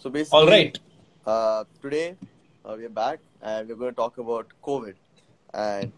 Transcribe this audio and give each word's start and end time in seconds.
So 0.00 0.10
basically, 0.10 0.38
All 0.38 0.46
right. 0.46 0.78
Uh, 1.26 1.64
today 1.82 2.14
uh, 2.64 2.76
we're 2.78 2.88
back 2.88 3.18
and 3.42 3.68
we're 3.68 3.74
going 3.74 3.90
to 3.90 3.96
talk 3.96 4.18
about 4.18 4.46
COVID. 4.62 4.94
And 5.52 5.90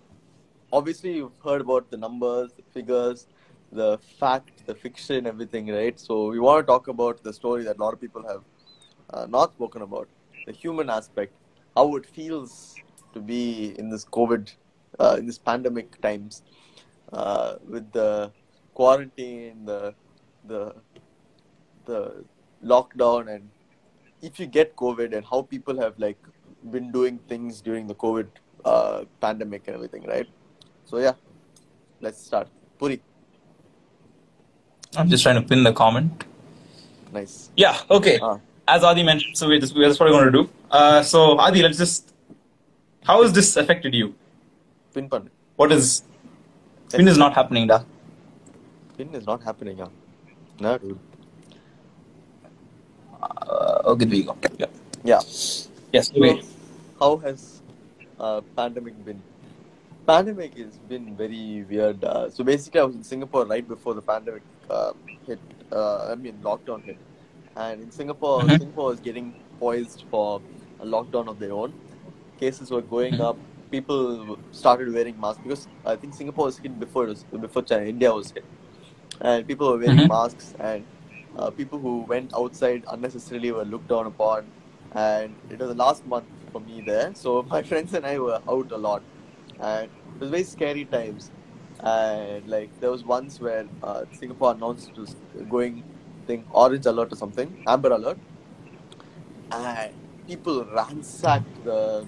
obviously, 0.73 1.17
you've 1.17 1.39
heard 1.45 1.61
about 1.61 1.91
the 1.91 1.99
numbers, 1.99 2.51
the 2.55 2.63
figures, 2.73 3.27
the 3.71 3.99
fact, 4.19 4.67
the 4.67 4.75
fiction, 4.75 5.27
everything, 5.27 5.69
right? 5.69 6.01
So 6.01 6.29
we 6.31 6.41
want 6.41 6.67
to 6.67 6.67
talk 6.67 6.89
about 6.89 7.23
the 7.23 7.33
story 7.35 7.63
that 7.65 7.77
a 7.77 7.81
lot 7.81 7.93
of 7.93 8.01
people 8.01 8.27
have 8.27 8.43
uh, 9.11 9.27
not 9.27 9.53
spoken 9.53 9.83
about, 9.83 10.09
the 10.47 10.53
human 10.53 10.89
aspect, 10.89 11.35
how 11.77 11.95
it 11.97 12.07
feels 12.07 12.77
to 13.13 13.21
be 13.21 13.79
in 13.79 13.91
this 13.91 14.07
COVID, 14.07 14.51
uh, 14.99 15.17
in 15.19 15.27
this 15.27 15.37
pandemic 15.37 16.01
times, 16.01 16.43
uh, 17.13 17.57
with 17.69 17.93
the 17.93 18.33
quarantine, 18.73 19.67
the 19.67 19.95
the 20.47 20.75
the 21.85 22.25
lockdown, 22.65 23.35
and 23.35 23.51
if 24.23 24.39
you 24.41 24.47
get 24.47 24.77
COVID 24.77 25.17
and 25.17 25.25
how 25.25 25.43
people 25.43 25.81
have 25.81 25.99
like 25.99 26.19
been 26.71 26.91
doing 26.93 27.19
things 27.29 27.61
during 27.61 27.87
the 27.87 27.95
COVID 27.95 28.27
uh, 28.65 29.05
pandemic 29.21 29.67
and 29.67 29.77
everything, 29.77 30.05
right? 30.05 30.29
So 30.85 30.99
yeah, 30.99 31.13
let's 32.01 32.23
start. 32.23 32.49
Puri, 32.79 33.01
I'm 34.97 35.09
just 35.09 35.23
trying 35.23 35.41
to 35.41 35.47
pin 35.47 35.63
the 35.65 35.73
comment. 35.73 36.25
nice. 37.13 37.51
Yeah. 37.57 37.79
Okay. 37.91 38.19
Ah. 38.23 38.39
As 38.69 38.85
Adi 38.85 39.03
mentioned, 39.03 39.37
so 39.37 39.49
we're 39.49 39.59
just, 39.59 39.75
we're 39.75 39.89
just 39.89 39.99
probably 39.99 40.17
going 40.17 40.33
to 40.33 40.43
do. 40.43 40.51
Uh, 40.71 41.03
so 41.03 41.39
Adi, 41.39 41.63
let's 41.63 41.79
just. 41.79 42.15
How 43.05 43.23
has 43.23 43.33
this 43.33 43.57
affected 43.57 43.95
you? 43.95 44.15
Pin 44.95 45.09
pan. 45.09 45.31
What 45.57 45.73
is? 45.73 46.05
Pin 46.93 47.09
is 47.09 47.19
not 47.19 47.35
happening, 47.35 47.67
da. 47.67 47.83
Pin 48.97 49.15
is 49.15 49.27
not 49.27 49.43
happening, 49.43 49.79
huh? 49.79 49.89
No, 50.61 50.79
dude. 50.79 50.99
Uh, 53.23 53.83
okay, 53.93 54.05
there 54.05 54.17
you 54.17 54.25
go. 54.25 54.37
Yeah. 54.59 54.67
Yeah. 55.05 55.21
Yes. 55.93 56.09
So, 56.09 56.21
Wait. 56.21 56.45
how 56.99 57.17
has 57.19 57.63
uh, 58.19 58.41
pandemic 58.57 59.03
been? 59.05 59.23
Pandemic 60.07 60.57
has 60.59 60.77
been 60.89 61.15
very 61.17 61.65
weird. 61.69 62.03
Uh, 62.03 62.31
so 62.31 62.43
basically, 62.45 62.81
I 62.81 62.85
was 62.85 62.97
in 62.97 63.05
Singapore 63.05 63.45
right 63.47 63.67
before 63.67 63.95
the 63.95 64.03
pandemic 64.03 64.43
uh, 64.69 64.93
hit. 65.27 65.39
Uh, 65.71 66.09
I 66.13 66.15
mean, 66.15 66.39
lockdown 66.43 66.83
hit, 66.83 66.99
and 67.57 67.83
in 67.83 67.91
Singapore, 67.91 68.41
Mhm. 68.43 68.59
Singapore 68.59 68.89
was 68.91 69.01
getting 69.01 69.35
poised 69.61 70.05
for 70.11 70.41
a 70.81 70.87
lockdown 70.87 71.29
of 71.29 71.39
their 71.39 71.53
own. 71.53 71.73
Cases 72.41 72.71
were 72.71 72.83
going 72.83 73.15
Mhm. 73.15 73.27
up. 73.29 73.37
People 73.71 74.39
started 74.61 74.93
wearing 74.93 75.21
masks 75.21 75.41
because 75.43 75.69
I 75.85 75.95
think 75.97 76.15
Singapore 76.15 76.47
was 76.47 76.59
hit 76.59 76.79
before 76.81 77.05
it 77.05 77.11
was, 77.11 77.25
before 77.49 77.63
China, 77.63 77.85
India 77.85 78.13
was 78.13 78.33
hit, 78.33 78.45
and 79.21 79.47
people 79.47 79.71
were 79.73 79.79
wearing 79.79 79.99
Mhm. 80.05 80.09
masks 80.09 80.55
and 80.59 80.85
uh, 81.37 81.51
people 81.51 81.79
who 81.79 82.01
went 82.03 82.33
outside 82.35 82.85
unnecessarily 82.91 83.53
were 83.53 83.65
looked 83.65 83.89
down 83.89 84.07
upon. 84.07 84.47
And 84.93 85.35
it 85.51 85.59
was 85.59 85.69
the 85.69 85.75
last 85.75 86.07
month 86.07 86.27
for 86.53 86.61
me 86.61 86.83
there, 86.85 87.13
so 87.15 87.43
my 87.45 87.63
friends 87.63 87.95
and 87.95 88.05
I 88.07 88.19
were 88.19 88.41
out 88.49 88.73
a 88.73 88.77
lot, 88.77 89.03
and 89.61 89.85
it 89.85 90.21
was 90.21 90.31
very 90.31 90.45
scary 90.45 90.85
times. 90.85 91.31
And 91.81 92.47
like 92.49 92.71
there 92.81 92.91
was 92.91 93.05
once 93.05 93.41
where 93.41 93.67
uh, 93.83 94.05
Singapore 94.13 94.53
announced 94.53 94.91
it 94.91 94.99
was 94.99 95.17
going, 95.49 95.85
I 96.23 96.27
think 96.27 96.47
orange 96.51 96.87
alert 96.87 97.13
or 97.13 97.17
something, 97.17 97.63
amber 97.67 97.91
alert, 97.93 98.19
and 99.51 99.93
people 100.27 100.65
ransacked 100.65 101.65
the 101.65 102.07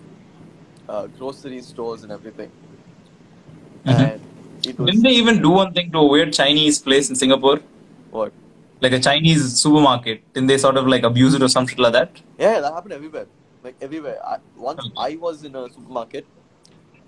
uh, 0.88 1.06
grocery 1.08 1.60
stores 1.62 2.02
and 2.02 2.12
everything. 2.12 2.50
Mhm. 3.84 4.12
And 4.14 4.20
it 4.66 4.78
was 4.78 4.90
Didn't 4.90 5.02
they 5.02 5.10
even 5.14 5.42
do 5.42 5.50
one 5.50 5.72
thing 5.72 5.90
to 5.92 5.98
a 5.98 6.06
weird 6.06 6.32
Chinese 6.32 6.78
place 6.78 7.08
in 7.10 7.16
Singapore? 7.16 7.60
what? 8.10 8.32
Like 8.82 8.92
a 8.92 9.00
Chinese 9.00 9.60
supermarket? 9.62 10.22
Didn't 10.34 10.48
they 10.48 10.58
sort 10.58 10.76
of 10.76 10.86
like 10.86 11.04
abuse 11.04 11.34
it 11.34 11.42
or 11.42 11.48
some 11.48 11.66
shit 11.66 11.78
like 11.78 11.92
that? 11.94 12.20
Yeah, 12.38 12.60
that 12.60 12.72
happened 12.72 12.92
everywhere. 12.94 13.26
Like 13.62 13.76
everywhere. 13.80 14.18
I, 14.26 14.38
once 14.56 14.88
I 14.96 15.16
was 15.16 15.44
in 15.44 15.54
a 15.56 15.68
supermarket, 15.70 16.26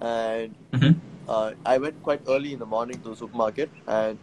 and 0.00 0.54
Mm-hmm. 0.72 0.98
uh, 1.28 1.52
I 1.64 1.78
went 1.78 2.02
quite 2.02 2.22
early 2.28 2.52
in 2.52 2.58
the 2.58 2.66
morning 2.66 3.00
to 3.02 3.10
the 3.10 3.16
supermarket, 3.16 3.70
and 3.86 4.18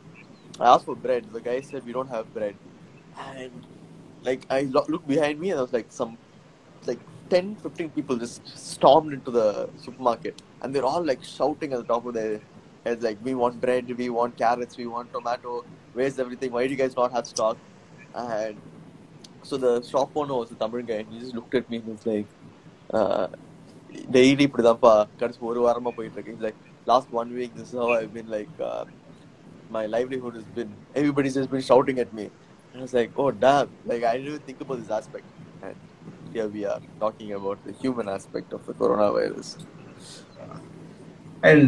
I 0.59 0.67
asked 0.73 0.85
for 0.85 0.95
bread. 0.95 1.25
The 1.31 1.41
guy 1.41 1.61
said 1.61 1.85
we 1.85 1.93
don't 1.93 2.09
have 2.09 2.33
bread, 2.33 2.55
and 3.17 3.65
like 4.23 4.45
I 4.49 4.61
lo- 4.63 4.85
looked 4.89 5.07
behind 5.07 5.39
me, 5.39 5.49
and 5.51 5.57
there 5.57 5.63
was 5.63 5.73
like 5.73 5.91
some, 5.91 6.17
like 6.85 7.01
10, 7.29 7.55
15 7.57 7.89
people 7.91 8.17
just 8.17 8.47
stormed 8.57 9.13
into 9.13 9.31
the 9.31 9.69
supermarket, 9.77 10.41
and 10.61 10.73
they're 10.75 10.85
all 10.85 11.03
like 11.03 11.23
shouting 11.23 11.73
at 11.73 11.79
the 11.79 11.85
top 11.93 12.05
of 12.05 12.13
their 12.13 12.41
heads, 12.84 13.04
like 13.04 13.18
we 13.22 13.34
want 13.34 13.60
bread, 13.60 13.96
we 13.96 14.08
want 14.10 14.36
carrots, 14.36 14.76
we 14.76 14.86
want 14.86 15.12
tomato. 15.12 15.64
Where's 15.92 16.18
everything? 16.18 16.52
Why 16.52 16.64
do 16.66 16.70
you 16.70 16.76
guys 16.76 16.96
not 16.96 17.12
have 17.12 17.26
stock? 17.26 17.56
And 18.14 18.56
so 19.42 19.56
the 19.56 19.82
shop 19.82 20.10
owner 20.14 20.34
was 20.34 20.50
a 20.50 20.54
Tamil 20.54 20.82
guy. 20.82 21.04
He 21.10 21.18
just 21.18 21.34
looked 21.34 21.54
at 21.54 21.68
me 21.70 21.78
and 21.78 21.88
was 21.88 22.06
like, 22.06 22.26
uh, 22.92 23.28
daily 24.14 24.44
இப்படிதான்ப்பா 24.48 24.92
கடைசி 25.20 25.40
ஒரு 25.50 25.60
வாரமா 25.66 25.90
போயிட்டு 25.96 26.16
இருக்கு 26.18 26.32
He's 26.34 26.44
like 26.46 26.58
last 26.90 27.08
one 27.20 27.30
week 27.38 27.52
this 27.58 27.68
is 27.72 27.76
how 27.82 27.88
I've 27.96 28.12
been 28.18 28.28
like 28.36 28.54
uh, 28.70 28.84
my 29.76 29.84
livelihood 29.94 30.34
has 30.38 30.48
been 30.58 30.72
everybody's 30.98 31.36
just 31.38 31.50
been 31.54 31.64
shouting 31.70 31.98
at 32.04 32.10
me 32.18 32.26
and 32.70 32.78
I 32.80 32.84
was 32.86 32.94
like 32.98 33.12
oh 33.22 33.30
damn 33.44 33.70
like 33.90 34.02
I 34.10 34.14
didn't 34.16 34.28
even 34.32 34.44
think 34.48 34.60
about 34.64 34.78
this 34.82 34.92
aspect 34.98 35.26
and 35.66 35.76
here 36.34 36.48
we 36.56 36.62
are 36.72 36.80
talking 37.04 37.30
about 37.38 37.58
the 37.66 37.74
human 37.82 38.08
aspect 38.16 38.52
of 38.58 38.62
the 38.68 38.74
coronavirus 38.82 39.50
And 41.48 41.64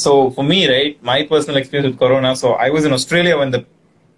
so 0.00 0.30
for 0.30 0.44
me, 0.44 0.58
right, 0.74 1.02
my 1.02 1.18
personal 1.24 1.56
experience 1.58 1.92
with 1.92 2.00
Corona. 2.00 2.34
So 2.34 2.52
I 2.54 2.70
was 2.70 2.84
in 2.84 2.92
Australia 2.92 3.36
when 3.38 3.50
the, 3.50 3.66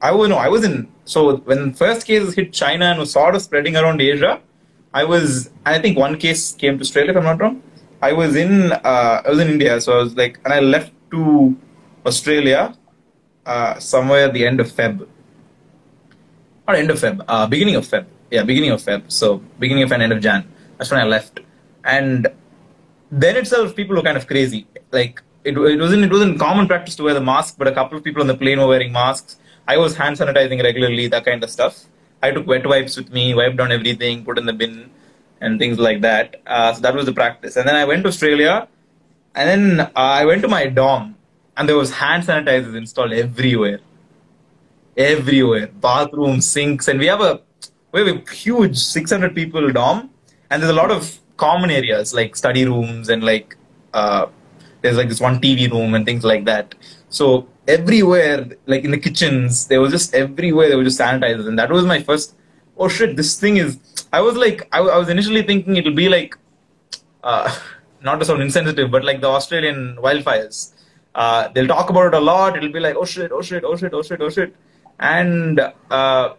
I 0.01 0.13
was 0.13 0.29
no, 0.29 0.37
I 0.37 0.49
was 0.49 0.65
in. 0.65 0.89
So 1.05 1.37
when 1.39 1.75
first 1.75 2.07
cases 2.07 2.35
hit 2.35 2.53
China 2.53 2.87
and 2.87 2.99
was 3.01 3.13
sort 3.13 3.35
of 3.35 3.43
spreading 3.43 3.77
around 3.77 4.01
Asia, 4.01 4.41
I 4.95 5.05
was. 5.05 5.51
I 5.67 5.79
think 5.79 5.99
one 5.99 6.19
case 6.19 6.53
came 6.53 6.79
to 6.79 6.83
Australia, 6.83 7.13
if 7.13 7.17
I'm 7.17 7.25
not 7.25 7.41
wrong. 7.41 7.63
I 8.01 8.13
was 8.13 8.37
in. 8.37 8.73
Uh, 8.73 9.23
I 9.25 9.31
was 9.31 9.41
in 9.41 9.49
India, 9.49 9.81
so 9.81 9.99
I 9.99 10.03
was 10.03 10.17
like, 10.17 10.39
and 10.45 10.53
I 10.53 10.61
left 10.61 10.93
to 11.13 11.57
Australia 12.07 12.77
uh, 13.47 13.79
somewhere 13.79 14.27
at 14.27 14.35
the 14.35 14.47
end 14.47 14.61
of 14.61 14.71
Feb. 14.71 15.07
Or 16.69 16.75
end 16.75 16.91
of 16.91 16.99
Feb, 16.99 17.25
uh, 17.27 17.47
beginning 17.47 17.77
of 17.77 17.87
Feb. 17.87 18.07
Yeah, 18.31 18.45
beginning 18.45 18.71
of 18.71 18.81
Feb. 18.83 19.11
So 19.11 19.39
beginning 19.59 19.83
of 19.83 19.93
and 19.93 20.03
end 20.03 20.13
of 20.13 20.21
Jan. 20.21 20.49
That's 20.79 20.91
when 20.91 21.01
I 21.01 21.05
left, 21.05 21.41
and 21.85 22.29
then 23.11 23.37
itself 23.37 23.75
people 23.75 23.97
were 23.97 24.03
kind 24.03 24.17
of 24.17 24.27
crazy. 24.27 24.67
Like 24.91 25.23
it, 25.45 25.57
it 25.57 25.81
wasn't 25.81 26.05
it 26.05 26.11
wasn't 26.11 26.39
common 26.39 26.67
practice 26.67 26.97
to 26.97 27.03
wear 27.03 27.15
the 27.15 27.21
mask, 27.21 27.57
but 27.59 27.67
a 27.67 27.73
couple 27.73 27.99
of 27.99 28.05
people 28.05 28.23
on 28.23 28.29
the 28.29 28.37
plane 28.37 28.59
were 28.59 28.69
wearing 28.69 28.93
masks. 28.93 29.37
I 29.67 29.77
was 29.77 29.97
hand 29.97 30.17
sanitizing 30.17 30.63
regularly, 30.63 31.07
that 31.09 31.25
kind 31.25 31.43
of 31.43 31.51
stuff. 31.51 31.85
I 32.23 32.31
took 32.31 32.47
wet 32.47 32.67
wipes 32.67 32.97
with 32.97 33.13
me, 33.13 33.35
wiped 33.35 33.57
down 33.57 33.73
everything, 33.73 34.25
put 34.25 34.39
in 34.39 34.47
the 34.47 34.53
bin, 34.53 34.91
and 35.41 35.59
things 35.59 35.79
like 35.79 36.01
that. 36.03 36.41
Uh, 36.47 36.73
so 36.73 36.81
that 36.81 36.95
was 36.95 37.07
the 37.07 37.13
practice. 37.13 37.57
And 37.57 37.69
then 37.69 37.75
I 37.75 37.85
went 37.85 38.03
to 38.05 38.09
Australia, 38.09 38.69
and 39.35 39.49
then 39.49 39.81
uh, 39.81 39.91
I 39.95 40.25
went 40.25 40.43
to 40.43 40.49
my 40.49 40.67
dorm, 40.67 41.17
and 41.57 41.69
there 41.69 41.77
was 41.77 41.91
hand 41.93 42.25
sanitizers 42.25 42.77
installed 42.77 43.13
everywhere, 43.13 43.81
everywhere, 44.97 45.67
bathrooms, 45.67 46.47
sinks, 46.47 46.89
and 46.89 46.99
we 46.99 47.07
have 47.07 47.21
a 47.21 47.41
we 47.93 48.01
have 48.01 48.17
a 48.17 48.31
huge 48.33 48.79
600 48.79 49.35
people 49.35 49.71
dorm, 49.73 50.11
and 50.51 50.63
there's 50.63 50.71
a 50.71 50.81
lot 50.83 50.91
of 50.91 51.19
common 51.37 51.71
areas 51.71 52.15
like 52.15 52.37
study 52.37 52.65
rooms 52.65 53.09
and 53.09 53.25
like 53.25 53.57
uh, 53.93 54.27
there's 54.83 54.97
like 54.97 55.09
this 55.09 55.21
one 55.21 55.41
TV 55.41 55.71
room 55.71 55.95
and 55.95 56.05
things 56.05 56.25
like 56.25 56.45
that. 56.45 56.75
So 57.09 57.49
everywhere, 57.69 58.47
like 58.67 58.85
in 58.85 58.91
the 58.91 58.99
kitchens, 58.99 59.67
there 59.69 59.81
was 59.81 59.93
just 59.93 60.15
everywhere 60.15 60.69
there 60.69 60.79
was 60.79 60.89
just 60.89 61.01
sanitizers, 61.01 61.47
and 61.47 61.59
that 61.59 61.71
was 61.71 61.85
my 61.85 62.03
first. 62.03 62.35
Oh 62.77 62.89
shit! 62.89 63.17
This 63.17 63.39
thing 63.39 63.57
is. 63.57 63.79
I 64.13 64.21
was 64.21 64.37
like, 64.37 64.69
I, 64.73 64.79
I 64.81 64.99
was 64.99 65.09
initially 65.09 65.43
thinking 65.43 65.77
it'll 65.77 65.95
be 65.95 66.09
like, 66.09 66.37
uh, 67.23 67.55
not 68.03 68.19
to 68.19 68.25
sound 68.25 68.43
insensitive, 68.43 68.91
but 68.91 69.05
like 69.05 69.21
the 69.21 69.29
Australian 69.29 69.97
wildfires. 69.97 70.73
Uh, 71.15 71.49
they'll 71.49 71.69
talk 71.69 71.91
about 71.91 72.07
it 72.07 72.15
a 72.15 72.21
lot. 72.21 72.57
It'll 72.57 72.73
be 72.73 72.81
like, 72.81 72.97
oh 72.97 73.05
shit, 73.05 73.31
oh 73.33 73.43
shit, 73.43 73.65
oh 73.65 73.77
shit, 73.77 73.93
oh 73.93 74.03
shit, 74.03 74.21
oh 74.21 74.31
shit, 74.31 74.57
and 74.99 75.61
uh, 75.91 76.35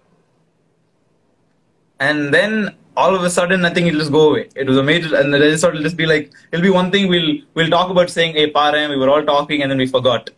and 2.00 2.34
then 2.34 2.76
all 2.96 3.16
of 3.16 3.24
a 3.24 3.30
sudden, 3.30 3.66
I 3.66 3.74
think 3.74 3.88
it'll 3.88 4.00
just 4.00 4.12
go 4.12 4.30
away. 4.30 4.50
It 4.56 4.68
was 4.68 4.78
a 4.78 4.84
major, 4.84 5.16
and 5.16 5.34
then 5.34 5.58
sort 5.58 5.76
of 5.76 5.82
just 5.82 5.98
be 5.98 6.06
like, 6.06 6.32
it'll 6.52 6.64
be 6.64 6.70
one 6.70 6.92
thing 6.92 7.08
we'll 7.08 7.38
we'll 7.54 7.70
talk 7.70 7.90
about 7.90 8.10
saying, 8.10 8.36
"Hey, 8.36 8.52
Param, 8.52 8.90
we 8.90 8.98
were 8.98 9.10
all 9.10 9.24
talking," 9.24 9.62
and 9.62 9.72
then 9.72 9.78
we 9.78 9.88
forgot. 9.88 10.30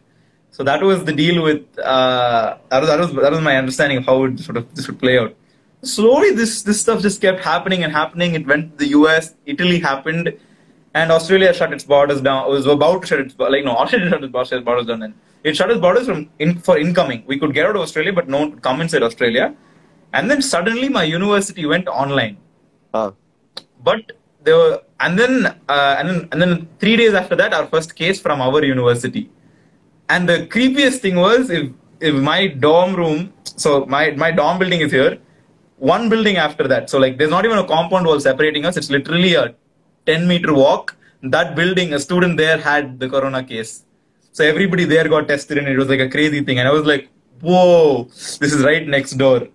So 0.51 0.63
that 0.63 0.81
was 0.81 1.03
the 1.03 1.11
deal 1.11 1.43
with 1.43 1.63
uh, 1.79 2.57
that 2.69 2.79
was 2.79 2.89
that 2.89 2.99
was 2.99 3.13
that 3.13 3.31
was 3.31 3.41
my 3.41 3.57
understanding 3.57 3.97
of 3.97 4.05
how 4.05 4.23
it 4.23 4.39
sort 4.39 4.57
of 4.57 4.73
this 4.73 4.87
would 4.87 4.99
play 4.99 5.17
out. 5.19 5.35
Slowly, 5.83 6.31
this 6.31 6.63
this 6.63 6.79
stuff 6.79 7.01
just 7.01 7.21
kept 7.21 7.43
happening 7.43 7.83
and 7.83 7.91
happening. 7.91 8.35
It 8.35 8.47
went 8.47 8.71
to 8.71 8.77
the 8.77 8.91
U.S., 8.91 9.35
Italy 9.45 9.79
happened, 9.79 10.33
and 10.93 11.11
Australia 11.11 11.53
shut 11.53 11.73
its 11.73 11.83
borders 11.83 12.21
down. 12.21 12.47
It 12.47 12.51
was 12.51 12.65
about 12.67 13.01
to 13.01 13.07
shut 13.07 13.19
its 13.19 13.35
like 13.37 13.65
no, 13.65 13.75
Australia 13.75 14.09
shut 14.13 14.23
its 14.23 14.31
borders, 14.63 14.87
down. 14.87 14.99
Then 15.01 15.13
it 15.43 15.57
shut 15.57 15.69
its 15.69 15.81
borders 15.81 16.07
from 16.07 16.29
in, 16.39 16.57
for 16.59 16.77
incoming. 16.77 17.23
We 17.27 17.37
could 17.37 17.53
get 17.53 17.65
out 17.65 17.75
of 17.75 17.81
Australia, 17.81 18.13
but 18.13 18.29
no 18.29 18.39
one 18.39 18.51
could 18.53 18.61
come 18.61 18.79
inside 18.79 19.03
Australia. 19.03 19.53
And 20.13 20.31
then 20.31 20.41
suddenly, 20.41 20.87
my 20.87 21.03
university 21.03 21.65
went 21.65 21.89
online 21.89 22.37
but 23.87 24.03
there 24.45 24.57
were 24.61 24.75
and 25.05 25.19
then 25.21 25.33
uh, 25.75 25.93
and 25.99 26.05
then 26.09 26.19
and 26.31 26.39
then 26.43 26.53
three 26.81 26.95
days 27.01 27.13
after 27.21 27.35
that 27.41 27.53
our 27.57 27.67
first 27.73 27.91
case 28.01 28.19
from 28.25 28.39
our 28.47 28.61
university 28.73 29.23
and 30.13 30.29
the 30.31 30.37
creepiest 30.55 30.99
thing 31.05 31.17
was 31.27 31.49
if 31.59 31.65
if 32.09 32.15
my 32.31 32.41
dorm 32.65 32.91
room 33.01 33.19
so 33.63 33.69
my 33.95 34.03
my 34.23 34.31
dorm 34.39 34.57
building 34.61 34.81
is 34.87 34.91
here 34.99 35.13
one 35.77 36.09
building 36.09 36.37
after 36.37 36.67
that. 36.67 36.89
So 36.89 36.97
like 36.97 37.17
there's 37.17 37.29
not 37.29 37.45
even 37.45 37.57
a 37.57 37.67
compound 37.67 38.05
wall 38.05 38.19
separating 38.19 38.65
us. 38.65 38.77
It's 38.77 38.89
literally 38.89 39.35
a 39.35 39.55
10 40.05 40.27
meter 40.27 40.53
walk. 40.53 40.95
That 41.23 41.55
building, 41.55 41.93
a 41.93 41.99
student 41.99 42.37
there 42.37 42.57
had 42.57 42.99
the 42.99 43.09
corona 43.09 43.43
case. 43.43 43.83
So 44.31 44.43
everybody 44.43 44.85
there 44.85 45.07
got 45.07 45.27
tested 45.27 45.57
and 45.57 45.67
it 45.67 45.77
was 45.77 45.89
like 45.89 45.99
a 45.99 46.09
crazy 46.09 46.41
thing. 46.43 46.59
And 46.59 46.67
I 46.67 46.71
was 46.71 46.85
like, 46.85 47.09
whoa, 47.41 48.03
this 48.03 48.53
is 48.53 48.63
right 48.63 48.87
next 48.87 49.13
door. 49.13 49.47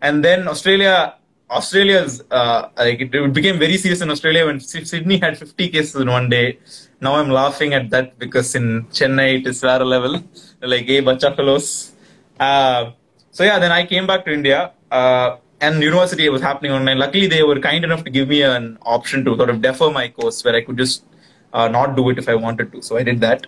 And 0.00 0.24
then 0.24 0.48
Australia, 0.48 1.16
Australia's 1.50 2.22
uh, 2.30 2.68
like 2.76 3.00
it, 3.00 3.14
it 3.14 3.32
became 3.32 3.58
very 3.58 3.76
serious 3.76 4.00
in 4.00 4.10
Australia 4.10 4.46
when 4.46 4.60
Sydney 4.60 5.18
had 5.18 5.36
50 5.36 5.68
cases 5.68 6.00
in 6.00 6.08
one 6.08 6.28
day. 6.28 6.58
Now 7.00 7.16
I'm 7.16 7.28
laughing 7.28 7.74
at 7.74 7.90
that 7.90 8.18
because 8.18 8.54
in 8.54 8.84
Chennai 8.86 9.40
it 9.40 9.46
is 9.46 9.60
வேற 9.60 9.84
level. 9.84 10.22
Like, 10.62 10.86
hey, 10.86 11.00
bacha 11.00 11.34
fellows. 11.36 11.92
Uh, 12.40 12.92
so 13.30 13.44
yeah, 13.44 13.58
then 13.58 13.70
I 13.70 13.84
came 13.84 14.06
back 14.06 14.24
to 14.24 14.32
India. 14.32 14.72
Uh, 14.90 15.36
and 15.60 15.82
university 15.82 16.28
was 16.28 16.40
happening 16.40 16.72
online. 16.72 16.98
Luckily, 16.98 17.26
they 17.26 17.42
were 17.42 17.58
kind 17.60 17.84
enough 17.84 18.02
to 18.04 18.10
give 18.10 18.28
me 18.28 18.42
an 18.42 18.78
option 18.82 19.24
to 19.26 19.36
sort 19.36 19.50
of 19.50 19.60
defer 19.60 19.90
my 19.90 20.08
course 20.08 20.42
where 20.44 20.54
I 20.54 20.62
could 20.62 20.78
just 20.78 21.04
uh, 21.52 21.68
not 21.68 21.96
do 21.96 22.08
it 22.10 22.18
if 22.18 22.28
I 22.28 22.34
wanted 22.34 22.72
to. 22.72 22.82
So 22.82 22.96
I 22.96 23.02
did 23.02 23.20
that. 23.20 23.46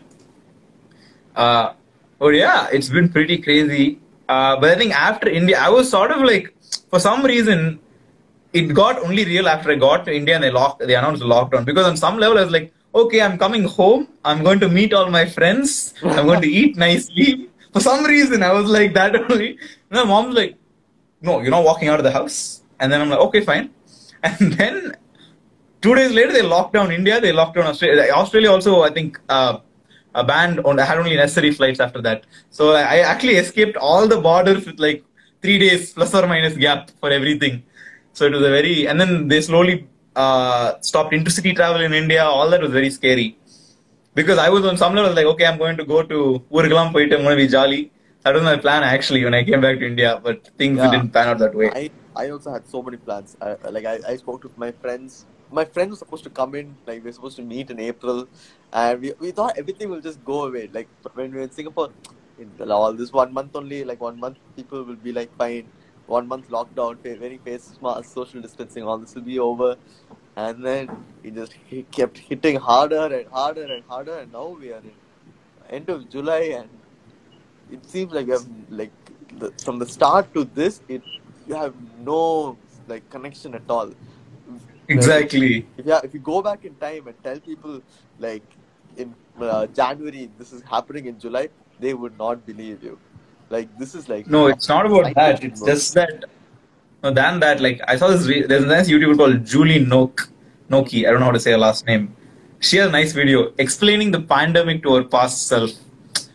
Uh, 1.34 1.72
but 2.18 2.28
yeah, 2.28 2.68
it's 2.72 2.88
been 2.88 3.08
pretty 3.08 3.38
crazy. 3.38 3.98
Uh, 4.28 4.58
but 4.60 4.70
I 4.70 4.76
think 4.76 4.92
after 4.94 5.28
India, 5.28 5.58
I 5.58 5.68
was 5.68 5.88
sort 5.90 6.10
of 6.10 6.20
like, 6.22 6.54
for 6.90 6.98
some 6.98 7.24
reason, 7.24 7.78
it 8.58 8.74
got 8.82 8.98
only 9.06 9.24
real 9.24 9.48
after 9.48 9.70
I 9.70 9.76
got 9.76 10.04
to 10.06 10.14
India 10.14 10.34
and 10.34 10.44
they 10.44 10.50
locked, 10.50 10.78
they 10.86 10.94
announced 10.94 11.20
the 11.20 11.28
lockdown. 11.36 11.64
Because 11.64 11.86
on 11.86 11.96
some 11.96 12.16
level, 12.18 12.38
I 12.38 12.44
was 12.44 12.52
like, 12.52 12.72
okay, 12.94 13.20
I'm 13.20 13.36
coming 13.38 13.64
home. 13.64 14.08
I'm 14.24 14.42
going 14.42 14.60
to 14.60 14.68
meet 14.68 14.94
all 14.94 15.10
my 15.10 15.26
friends. 15.26 15.94
I'm 16.02 16.26
going 16.26 16.40
to 16.40 16.48
eat 16.48 16.76
nicely. 16.76 17.50
For 17.72 17.80
some 17.80 18.04
reason, 18.04 18.42
I 18.42 18.52
was 18.52 18.66
like 18.70 18.94
that 18.94 19.14
only. 19.30 19.50
And 19.90 19.98
my 20.00 20.04
mom's 20.04 20.34
like, 20.34 20.56
no, 21.20 21.40
you're 21.40 21.50
not 21.50 21.64
walking 21.64 21.88
out 21.88 21.98
of 22.00 22.04
the 22.04 22.12
house. 22.12 22.62
And 22.80 22.92
then 22.92 23.00
I'm 23.00 23.10
like, 23.10 23.20
okay, 23.28 23.42
fine. 23.42 23.70
And 24.22 24.52
then 24.54 24.96
two 25.82 25.94
days 25.94 26.12
later, 26.12 26.32
they 26.32 26.42
locked 26.42 26.72
down 26.72 26.90
India. 26.90 27.20
They 27.20 27.32
locked 27.32 27.56
down 27.56 27.66
Australia. 27.66 28.10
Australia 28.12 28.50
also, 28.50 28.82
I 28.82 28.90
think, 28.90 29.20
uh, 29.28 29.58
a 30.14 30.24
banned 30.24 30.60
on 30.60 30.78
had 30.78 30.98
only 30.98 31.14
necessary 31.14 31.52
flights 31.52 31.78
after 31.78 32.00
that. 32.00 32.24
So 32.50 32.72
I 32.72 33.00
actually 33.00 33.36
escaped 33.36 33.76
all 33.76 34.08
the 34.08 34.18
borders 34.18 34.64
with 34.64 34.80
like 34.80 35.04
three 35.42 35.58
days 35.58 35.92
plus 35.92 36.14
or 36.14 36.26
minus 36.26 36.56
gap 36.56 36.90
for 37.00 37.10
everything. 37.10 37.62
So 38.16 38.24
it 38.28 38.32
was 38.36 38.44
a 38.50 38.52
very, 38.58 38.74
and 38.88 38.98
then 39.00 39.28
they 39.30 39.40
slowly 39.48 39.74
uh, 40.24 40.80
stopped 40.80 41.12
intercity 41.12 41.54
travel 41.54 41.82
in 41.82 41.92
India. 41.92 42.22
All 42.24 42.48
that 42.50 42.62
was 42.66 42.72
very 42.72 42.90
scary. 42.98 43.28
Because 44.14 44.38
I 44.38 44.48
was 44.48 44.64
on 44.64 44.78
some 44.78 44.94
level 44.94 45.12
like, 45.18 45.26
okay, 45.32 45.44
I'm 45.44 45.58
going 45.58 45.76
to 45.76 45.84
go 45.84 46.02
to 46.02 46.18
Urgalam 46.50 46.92
Poite, 46.94 47.12
I'm 47.14 47.24
going 47.26 47.36
to 47.36 47.42
be 47.44 47.48
jolly. 47.56 47.92
That 48.22 48.34
was 48.34 48.42
my 48.42 48.56
plan 48.56 48.82
actually 48.82 49.22
when 49.22 49.34
I 49.34 49.44
came 49.44 49.60
back 49.60 49.78
to 49.80 49.86
India, 49.86 50.20
but 50.22 50.48
things 50.56 50.78
yeah. 50.78 50.90
didn't 50.90 51.10
pan 51.10 51.28
out 51.28 51.38
that 51.38 51.54
way. 51.54 51.70
I, 51.80 51.90
I 52.16 52.30
also 52.30 52.52
had 52.52 52.66
so 52.66 52.82
many 52.82 52.96
plans. 52.96 53.36
I, 53.40 53.56
like, 53.68 53.84
I, 53.84 53.98
I 54.08 54.16
spoke 54.16 54.40
to 54.42 54.50
my 54.56 54.72
friends 54.72 55.26
my 55.50 55.64
friend 55.64 55.90
was 55.90 55.98
supposed 55.98 56.24
to 56.24 56.30
come 56.30 56.54
in, 56.54 56.74
like 56.86 57.02
we 57.04 57.10
are 57.10 57.12
supposed 57.12 57.36
to 57.36 57.42
meet 57.42 57.70
in 57.70 57.78
April, 57.78 58.28
and 58.72 59.00
we, 59.00 59.12
we 59.20 59.30
thought 59.30 59.56
everything 59.56 59.88
will 59.90 60.00
just 60.00 60.24
go 60.24 60.44
away. 60.46 60.68
Like 60.72 60.88
when 61.14 61.30
we 61.30 61.38
were 61.38 61.44
in 61.44 61.50
Singapore, 61.50 61.90
in 62.38 62.70
all 62.70 62.92
this 62.92 63.12
one 63.12 63.32
month 63.32 63.54
only, 63.54 63.84
like 63.84 64.00
one 64.00 64.18
month, 64.18 64.38
people 64.56 64.82
will 64.82 64.96
be 64.96 65.12
like 65.12 65.34
fine. 65.36 65.66
One 66.06 66.28
month 66.28 66.48
lockdown, 66.50 66.98
very 67.02 67.38
face 67.38 67.78
mask, 67.82 68.12
social 68.12 68.40
distancing, 68.40 68.84
all 68.84 68.98
this 68.98 69.14
will 69.14 69.22
be 69.22 69.38
over. 69.38 69.76
And 70.36 70.64
then 70.64 71.04
he 71.22 71.30
just 71.30 71.54
it 71.70 71.90
kept 71.90 72.18
hitting 72.18 72.56
harder 72.56 73.06
and 73.06 73.26
harder 73.28 73.64
and 73.64 73.82
harder, 73.88 74.18
and 74.18 74.32
now 74.32 74.48
we 74.48 74.72
are 74.72 74.78
in 74.78 74.92
end 75.70 75.88
of 75.88 76.08
July, 76.08 76.42
and 76.58 76.68
it 77.70 77.84
seems 77.84 78.12
like 78.12 78.26
we 78.26 78.32
have 78.32 78.46
like 78.70 78.92
the, 79.38 79.52
from 79.64 79.78
the 79.78 79.86
start 79.86 80.32
to 80.34 80.44
this, 80.44 80.80
it 80.88 81.02
you 81.46 81.54
have 81.54 81.74
no 82.00 82.56
like 82.88 83.08
connection 83.10 83.54
at 83.54 83.68
all. 83.68 83.90
Exactly. 84.88 85.66
If 85.76 85.86
you, 85.86 85.96
if 86.04 86.14
you 86.14 86.20
go 86.20 86.42
back 86.42 86.64
in 86.64 86.74
time 86.76 87.08
and 87.08 87.22
tell 87.24 87.40
people 87.40 87.82
like 88.18 88.44
in 88.96 89.14
uh, 89.40 89.66
January 89.66 90.30
this 90.38 90.52
is 90.52 90.62
happening 90.62 91.06
in 91.06 91.18
July, 91.18 91.48
they 91.80 91.94
would 91.94 92.16
not 92.18 92.46
believe 92.46 92.82
you. 92.82 92.98
Like 93.50 93.78
this 93.78 93.94
is 93.94 94.08
like 94.08 94.26
No, 94.26 94.46
it's 94.48 94.68
not 94.68 94.86
about 94.86 95.14
that. 95.14 95.42
It's 95.42 95.60
just 95.62 95.94
that. 95.94 96.24
No, 97.02 97.10
than 97.10 97.40
that, 97.40 97.60
like 97.60 97.80
I 97.86 97.96
saw 97.96 98.08
this. 98.08 98.26
Re- 98.26 98.46
there's 98.46 98.64
a 98.64 98.66
nice 98.66 98.88
YouTuber 98.88 99.16
called 99.16 99.44
Julie 99.44 99.84
Nolke. 99.84 100.28
Noki. 100.70 101.06
I 101.06 101.10
don't 101.10 101.20
know 101.20 101.26
how 101.26 101.32
to 101.32 101.40
say 101.40 101.52
her 101.52 101.58
last 101.58 101.86
name. 101.86 102.14
She 102.60 102.78
has 102.78 102.88
a 102.88 102.90
nice 102.90 103.12
video 103.12 103.52
explaining 103.58 104.10
the 104.10 104.20
pandemic 104.20 104.82
to 104.82 104.94
her 104.94 105.04
past 105.04 105.46
self. 105.46 105.70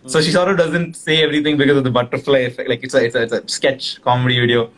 So 0.06 0.22
she 0.22 0.32
sort 0.32 0.50
of 0.50 0.58
doesn't 0.58 0.96
say 0.96 1.22
everything 1.22 1.58
because 1.58 1.78
of 1.78 1.84
the 1.84 1.92
butterfly 1.92 2.40
effect. 2.40 2.70
Like 2.70 2.84
it's 2.84 2.94
a 2.94 3.04
it's 3.06 3.16
a, 3.16 3.24
it's 3.24 3.34
a 3.34 3.48
sketch 3.48 4.02
comedy 4.02 4.40
video. 4.40 4.72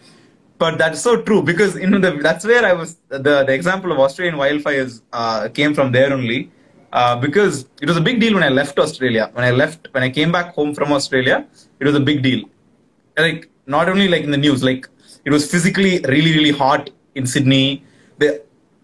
But 0.58 0.78
that's 0.78 1.02
so 1.02 1.22
true 1.22 1.42
because 1.42 1.76
you 1.76 1.88
know 1.88 2.00
the, 2.00 2.12
that's 2.22 2.46
where 2.46 2.66
I 2.66 2.74
was. 2.74 2.98
The 3.10 3.44
the 3.44 3.54
example 3.54 3.92
of 3.92 4.00
Australian 4.00 4.36
wildfires 4.36 5.02
uh, 5.14 5.50
came 5.50 5.74
from 5.74 5.92
there 5.92 6.12
only. 6.12 6.52
Uh, 6.94 7.16
because 7.16 7.66
it 7.82 7.88
was 7.88 7.98
a 7.98 8.02
big 8.08 8.20
deal 8.20 8.36
when 8.36 8.44
I 8.44 8.50
left 8.50 8.78
Australia. 8.78 9.32
When 9.34 9.44
I 9.44 9.50
left, 9.50 9.88
when 9.94 10.04
I 10.04 10.12
came 10.12 10.32
back 10.32 10.54
home 10.54 10.76
from 10.76 10.94
Australia, 10.94 11.48
it 11.80 11.86
was 11.86 11.96
a 11.96 12.00
big 12.00 12.22
deal. 12.22 12.42
Like 13.18 13.50
not 13.66 13.90
only 13.90 14.08
like 14.08 14.24
in 14.24 14.30
the 14.30 14.38
news, 14.38 14.64
like 14.64 14.88
it 15.26 15.32
was 15.32 15.50
physically 15.50 15.94
really 16.14 16.34
really 16.38 16.52
hot 16.52 16.92
in 17.16 17.26
Sydney. 17.26 17.84
They, 18.20 18.40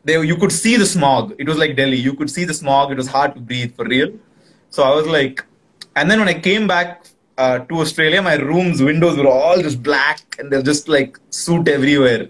they, 0.06 0.20
you 0.26 0.38
could 0.38 0.52
see 0.52 0.76
the 0.76 0.88
smog. 0.88 1.36
It 1.38 1.48
was 1.48 1.60
like 1.60 1.76
Delhi. 1.76 1.98
You 1.98 2.16
could 2.16 2.32
see 2.32 2.46
the 2.46 2.54
smog. 2.54 2.92
It 2.92 2.98
was 2.98 3.08
hard 3.08 3.36
to 3.36 3.42
breathe 3.42 3.76
for 3.76 3.86
real. 3.86 4.12
So 4.72 4.82
I 4.82 4.96
was 4.96 5.06
like, 5.06 5.46
and 5.96 6.10
then 6.10 6.20
when 6.20 6.30
I 6.30 6.40
came 6.40 6.68
back 6.68 7.06
uh, 7.38 7.60
to 7.60 7.82
Australia, 7.82 8.24
my 8.24 8.36
room's 8.36 8.82
windows 8.82 9.18
were 9.18 9.28
all 9.28 9.62
just 9.62 9.84
black 9.84 10.36
and 10.40 10.52
they're 10.52 10.64
just 10.64 10.90
like 10.90 11.20
soot 11.30 11.68
everywhere. 11.68 12.30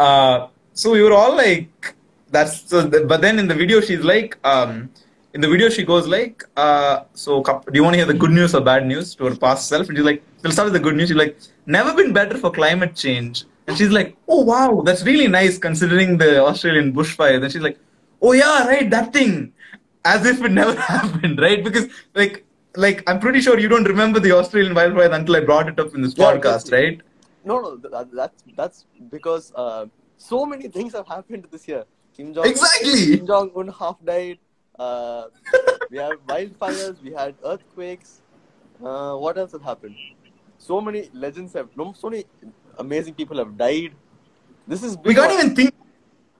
Uh, 0.00 0.48
so 0.72 0.90
we 0.90 1.02
were 1.02 1.12
all 1.12 1.36
like, 1.36 1.94
that's 2.34 2.54
so. 2.70 2.82
The, 2.82 3.04
but 3.12 3.20
then 3.20 3.38
in 3.38 3.48
the 3.48 3.54
video, 3.54 3.80
she's 3.80 4.04
like, 4.12 4.38
um, 4.44 4.90
in 5.34 5.40
the 5.40 5.48
video, 5.48 5.68
she 5.68 5.84
goes 5.84 6.06
like, 6.06 6.44
uh, 6.56 7.04
so 7.14 7.42
do 7.42 7.72
you 7.78 7.82
want 7.84 7.94
to 7.94 7.98
hear 7.98 8.06
the 8.06 8.14
good 8.24 8.30
news 8.30 8.54
or 8.54 8.60
bad 8.60 8.86
news 8.86 9.14
to 9.16 9.24
her 9.26 9.36
past 9.36 9.68
self? 9.68 9.88
And 9.88 9.96
she's 9.98 10.04
like, 10.06 10.22
we'll 10.42 10.52
start 10.52 10.66
with 10.66 10.74
the 10.74 10.84
good 10.86 10.96
news. 10.96 11.08
She's 11.08 11.16
like, 11.16 11.36
never 11.66 11.94
been 11.94 12.12
better 12.12 12.36
for 12.38 12.50
climate 12.50 12.94
change. 12.94 13.44
And 13.66 13.76
she's 13.78 13.90
like, 13.90 14.16
oh 14.28 14.42
wow, 14.42 14.82
that's 14.84 15.04
really 15.04 15.28
nice 15.28 15.58
considering 15.58 16.18
the 16.18 16.44
Australian 16.44 16.92
bushfires. 16.92 17.42
And 17.42 17.52
she's 17.52 17.62
like, 17.62 17.78
oh 18.22 18.32
yeah, 18.32 18.66
right, 18.66 18.88
that 18.90 19.12
thing, 19.12 19.52
as 20.04 20.26
if 20.26 20.42
it 20.42 20.52
never 20.52 20.78
happened, 20.92 21.40
right? 21.40 21.64
Because 21.64 21.88
like, 22.14 22.44
like 22.76 23.02
I'm 23.08 23.20
pretty 23.20 23.40
sure 23.40 23.58
you 23.58 23.68
don't 23.68 23.84
remember 23.94 24.20
the 24.20 24.32
Australian 24.32 24.74
wildfires 24.74 25.14
until 25.14 25.36
I 25.36 25.40
brought 25.40 25.68
it 25.68 25.78
up 25.80 25.94
in 25.94 26.02
this 26.02 26.14
Yeah, 26.16 26.34
podcast, 26.34 26.72
right? 26.72 27.00
no 27.44 27.60
no 27.60 27.76
that, 27.76 28.10
that's 28.12 28.42
that's 28.56 28.86
because 29.10 29.52
uh, 29.54 29.86
so 30.16 30.44
many 30.46 30.68
things 30.68 30.92
have 30.94 31.06
happened 31.06 31.46
this 31.50 31.66
year. 31.68 31.84
Kim 32.16 32.32
Jong 32.34 32.46
Exactly. 32.46 33.16
Kim 33.16 33.26
Jong 33.26 33.50
Un 33.56 33.68
half 33.68 33.96
died. 34.04 34.38
Uh, 34.78 35.26
we 35.90 35.98
have 35.98 36.18
wildfires. 36.26 37.02
We 37.02 37.12
had 37.12 37.34
earthquakes. 37.44 38.22
Uh, 38.84 39.14
what 39.16 39.38
else 39.38 39.52
has 39.52 39.62
happened? 39.62 39.96
So 40.58 40.80
many 40.80 41.10
legends 41.12 41.52
have. 41.54 41.68
So 41.94 42.10
many 42.10 42.24
amazing 42.78 43.14
people 43.14 43.38
have 43.38 43.56
died. 43.56 43.94
This 44.66 44.82
is 44.82 44.96
We 45.04 45.14
can't 45.14 45.30
one. 45.30 45.40
even 45.40 45.56
think. 45.56 45.74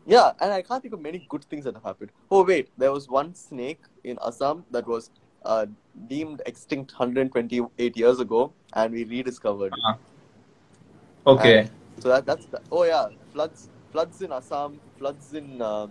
Yeah, 0.06 0.32
and 0.40 0.52
I 0.52 0.62
can't 0.62 0.82
think 0.82 0.92
of 0.94 1.00
many 1.00 1.26
good 1.28 1.44
things 1.44 1.64
that 1.64 1.74
have 1.74 1.82
happened. 1.82 2.10
Oh 2.30 2.44
wait, 2.44 2.68
there 2.76 2.92
was 2.92 3.08
one 3.08 3.34
snake 3.34 3.80
in 4.04 4.18
Assam 4.24 4.64
that 4.70 4.86
was 4.86 5.10
uh, 5.44 5.66
deemed 6.08 6.42
extinct 6.46 6.92
128 6.92 7.96
years 7.96 8.20
ago, 8.20 8.52
and 8.74 8.92
we 8.92 9.04
rediscovered 9.04 9.72
it. 9.72 9.78
Uh-huh. 9.84 11.34
Okay. 11.34 11.70
So 12.00 12.08
that 12.08 12.26
that's 12.26 12.46
the, 12.46 12.60
oh 12.70 12.84
yeah, 12.84 13.06
floods 13.32 13.70
floods 13.94 14.20
in 14.26 14.32
Assam, 14.32 14.80
floods 14.98 15.32
in 15.40 15.62
uh, 15.62 15.86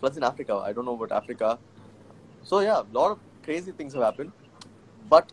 floods 0.00 0.16
in 0.16 0.24
Africa. 0.24 0.54
I 0.68 0.72
don't 0.72 0.86
know 0.86 0.94
about 1.00 1.12
Africa. 1.22 1.58
So 2.42 2.60
yeah, 2.60 2.80
a 2.80 2.86
lot 2.98 3.10
of 3.12 3.18
crazy 3.42 3.72
things 3.72 3.92
have 3.94 4.02
happened, 4.02 4.32
but 5.10 5.30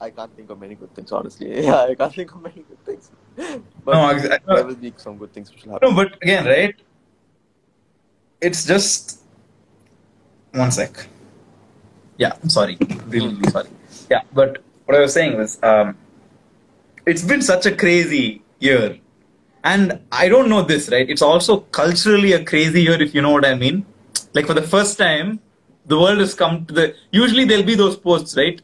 I 0.00 0.10
can't 0.10 0.34
think 0.36 0.50
of 0.50 0.60
many 0.60 0.74
good 0.74 0.94
things. 0.94 1.10
Honestly, 1.10 1.48
yeah, 1.68 1.84
I 1.92 1.94
can't 1.94 2.14
think 2.14 2.34
of 2.34 2.42
many 2.42 2.64
good 2.68 2.84
things. 2.84 3.10
But 3.84 3.92
No, 3.94 4.08
ex- 4.10 4.28
I- 4.34 4.54
there 4.54 4.66
will 4.66 4.82
be 4.84 4.92
some 5.06 5.16
good 5.16 5.32
things 5.32 5.50
which 5.52 5.64
will 5.64 5.72
happen. 5.72 5.88
No, 5.88 5.96
but 6.02 6.22
again, 6.22 6.44
right? 6.44 6.74
It's 8.40 8.64
just 8.66 9.20
one 10.52 10.70
sec. 10.70 11.06
Yeah, 12.18 12.32
I'm 12.42 12.50
sorry. 12.50 12.76
Really, 13.06 13.34
really 13.34 13.50
sorry. 13.56 13.68
Yeah, 14.10 14.22
but 14.38 14.62
what 14.86 14.96
I 14.98 15.00
was 15.00 15.12
saying 15.14 15.36
was, 15.38 15.58
um, 15.62 15.96
it's 17.06 17.22
been 17.22 17.42
such 17.42 17.66
a 17.66 17.74
crazy 17.82 18.42
year, 18.58 18.98
and 19.64 20.00
I 20.12 20.28
don't 20.28 20.48
know 20.48 20.62
this, 20.62 20.88
right? 20.88 21.08
It's 21.08 21.22
also 21.22 21.60
culturally 21.60 22.32
a 22.32 22.44
crazy 22.44 22.82
year, 22.82 23.00
if 23.00 23.14
you 23.14 23.22
know 23.22 23.30
what 23.30 23.44
I 23.44 23.54
mean. 23.54 23.86
Like 24.34 24.46
for 24.46 24.54
the 24.54 24.62
first 24.62 24.98
time, 24.98 25.40
the 25.86 25.98
world 25.98 26.18
has 26.18 26.34
come 26.34 26.66
to 26.66 26.74
the. 26.74 26.94
Usually 27.10 27.44
there'll 27.44 27.64
be 27.64 27.74
those 27.74 27.96
posts, 27.96 28.36
right? 28.36 28.60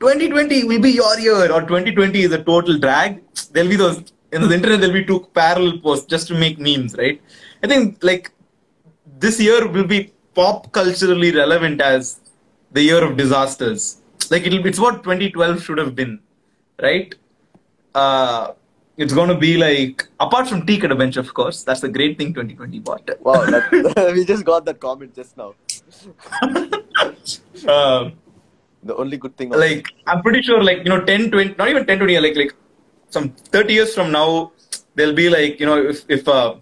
2020 0.00 0.64
will 0.64 0.80
be 0.80 0.90
your 0.90 1.18
year, 1.18 1.52
or 1.52 1.62
2020 1.62 2.22
is 2.22 2.32
a 2.32 2.42
total 2.42 2.78
drag. 2.78 3.22
There'll 3.52 3.70
be 3.70 3.76
those 3.76 4.12
in 4.32 4.42
the 4.42 4.54
internet. 4.54 4.80
There'll 4.80 4.94
be 4.94 5.04
two 5.04 5.20
parallel 5.34 5.78
posts 5.78 6.06
just 6.06 6.28
to 6.28 6.34
make 6.34 6.58
memes, 6.58 6.96
right? 6.96 7.20
I 7.62 7.66
think 7.66 8.02
like 8.02 8.32
this 9.18 9.40
year 9.40 9.66
will 9.66 9.86
be 9.86 10.12
pop 10.34 10.72
culturally 10.72 11.32
relevant 11.32 11.80
as 11.80 12.20
the 12.72 12.82
year 12.82 13.02
of 13.02 13.16
disasters. 13.16 14.02
Like 14.30 14.46
it'll, 14.46 14.66
it's 14.66 14.78
what 14.78 15.04
2012 15.04 15.62
should 15.62 15.78
have 15.78 15.94
been, 15.94 16.20
right? 16.82 17.14
Uh, 17.94 18.52
it's 18.96 19.12
going 19.12 19.28
to 19.28 19.34
be 19.36 19.56
like 19.56 20.06
apart 20.20 20.48
from 20.48 20.66
Teak 20.66 20.84
at 20.84 20.92
a 20.92 20.94
bench, 20.94 21.16
of 21.16 21.32
course. 21.34 21.64
That's 21.64 21.80
the 21.80 21.88
great 21.88 22.18
thing 22.18 22.34
2020 22.34 22.78
bought. 22.80 23.08
Wow, 23.20 23.44
that, 23.46 24.12
we 24.14 24.24
just 24.24 24.44
got 24.44 24.64
that 24.66 24.80
comment 24.80 25.14
just 25.14 25.36
now. 25.36 25.54
Um, 27.68 28.12
The 28.88 28.94
only 28.96 29.16
good 29.16 29.36
thing. 29.36 29.48
like 29.50 29.86
I'm 30.06 30.20
pretty 30.22 30.42
sure 30.42 30.62
like 30.62 30.78
you 30.78 30.90
know 30.92 31.00
10 31.04 31.30
20 31.30 31.54
not 31.58 31.68
even 31.68 31.86
10 31.86 31.98
20 31.98 32.18
like 32.20 32.36
like 32.36 32.52
some 33.08 33.30
30 33.30 33.72
years 33.72 33.94
from 33.94 34.12
now 34.12 34.52
there'll 34.94 35.14
be 35.14 35.28
like 35.30 35.58
you 35.60 35.66
know 35.66 35.78
if 35.92 36.04
if 36.16 36.28
uh, 36.28 36.54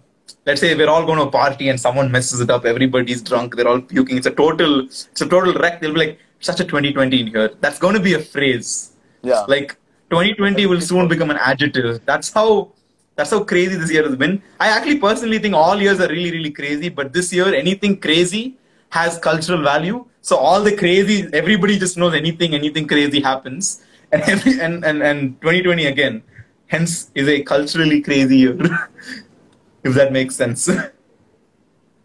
let's 0.45 0.61
say 0.61 0.73
we're 0.75 0.89
all 0.93 1.05
going 1.05 1.19
to 1.19 1.25
a 1.25 1.31
party 1.31 1.67
and 1.69 1.79
someone 1.85 2.11
messes 2.11 2.39
it 2.45 2.49
up 2.49 2.65
everybody's 2.73 3.21
drunk 3.21 3.55
they're 3.57 3.67
all 3.67 3.81
puking 3.81 4.17
it's 4.21 4.29
a 4.33 4.35
total 4.43 4.79
it's 4.85 5.21
a 5.21 5.29
total 5.35 5.53
wreck 5.63 5.81
they'll 5.81 5.97
be 5.99 6.03
like 6.05 6.19
such 6.39 6.59
a 6.61 6.63
2020 6.63 7.19
in 7.23 7.27
here 7.27 7.49
that's 7.59 7.79
going 7.79 7.95
to 7.99 8.05
be 8.09 8.13
a 8.13 8.23
phrase 8.35 8.93
yeah. 9.21 9.43
like 9.55 9.77
2020 10.13 10.65
will 10.67 10.81
soon 10.81 11.07
become 11.07 11.31
an 11.31 11.37
adjective. 11.37 12.05
That's 12.05 12.31
how 12.31 12.71
that's 13.15 13.31
how 13.31 13.43
crazy 13.43 13.75
this 13.75 13.91
year 13.91 14.03
has 14.03 14.15
been. 14.15 14.41
I 14.59 14.67
actually 14.75 14.99
personally 14.99 15.39
think 15.39 15.55
all 15.55 15.81
years 15.85 15.99
are 15.99 16.09
really 16.09 16.31
really 16.31 16.51
crazy 16.59 16.89
but 16.89 17.13
this 17.13 17.31
year 17.33 17.53
anything 17.53 17.99
crazy 17.99 18.43
has 18.89 19.17
cultural 19.19 19.63
value. 19.63 20.05
So 20.21 20.37
all 20.37 20.61
the 20.69 20.75
crazy 20.83 21.17
everybody 21.41 21.79
just 21.85 21.97
knows 21.97 22.13
anything 22.21 22.53
anything 22.61 22.87
crazy 22.87 23.21
happens. 23.21 23.71
And 24.11 24.21
every 24.33 24.59
and 24.67 24.85
and, 24.85 25.01
and 25.11 25.41
2020 25.41 25.85
again 25.93 26.23
hence 26.67 27.11
is 27.15 27.27
a 27.27 27.41
culturally 27.53 28.01
crazy 28.01 28.37
year 28.43 28.57
if 29.83 29.93
that 30.01 30.11
makes 30.19 30.35
sense. 30.35 30.69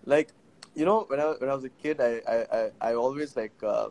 Like 0.06 0.30
you 0.74 0.86
know 0.86 1.04
when 1.08 1.20
I 1.20 1.26
when 1.40 1.50
I 1.50 1.54
was 1.54 1.64
a 1.64 1.74
kid 1.82 2.00
I 2.00 2.12
I, 2.34 2.36
I, 2.58 2.62
I 2.90 2.94
always 2.94 3.36
like 3.36 3.52
uh, 3.62 3.88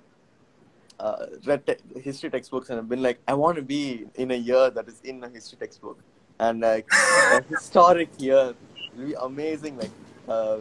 uh, 1.00 1.26
read 1.46 1.66
te- 1.66 2.02
history 2.02 2.30
textbooks 2.30 2.70
and 2.70 2.80
I've 2.80 2.90
been 2.90 3.02
like 3.02 3.20
I 3.28 3.34
want 3.34 3.58
to 3.58 3.62
be 3.62 4.06
in 4.16 4.32
a 4.32 4.36
year 4.36 4.70
that 4.70 4.88
is 4.88 5.00
in 5.04 5.24
a 5.24 5.30
history 5.30 5.58
textbook. 5.60 6.00
And 6.40 6.62
like 6.62 6.88
a 7.34 7.42
historic 7.50 8.10
year. 8.20 8.54
Will 8.96 9.06
be 9.06 9.14
amazing 9.14 9.78
like 9.78 9.92
uh, 10.28 10.58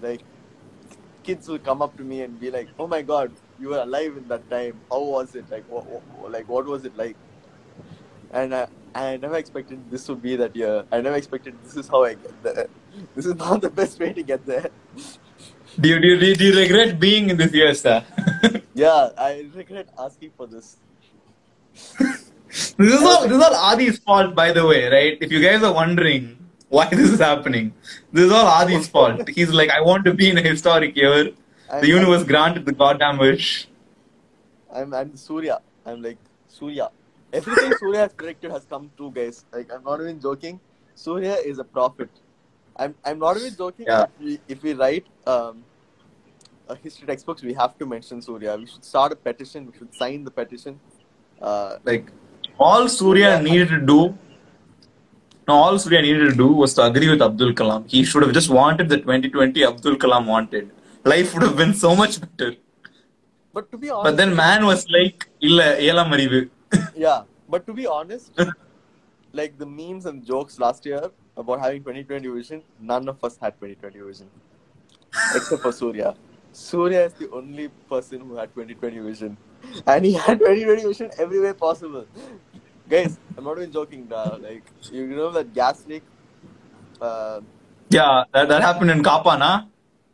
like 0.00 0.22
kids 1.22 1.48
will 1.48 1.58
come 1.58 1.82
up 1.82 1.96
to 1.96 2.02
me 2.02 2.22
and 2.22 2.38
be 2.40 2.50
like 2.50 2.68
oh 2.78 2.86
my 2.86 3.02
god 3.02 3.30
you 3.60 3.68
were 3.68 3.78
alive 3.78 4.16
in 4.16 4.26
that 4.28 4.48
time. 4.50 4.80
How 4.90 5.02
was 5.02 5.34
it? 5.34 5.50
Like 5.50 5.64
what, 5.70 5.84
what 5.86 6.32
like 6.32 6.48
what 6.48 6.66
was 6.66 6.84
it 6.84 6.96
like? 6.96 7.16
And 8.32 8.54
I, 8.54 8.66
I 8.94 9.16
never 9.16 9.36
expected 9.36 9.78
this 9.90 10.08
would 10.08 10.22
be 10.22 10.36
that 10.36 10.56
year. 10.56 10.84
I 10.90 11.00
never 11.00 11.16
expected 11.16 11.54
this 11.62 11.76
is 11.76 11.88
how 11.88 12.04
I 12.04 12.14
get 12.14 12.42
there. 12.42 12.68
This 13.16 13.26
is 13.26 13.34
not 13.34 13.60
the 13.60 13.70
best 13.70 13.98
way 13.98 14.12
to 14.12 14.22
get 14.22 14.46
there 14.46 14.70
do, 15.80 15.88
you, 15.88 16.00
do, 16.00 16.26
you, 16.26 16.34
do 16.34 16.44
you 16.44 16.56
regret 16.56 17.00
being 17.00 17.30
in 17.30 17.36
this 17.36 17.52
year 17.52 17.74
sir 17.74 18.04
Yeah, 18.74 19.10
I 19.16 19.46
regret 19.54 19.88
asking 19.98 20.32
for 20.36 20.46
this. 20.46 20.76
This 22.78 22.94
is 22.94 23.02
all 23.02 23.22
this 23.22 23.36
is 23.36 23.42
all 23.42 23.54
Adi's 23.54 23.98
fault, 23.98 24.34
by 24.34 24.52
the 24.52 24.64
way, 24.64 24.88
right? 24.88 25.18
If 25.20 25.32
you 25.32 25.40
guys 25.40 25.64
are 25.64 25.72
wondering 25.72 26.38
why 26.68 26.88
this 26.88 27.10
is 27.10 27.18
happening, 27.18 27.72
this 28.12 28.24
is 28.26 28.32
all 28.32 28.46
Adi's 28.46 28.86
fault. 28.88 29.28
He's 29.28 29.50
like, 29.50 29.70
I 29.70 29.80
want 29.80 30.04
to 30.04 30.14
be 30.14 30.30
in 30.30 30.38
a 30.38 30.42
historic 30.42 30.96
year. 30.96 31.30
I'm, 31.70 31.80
The 31.80 31.88
universe 31.88 32.22
granted 32.22 32.64
the 32.64 32.72
goddamn 32.72 33.18
wish. 33.18 33.66
I'm, 34.72 34.94
I'm 34.94 35.16
Surya. 35.16 35.60
I'm 35.84 36.00
like 36.02 36.18
Surya. 36.48 36.90
Everything 37.32 37.72
Surya 37.80 38.00
has 38.00 38.12
predicted 38.12 38.52
has 38.52 38.64
come 38.64 38.90
true, 38.96 39.10
guys. 39.10 39.44
Like 39.52 39.72
I'm 39.72 39.82
not 39.82 40.00
even 40.00 40.20
joking. 40.20 40.60
Surya 40.94 41.34
is 41.34 41.58
a 41.58 41.64
prophet. 41.64 42.10
I'm 42.76 42.94
I'm 43.04 43.18
not 43.18 43.36
even 43.36 43.54
joking. 43.56 43.86
Yeah. 43.86 44.04
If, 44.04 44.10
we, 44.20 44.40
if 44.48 44.62
we 44.62 44.72
write 44.74 45.06
um, 45.26 45.64
a 46.68 46.74
history 46.74 47.06
textbooks, 47.06 47.42
we 47.42 47.52
have 47.54 47.78
to 47.78 47.86
mention 47.86 48.20
Surya. 48.20 48.56
We 48.56 48.66
should 48.66 48.84
start 48.84 49.12
a 49.12 49.16
petition. 49.16 49.66
We 49.70 49.78
should 49.78 49.94
sign 49.94 50.24
the 50.24 50.30
petition. 50.30 50.80
Uh, 51.40 51.78
like 51.84 52.10
all 52.58 52.88
Surya, 52.88 53.40
needed 53.42 53.68
to 53.68 53.80
do. 53.80 54.18
No, 55.46 55.54
all 55.54 55.78
Surya 55.78 56.02
needed 56.02 56.30
to 56.30 56.36
do 56.36 56.46
was 56.48 56.74
to 56.74 56.84
agree 56.84 57.08
with 57.08 57.22
Abdul 57.22 57.52
Kalam. 57.52 57.88
He 57.88 58.04
should 58.04 58.22
have 58.22 58.32
just 58.32 58.48
wanted 58.48 58.88
the 58.88 58.98
2020 58.98 59.64
Abdul 59.64 59.96
Kalam 59.96 60.26
wanted. 60.26 60.70
Life 61.04 61.34
would 61.34 61.42
have 61.42 61.56
been 61.56 61.74
so 61.74 61.94
much 61.94 62.20
better. 62.20 62.56
But 63.52 63.70
to 63.70 63.78
be 63.78 63.90
honest, 63.90 64.04
but 64.04 64.16
then 64.16 64.34
man 64.34 64.64
was 64.66 64.88
like, 64.88 65.28
"Illa, 65.40 65.78
yeah, 66.96 67.22
but 67.48 67.66
to 67.66 67.72
be 67.72 67.86
honest, 67.86 68.32
like 69.32 69.58
the 69.58 69.66
memes 69.66 70.06
and 70.06 70.24
jokes 70.24 70.58
last 70.58 70.86
year 70.86 71.10
about 71.36 71.60
having 71.60 71.82
2020 71.82 72.28
vision, 72.28 72.62
none 72.80 73.08
of 73.08 73.22
us 73.24 73.38
had 73.40 73.54
2020 73.60 74.00
vision, 74.00 74.30
except 75.34 75.62
for 75.62 75.72
Surya. 75.72 76.14
Surya 76.52 77.04
is 77.06 77.12
the 77.14 77.30
only 77.30 77.68
person 77.88 78.20
who 78.20 78.36
had 78.36 78.54
2020 78.54 78.98
vision, 79.00 79.36
and 79.86 80.04
he 80.04 80.12
had 80.12 80.38
2020 80.38 80.84
vision 80.84 81.10
every 81.18 81.40
way 81.40 81.52
possible. 81.52 82.06
Guys, 82.88 83.18
I'm 83.36 83.44
not 83.44 83.58
even 83.58 83.72
joking. 83.72 84.06
Da. 84.06 84.36
Like 84.36 84.62
you 84.92 85.06
know 85.06 85.30
that 85.30 85.52
gas 85.54 85.84
leak. 85.86 86.02
Uh, 87.00 87.40
yeah, 87.90 88.24
that, 88.32 88.48
that 88.48 88.62
happened 88.62 88.90
in 88.90 89.02
Kapa, 89.02 89.36
Nah? 89.38 89.64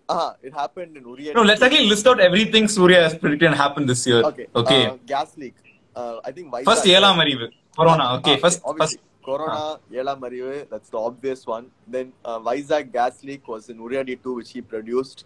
Uh-huh, 0.08 0.34
it 0.42 0.52
happened 0.52 0.96
in 0.96 1.04
Uri. 1.06 1.32
No, 1.34 1.42
let's 1.42 1.62
actually 1.62 1.86
list 1.86 2.06
out 2.06 2.18
everything 2.18 2.66
Surya 2.66 3.02
has 3.02 3.14
predicted 3.14 3.46
and 3.46 3.54
happened 3.54 3.88
this 3.88 4.06
year. 4.06 4.24
Okay. 4.24 4.46
Okay. 4.56 4.86
Uh, 4.86 4.96
gas 5.06 5.36
leak. 5.36 5.54
Uh, 5.94 6.18
I 6.24 6.32
think. 6.32 6.52
Vizag, 6.52 6.64
first, 6.64 6.84
Yelam 6.84 7.52
Corona. 7.76 8.14
Okay, 8.14 8.32
okay, 8.32 8.40
first, 8.40 8.60
obviously. 8.64 8.98
first. 8.98 9.09
Corona, 9.24 9.78
Yelam 9.92 10.20
Marive, 10.20 10.66
that's 10.70 10.88
the 10.88 10.98
obvious 10.98 11.46
one. 11.46 11.70
Then 11.86 12.12
uh, 12.24 12.38
Vizag 12.40 12.92
gas 12.92 13.22
leak 13.24 13.46
was 13.48 13.68
in 13.68 13.78
Uriyadi 13.78 14.22
2, 14.22 14.34
which 14.34 14.50
he 14.52 14.60
produced. 14.60 15.24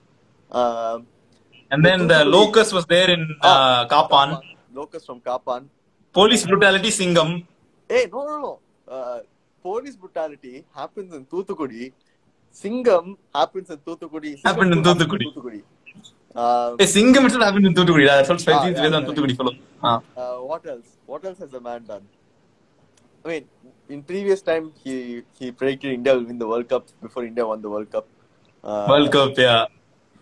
Um, 0.50 1.06
And 1.70 1.84
then 1.84 2.06
the 2.06 2.24
locust 2.24 2.72
was 2.72 2.86
there 2.86 3.10
in 3.10 3.36
uh, 3.40 3.86
Kaappaan. 3.88 4.40
Locust 4.72 5.06
from 5.06 5.20
Kaappaan. 5.20 5.66
Police 6.12 6.46
brutality, 6.46 6.88
Singam. 6.88 7.46
Hey, 7.88 8.06
no, 8.12 8.24
no, 8.24 8.40
no. 8.40 8.58
Uh, 8.86 9.20
police 9.62 9.96
brutality 9.96 10.64
happens 10.74 11.14
in 11.14 11.24
Thuthukudi. 11.26 11.92
Singam 12.52 13.16
happens 13.34 13.70
in 13.70 13.78
Thuthukudi. 13.78 14.40
Singam 14.40 14.44
Happened 14.44 14.72
in 14.72 14.82
two 14.82 14.88
happens 14.90 15.06
Thuthukudi. 15.06 15.34
Thuthukudi. 15.34 15.62
Uh, 16.34 16.76
Hey, 16.78 16.84
Singam 16.86 17.24
itself 17.24 17.42
happened 17.44 17.66
in 17.66 17.74
Thuthukudi. 17.74 18.06
That's 18.06 18.28
I 23.24 23.28
mean, 23.28 23.44
in 23.88 24.02
previous 24.02 24.42
time, 24.42 24.72
he 24.82 25.22
he 25.38 25.50
predicted 25.52 25.92
India 25.92 26.14
will 26.14 26.24
win 26.24 26.38
the 26.38 26.48
World 26.52 26.68
Cup 26.68 26.84
before 27.02 27.24
India 27.24 27.46
won 27.46 27.62
the 27.62 27.70
World 27.70 27.90
Cup. 27.90 28.06
Uh, 28.62 28.86
World 28.88 29.12
Cup, 29.12 29.32
yeah. 29.36 29.66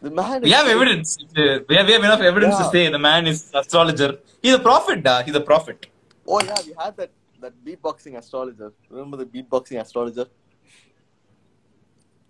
The 0.01 0.11
man 0.11 0.43
We 0.43 0.51
have 0.51 0.67
evidence. 0.67 1.19
We 1.37 1.77
have, 1.77 1.87
we 1.89 1.93
have 1.93 2.05
enough 2.11 2.21
evidence 2.21 2.57
to 2.59 2.65
say 2.71 2.89
the 2.89 2.99
man 2.99 3.27
is 3.27 3.51
astrologer. 3.55 4.19
He's 4.43 4.55
a 4.55 4.59
prophet, 4.59 5.03
da. 5.03 5.23
He's 5.23 5.35
a 5.35 5.41
prophet. 5.41 5.87
Oh 6.27 6.41
yeah, 6.43 6.57
we 6.67 6.75
had 6.83 6.97
that 6.97 7.11
that 7.41 7.53
beatboxing 7.67 8.17
astrologer. 8.19 8.73
Remember 8.91 9.17
the 9.17 9.27
beatboxing 9.35 9.81
astrologer? 9.81 10.27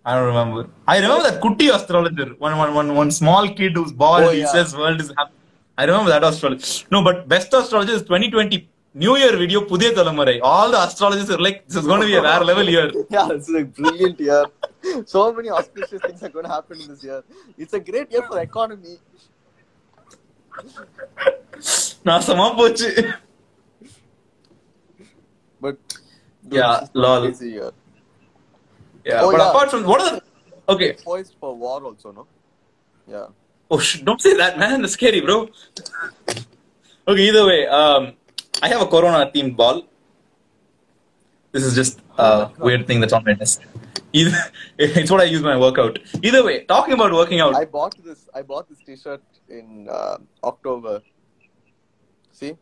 I 0.05 0.15
don't 0.15 0.27
remember. 0.27 0.69
I 0.87 0.99
remember 0.99 1.23
that 1.29 1.41
Kutti 1.41 1.73
astrologer. 1.73 2.27
One, 2.45 2.57
one, 2.57 2.73
one, 2.73 2.95
one 2.95 3.11
small 3.11 3.47
kid 3.53 3.73
who's 3.77 3.91
bald. 3.91 4.23
Oh, 4.23 4.31
He 4.31 4.39
yeah. 4.39 4.47
says 4.47 4.75
world 4.75 4.99
is 4.99 5.11
happy. 5.17 5.31
I 5.77 5.85
remember 5.85 6.09
that 6.11 6.23
astrologer. 6.23 6.85
No, 6.91 7.03
but 7.03 7.27
best 7.27 7.53
astrologer 7.53 7.93
is 7.93 8.01
2020 8.01 8.69
New 8.94 9.16
Year 9.16 9.34
video. 9.36 9.60
Pudhiya 9.70 9.92
Thalamarai. 9.98 10.40
All 10.42 10.70
the 10.70 10.80
astrologers 10.86 11.30
are 11.30 11.38
like, 11.38 11.58
this 11.66 11.76
is 11.76 11.86
going 11.86 12.00
to 12.00 12.06
be 12.06 12.14
a 12.14 12.22
rare 12.22 12.44
level 12.50 12.68
year. 12.68 12.90
Yeah, 13.10 13.28
it's 13.36 13.48
a 13.50 13.64
brilliant 13.78 14.18
year. 14.28 14.44
So 15.06 15.32
many 15.32 15.50
auspicious 15.50 16.00
things 16.06 16.22
are 16.22 16.32
going 16.36 16.46
to 16.46 16.50
happen 16.50 16.80
in 16.80 16.88
this 16.88 17.02
year. 17.04 17.22
It's 17.56 17.74
a 17.74 17.80
great 17.90 18.10
year 18.14 18.22
for 18.30 18.38
economy. 18.50 18.96
நாசமா 22.08 22.46
போச்சு 22.60 22.90
But 25.64 25.76
dude, 26.48 26.58
Yeah, 26.58 26.72
this 26.80 26.88
is 26.88 26.94
a 26.94 27.00
lol. 27.04 27.22
crazy 27.24 27.48
year. 27.56 27.70
Yeah, 29.08 29.20
Oh, 29.22 29.30
but 29.32 29.40
yeah. 29.40 29.48
apart 29.50 29.68
from 29.72 29.80
what 29.90 30.00
are 30.04 30.10
the 30.16 30.20
okay? 30.72 30.90
Poised 31.08 31.34
for 31.40 31.50
war 31.64 31.78
also, 31.88 32.08
no? 32.18 32.24
Yeah. 33.14 33.26
Oh, 33.72 33.78
sh- 33.86 34.00
don't 34.08 34.22
say 34.26 34.32
that, 34.42 34.52
man. 34.62 34.76
That's 34.82 34.94
scary, 34.98 35.20
bro. 35.26 35.36
okay, 37.10 37.24
either 37.30 37.44
way, 37.50 37.60
um, 37.80 38.04
I 38.61 38.67
have 38.69 38.81
a 38.81 38.87
Corona 38.87 39.31
themed 39.33 39.55
ball. 39.55 39.83
This 41.51 41.63
is 41.63 41.75
just 41.75 41.99
a 42.17 42.49
weird 42.59 42.87
thing 42.87 42.99
that's 42.99 43.13
on 43.13 43.23
my 43.23 43.33
desk. 43.33 43.61
Either, 44.11 44.37
it's 44.77 45.11
what 45.11 45.21
I 45.21 45.25
use 45.25 45.41
when 45.41 45.53
I 45.53 45.57
work. 45.57 45.77
Either 46.21 46.43
way, 46.43 46.65
talking 46.65 46.93
about 46.93 47.11
working 47.13 47.39
out. 47.39 47.55
I 47.55 47.65
bought 47.65 47.95
this. 48.03 48.29
I 48.33 48.41
bought 48.41 48.69
this 48.69 48.79
T-shirt 48.85 49.23
in 49.49 49.87
uh, 49.89 50.17
October. 50.43 51.01
See, 52.31 52.57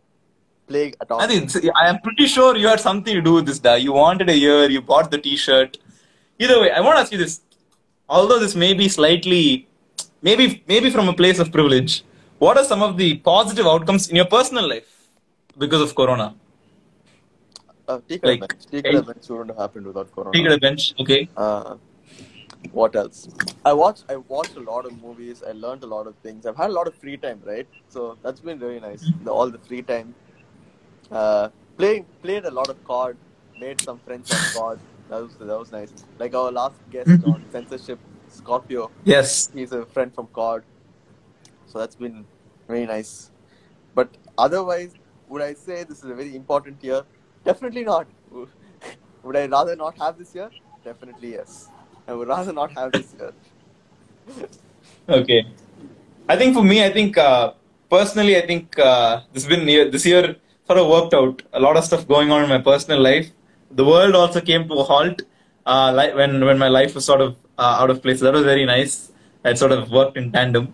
plague 0.68 0.96
at 1.02 1.12
all. 1.12 1.22
I 1.22 1.28
think 1.28 1.54
I 1.76 1.88
am 1.88 2.00
pretty 2.00 2.28
sure 2.28 2.56
you 2.56 2.68
had 2.68 2.80
something 2.80 3.14
to 3.14 3.22
do 3.22 3.34
with 3.34 3.46
this, 3.46 3.60
da. 3.60 3.76
You 3.76 3.94
wanted 3.94 4.30
a 4.30 4.38
year, 4.38 4.70
you 4.70 4.82
bought 4.82 5.12
the 5.12 5.18
T-shirt. 5.18 5.78
Either 6.40 6.60
way, 6.60 6.72
I 6.72 6.82
want 6.82 6.98
to 6.98 7.02
ask 7.02 7.12
you 7.12 7.18
this. 7.18 7.42
Although 8.10 8.40
this 8.40 8.56
may 8.56 8.74
be 8.74 8.90
slightly, 8.90 9.68
maybe 10.22 10.64
maybe 10.68 10.90
from 10.90 11.08
a 11.08 11.14
place 11.14 11.40
of 11.40 11.52
privilege, 11.52 12.04
what 12.40 12.58
are 12.58 12.66
some 12.66 12.82
of 12.82 12.98
the 12.98 13.18
positive 13.18 13.66
outcomes 13.66 14.10
in 14.10 14.16
your 14.18 14.26
personal 14.26 14.68
life 14.68 15.01
because 15.58 15.82
of 15.82 15.96
Corona? 15.96 16.36
Uh, 17.88 18.00
take 18.08 18.26
like, 18.26 18.38
a 18.38 18.48
bench. 18.48 18.66
Take 18.72 18.86
a 18.86 19.02
bench 19.02 19.30
wouldn't 19.30 19.50
have 19.50 19.58
happened 19.58 19.88
without 19.88 20.12
Corona. 20.14 20.32
Take 20.32 20.50
a 20.50 20.58
bench, 20.58 20.94
okay? 21.00 21.30
Uh, 21.36 21.76
what 22.72 22.96
else? 22.96 23.28
I 23.66 23.74
watched. 23.74 24.06
I 24.10 24.18
watched 24.18 24.56
a 24.56 24.60
lot 24.60 24.86
of 24.86 25.02
movies. 25.02 25.44
I 25.48 25.52
learned 25.52 25.84
a 25.84 25.88
lot 25.88 26.08
of 26.08 26.16
things. 26.18 26.46
I've 26.46 26.56
had 26.56 26.70
a 26.70 26.74
lot 26.74 26.88
of 26.88 26.96
free 26.96 27.18
time, 27.18 27.42
right? 27.44 27.68
So 27.90 28.18
that's 28.22 28.40
been 28.40 28.60
really 28.60 28.80
nice. 28.80 29.04
The, 29.24 29.32
all 29.32 29.50
the 29.50 29.58
free 29.58 29.82
time. 29.82 30.14
Uh, 31.12 31.50
playing 31.78 32.06
played 32.22 32.46
a 32.46 32.52
lot 32.52 32.70
of 32.70 32.84
COD, 32.86 33.18
made 33.60 33.82
some 33.82 34.00
friends 34.00 34.32
on 34.32 34.40
COD. 34.54 34.80
That 35.10 35.22
was 35.24 35.36
that 35.36 35.60
was 35.60 35.72
nice. 35.72 35.92
Like 36.20 36.34
our 36.36 36.52
last 36.52 36.76
guest 36.90 37.10
on 37.26 37.44
censorship, 37.52 38.00
Scorpio. 38.30 38.92
Yes. 39.04 39.50
He's 39.54 39.72
a 39.72 39.86
friend 39.86 40.14
from 40.14 40.28
card. 40.28 40.64
So 41.68 41.80
that's 41.80 41.96
been 41.96 42.26
very 42.68 42.86
nice. 42.86 43.32
But 43.94 44.10
otherwise, 44.38 44.94
would 45.32 45.42
I 45.42 45.54
say 45.54 45.84
this 45.90 46.00
is 46.04 46.10
a 46.16 46.18
very 46.22 46.36
important 46.36 46.84
year? 46.84 47.02
Definitely 47.46 47.84
not. 47.84 48.08
Would 49.24 49.38
I 49.38 49.46
rather 49.46 49.76
not 49.76 49.98
have 50.00 50.18
this 50.18 50.34
year? 50.36 50.50
Definitely 50.84 51.34
yes. 51.34 51.70
I 52.08 52.14
would 52.14 52.28
rather 52.28 52.52
not 52.52 52.72
have 52.74 52.92
this 52.92 53.16
year. 53.18 53.34
Okay. 55.10 55.46
I 56.30 56.36
think 56.40 56.56
for 56.56 56.64
me, 56.64 56.84
I 56.86 56.92
think 56.92 57.18
uh, 57.18 57.54
personally, 57.90 58.38
I 58.38 58.46
think 58.46 58.78
uh, 58.80 59.22
this 59.34 59.46
been 59.46 59.68
year, 59.68 59.90
this 59.90 60.06
year 60.06 60.36
sort 60.68 60.80
of 60.80 60.88
worked 60.88 61.14
out. 61.14 61.42
A 61.54 61.60
lot 61.60 61.76
of 61.76 61.84
stuff 61.84 62.08
going 62.08 62.32
on 62.32 62.44
in 62.44 62.50
my 62.50 62.60
personal 62.60 63.00
life. 63.02 63.32
The 63.72 63.84
world 63.84 64.16
also 64.16 64.42
came 64.42 64.68
to 64.70 64.76
a 64.76 64.84
halt 64.84 65.24
uh, 65.66 65.92
like 65.94 66.14
when 66.16 66.46
when 66.46 66.60
my 66.60 66.68
life 66.68 66.94
was 66.96 67.06
sort 67.06 67.22
of 67.22 67.36
uh, 67.58 67.78
out 67.82 67.90
of 67.90 68.02
place. 68.04 68.20
That 68.20 68.34
was 68.34 68.44
very 68.44 68.66
nice. 68.66 69.12
It 69.44 69.58
sort 69.58 69.72
of 69.72 69.90
worked 69.90 70.18
in 70.18 70.32
tandem, 70.32 70.74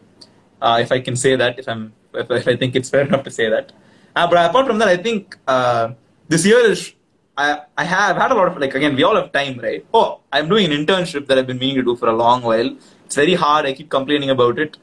uh, 0.62 0.78
if 0.82 0.92
I 0.92 1.00
can 1.00 1.16
say 1.16 1.36
that. 1.38 1.58
If 1.58 1.68
I'm 1.68 1.94
if, 2.14 2.30
if 2.30 2.48
I 2.48 2.56
think 2.56 2.76
it's 2.76 2.90
fair 2.90 3.08
enough 3.10 3.24
to 3.24 3.32
say 3.32 3.50
that. 3.50 3.72
Uh, 4.18 4.28
but 4.30 4.38
apart 4.50 4.66
from 4.70 4.78
that, 4.82 4.90
I 4.96 4.98
think 5.06 5.38
uh, 5.48 5.86
this 6.28 6.44
year 6.50 6.62
is 6.74 6.94
I, 7.38 7.62
I 7.78 7.84
have 7.84 8.16
had 8.22 8.32
a 8.32 8.36
lot 8.40 8.48
of 8.50 8.58
like 8.64 8.74
again 8.74 8.96
we 9.00 9.04
all 9.08 9.18
have 9.20 9.32
time 9.32 9.60
right? 9.66 9.86
Oh 9.94 10.22
i'm 10.36 10.48
doing 10.52 10.66
an 10.68 10.74
internship 10.80 11.24
that 11.28 11.38
i've 11.38 11.50
been 11.52 11.60
meaning 11.64 11.78
to 11.82 11.86
do 11.90 11.96
for 12.02 12.10
a 12.14 12.18
long 12.24 12.40
while. 12.50 12.70
It's 13.06 13.18
very 13.24 13.36
hard. 13.44 13.66
I 13.68 13.74
keep 13.80 13.90
complaining 13.98 14.32
about 14.36 14.58
it 14.64 14.78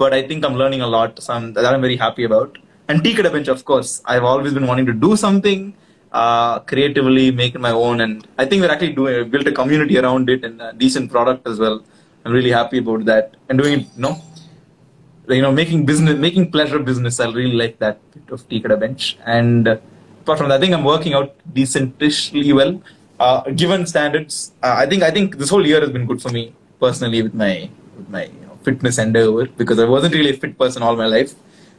but 0.00 0.14
i 0.18 0.22
think 0.28 0.46
i'm 0.46 0.56
learning 0.62 0.82
a 0.86 0.90
lot 0.96 1.20
so 1.24 1.34
I'm, 1.34 1.52
that 1.54 1.66
i'm 1.72 1.82
very 1.88 1.98
happy 2.06 2.24
about. 2.30 2.56
And 2.88 3.04
tea 3.04 3.12
a 3.20 3.30
bench 3.34 3.48
of 3.56 3.64
course 3.70 3.90
i've 4.06 4.26
always 4.32 4.54
been 4.58 4.66
wanting 4.70 4.86
to 4.86 4.94
do 5.06 5.10
something 5.24 5.74
uh, 6.20 6.60
creatively 6.60 7.30
make 7.30 7.54
it 7.56 7.60
my 7.68 7.74
own 7.86 8.00
and 8.04 8.26
i 8.38 8.46
think 8.46 8.62
we're 8.62 8.74
actually 8.74 8.94
doing 9.00 9.28
built 9.32 9.46
a 9.52 9.52
community 9.60 9.98
around 10.02 10.30
it 10.34 10.44
and 10.46 10.62
a 10.62 10.72
decent 10.72 11.10
product 11.10 11.46
as 11.46 11.58
well. 11.58 11.78
I'm 12.24 12.32
really 12.32 12.50
happy 12.50 12.78
about 12.78 13.04
that. 13.04 13.36
And 13.48 13.58
doing 13.58 13.74
it 13.80 13.86
you 13.96 14.02
know 14.04 14.14
you 15.36 15.42
know 15.42 15.52
making 15.52 15.84
business 15.84 16.16
making 16.16 16.50
pleasure 16.50 16.78
business 16.78 17.20
i 17.20 17.26
really 17.26 17.58
like 17.62 17.78
that 17.78 17.98
bit 18.12 18.32
of 18.34 18.48
tea 18.48 18.60
bench 18.60 19.18
and 19.26 19.68
uh, 19.68 19.76
apart 20.28 20.38
from 20.40 20.48
that, 20.50 20.56
I 20.56 20.60
think 20.60 20.74
I'm 20.74 20.84
working 20.84 21.14
out 21.14 21.34
decently 21.54 22.52
well. 22.52 22.82
Uh, 23.18 23.40
given 23.62 23.86
standards, 23.86 24.52
uh, 24.62 24.74
I 24.82 24.86
think 24.86 25.02
I 25.02 25.10
think 25.10 25.38
this 25.38 25.48
whole 25.48 25.66
year 25.66 25.80
has 25.80 25.90
been 25.90 26.06
good 26.06 26.20
for 26.24 26.28
me 26.28 26.54
personally 26.78 27.22
with 27.22 27.34
my 27.34 27.70
with 27.96 28.08
my 28.16 28.24
you 28.24 28.40
know, 28.46 28.56
fitness 28.62 28.98
endeavor 28.98 29.46
because 29.60 29.78
I 29.78 29.86
wasn't 29.86 30.14
really 30.14 30.30
a 30.30 30.38
fit 30.42 30.58
person 30.58 30.82
all 30.82 30.96
my 30.96 31.06
life. 31.06 31.34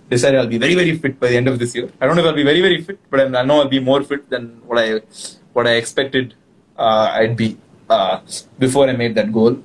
Decided 0.10 0.40
I'll 0.40 0.54
be 0.58 0.58
very 0.58 0.76
very 0.82 0.98
fit 0.98 1.20
by 1.20 1.28
the 1.28 1.38
end 1.38 1.48
of 1.48 1.60
this 1.60 1.76
year. 1.76 1.90
I 2.02 2.08
don't 2.08 2.16
know 2.16 2.24
if 2.24 2.30
I'll 2.30 2.42
be 2.44 2.50
very 2.52 2.62
very 2.62 2.82
fit, 2.82 3.00
but 3.12 3.36
I 3.36 3.44
know 3.44 3.60
I'll 3.62 3.76
be 3.78 3.80
more 3.80 4.02
fit 4.04 4.30
than 4.30 4.62
what 4.66 4.80
I 4.84 5.02
what 5.54 5.68
I 5.68 5.76
expected 5.84 6.34
uh, 6.78 7.08
I'd 7.20 7.38
be 7.38 7.50
uh, 7.90 8.20
before 8.58 8.90
I 8.90 8.96
made 9.04 9.14
that 9.20 9.32
goal. 9.32 9.62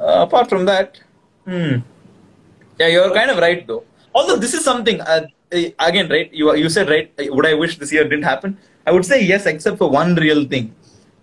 Uh, 0.00 0.26
apart 0.26 0.48
from 0.48 0.64
that, 0.64 1.00
hmm, 1.44 1.76
yeah, 2.78 2.88
you're 2.88 3.12
kind 3.14 3.30
of 3.30 3.38
right 3.38 3.66
though. 3.66 3.84
Although 4.14 4.36
this 4.36 4.54
is 4.54 4.64
something 4.64 5.00
uh, 5.00 5.26
uh, 5.52 5.62
again, 5.88 6.08
right? 6.08 6.32
You 6.32 6.54
you 6.54 6.68
said 6.68 6.88
right. 6.88 7.12
uh, 7.18 7.24
Would 7.34 7.46
I 7.46 7.54
wish 7.54 7.78
this 7.78 7.92
year 7.92 8.04
didn't 8.04 8.24
happen? 8.24 8.58
I 8.86 8.92
would 8.92 9.04
say 9.04 9.22
yes, 9.22 9.46
except 9.46 9.78
for 9.78 9.90
one 9.90 10.14
real 10.14 10.44
thing. 10.44 10.74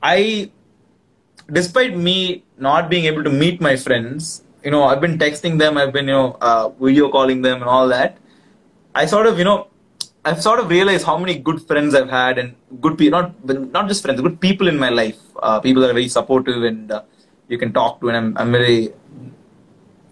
I, 0.03 0.51
despite 1.51 1.97
me 1.97 2.43
not 2.57 2.89
being 2.89 3.05
able 3.05 3.23
to 3.23 3.29
meet 3.29 3.59
my 3.59 3.75
friends, 3.75 4.43
you 4.63 4.71
know, 4.71 4.83
I've 4.83 5.01
been 5.01 5.17
texting 5.17 5.57
them. 5.59 5.77
I've 5.77 5.93
been 5.93 6.07
you 6.07 6.13
know 6.13 6.37
uh, 6.41 6.69
video 6.69 7.09
calling 7.09 7.41
them 7.41 7.61
and 7.61 7.69
all 7.69 7.87
that. 7.89 8.17
I 8.93 9.05
sort 9.05 9.27
of 9.27 9.37
you 9.39 9.45
know. 9.45 9.67
I've 10.27 10.41
sort 10.41 10.59
of 10.59 10.69
realized 10.69 11.05
how 11.05 11.19
many 11.19 11.37
good 11.37 11.61
friends 11.67 11.93
I've 11.93 12.09
had 12.09 12.39
and 12.39 12.55
good 12.81 12.97
people, 12.97 13.19
not 13.19 13.49
not 13.77 13.87
just 13.87 14.01
friends, 14.03 14.21
good 14.21 14.39
people 14.41 14.67
in 14.67 14.77
my 14.85 14.89
life. 14.89 15.19
Uh, 15.41 15.59
people 15.59 15.81
that 15.83 15.91
are 15.91 15.97
very 15.99 16.07
supportive 16.07 16.63
and 16.63 16.91
uh, 16.91 17.03
you 17.47 17.59
can 17.59 17.71
talk 17.71 18.01
to, 18.01 18.09
and 18.09 18.17
I'm 18.17 18.37
I'm 18.37 18.51
very. 18.51 18.91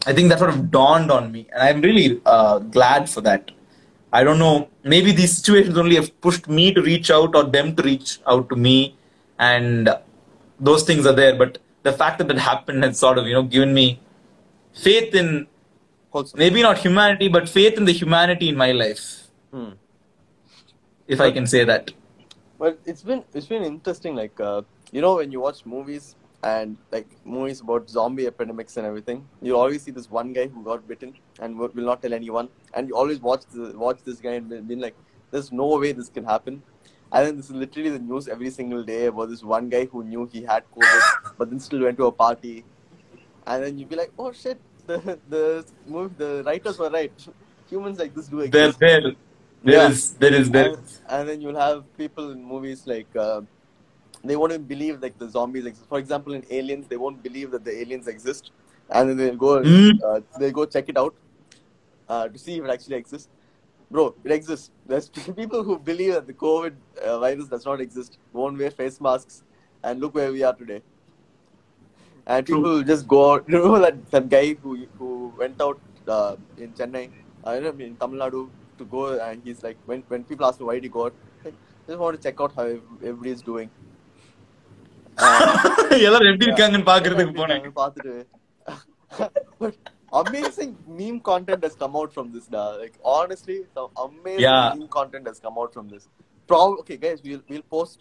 I 0.06 0.14
think 0.14 0.30
that 0.30 0.40
sort 0.40 0.50
of 0.50 0.70
dawned 0.70 1.12
on 1.12 1.32
me, 1.32 1.48
and 1.54 1.62
I'm 1.62 1.82
really 1.82 2.22
uh, 2.26 2.60
glad 2.60 3.10
for 3.10 3.22
that. 3.22 3.52
I 4.12 4.24
don't 4.24 4.38
know. 4.38 4.70
Maybe 4.84 5.12
these 5.12 5.38
situations 5.38 5.78
only 5.78 5.96
have 5.96 6.10
pushed 6.22 6.48
me 6.48 6.74
to 6.74 6.82
reach 6.82 7.10
out 7.10 7.36
or 7.36 7.44
them 7.44 7.76
to 7.76 7.84
reach 7.84 8.20
out 8.28 8.50
to 8.50 8.56
me, 8.56 8.96
and 9.40 9.90
those 10.60 10.84
things 10.84 11.06
are 11.06 11.14
there. 11.14 11.36
But 11.36 11.58
the 11.84 11.94
fact 11.94 12.18
that 12.20 12.30
it 12.30 12.38
happened 12.38 12.84
has 12.84 13.00
sort 13.00 13.18
of 13.18 13.28
you 13.28 13.34
know 13.34 13.44
given 13.44 13.74
me 13.74 14.00
faith 14.74 15.16
in 15.16 15.48
Also, 16.14 16.38
maybe 16.38 16.62
not 16.62 16.78
humanity, 16.78 17.28
but 17.28 17.50
faith 17.50 17.76
in 17.76 17.86
the 17.86 17.92
humanity 17.92 18.48
in 18.48 18.56
my 18.56 18.72
life, 18.72 19.28
hmm. 19.52 19.72
if 21.08 21.20
I 21.20 21.32
can 21.32 21.48
say 21.48 21.64
that. 21.64 21.92
But 22.60 22.78
it's 22.86 23.02
been 23.02 23.24
it's 23.34 23.48
been 23.48 23.64
interesting. 23.64 24.16
Like 24.16 24.40
uh, 24.40 24.62
you 24.92 25.02
know, 25.02 25.16
when 25.16 25.32
you 25.32 25.40
watch 25.40 25.66
movies 25.66 26.16
and 26.44 26.78
like 26.92 27.08
movies 27.24 27.62
about 27.62 27.90
zombie 27.90 28.28
epidemics 28.28 28.76
and 28.78 28.86
everything, 28.86 29.26
you 29.42 29.58
always 29.58 29.82
see 29.84 29.92
this 29.92 30.10
one 30.10 30.34
guy 30.34 30.48
who 30.48 30.64
got 30.64 30.88
bitten 30.88 31.14
and 31.40 31.58
will 31.58 31.72
not 31.92 32.02
tell 32.02 32.14
anyone, 32.14 32.50
and 32.74 32.90
you 32.90 32.96
always 32.98 33.20
watch 33.20 33.44
the, 33.54 33.72
watch 33.78 34.00
this 34.04 34.20
guy 34.20 34.34
and 34.40 34.50
been 34.50 34.66
been 34.72 34.82
like, 34.88 34.96
"There's 35.32 35.52
no 35.52 35.68
way 35.84 35.92
this 35.94 36.10
can 36.10 36.26
happen." 36.26 36.62
And 37.12 37.28
then 37.28 37.38
this 37.38 37.46
is 37.52 37.56
literally 37.64 37.92
the 37.96 38.00
news 38.00 38.28
every 38.28 38.50
single 38.50 38.84
day 38.84 39.06
about 39.06 39.30
this 39.30 39.44
one 39.44 39.70
guy 39.70 39.86
who 39.86 40.04
knew 40.04 40.28
he 40.34 40.42
had 40.44 40.64
COVID, 40.76 41.02
but 41.38 41.50
then 41.50 41.60
still 41.60 41.84
went 41.88 41.98
to 41.98 42.08
a 42.08 42.12
party, 42.12 42.66
and 43.48 43.64
then 43.64 43.78
you'd 43.78 43.90
be 43.90 43.96
like, 43.96 44.12
"Oh 44.18 44.32
shit, 44.32 44.60
the 44.88 45.20
the 45.30 45.44
movie, 45.86 46.14
the 46.18 46.44
writers 46.46 46.80
were 46.80 46.90
right. 46.90 47.28
Humans 47.70 48.00
like 48.00 48.14
this 48.16 48.28
do 48.28 48.38
There, 48.48 48.66
exist." 48.70 48.80
there, 48.80 49.02
there 49.64 49.76
Yeah. 49.82 49.90
is, 49.90 50.14
there 50.24 50.34
is, 50.34 50.50
there. 50.52 50.70
and, 50.74 50.88
and 51.10 51.30
then 51.30 51.42
you'll 51.42 51.62
have 51.68 51.84
people 51.98 52.32
in 52.32 52.44
movies 52.44 52.86
like 52.94 53.08
uh, 53.16 53.42
they 54.24 54.36
won't 54.36 54.52
even 54.54 54.66
believe 54.66 55.02
like 55.02 55.18
the 55.18 55.30
zombies 55.30 55.66
exist. 55.66 55.88
For 55.90 56.00
example, 56.00 56.34
in 56.34 56.46
Aliens, 56.50 56.88
they 56.88 56.98
won't 56.98 57.22
believe 57.22 57.52
that 57.52 57.64
the 57.66 57.78
aliens 57.82 58.08
exist, 58.08 58.52
and 58.90 59.10
then 59.10 59.18
they'll 59.18 59.36
go 59.36 59.62
Mm. 59.62 60.00
uh, 60.04 60.20
they 60.40 60.52
go 60.52 60.66
check 60.66 60.90
it 60.90 60.98
out 60.98 61.16
uh, 62.10 62.28
to 62.28 62.38
see 62.38 62.58
if 62.58 62.64
it 62.64 62.70
actually 62.70 62.96
exists. 62.96 63.30
Bro, 63.92 64.16
it 64.24 64.32
exists. 64.32 64.72
There's 64.86 65.10
people 65.42 65.64
who 65.64 65.78
believe 65.78 66.14
that 66.14 66.28
the 66.28 66.34
COVID 66.34 66.74
uh, 67.06 67.20
virus 67.20 67.48
does 67.48 67.66
not 67.66 67.82
exist, 67.82 68.18
won't 68.32 68.58
wear 68.58 68.72
face 68.72 69.00
masks, 69.02 69.44
and 69.84 70.00
look 70.00 70.16
where 70.16 70.32
we 70.32 70.44
are 70.44 70.54
today. 70.54 70.82
And 72.26 72.46
True. 72.46 72.56
people 72.56 72.84
just 72.84 73.08
go 73.08 73.34
out. 73.34 73.46
You 73.50 73.60
know 73.60 73.80
that, 73.80 74.10
that 74.12 74.30
guy 74.30 74.54
who 74.64 74.88
who 74.98 75.34
went 75.38 75.62
out 75.62 75.80
uh, 76.08 76.36
in 76.58 76.72
Chennai, 76.72 77.10
I 77.44 77.60
don't 77.60 77.78
know, 77.78 77.86
in 77.86 77.96
Tamil 77.98 78.20
Nadu 78.20 78.50
to 78.78 78.86
go, 78.86 79.20
and 79.20 79.42
he's 79.44 79.64
like, 79.64 79.78
when, 79.86 80.04
when 80.08 80.24
people 80.24 80.46
ask 80.46 80.60
him 80.60 80.68
why 80.68 80.76
did 80.76 80.84
he 80.84 80.90
go 80.90 81.06
out, 81.06 81.14
like, 81.44 81.54
just 81.88 82.00
want 82.00 82.16
to 82.18 82.24
check 82.24 82.40
out 82.42 82.54
how 82.56 82.64
everybody's 82.64 83.42
doing. 83.42 83.70
எல்லாரும் 86.07 86.31
எப்படி 86.33 86.47
இருக்காங்கன்னு 86.49 86.89
பாக்குறதுக்கு 86.93 87.35
போனேன் 87.43 87.65
பார்த்துட்டு 87.83 88.15
but 89.61 89.75
amazing 90.21 90.71
meme 90.99 91.19
content 91.29 91.63
has 91.67 91.75
come 91.83 91.95
out 92.01 92.11
from 92.17 92.27
this 92.35 92.47
da. 92.55 92.65
like 92.83 92.95
honestly 93.15 93.57
some 93.77 93.91
amazing 94.07 94.45
Yeah. 94.47 94.63
meme 94.75 94.91
content 94.99 95.27
has 95.31 95.39
come 95.47 95.57
out 95.63 95.71
from 95.77 95.87
this 95.95 96.05
Prob- 96.51 96.79
okay 96.83 96.97
guys 97.05 97.19
we'll 97.27 97.43
we'll 97.51 97.67
post 97.77 97.99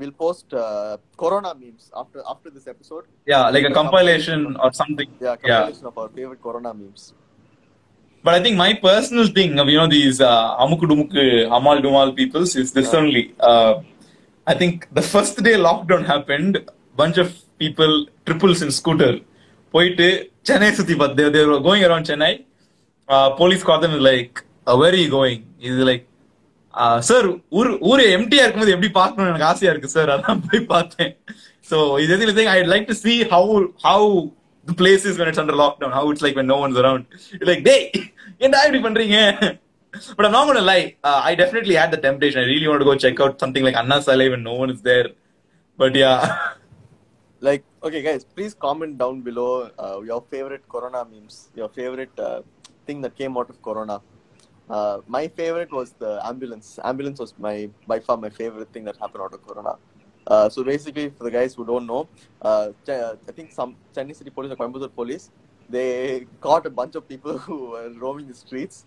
we'll 0.00 0.14
post 0.24 0.46
uh, 0.64 0.92
corona 1.22 1.52
memes 1.62 1.84
after 2.02 2.20
after 2.32 2.48
this 2.56 2.66
episode 2.74 3.04
yeah 3.32 3.44
like 3.54 3.66
a 3.70 3.74
compilation 3.80 4.40
or 4.64 4.70
something 4.80 5.10
yeah 5.26 5.34
yeah 5.50 5.60
compilation 5.60 5.86
of 5.92 5.96
our 6.02 6.10
favorite 6.18 6.42
corona 6.48 6.72
memes 6.80 7.04
But 8.24 8.34
I 8.34 8.40
think 8.44 8.56
my 8.56 8.70
personal 8.86 9.26
thing 9.34 9.52
of 9.62 9.66
you 9.72 9.76
know 9.80 9.88
these 9.88 10.16
uh, 10.28 10.62
amuku 10.62 10.86
dumuku 10.92 11.24
amal 11.58 11.76
dumal 11.84 12.08
peoples 12.16 12.52
is 12.62 12.70
this 12.78 12.88
Yeah. 12.88 13.00
only. 13.00 13.22
Uh, 13.48 13.74
I 14.47 14.55
think 14.61 14.81
the 14.97 15.03
first 15.09 15.41
day 15.47 15.53
lockdown 15.67 16.05
happened, 16.11 16.53
bunch 16.99 17.19
of 17.23 17.33
people 17.61 17.93
triples 18.27 18.63
in 18.65 18.75
scooter 18.79 19.17
போயிட்டு 19.73 20.07
சென்னை 20.47 20.69
சுத்தி 20.77 20.95
பார்த்து 21.01 21.27
there 21.35 21.51
going 21.67 21.85
around 21.87 22.09
Chennai 22.11 22.31
police 23.39 23.67
Kadam 23.69 23.99
like 24.07 24.37
very 24.81 25.03
going 25.13 25.43
இது 25.67 25.85
like 25.89 26.03
sir 27.09 27.27
ஊர் 27.59 27.69
ஊரு 27.89 28.03
எம்டியா 28.17 28.43
இருக்கும்போது 28.43 28.75
எப்படி 28.75 28.89
பார்க்கணும்னு 28.99 29.31
எனக்கு 29.31 29.49
ஆசையா 29.51 29.71
இருக்கு 29.73 29.95
சார் 29.95 30.11
அதான் 30.15 30.43
போய் 30.45 30.69
பார்த்தேன். 30.73 31.11
ஸோ 31.69 31.77
இது 32.03 32.13
எதில் 32.17 32.35
thing 32.37 32.51
I 32.53 32.59
like 32.73 32.87
to 32.91 32.95
see 33.01 33.13
how 33.33 33.55
how 33.87 34.07
the 34.67 34.75
place 34.81 35.05
is 35.09 35.17
when 35.21 35.29
it's 35.31 35.41
under 35.43 35.59
lockdown 35.63 35.95
how 35.97 36.09
it's 36.13 36.25
like 36.25 36.37
when 36.41 36.51
no 36.53 36.59
one's 36.65 36.79
around 36.83 37.05
like 37.49 37.63
டேய் 37.69 37.85
என்ன 38.41 38.61
இப்படி 38.67 38.81
பண்றீங்க? 38.85 39.17
But 40.15 40.25
I'm 40.25 40.31
not 40.31 40.47
gonna 40.47 40.61
lie 40.61 40.95
uh, 41.03 41.21
I 41.23 41.35
definitely 41.35 41.75
had 41.75 41.91
the 41.91 41.97
temptation. 41.97 42.41
I 42.41 42.45
really 42.45 42.67
want 42.67 42.81
to 42.81 42.85
go 42.85 42.95
check 42.95 43.19
out 43.19 43.39
something 43.39 43.63
like 43.63 43.75
Anna 43.75 43.97
Salai 43.99 44.29
when 44.29 44.43
no 44.43 44.53
one 44.53 44.69
is 44.69 44.81
there. 44.81 45.09
But 45.77 45.95
yeah. 45.95 46.53
Like 47.43 47.63
okay 47.83 48.03
guys 48.03 48.23
please 48.23 48.53
comment 48.53 48.99
down 48.99 49.21
below 49.21 49.71
uh, 49.79 49.99
your 50.01 50.23
favorite 50.29 50.63
corona 50.69 51.03
memes 51.11 51.49
your 51.55 51.69
favorite 51.69 52.19
uh, 52.19 52.41
thing 52.85 53.01
that 53.01 53.15
came 53.15 53.35
out 53.35 53.49
of 53.49 53.59
corona. 53.63 53.99
Uh, 54.69 54.99
my 55.07 55.27
favorite 55.27 55.71
was 55.71 55.93
the 55.93 56.21
ambulance. 56.23 56.79
Ambulance 56.83 57.19
was 57.19 57.33
my 57.39 57.67
by 57.87 57.99
far 57.99 58.17
my 58.17 58.29
favorite 58.29 58.71
thing 58.71 58.83
that 58.83 58.97
happened 58.97 59.23
out 59.23 59.33
of 59.33 59.45
corona. 59.47 59.73
Uh, 60.27 60.47
so 60.47 60.63
basically 60.63 61.09
for 61.09 61.23
the 61.23 61.31
guys 61.31 61.55
who 61.55 61.65
don't 61.65 61.87
know 61.87 62.07
uh, 62.43 62.69
i 62.87 63.31
think 63.31 63.51
some 63.51 63.75
chennai 63.95 64.15
city 64.15 64.29
police 64.29 64.51
or 64.51 64.55
coimbatore 64.55 64.93
police 64.93 65.31
they 65.67 66.27
caught 66.41 66.63
a 66.67 66.69
bunch 66.69 66.93
of 66.99 67.07
people 67.07 67.37
who 67.45 67.71
were 67.71 67.89
roaming 68.03 68.27
the 68.27 68.37
streets 68.43 68.85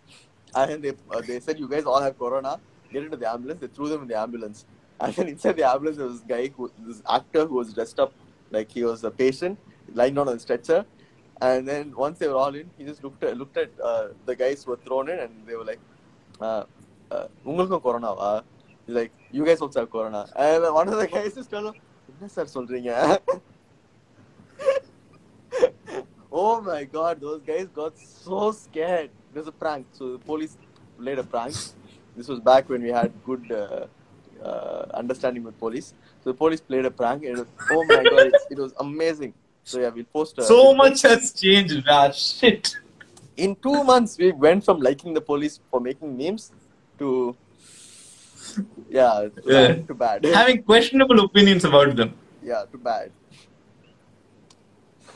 and 0.57 0.83
they, 0.83 0.93
uh, 1.11 1.21
they 1.21 1.41
said, 1.41 1.59
You 1.59 1.69
guys 1.69 1.85
all 1.85 2.01
have 2.01 2.19
corona. 2.19 2.61
Get 2.91 3.05
into 3.05 3.17
the 3.17 3.31
ambulance. 3.31 3.61
They 3.61 3.67
threw 3.67 3.89
them 3.89 4.03
in 4.03 4.09
the 4.09 4.19
ambulance. 4.19 4.65
And 5.01 5.13
then 5.17 5.27
inside 5.27 5.57
the 5.57 5.69
ambulance, 5.69 5.97
there 5.97 6.07
was 6.07 6.21
this 6.21 6.29
guy, 6.29 6.53
who, 6.57 6.71
this 6.79 7.03
actor 7.11 7.47
who 7.47 7.57
was 7.57 7.75
dressed 7.75 7.99
up 7.99 8.13
like 8.53 8.71
he 8.71 8.85
was 8.85 9.03
a 9.03 9.11
patient, 9.11 9.59
lying 9.93 10.15
down 10.15 10.29
on 10.29 10.37
a 10.37 10.39
stretcher. 10.39 10.87
And 11.41 11.67
then 11.67 11.95
once 11.97 12.21
they 12.21 12.29
were 12.29 12.37
all 12.37 12.55
in, 12.55 12.71
he 12.79 12.85
just 12.85 13.03
looked 13.03 13.25
at, 13.25 13.37
looked 13.37 13.57
at 13.57 13.71
uh, 13.83 14.09
the 14.25 14.37
guys 14.37 14.63
who 14.63 14.71
were 14.71 14.77
thrown 14.77 15.11
in 15.11 15.19
and 15.19 15.47
they 15.47 15.57
were 15.57 15.65
like, 15.65 15.81
uh, 16.41 16.63
uh, 17.11 17.27
corona. 17.45 18.45
He's 18.87 18.95
like, 18.95 19.13
You 19.33 19.45
guys 19.45 19.61
also 19.61 19.81
have 19.81 19.91
corona. 19.91 20.29
And 20.37 20.73
one 20.73 20.89
of 20.89 20.97
the 20.97 21.09
guys 21.09 21.35
just 21.35 21.51
told 21.51 21.75
him, 21.75 21.81
What 22.07 22.31
oh 26.33 26.61
my 26.61 26.85
god, 26.85 27.21
those 27.21 27.43
guys 27.43 27.67
got 27.69 27.99
so 27.99 28.53
scared. 28.53 29.11
It 29.35 29.39
was 29.39 29.49
a 29.49 29.53
prank. 29.53 29.87
So 29.93 30.13
the 30.13 30.19
police 30.19 30.57
played 30.99 31.19
a 31.19 31.25
prank. 31.25 31.55
This 32.17 32.29
was 32.29 32.39
back 32.41 32.69
when 32.69 32.83
we 32.83 32.91
had 32.91 33.13
good 33.25 33.51
uh, 33.51 33.87
uh, 34.45 34.87
understanding 34.95 35.43
with 35.43 35.59
police. 35.59 35.95
So 36.23 36.31
the 36.31 36.35
police 36.35 36.61
played 36.61 36.85
a 36.87 36.91
prank. 36.91 37.25
And 37.25 37.39
it 37.39 37.39
was, 37.41 37.49
oh 37.73 37.85
my 37.85 38.03
god, 38.05 38.27
it, 38.29 38.35
it 38.51 38.59
was 38.59 38.73
amazing. 38.79 39.35
So 39.65 39.81
yeah, 39.81 39.89
we'll 39.89 40.05
post. 40.05 40.39
Uh, 40.39 40.43
So 40.45 40.63
we'll 40.67 40.75
much 40.77 41.03
has 41.03 41.33
changed, 41.33 41.83
Raj. 41.89 42.17
Shit. 42.39 42.77
in 43.45 43.53
two 43.67 43.79
months 43.87 44.13
we 44.23 44.27
went 44.43 44.65
from 44.67 44.79
liking 44.87 45.13
the 45.15 45.21
police 45.29 45.55
for 45.71 45.79
making 45.87 46.11
memes 46.19 46.43
to 47.01 47.09
yeah 48.99 49.15
to, 49.37 49.43
Yeah. 49.55 49.63
bad, 49.73 49.87
to 49.89 49.95
bad 50.03 50.25
Having 50.37 50.61
questionable 50.69 51.19
opinions 51.25 51.65
about 51.71 51.97
them. 52.01 52.13
yeah 52.51 52.63
too 52.75 52.79
bad 52.79 53.11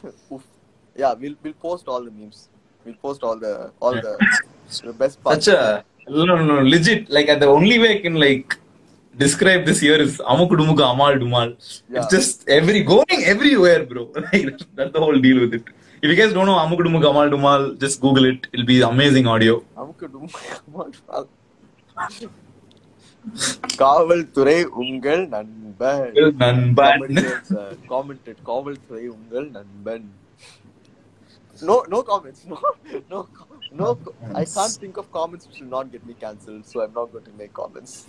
Oof. 0.32 0.42
yeah 1.02 1.12
we'll 1.20 1.36
we'll 1.44 1.58
post 1.66 1.86
all 1.94 2.02
the 2.08 2.10
memes 2.18 2.40
we'll 2.87 2.99
post 3.05 3.21
all 3.23 3.37
the 3.45 3.53
all 3.83 3.95
the 4.05 4.13
the 4.89 4.93
best 5.01 5.15
parts 5.23 5.45
Such 5.45 5.55
a 5.55 5.83
no, 6.07 6.25
no, 6.25 6.35
no, 6.43 6.61
legit. 6.61 7.09
Like 7.09 7.27
the 7.39 7.47
only 7.47 7.79
way 7.79 7.97
I 7.97 8.01
can 8.01 8.15
like 8.15 8.57
describe 9.17 9.65
this 9.65 9.81
year 9.81 9.99
is 10.05 10.17
amukudumuka 10.33 10.83
amal 10.93 11.13
dumal. 11.23 11.49
Yeah. 11.89 11.99
It's 11.99 12.09
just 12.15 12.47
every 12.49 12.81
going 12.83 13.21
everywhere, 13.33 13.85
bro. 13.85 14.03
Like 14.15 14.43
that's, 14.49 14.65
that's 14.75 14.93
the 14.93 14.99
whole 14.99 15.19
deal 15.19 15.39
with 15.39 15.53
it. 15.53 15.63
If 16.01 16.09
you 16.11 16.15
guys 16.15 16.33
don't 16.33 16.45
know 16.45 16.59
amukudumuka 16.65 17.09
amal 17.09 17.29
dumal, 17.29 17.79
just 17.79 18.01
Google 18.01 18.25
it. 18.25 18.47
It'll 18.53 18.65
be 18.65 18.79
amazing 18.93 19.27
audio. 19.35 19.55
நமக்கு 19.77 20.07
காவல்துறை 23.81 24.55
உங்கள் 24.81 25.21
நண்பன் 25.33 26.33
நண்பன். 26.43 27.05
commented 27.91 28.37
காவல்துறை 28.49 29.03
உங்கள் 29.15 29.47
நண்பன் 29.57 30.07
no 31.62 31.84
no 31.88 32.02
comments 32.02 32.46
no 32.46 32.58
no 33.10 33.28
no 33.72 33.98
I 34.34 34.44
can't 34.44 34.72
think 34.72 34.96
of 34.96 35.10
comments 35.12 35.46
which 35.46 35.60
will 35.60 35.68
not 35.68 35.92
get 35.92 36.06
me 36.06 36.14
cancelled 36.14 36.66
so 36.66 36.82
I'm 36.82 36.92
not 36.92 37.12
going 37.12 37.24
to 37.24 37.32
make 37.32 37.52
comments 37.52 38.06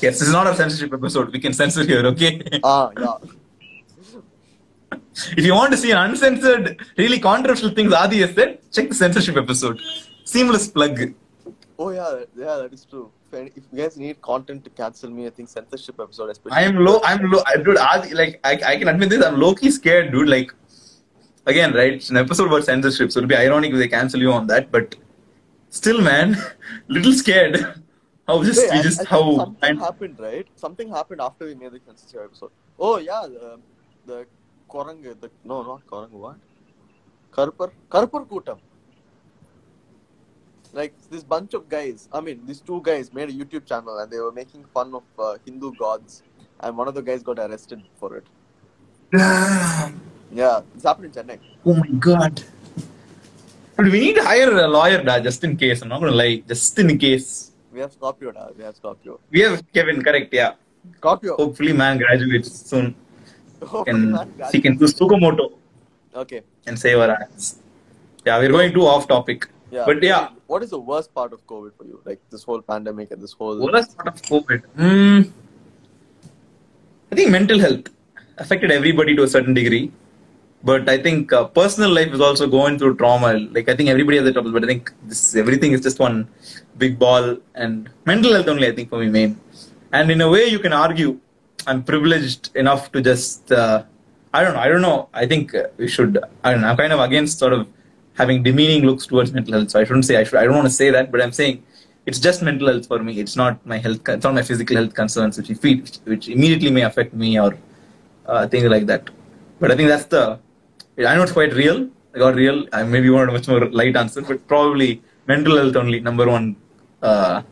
Yes, 0.00 0.18
this 0.18 0.22
is 0.22 0.32
not 0.32 0.46
a 0.46 0.54
censorship 0.54 0.94
episode. 0.94 1.30
We 1.32 1.40
can 1.40 1.52
censor 1.52 1.84
here, 1.84 2.06
okay? 2.06 2.40
ah 2.62 2.90
yeah 2.98 3.16
if 5.36 5.44
you 5.44 5.54
want 5.54 5.72
to 5.72 5.76
see 5.76 5.90
an 5.90 5.98
uncensored, 5.98 6.80
really 6.96 7.18
controversial 7.18 7.70
things 7.70 7.92
Adi 7.92 8.20
has 8.20 8.34
said, 8.34 8.58
check 8.72 8.88
the 8.88 8.94
censorship 8.94 9.36
episode. 9.36 9.80
Seamless 10.24 10.68
plug. 10.68 11.14
oh 11.78 11.90
yeah 11.90 12.22
yeah 12.36 12.56
that 12.62 12.72
is 12.72 12.84
true 12.84 13.10
if, 13.32 13.64
you 13.72 13.78
guys 13.82 13.96
need 13.96 14.20
content 14.22 14.62
to 14.64 14.70
cancel 14.70 15.10
me 15.10 15.26
I 15.26 15.30
think 15.30 15.48
censorship 15.48 15.98
episode 16.00 16.30
especially 16.30 16.56
I 16.58 16.62
am 16.62 16.76
low. 16.76 17.00
I'm 17.04 17.30
low. 17.30 17.42
I, 17.46 17.56
dude, 17.56 17.78
Adi, 17.78 18.14
like 18.14 18.40
I, 18.44 18.52
I 18.66 18.76
can 18.78 18.88
admit 18.88 19.10
this. 19.10 19.24
I'm 19.24 19.40
low 19.40 19.54
key 19.54 19.70
scared, 19.70 20.12
dude. 20.12 20.28
Like 20.28 20.54
again, 21.46 21.72
right? 21.74 21.94
It's 21.94 22.10
an 22.10 22.16
episode 22.16 22.48
about 22.48 22.64
censorship, 22.64 23.12
so 23.12 23.18
it'll 23.20 23.28
be 23.28 23.36
ironic 23.36 23.72
if 23.72 23.78
they 23.78 23.88
cancel 23.88 24.20
you 24.20 24.32
on 24.32 24.46
that. 24.48 24.70
But 24.70 24.96
still, 25.70 26.00
man, 26.00 26.36
little 26.88 27.12
scared. 27.12 27.56
How 28.26 28.42
just 28.42 28.60
Wait, 28.62 28.72
we 28.78 28.82
just 28.82 29.00
I 29.00 29.04
think 29.04 29.08
how 29.10 29.36
something 29.36 29.68
and- 29.70 29.78
happened, 29.78 30.18
right? 30.18 30.46
Something 30.56 30.88
happened 30.88 31.20
after 31.20 31.44
we 31.44 31.54
made 31.54 31.72
the 31.72 31.80
censorship 31.86 32.22
episode. 32.24 32.52
Oh 32.78 32.96
yeah, 32.96 33.26
the 33.28 33.58
the 34.06 34.26
Korangu, 34.70 35.20
the 35.20 35.30
no, 35.44 35.62
not 35.62 35.86
Korangu, 35.86 36.12
what? 36.12 36.36
Karuppar, 37.30 37.70
Karuppar 37.90 38.26
Koottam. 38.26 38.58
Like 40.72 40.94
this 41.10 41.22
bunch 41.22 41.52
of 41.52 41.68
guys, 41.68 42.08
I 42.14 42.20
mean, 42.22 42.40
these 42.46 42.62
two 42.62 42.80
guys 42.82 43.12
made 43.12 43.28
a 43.28 43.32
YouTube 43.32 43.66
channel 43.66 43.98
and 43.98 44.10
they 44.10 44.18
were 44.18 44.32
making 44.32 44.64
fun 44.72 44.94
of 44.94 45.02
uh, 45.18 45.36
Hindu 45.44 45.72
gods, 45.74 46.22
and 46.60 46.78
one 46.78 46.88
of 46.88 46.94
the 46.94 47.02
guys 47.02 47.22
got 47.22 47.38
arrested 47.38 47.82
for 48.00 48.16
it. 48.16 48.26
Damn. 49.12 50.00
Yeah, 50.40 50.60
this 50.74 50.82
happened 50.82 51.06
in 51.06 51.12
Chennai. 51.16 51.38
Oh 51.64 51.74
my 51.82 51.88
god. 52.08 52.42
But 53.76 53.86
we 53.86 53.98
need 54.04 54.16
to 54.16 54.24
hire 54.24 54.50
a 54.64 54.68
lawyer, 54.68 55.02
da, 55.02 55.18
just 55.20 55.42
in 55.44 55.56
case. 55.56 55.82
I'm 55.82 55.88
not 55.88 56.00
gonna 56.00 56.12
lie, 56.22 56.42
just 56.48 56.78
in 56.78 56.98
case. 56.98 57.52
We 57.72 57.80
have 57.80 57.92
Scorpio 57.92 58.30
now. 58.32 58.48
We 58.58 58.64
have 58.64 58.76
Scorpio. 58.76 59.18
We 59.30 59.40
have 59.40 59.62
Kevin, 59.72 60.02
correct? 60.02 60.32
Yeah. 60.32 60.52
Scorpio. 60.98 61.36
Hopefully, 61.36 61.72
man 61.72 61.98
graduates 61.98 62.50
soon. 62.70 62.94
Oh, 63.62 63.82
Can 63.84 64.00
he 64.52 64.60
can 64.60 64.76
do 64.76 64.84
Sukamoto 64.86 65.52
Okay. 66.22 66.42
and 66.66 66.78
save 66.78 66.98
our 66.98 67.10
ass. 67.12 67.56
Yeah, 68.26 68.38
we're 68.38 68.50
going 68.50 68.72
too 68.74 68.86
off 68.86 69.08
topic. 69.08 69.48
Yeah. 69.70 69.84
But 69.86 70.02
yeah, 70.02 70.28
What 70.46 70.62
is 70.62 70.70
the 70.70 70.78
worst 70.78 71.14
part 71.14 71.32
of 71.32 71.46
COVID 71.46 71.72
for 71.78 71.84
you? 71.84 72.00
Like 72.04 72.20
this 72.30 72.42
whole 72.44 72.60
pandemic 72.60 73.10
and 73.12 73.22
this 73.22 73.32
whole. 73.32 73.58
worst 73.72 73.96
part 73.96 74.08
of 74.08 74.20
COVID. 74.22 74.60
Hmm. 74.76 75.22
I 77.10 77.14
think 77.16 77.30
mental 77.30 77.58
health 77.58 77.88
affected 78.38 78.70
everybody 78.70 79.16
to 79.16 79.22
a 79.22 79.28
certain 79.28 79.54
degree. 79.54 79.90
But 80.64 80.88
I 80.88 80.96
think 80.96 81.32
uh, 81.32 81.44
personal 81.44 81.90
life 81.90 82.12
is 82.16 82.20
also 82.20 82.46
going 82.48 82.78
through 82.78 82.96
trauma. 82.96 83.34
Like 83.56 83.68
I 83.68 83.76
think 83.76 83.90
everybody 83.90 84.16
has 84.16 84.24
the 84.24 84.32
trouble, 84.32 84.50
but 84.50 84.64
I 84.64 84.66
think 84.66 84.92
this 85.02 85.36
everything 85.36 85.72
is 85.72 85.82
just 85.82 85.98
one 85.98 86.26
big 86.78 86.98
ball. 86.98 87.36
And 87.54 87.90
mental 88.06 88.32
health 88.32 88.48
only, 88.48 88.66
I 88.66 88.72
think, 88.72 88.88
for 88.88 88.98
me 88.98 89.10
main. 89.10 89.38
And 89.92 90.10
in 90.10 90.20
a 90.22 90.28
way, 90.28 90.46
you 90.46 90.58
can 90.58 90.72
argue 90.72 91.20
I'm 91.66 91.82
privileged 91.82 92.50
enough 92.56 92.90
to 92.92 93.02
just. 93.02 93.52
Uh, 93.52 93.84
I 94.32 94.42
don't 94.42 94.54
know. 94.54 94.60
I 94.60 94.68
don't 94.68 94.82
know. 94.82 95.08
I 95.12 95.26
think 95.26 95.54
uh, 95.54 95.64
we 95.76 95.86
should. 95.86 96.18
I 96.42 96.52
don't 96.52 96.62
know. 96.62 96.68
I'm 96.68 96.76
kind 96.76 96.92
of 96.92 97.00
against 97.00 97.38
sort 97.38 97.52
of 97.52 97.68
having 98.14 98.42
demeaning 98.42 98.84
looks 98.84 99.06
towards 99.06 99.32
mental 99.32 99.52
health. 99.54 99.70
So 99.70 99.80
I 99.80 99.84
shouldn't 99.84 100.06
say. 100.06 100.16
I 100.16 100.24
should. 100.24 100.38
I 100.38 100.44
don't 100.44 100.54
want 100.54 100.66
to 100.66 100.76
say 100.82 100.90
that, 100.90 101.12
but 101.12 101.20
I'm 101.20 101.32
saying 101.32 101.62
it's 102.06 102.18
just 102.18 102.42
mental 102.42 102.68
health 102.68 102.88
for 102.88 103.00
me. 103.00 103.20
It's 103.20 103.36
not 103.36 103.64
my 103.66 103.78
health. 103.78 104.08
It's 104.08 104.24
not 104.24 104.34
my 104.34 104.42
physical 104.42 104.76
health 104.76 104.94
concerns, 104.94 105.36
which 105.36 105.50
which 106.04 106.28
immediately 106.28 106.70
may 106.70 106.82
affect 106.82 107.12
me 107.12 107.38
or 107.38 107.56
uh, 108.26 108.48
things 108.48 108.64
like 108.64 108.86
that. 108.86 109.10
But 109.60 109.70
I 109.70 109.76
think 109.76 109.90
that's 109.90 110.06
the. 110.06 110.38
I 110.98 111.16
know 111.16 111.22
it's 111.22 111.32
quite 111.32 111.52
real. 111.52 111.88
I 112.14 112.18
got 112.18 112.34
real. 112.36 112.66
I 112.72 112.84
maybe 112.84 113.10
wanted 113.10 113.30
a 113.30 113.32
much 113.32 113.48
more 113.48 113.66
light 113.70 113.96
answer, 113.96 114.22
but 114.22 114.46
probably 114.46 115.02
mental 115.26 115.56
health 115.56 115.76
only 115.76 116.00
number 116.00 116.28
one. 116.28 116.56
Uh, 117.02 117.42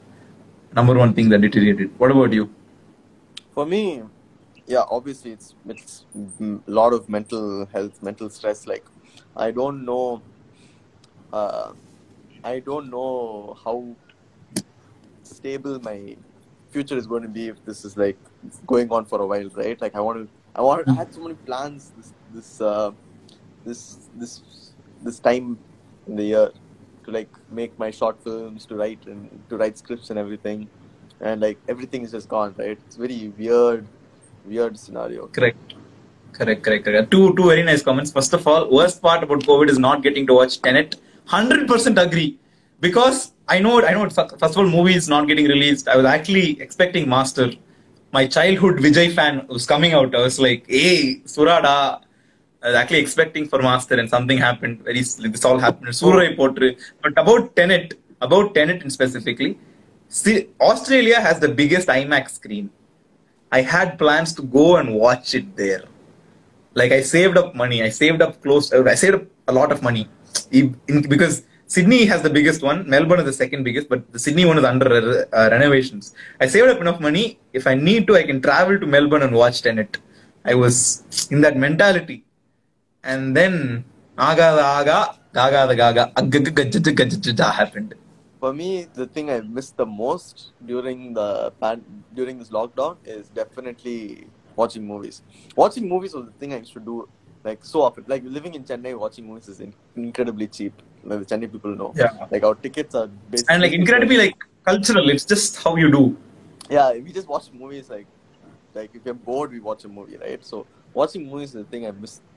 number 0.74 0.94
one 0.94 1.12
thing 1.12 1.28
that 1.30 1.40
deteriorated. 1.40 1.90
What 1.98 2.10
about 2.10 2.32
you? 2.32 2.50
For 3.52 3.66
me, 3.66 4.02
yeah, 4.66 4.84
obviously 4.90 5.32
it's 5.32 5.54
it's 5.68 6.04
a 6.40 6.60
lot 6.66 6.92
of 6.92 7.08
mental 7.08 7.66
health, 7.66 8.02
mental 8.02 8.30
stress. 8.30 8.66
Like, 8.66 8.84
I 9.36 9.50
don't 9.50 9.84
know, 9.84 10.22
uh, 11.32 11.72
I 12.44 12.60
don't 12.60 12.90
know 12.90 13.58
how 13.64 13.94
stable 15.24 15.80
my 15.80 16.16
future 16.70 16.96
is 16.96 17.06
going 17.06 17.22
to 17.22 17.28
be 17.28 17.48
if 17.48 17.64
this 17.64 17.84
is 17.84 17.96
like 17.96 18.18
going 18.66 18.90
on 18.90 19.04
for 19.04 19.20
a 19.20 19.26
while, 19.26 19.48
right? 19.50 19.78
Like, 19.80 19.94
I 19.96 20.00
want 20.00 20.18
to, 20.22 20.28
I 20.54 20.62
want, 20.62 20.88
I 20.88 20.94
had 20.94 21.12
so 21.12 21.20
many 21.22 21.34
plans 21.34 21.92
this 21.96 22.12
this 22.32 22.60
uh, 22.60 22.92
this 23.64 24.08
this 24.16 24.40
this 25.02 25.18
time 25.18 25.58
in 26.06 26.16
the 26.16 26.24
year 26.24 26.50
to 27.04 27.10
like 27.10 27.28
make 27.50 27.78
my 27.78 27.90
short 27.90 28.22
films, 28.22 28.66
to 28.66 28.76
write 28.76 29.06
and 29.06 29.28
to 29.48 29.56
write 29.56 29.78
scripts 29.78 30.10
and 30.10 30.18
everything, 30.18 30.68
and 31.20 31.40
like 31.40 31.58
everything 31.68 32.02
is 32.02 32.12
just 32.12 32.28
gone, 32.28 32.54
right? 32.58 32.78
It's 32.86 32.96
very 32.96 33.32
weird, 33.38 33.86
weird 34.46 34.78
scenario. 34.78 35.26
Correct. 35.26 35.74
Correct, 36.32 36.62
correct, 36.62 36.84
correct. 36.84 37.10
Two, 37.10 37.34
two 37.36 37.46
very 37.46 37.62
nice 37.62 37.82
comments. 37.82 38.10
First 38.10 38.32
of 38.32 38.46
all, 38.46 38.70
worst 38.70 39.02
part 39.02 39.22
about 39.22 39.40
COVID 39.40 39.68
is 39.68 39.78
not 39.78 40.02
getting 40.02 40.26
to 40.28 40.34
watch 40.34 40.62
Tenet. 40.62 40.96
Hundred 41.26 41.68
percent 41.68 41.98
agree, 41.98 42.38
because 42.80 43.32
I 43.48 43.58
know, 43.58 43.84
I 43.84 43.92
know. 43.92 44.08
First 44.08 44.42
of 44.42 44.58
all, 44.58 44.68
movie 44.68 44.94
is 44.94 45.08
not 45.08 45.28
getting 45.28 45.46
released. 45.46 45.88
I 45.88 45.96
was 45.96 46.06
actually 46.06 46.60
expecting 46.60 47.08
Master. 47.08 47.52
My 48.12 48.26
childhood 48.26 48.76
Vijay 48.78 49.12
fan 49.14 49.46
was 49.48 49.66
coming 49.66 49.92
out. 49.92 50.14
I 50.14 50.22
was 50.22 50.40
like, 50.40 50.64
"Hey, 50.68 51.20
Surada." 51.24 52.01
Was 52.64 52.74
actually 52.74 53.00
expecting 53.00 53.48
for 53.48 53.60
Master, 53.60 53.96
and 54.00 54.08
something 54.08 54.38
happened. 54.38 54.84
Very, 54.84 55.00
this 55.00 55.44
all 55.44 55.58
happened. 55.58 55.88
Soorarai 55.88 56.36
Pottru. 56.36 56.68
But 57.02 57.12
about 57.22 57.56
Tenet, 57.56 57.94
about 58.20 58.54
Tenet 58.54 58.90
specifically, 58.92 59.58
see, 60.08 60.48
Australia 60.60 61.20
has 61.20 61.40
the 61.40 61.48
biggest 61.48 61.88
IMAX 61.88 62.30
screen. 62.30 62.70
I 63.50 63.62
had 63.62 63.98
plans 63.98 64.32
to 64.34 64.42
go 64.42 64.76
and 64.76 64.94
watch 64.94 65.34
it 65.34 65.56
there. 65.56 65.84
Like 66.74 66.92
I 66.92 67.00
saved 67.02 67.36
up 67.36 67.54
money. 67.54 67.82
I 67.82 67.88
saved 67.88 68.22
up 68.22 68.40
close. 68.42 68.72
uh, 68.72 68.84
I 68.84 68.94
saved 68.94 69.16
up 69.16 69.24
a 69.48 69.52
lot 69.52 69.72
of 69.72 69.82
money 69.82 70.08
because 71.14 71.42
Sydney 71.66 72.04
has 72.04 72.22
the 72.22 72.30
biggest 72.30 72.62
one. 72.62 72.88
Melbourne 72.88 73.20
is 73.20 73.24
the 73.24 73.32
second 73.32 73.64
biggest, 73.64 73.88
but 73.88 74.00
the 74.12 74.18
Sydney 74.18 74.44
one 74.44 74.58
is 74.58 74.64
under 74.64 75.26
uh, 75.32 75.48
renovations. 75.50 76.14
I 76.40 76.46
saved 76.46 76.68
up 76.68 76.80
enough 76.80 77.00
money. 77.00 77.38
If 77.52 77.66
I 77.66 77.74
need 77.74 78.06
to, 78.06 78.16
I 78.16 78.22
can 78.22 78.40
travel 78.40 78.78
to 78.78 78.86
Melbourne 78.86 79.22
and 79.22 79.34
watch 79.34 79.62
Tenet. 79.62 79.98
I 80.44 80.54
was 80.54 81.28
in 81.30 81.40
that 81.42 81.56
mentality, 81.56 82.24
and 83.04 83.36
then 83.36 83.84
aga 84.18 84.48
the 84.58 84.64
aga 84.64 84.98
gaga 85.34 85.66
the 85.70 85.76
gaga 85.76 86.12
agga 86.16 86.38
gajja 86.60 86.94
gajja 87.00 87.52
happened. 87.60 87.94
for 88.42 88.52
me, 88.52 88.86
the 88.98 89.06
thing 89.06 89.30
I 89.30 89.40
missed 89.56 89.76
the 89.80 89.86
most 89.86 90.36
during 90.70 91.14
the 91.18 91.26
pan- 91.60 91.84
during 92.18 92.38
this 92.40 92.48
lockdown 92.56 92.96
is 93.04 93.28
definitely 93.40 94.26
watching 94.56 94.84
movies. 94.92 95.22
Watching 95.60 95.88
movies 95.92 96.14
was 96.18 96.24
the 96.30 96.32
thing 96.40 96.52
I 96.56 96.58
used 96.64 96.72
to 96.78 96.80
do 96.80 97.08
like 97.44 97.64
so 97.64 97.82
often. 97.82 98.04
Like 98.14 98.24
living 98.24 98.54
in 98.58 98.64
Chennai, 98.64 98.98
watching 99.04 99.26
movies 99.28 99.48
is 99.52 99.60
in- 99.60 99.74
incredibly 99.96 100.48
cheap. 100.56 100.74
Like 101.04 101.20
the 101.20 101.28
Chennai 101.34 101.52
people 101.52 101.76
know. 101.82 101.92
Yeah. 102.02 102.26
Like 102.32 102.42
our 102.50 102.56
tickets 102.66 102.94
are 103.02 103.06
basically 103.30 103.54
And 103.54 103.62
like 103.62 103.72
incredibly 103.80 104.18
like 104.24 104.36
cultural. 104.64 105.08
It's 105.10 105.24
just 105.24 105.62
how 105.62 105.76
you 105.76 105.90
do. 105.98 106.04
yeah. 106.70 106.92
We 107.06 107.12
just 107.12 107.28
watch 107.28 107.46
movies 107.52 107.88
like 107.90 108.06
like 108.74 108.90
if 108.94 109.02
you're 109.04 109.14
bored, 109.30 109.52
we 109.52 109.60
watch 109.60 109.84
a 109.84 109.88
movie, 109.88 110.16
right? 110.16 110.44
So 110.52 110.66
watching 110.94 111.28
movies 111.30 111.50
is 111.50 111.64
the 111.64 111.68
thing 111.76 111.86
I 111.86 111.90
miss 111.92 112.20
like 112.20 112.31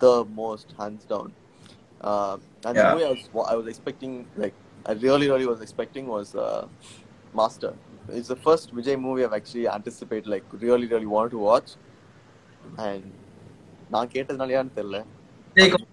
the 0.00 0.24
most 0.24 0.74
hands 0.78 1.04
down. 1.04 1.32
Um, 2.00 2.40
and 2.64 2.76
the 2.76 2.92
movie 2.92 3.04
I 3.04 3.10
was, 3.10 3.28
what 3.32 3.50
I 3.50 3.54
was 3.54 3.66
expecting, 3.66 4.26
like 4.36 4.54
I 4.86 4.92
really, 4.92 5.28
really 5.28 5.46
was 5.46 5.60
expecting, 5.60 6.06
was 6.06 6.34
uh, 6.34 6.66
Master. 7.34 7.74
It's 8.08 8.28
the 8.28 8.36
first 8.36 8.74
Vijay 8.74 9.00
movie 9.00 9.24
I've 9.24 9.32
actually 9.32 9.68
anticipated, 9.68 10.26
like 10.26 10.44
really, 10.52 10.86
really 10.86 11.06
wanted 11.06 11.30
to 11.30 11.38
watch. 11.38 11.72
And 12.78 13.12
Naaketa 13.92 14.36
Nalia 14.40 14.60
and 14.60 14.74
Tille. 14.74 15.04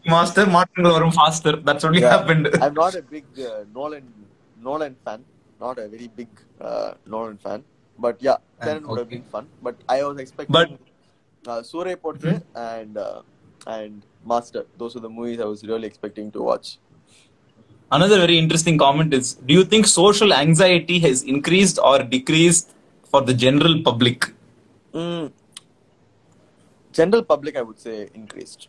Master, 0.05 0.45
Martin 0.45 0.83
Gorum 0.85 1.13
faster. 1.13 1.55
That's 1.57 1.83
only 1.83 2.01
happened. 2.01 2.49
I'm 2.61 2.73
not 2.73 2.95
a 2.95 3.01
big 3.01 3.25
uh, 3.39 3.65
Nolan 3.73 4.13
Nolan 4.61 4.95
fan. 5.03 5.23
Not 5.59 5.79
a 5.79 5.87
very 5.87 6.07
big 6.07 6.29
uh, 6.61 6.93
Nolan 7.05 7.37
fan. 7.37 7.63
But 7.97 8.21
yeah, 8.21 8.37
ah, 8.61 8.65
Tenet 8.65 8.87
would 8.87 8.99
have 8.99 9.09
been 9.09 9.23
fun. 9.23 9.47
But 9.61 9.75
I 9.89 10.03
was 10.03 10.19
expecting 10.19 10.53
but... 10.53 10.69
uh, 11.47 11.61
Soorarai 11.61 11.97
Pottru 11.97 12.41
and. 12.55 12.97
But- 13.65 13.73
Soorarai 13.73 13.85
Pottru 13.85 13.85
and 13.85 14.05
Master. 14.25 14.65
Those 14.77 14.95
are 14.95 14.99
the 15.01 15.09
movies 15.09 15.39
I 15.39 15.45
was 15.45 15.63
really 15.63 15.87
expecting 15.87 16.31
to 16.31 16.41
watch. 16.41 16.77
Another 17.91 18.17
very 18.17 18.37
interesting 18.37 18.77
comment 18.77 19.13
is: 19.13 19.35
Do 19.35 19.53
you 19.53 19.63
think 19.63 19.87
social 19.87 20.33
anxiety 20.33 20.99
has 20.99 21.23
increased 21.23 21.79
or 21.83 22.03
decreased 22.03 22.73
for 23.09 23.21
the 23.21 23.33
general 23.33 23.81
public? 23.83 24.33
Mm. 24.93 25.31
General 26.91 27.23
public, 27.23 27.55
I 27.55 27.61
would 27.61 27.79
say, 27.79 28.09
increased. 28.13 28.67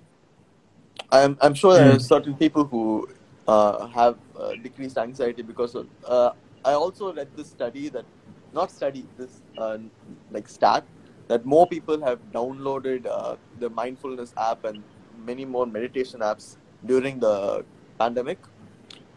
I'm 1.10 1.36
I'm 1.40 1.54
sure 1.54 1.74
there 1.74 1.90
are 1.90 1.94
Mm. 1.94 2.02
certain 2.02 2.34
people 2.34 2.64
who 2.64 3.08
uh, 3.46 3.86
have 3.86 4.16
uh, 4.38 4.52
decreased 4.62 4.98
anxiety 4.98 5.42
because 5.42 5.74
of. 5.74 5.86
Uh, 6.04 6.30
I 6.64 6.72
also 6.72 7.12
read 7.14 7.28
this 7.36 7.48
study 7.48 7.88
that, 7.88 8.04
not 8.52 8.70
study 8.70 9.06
this 9.16 9.40
uh, 9.56 9.78
like 10.30 10.48
stat 10.48 10.84
that 11.28 11.44
more 11.44 11.66
people 11.66 12.02
have 12.04 12.20
downloaded 12.32 13.06
uh, 13.06 13.36
the 13.58 13.70
mindfulness 13.70 14.32
app 14.38 14.64
and 14.64 14.84
many 15.16 15.44
more 15.44 15.66
meditation 15.66 16.20
apps 16.20 16.56
during 16.84 17.20
the 17.20 17.64
pandemic. 17.98 18.40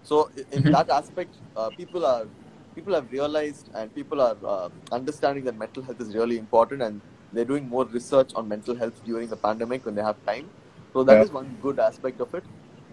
So 0.02 0.30
in 0.52 0.64
Mhm. 0.64 0.72
that 0.72 0.90
aspect, 0.90 1.38
uh, 1.56 1.70
people 1.72 2.06
are 2.06 2.28
people 2.76 2.94
have 2.94 3.12
realized 3.12 3.70
and 3.76 3.94
people 3.94 4.22
are 4.22 4.38
uh, 4.46 4.70
understanding 4.92 5.44
that 5.46 5.58
mental 5.58 5.84
health 5.84 6.00
is 6.02 6.16
really 6.16 6.38
important 6.38 6.82
and 6.82 7.02
they're 7.34 7.46
doing 7.46 7.68
more 7.70 7.86
research 7.86 8.32
on 8.36 8.48
mental 8.48 8.76
health 8.76 9.04
during 9.04 9.30
the 9.30 9.38
pandemic 9.38 9.86
when 9.86 9.96
they 9.96 10.02
have 10.02 10.24
time. 10.26 10.52
So 10.94 11.04
that 11.04 11.22
is 11.22 11.32
Yeah. 11.32 11.34
one 11.34 11.56
good 11.62 11.80
aspect 11.80 12.22
of 12.22 12.34
it. 12.34 12.46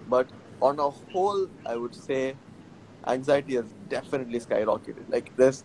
But 0.06 0.32
on 0.60 0.78
a 0.80 0.90
whole, 0.90 1.48
I 1.66 1.76
would 1.76 1.94
say 1.94 2.36
anxiety 3.06 3.54
has 3.56 3.72
definitely 3.88 4.40
skyrocketed. 4.40 5.04
Like 5.08 5.32
there's 5.36 5.64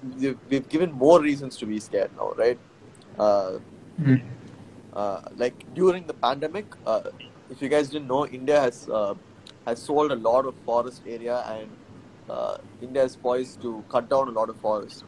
we've 0.49 0.69
given 0.69 0.91
more 0.91 1.21
reasons 1.21 1.57
to 1.57 1.65
be 1.65 1.79
scared 1.79 2.11
now, 2.15 2.33
right? 2.37 2.59
Uh, 3.17 3.59
uh, 4.93 5.21
like 5.37 5.73
during 5.73 6.05
the 6.05 6.13
pandemic, 6.13 6.65
uh, 6.85 7.01
if 7.49 7.61
you 7.61 7.69
guys 7.69 7.89
didn't 7.89 8.07
know, 8.07 8.25
India 8.27 8.59
has 8.59 8.89
uh, 8.89 9.13
has 9.65 9.81
sold 9.81 10.11
a 10.11 10.15
lot 10.15 10.45
of 10.45 10.55
forest 10.65 11.01
area, 11.07 11.43
and 11.47 11.69
India 12.81 13.03
is 13.03 13.15
poised 13.15 13.61
to 13.61 13.83
cut 13.89 14.09
down 14.09 14.27
a 14.27 14.31
lot 14.31 14.49
of 14.49 14.57
forest. 14.57 15.03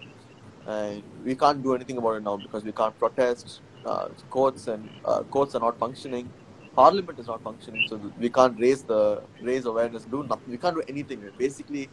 And 0.68 1.04
we 1.24 1.36
can't 1.36 1.62
do 1.62 1.76
anything 1.76 1.98
about 1.98 2.16
it 2.16 2.24
now 2.24 2.38
because 2.38 2.64
we 2.64 2.72
can't 2.72 2.98
protest. 2.98 3.62
Courts 4.30 4.68
and 4.68 4.90
courts 5.30 5.56
are 5.56 5.60
not 5.60 5.78
functioning. 5.78 6.30
Parliament 6.76 7.20
is 7.20 7.28
not 7.28 7.42
functioning, 7.42 7.88
so 7.88 8.00
we 8.20 8.30
can't 8.30 8.60
raise 8.60 8.84
the 8.84 9.22
raise 9.42 9.66
awareness. 9.66 10.06
Do 10.06 10.24
nothing. 10.24 10.50
We 10.50 10.58
can't 10.58 10.76
do 10.76 10.84
anything. 10.88 11.22
We're 11.22 11.32
basically 11.32 11.90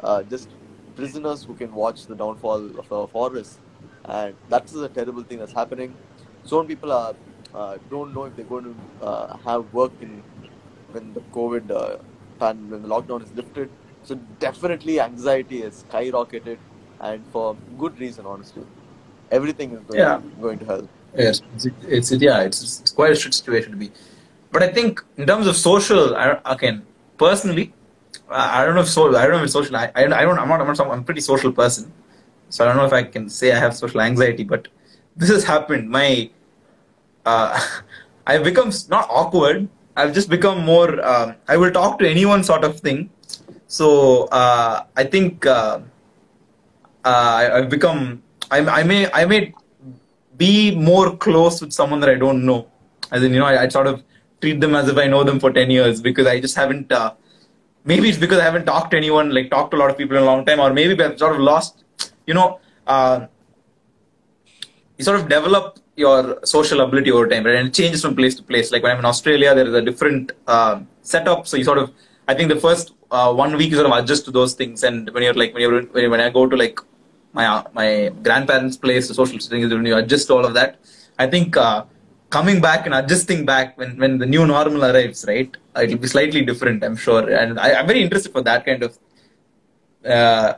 uh, 0.00 0.22
just 0.24 0.50
prisoners 0.96 1.44
who 1.44 1.54
can 1.54 1.72
watch 1.72 2.06
the 2.06 2.14
downfall 2.14 2.78
of 2.78 2.92
our 2.92 3.06
forests, 3.06 3.58
and 4.08 4.34
that's 4.48 4.74
a 4.74 4.88
terrible 4.88 5.22
thing 5.22 5.38
that's 5.38 5.52
happening. 5.52 5.94
Some 6.44 6.66
people 6.66 6.92
are 6.92 7.14
uh, 7.54 7.78
don't 7.90 8.14
know 8.14 8.24
if 8.24 8.36
they're 8.36 8.44
going 8.44 8.64
to 8.64 9.06
uh, 9.06 9.36
have 9.38 9.72
work 9.72 9.92
in 10.00 10.22
when 10.92 11.12
the 11.14 11.20
COVID 11.38 11.70
uh, 11.70 11.96
pan 12.40 12.70
when 12.70 12.82
the 12.82 12.88
lockdown 12.88 13.22
is 13.22 13.32
lifted. 13.34 13.70
So 14.04 14.14
definitely 14.38 15.00
anxiety 15.00 15.60
has 15.62 15.84
skyrocketed, 15.90 16.58
and 17.00 17.24
for 17.32 17.56
good 17.78 17.98
reason, 17.98 18.26
honestly. 18.26 18.64
Everything 19.30 19.72
is 19.72 19.80
going, 19.80 19.98
Yeah. 20.00 20.20
going 20.40 20.58
to 20.60 20.64
hell. 20.64 20.88
Yes, 21.16 21.42
it's, 21.54 21.66
it's 21.96 22.12
yeah, 22.12 22.40
it's, 22.42 22.80
it's 22.80 22.92
quite 22.92 23.12
a 23.12 23.14
shit 23.14 23.34
situation 23.34 23.70
to 23.72 23.76
be. 23.76 23.90
But 24.52 24.62
I 24.62 24.68
think 24.68 25.02
in 25.16 25.26
terms 25.26 25.46
of 25.46 25.56
social, 25.56 26.16
I, 26.16 26.26
don't- 26.28 26.40
again, 26.44 26.86
personally, 27.18 27.72
I 28.30 28.62
I 28.62 28.64
don't 28.64 28.74
know 28.74 28.82
if 28.82 28.88
so. 28.88 29.02
I 29.16 29.26
don't 29.26 29.36
know 29.38 29.44
if 29.44 29.50
social. 29.50 29.76
I, 29.76 29.86
I, 29.94 30.04
I 30.04 30.22
don't. 30.26 30.38
I'm 30.38 30.48
not. 30.48 30.60
I'm 30.62 30.66
not. 30.66 30.76
Some, 30.76 30.90
I'm 30.90 31.00
a 31.00 31.02
pretty 31.02 31.20
social 31.20 31.52
person, 31.52 31.92
so 32.48 32.64
I 32.64 32.68
don't 32.68 32.76
know 32.76 32.86
if 32.86 32.92
I 32.92 33.02
can 33.02 33.28
say 33.28 33.52
I 33.52 33.58
have 33.58 33.76
social 33.76 34.00
anxiety. 34.00 34.44
But 34.44 34.68
this 35.16 35.28
has 35.30 35.44
happened. 35.44 35.88
My, 35.90 36.30
uh, 37.24 37.60
I've 38.26 38.44
become 38.44 38.70
not 38.88 39.08
awkward. 39.10 39.68
I've 39.96 40.14
just 40.14 40.28
become 40.28 40.64
more. 40.64 41.04
Um, 41.04 41.34
I 41.48 41.56
will 41.56 41.70
talk 41.70 41.98
to 42.00 42.08
anyone, 42.08 42.44
sort 42.44 42.64
of 42.64 42.80
thing. 42.80 43.10
So 43.66 44.24
uh, 44.26 44.84
I 44.96 45.04
think 45.04 45.44
uh, 45.44 45.80
uh, 47.04 47.08
I, 47.08 47.58
I've 47.58 47.68
become. 47.68 48.22
I, 48.50 48.58
I 48.60 48.82
may. 48.82 49.10
I 49.12 49.24
may 49.24 49.54
be 50.38 50.74
more 50.74 51.16
close 51.16 51.60
with 51.60 51.72
someone 51.72 52.00
that 52.00 52.08
I 52.08 52.14
don't 52.14 52.46
know. 52.46 52.68
As 53.10 53.22
in, 53.22 53.32
you 53.34 53.40
know, 53.40 53.46
I, 53.46 53.62
I 53.62 53.68
sort 53.68 53.86
of 53.86 54.02
treat 54.40 54.60
them 54.60 54.74
as 54.74 54.88
if 54.88 54.96
I 54.96 55.06
know 55.06 55.24
them 55.24 55.40
for 55.40 55.52
10 55.52 55.70
years 55.70 56.00
because 56.00 56.26
I 56.26 56.40
just 56.40 56.56
haven't, 56.56 56.90
uh, 56.92 57.14
maybe 57.84 58.08
it's 58.08 58.18
because 58.18 58.38
I 58.38 58.44
haven't 58.44 58.64
talked 58.64 58.92
to 58.92 58.96
anyone, 58.96 59.34
like 59.34 59.50
talked 59.50 59.72
to 59.72 59.76
a 59.76 59.80
lot 59.80 59.90
of 59.90 59.98
people 59.98 60.16
in 60.16 60.22
a 60.22 60.26
long 60.26 60.44
time, 60.44 60.60
or 60.60 60.72
maybe 60.72 61.02
I've 61.02 61.18
sort 61.18 61.34
of 61.34 61.40
lost, 61.40 61.84
you 62.28 62.34
know, 62.38 62.48
uh, 62.94 63.18
you 64.96 65.04
sort 65.08 65.18
of 65.20 65.24
develop 65.36 65.78
your 66.02 66.18
social 66.54 66.78
ability 66.86 67.10
over 67.16 67.26
time, 67.32 67.44
right? 67.46 67.56
And 67.60 67.68
it 67.70 67.74
changes 67.80 68.00
from 68.04 68.14
place 68.20 68.34
to 68.40 68.42
place. 68.50 68.66
Like 68.72 68.82
when 68.84 68.92
I'm 68.92 69.00
in 69.04 69.08
Australia, 69.14 69.50
there 69.58 69.68
is 69.70 69.76
a 69.82 69.84
different 69.88 70.32
uh, 70.54 70.74
setup. 71.12 71.40
So 71.50 71.56
you 71.60 71.66
sort 71.70 71.80
of, 71.84 71.88
I 72.30 72.34
think 72.36 72.48
the 72.54 72.60
first 72.66 72.86
uh, 73.10 73.30
one 73.42 73.52
week 73.60 73.70
you 73.70 73.76
sort 73.80 73.90
of 73.90 73.96
adjust 73.98 74.24
to 74.26 74.32
those 74.38 74.52
things. 74.60 74.84
And 74.88 75.10
when 75.14 75.22
you're 75.24 75.38
like, 75.42 75.52
when 75.54 75.62
you're, 75.64 75.82
when, 75.96 76.10
when 76.12 76.20
I 76.26 76.30
go 76.38 76.46
to 76.52 76.56
like 76.64 76.78
my 77.38 77.46
uh, 77.54 77.62
my 77.80 77.88
grandparents' 78.26 78.76
place, 78.84 79.04
the 79.08 79.16
social 79.22 79.40
setting 79.44 79.62
is 79.66 79.72
when 79.72 79.86
you 79.92 79.96
adjust 80.02 80.28
to 80.28 80.34
all 80.36 80.46
of 80.50 80.54
that. 80.58 80.78
I 81.24 81.26
think 81.34 81.56
uh, 81.56 81.84
coming 82.36 82.60
back 82.68 82.86
and 82.86 82.94
adjusting 83.00 83.40
back 83.52 83.76
when, 83.80 83.90
when 84.02 84.12
the 84.22 84.28
new 84.34 84.44
normal 84.54 84.84
arrives, 84.90 85.24
right? 85.32 85.50
uh, 85.76 85.82
It'll 85.82 85.98
be 86.06 86.10
slightly 86.16 86.42
different, 86.50 86.84
I'm 86.86 86.96
sure. 86.96 87.24
And 87.42 87.58
I, 87.58 87.68
I'm 87.78 87.86
very 87.92 88.02
interested 88.06 88.32
for 88.36 88.42
that 88.42 88.64
kind 88.68 88.82
of 88.86 88.98
uh, 90.16 90.50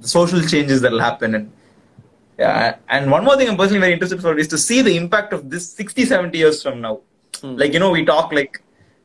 social 0.00 0.40
changes 0.42 0.80
that 0.82 0.92
will 0.92 1.00
happen. 1.00 1.34
And 1.34 1.52
yeah, 2.38 2.76
and 2.88 3.10
one 3.10 3.24
more 3.24 3.36
thing 3.36 3.48
I'm 3.48 3.56
personally 3.56 3.80
very 3.80 3.92
interested 3.92 4.20
for 4.20 4.38
is 4.38 4.48
to 4.48 4.58
see 4.58 4.82
the 4.82 4.96
impact 4.96 5.32
of 5.32 5.50
this 5.50 5.70
60, 5.72 6.04
70 6.04 6.38
years 6.38 6.62
from 6.62 6.80
now. 6.80 7.00
Hmm. 7.40 7.56
Like, 7.56 7.72
you 7.72 7.78
know, 7.78 7.90
we 7.90 8.04
talk 8.04 8.32
like 8.32 8.62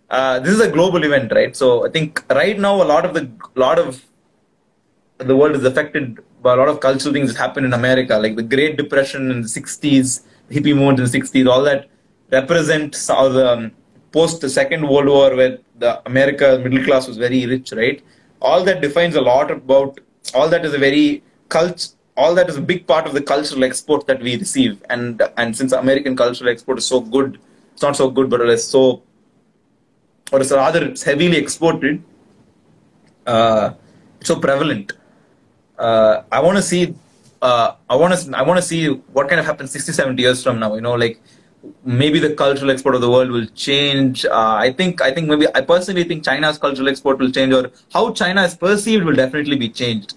uh, 0.10 0.40
this 0.40 0.54
is 0.54 0.62
a 0.62 0.70
global 0.70 1.04
event, 1.04 1.32
right? 1.32 1.56
So 1.56 1.86
I 1.86 1.90
think 1.90 2.24
right 2.30 2.58
now 2.58 2.82
a 2.82 2.88
lot 2.94 3.06
of 3.06 3.14
the 3.14 3.30
lot 3.56 3.80
of 3.80 4.04
the 5.18 5.36
world 5.36 5.56
is 5.56 5.64
affected 5.64 6.20
by 6.42 6.54
a 6.54 6.58
lot 6.58 6.68
of 6.68 6.80
cultural 6.80 7.14
things 7.14 7.34
that 7.34 7.40
happened 7.40 7.66
in 7.66 7.74
America, 7.74 8.18
like 8.18 8.36
the 8.36 8.44
Great 8.44 8.78
Depression 8.78 9.32
in 9.32 9.42
the 9.42 9.48
60s, 9.48 10.22
hippie 10.50 10.76
movement 10.76 11.00
in 11.00 11.06
the 11.06 11.20
60s, 11.20 11.50
all 11.50 11.64
that 11.64 11.90
represents 12.32 13.08
how 13.08 13.30
the 13.30 13.52
um, 13.54 13.72
post 14.12 14.42
the 14.42 14.50
Second 14.50 14.88
World 14.88 15.08
War, 15.08 15.36
where 15.36 15.58
the 15.80 16.02
America 16.08 16.60
middle 16.64 16.84
class 16.84 17.08
was 17.08 17.18
very 17.18 17.46
rich, 17.46 17.72
right? 17.72 18.02
All 18.42 18.64
that 18.64 18.82
defines 18.82 19.16
a 19.16 19.22
lot 19.22 19.50
about, 19.50 20.00
all 20.34 20.50
that 20.50 20.66
is 20.66 20.74
a 20.74 20.78
very 20.78 21.24
cult, 21.50 21.94
all 22.18 22.34
that 22.36 22.50
is 22.50 22.58
a 22.58 22.62
big 22.62 22.88
part 22.88 23.06
of 23.06 23.14
the 23.14 23.22
cultural 23.22 23.64
export 23.64 24.08
that 24.08 24.22
we 24.22 24.38
receive. 24.38 24.82
And 24.90 25.22
and 25.38 25.56
since 25.56 25.72
American 25.72 26.16
cultural 26.16 26.50
export 26.50 26.78
is 26.80 26.86
so 26.86 27.00
good, 27.00 27.40
it's 27.74 27.82
not 27.82 27.96
so 27.96 28.10
good, 28.10 28.30
but 28.30 28.42
it 28.42 28.50
is 28.50 28.68
so, 28.68 29.04
or 30.32 30.42
it's 30.42 30.52
rather 30.52 30.84
it's 30.86 31.04
heavily 31.04 31.38
exported, 31.38 32.04
uh, 33.26 33.74
so 34.22 34.40
prevalent. 34.40 34.94
Uh, 35.78 36.24
I 36.32 36.40
want 36.42 36.58
to 36.58 36.64
see. 36.64 36.96
Uh, 37.42 37.76
I 37.90 37.96
want 37.96 38.18
to. 38.18 38.38
I 38.38 38.42
want 38.42 38.58
to 38.58 38.66
see 38.66 38.88
what 38.88 39.28
kind 39.28 39.40
of 39.40 39.46
happens 39.46 39.72
60, 39.72 39.92
70 39.92 40.22
years 40.22 40.42
from 40.44 40.60
now. 40.60 40.74
You 40.76 40.82
know, 40.82 40.96
like 40.96 41.22
maybe 41.84 42.20
the 42.20 42.34
cultural 42.34 42.72
export 42.72 42.96
of 42.96 43.02
the 43.02 43.10
world 43.10 43.30
will 43.30 43.46
change. 43.48 44.26
Uh, 44.26 44.56
I 44.66 44.72
think. 44.72 45.02
I 45.02 45.12
think 45.12 45.28
maybe. 45.28 45.48
I 45.56 45.62
personally 45.62 46.04
think 46.04 46.24
China's 46.24 46.58
cultural 46.58 46.90
export 46.90 47.20
will 47.20 47.32
change, 47.32 47.54
or 47.54 47.72
how 47.94 48.12
China 48.12 48.44
is 48.44 48.56
perceived 48.56 49.06
will 49.06 49.16
definitely 49.16 49.56
be 49.56 49.70
changed. 49.70 50.16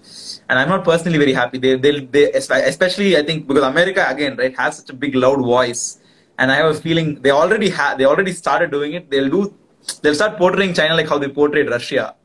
And 0.49 0.59
I'm 0.59 0.69
not 0.69 0.83
personally 0.83 1.17
very 1.17 1.33
happy. 1.33 1.57
They, 1.57 1.75
they, 1.75 1.99
they, 1.99 2.31
especially 2.33 3.17
I 3.17 3.23
think 3.23 3.47
because 3.47 3.63
America 3.63 4.05
again, 4.09 4.37
right, 4.37 4.55
has 4.57 4.77
such 4.77 4.89
a 4.89 4.93
big 4.93 5.15
loud 5.15 5.39
voice, 5.39 5.99
and 6.37 6.51
I 6.51 6.55
have 6.55 6.75
a 6.75 6.79
feeling 6.87 7.21
they 7.21 7.31
already 7.31 7.69
have. 7.69 7.97
They 7.97 8.05
already 8.05 8.33
started 8.33 8.71
doing 8.71 8.93
it. 8.93 9.09
They'll 9.09 9.29
do. 9.29 9.53
They'll 10.01 10.15
start 10.15 10.37
portraying 10.37 10.73
China 10.73 10.95
like 10.95 11.07
how 11.07 11.17
they 11.17 11.29
portrayed 11.29 11.69
Russia 11.69 12.15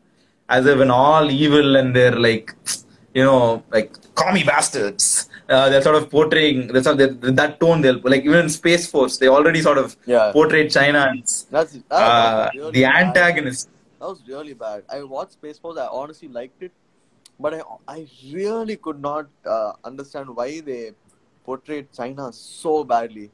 as 0.49 0.67
if 0.67 0.79
an 0.79 0.91
all 0.91 1.31
evil 1.31 1.77
and 1.77 1.95
they're 1.97 2.19
like, 2.19 2.55
you 3.15 3.25
know, 3.25 3.63
like 3.71 3.93
commie 4.15 4.45
bastards. 4.45 5.29
Uh, 5.49 5.69
they're 5.69 5.83
sort 5.83 5.97
of 5.97 6.11
portraying 6.11 6.69
that's 6.69 6.87
how 6.87 6.95
they, 6.95 7.07
that 7.41 7.61
tone. 7.61 7.83
They'll 7.83 8.01
like 8.03 8.25
even 8.25 8.41
in 8.41 8.49
Space 8.49 8.91
Force, 8.91 9.19
they 9.19 9.29
already 9.29 9.61
sort 9.61 9.77
of 9.79 9.97
Yeah. 10.07 10.33
portrayed 10.33 10.71
China 10.71 11.13
as 11.23 11.47
That's 11.51 11.73
that 11.73 11.93
uh, 11.93 12.51
really 12.55 12.73
the 12.73 12.83
bad. 12.85 13.07
antagonist. 13.07 13.69
That 14.01 14.09
was 14.09 14.23
really 14.27 14.55
bad. 14.55 14.85
I 14.91 15.03
watched 15.03 15.33
Space 15.33 15.59
Force. 15.59 15.77
I 15.79 15.87
honestly 15.87 16.29
liked 16.29 16.63
it, 16.63 16.73
but 17.39 17.53
I 17.55 17.63
I 17.87 18.07
really 18.33 18.77
could 18.77 19.01
not 19.03 19.27
uh, 19.45 19.73
understand 19.85 20.35
why 20.35 20.61
they 20.61 20.93
portrayed 21.45 21.93
China 21.93 22.33
so 22.33 22.83
badly. 22.85 23.31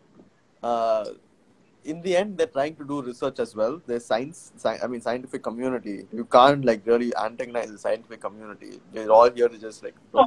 In 1.85 2.03
the 2.03 2.17
end, 2.17 2.37
they're 2.37 2.47
trying 2.47 2.77
to 2.77 2.85
do 2.85 3.03
research 3.03 3.39
as 3.41 3.55
well. 3.57 3.81
There's 3.87 4.05
science, 4.05 4.53
sci- 4.57 4.79
I 4.83 4.87
mean, 4.87 5.01
scientific 5.01 5.43
community. 5.43 6.07
You 6.13 6.25
can't 6.25 6.65
like 6.65 6.83
really 6.87 7.13
antagonize 7.17 7.71
the 7.71 7.79
scientific 7.79 8.21
community. 8.21 8.81
They're 8.93 9.11
all 9.11 9.31
here 9.31 9.49
to 9.49 9.59
just 9.59 9.83
like 9.83 9.95
No, 10.13 10.27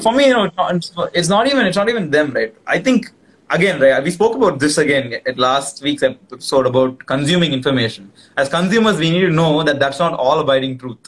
for 0.00 0.12
me, 0.12 0.26
you 0.26 0.34
know, 0.34 0.44
it's 0.44 0.96
not, 0.96 1.10
it's 1.14 1.28
not 1.28 1.46
even 1.46 1.66
it's 1.66 1.76
not 1.76 1.88
even 1.88 2.10
them, 2.10 2.32
right? 2.32 2.54
I 2.66 2.78
think 2.80 3.10
again, 3.50 3.80
right? 3.80 4.02
We 4.02 4.10
spoke 4.10 4.36
about 4.36 4.58
this 4.58 4.78
again 4.78 5.14
at 5.26 5.38
last 5.38 5.82
week's 5.82 6.02
episode 6.02 6.66
about 6.66 6.98
consuming 7.06 7.52
information. 7.52 8.12
As 8.36 8.48
consumers, 8.48 8.98
we 8.98 9.10
need 9.10 9.20
to 9.20 9.30
know 9.30 9.62
that 9.62 9.78
that's 9.78 9.98
not 9.98 10.14
all 10.14 10.40
abiding 10.40 10.78
truth. 10.78 10.98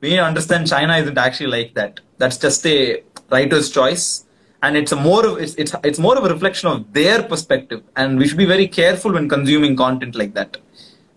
We 0.00 0.10
need 0.10 0.16
to 0.16 0.24
understand 0.24 0.66
China 0.68 0.96
isn't 0.96 1.18
actually 1.18 1.50
like 1.50 1.74
that. 1.74 2.00
That's 2.18 2.36
just 2.36 2.66
a 2.66 3.02
writer's 3.30 3.70
choice, 3.70 4.24
and 4.62 4.76
it's 4.76 4.92
a 4.92 4.96
more 4.96 5.26
of 5.26 5.38
it's 5.38 5.54
it's 5.56 5.74
it's 5.82 5.98
more 5.98 6.16
of 6.16 6.24
a 6.24 6.28
reflection 6.28 6.68
of 6.68 6.92
their 6.92 7.22
perspective. 7.22 7.82
And 7.96 8.18
we 8.18 8.28
should 8.28 8.38
be 8.38 8.44
very 8.44 8.68
careful 8.68 9.12
when 9.12 9.28
consuming 9.28 9.76
content 9.76 10.14
like 10.14 10.34
that. 10.34 10.56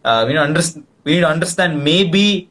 Uh, 0.04 0.24
we 0.26 0.34
need 0.34 0.40
to 0.40 0.44
understand. 0.44 0.88
We 1.04 1.14
need 1.16 1.22
to 1.22 1.30
understand 1.30 1.84
maybe 1.84 2.50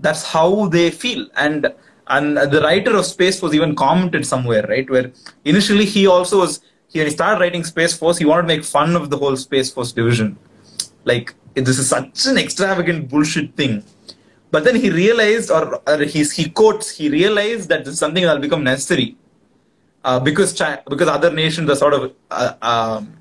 that's 0.00 0.24
how 0.24 0.66
they 0.66 0.90
feel 0.90 1.28
and 1.36 1.72
and 2.08 2.36
the 2.36 2.60
writer 2.60 2.96
of 2.96 3.06
space 3.06 3.38
force 3.40 3.54
even 3.54 3.74
commented 3.76 4.26
somewhere 4.26 4.64
right 4.68 4.90
where 4.90 5.12
initially 5.44 5.84
he 5.84 6.06
also 6.06 6.40
was 6.40 6.60
he, 6.88 7.08
started 7.10 7.40
writing 7.40 7.62
space 7.62 7.94
force 7.96 8.18
he 8.18 8.24
wanted 8.24 8.42
to 8.42 8.48
make 8.48 8.64
fun 8.64 8.96
of 8.96 9.08
the 9.10 9.16
whole 9.16 9.36
space 9.36 9.70
force 9.70 9.92
division 9.92 10.36
like 11.04 11.34
this 11.54 11.78
is 11.78 11.88
such 11.88 12.26
an 12.26 12.36
extravagant 12.36 13.08
bullshit 13.08 13.54
thing 13.54 13.84
but 14.50 14.64
then 14.64 14.74
he 14.74 14.90
realized 14.90 15.50
or, 15.50 15.80
or 15.88 15.98
he, 15.98 16.24
he 16.24 16.50
quotes 16.50 16.90
he 16.90 17.08
realized 17.08 17.68
that 17.68 17.84
this 17.84 17.94
is 17.94 18.00
something 18.00 18.24
that 18.24 18.34
will 18.34 18.46
become 18.48 18.64
necessary 18.64 19.16
uh, 20.04 20.20
because 20.20 20.52
China, 20.52 20.82
because 20.88 21.08
other 21.08 21.30
nations 21.32 21.70
are 21.70 21.76
sort 21.76 21.94
of 21.94 22.12
uh, 22.30 22.54
um, 22.62 23.16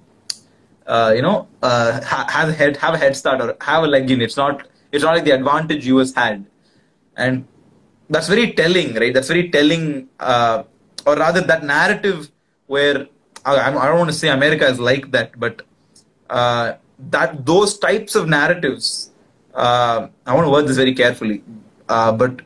uh, 0.88 1.14
you 1.16 1.22
know 1.22 1.48
uh, 1.62 2.02
ha- 2.02 2.28
have 2.30 2.50
a 2.50 2.54
head 2.54 2.78
have 2.78 2.94
a 2.94 2.98
head 2.98 3.16
start 3.16 3.42
or 3.42 3.56
have 3.62 3.84
a 3.84 3.88
leg 3.88 4.10
in. 4.10 4.22
It's 4.22 4.38
not 4.38 4.68
it's 4.92 5.04
not 5.04 5.16
like 5.16 5.24
the 5.24 5.32
advantage 5.32 5.86
US 5.88 6.14
had, 6.14 6.46
and 7.16 7.46
that's 8.10 8.28
very 8.28 8.52
telling, 8.54 8.94
right? 8.96 9.14
That's 9.14 9.28
very 9.28 9.50
telling, 9.50 10.10
uh, 10.20 10.64
or 11.06 11.16
rather 11.16 11.42
that 11.42 11.64
narrative 11.64 12.30
where 12.68 13.08
I, 13.46 13.70
I 13.70 13.88
don't 13.88 13.98
want 13.98 14.10
to 14.10 14.16
say 14.16 14.30
America 14.30 14.68
is 14.68 14.80
like 14.80 15.12
that, 15.12 15.40
but 15.40 15.62
uh, 16.30 16.74
that 17.10 17.46
those 17.46 17.78
types 17.78 18.16
of 18.16 18.28
narratives. 18.28 19.08
I 19.54 20.10
want 20.28 20.46
to 20.46 20.50
word 20.50 20.66
this 20.68 20.78
very 20.78 20.94
carefully, 20.94 21.44
but 21.88 22.42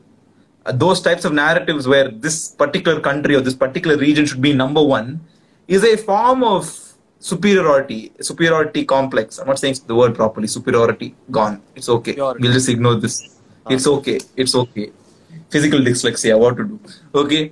those 0.73 1.01
types 1.01 1.25
of 1.25 1.33
narratives 1.33 1.87
where 1.87 2.09
this 2.09 2.49
particular 2.49 2.99
country 2.99 3.35
or 3.35 3.41
this 3.41 3.53
particular 3.53 3.97
region 3.97 4.25
should 4.25 4.41
be 4.41 4.53
number 4.53 4.83
one 4.83 5.21
is 5.67 5.83
a 5.83 5.97
form 5.97 6.43
of 6.43 6.63
superiority, 7.19 8.11
superiority 8.21 8.85
complex. 8.85 9.37
I'm 9.39 9.47
not 9.47 9.59
saying 9.59 9.77
the 9.87 9.95
word 9.95 10.15
properly. 10.15 10.47
Superiority 10.47 11.15
gone. 11.31 11.61
It's 11.75 11.89
okay. 11.89 12.11
Superiority. 12.11 12.41
We'll 12.41 12.53
just 12.53 12.69
ignore 12.69 12.95
this. 12.95 13.39
It's 13.69 13.87
okay. 13.87 14.19
It's 14.35 14.55
okay. 14.55 14.91
Physical 15.49 15.79
dyslexia. 15.79 16.37
What 16.37 16.57
to 16.57 16.63
do? 16.65 16.79
Okay. 17.13 17.51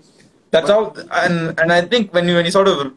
That's 0.51 0.69
how. 0.69 0.93
And 1.11 1.59
and 1.59 1.71
I 1.71 1.81
think 1.81 2.13
when 2.13 2.27
you 2.27 2.35
when 2.35 2.45
you 2.45 2.51
sort 2.51 2.67
of 2.67 2.93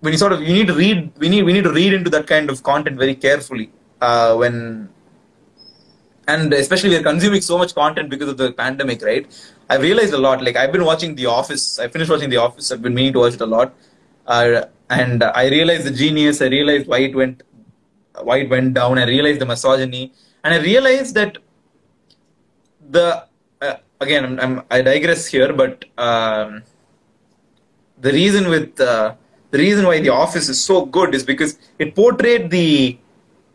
when 0.00 0.12
you 0.12 0.18
sort 0.18 0.32
of 0.32 0.42
you 0.42 0.52
need 0.52 0.68
to 0.68 0.74
read 0.74 1.12
we 1.18 1.28
need 1.28 1.42
we 1.42 1.52
need 1.52 1.64
to 1.64 1.72
read 1.72 1.92
into 1.92 2.10
that 2.10 2.26
kind 2.26 2.50
of 2.50 2.62
content 2.62 2.96
very 2.96 3.14
carefully 3.14 3.70
uh, 4.00 4.34
when 4.36 4.88
and 6.28 6.52
especially 6.52 6.90
we're 6.90 7.02
consuming 7.02 7.40
so 7.40 7.58
much 7.58 7.74
content 7.74 8.10
because 8.10 8.28
of 8.28 8.36
the 8.36 8.52
pandemic 8.52 9.02
right? 9.02 9.26
I've 9.70 9.82
realized 9.82 10.14
a 10.14 10.18
lot. 10.26 10.42
Like 10.46 10.56
i've 10.56 10.72
been 10.72 10.84
watching 10.84 11.14
the 11.14 11.26
office. 11.26 11.78
I 11.78 11.88
finished 11.88 12.10
watching 12.10 12.30
the 12.30 12.40
office. 12.46 12.70
I've 12.70 12.82
been 12.82 12.94
meaning 12.94 13.14
to 13.14 13.20
watch 13.20 13.34
it 13.34 13.40
a 13.40 13.50
lot. 13.56 13.74
Uh, 14.26 14.66
and 14.90 15.22
i 15.22 15.48
realized 15.48 15.84
the 15.84 15.96
genius. 16.02 16.40
I 16.42 16.48
realized 16.58 16.86
why 16.86 17.00
it 17.08 17.14
went 17.14 17.42
why 18.28 18.38
it 18.44 18.50
went 18.50 18.74
down. 18.74 18.98
I 18.98 19.06
realized 19.06 19.40
the 19.40 19.46
misogyny. 19.46 20.12
And 20.44 20.54
i 20.54 20.58
realized 20.58 21.14
that 21.14 21.38
the 22.96 23.06
uh, 23.60 23.76
again 24.00 24.24
I'm, 24.24 24.40
I'm, 24.40 24.62
i 24.70 24.80
digress 24.82 25.26
here 25.26 25.52
but 25.52 25.84
um, 25.98 26.62
the 28.00 28.12
reason 28.12 28.48
with 28.48 28.80
uh, 28.80 29.14
the 29.50 29.58
reason 29.58 29.84
why 29.86 29.98
the 30.00 30.10
office 30.10 30.48
is 30.48 30.62
so 30.62 30.84
good 30.84 31.14
is 31.14 31.24
because 31.32 31.58
it 31.78 31.94
portrayed 31.94 32.50
the 32.50 32.98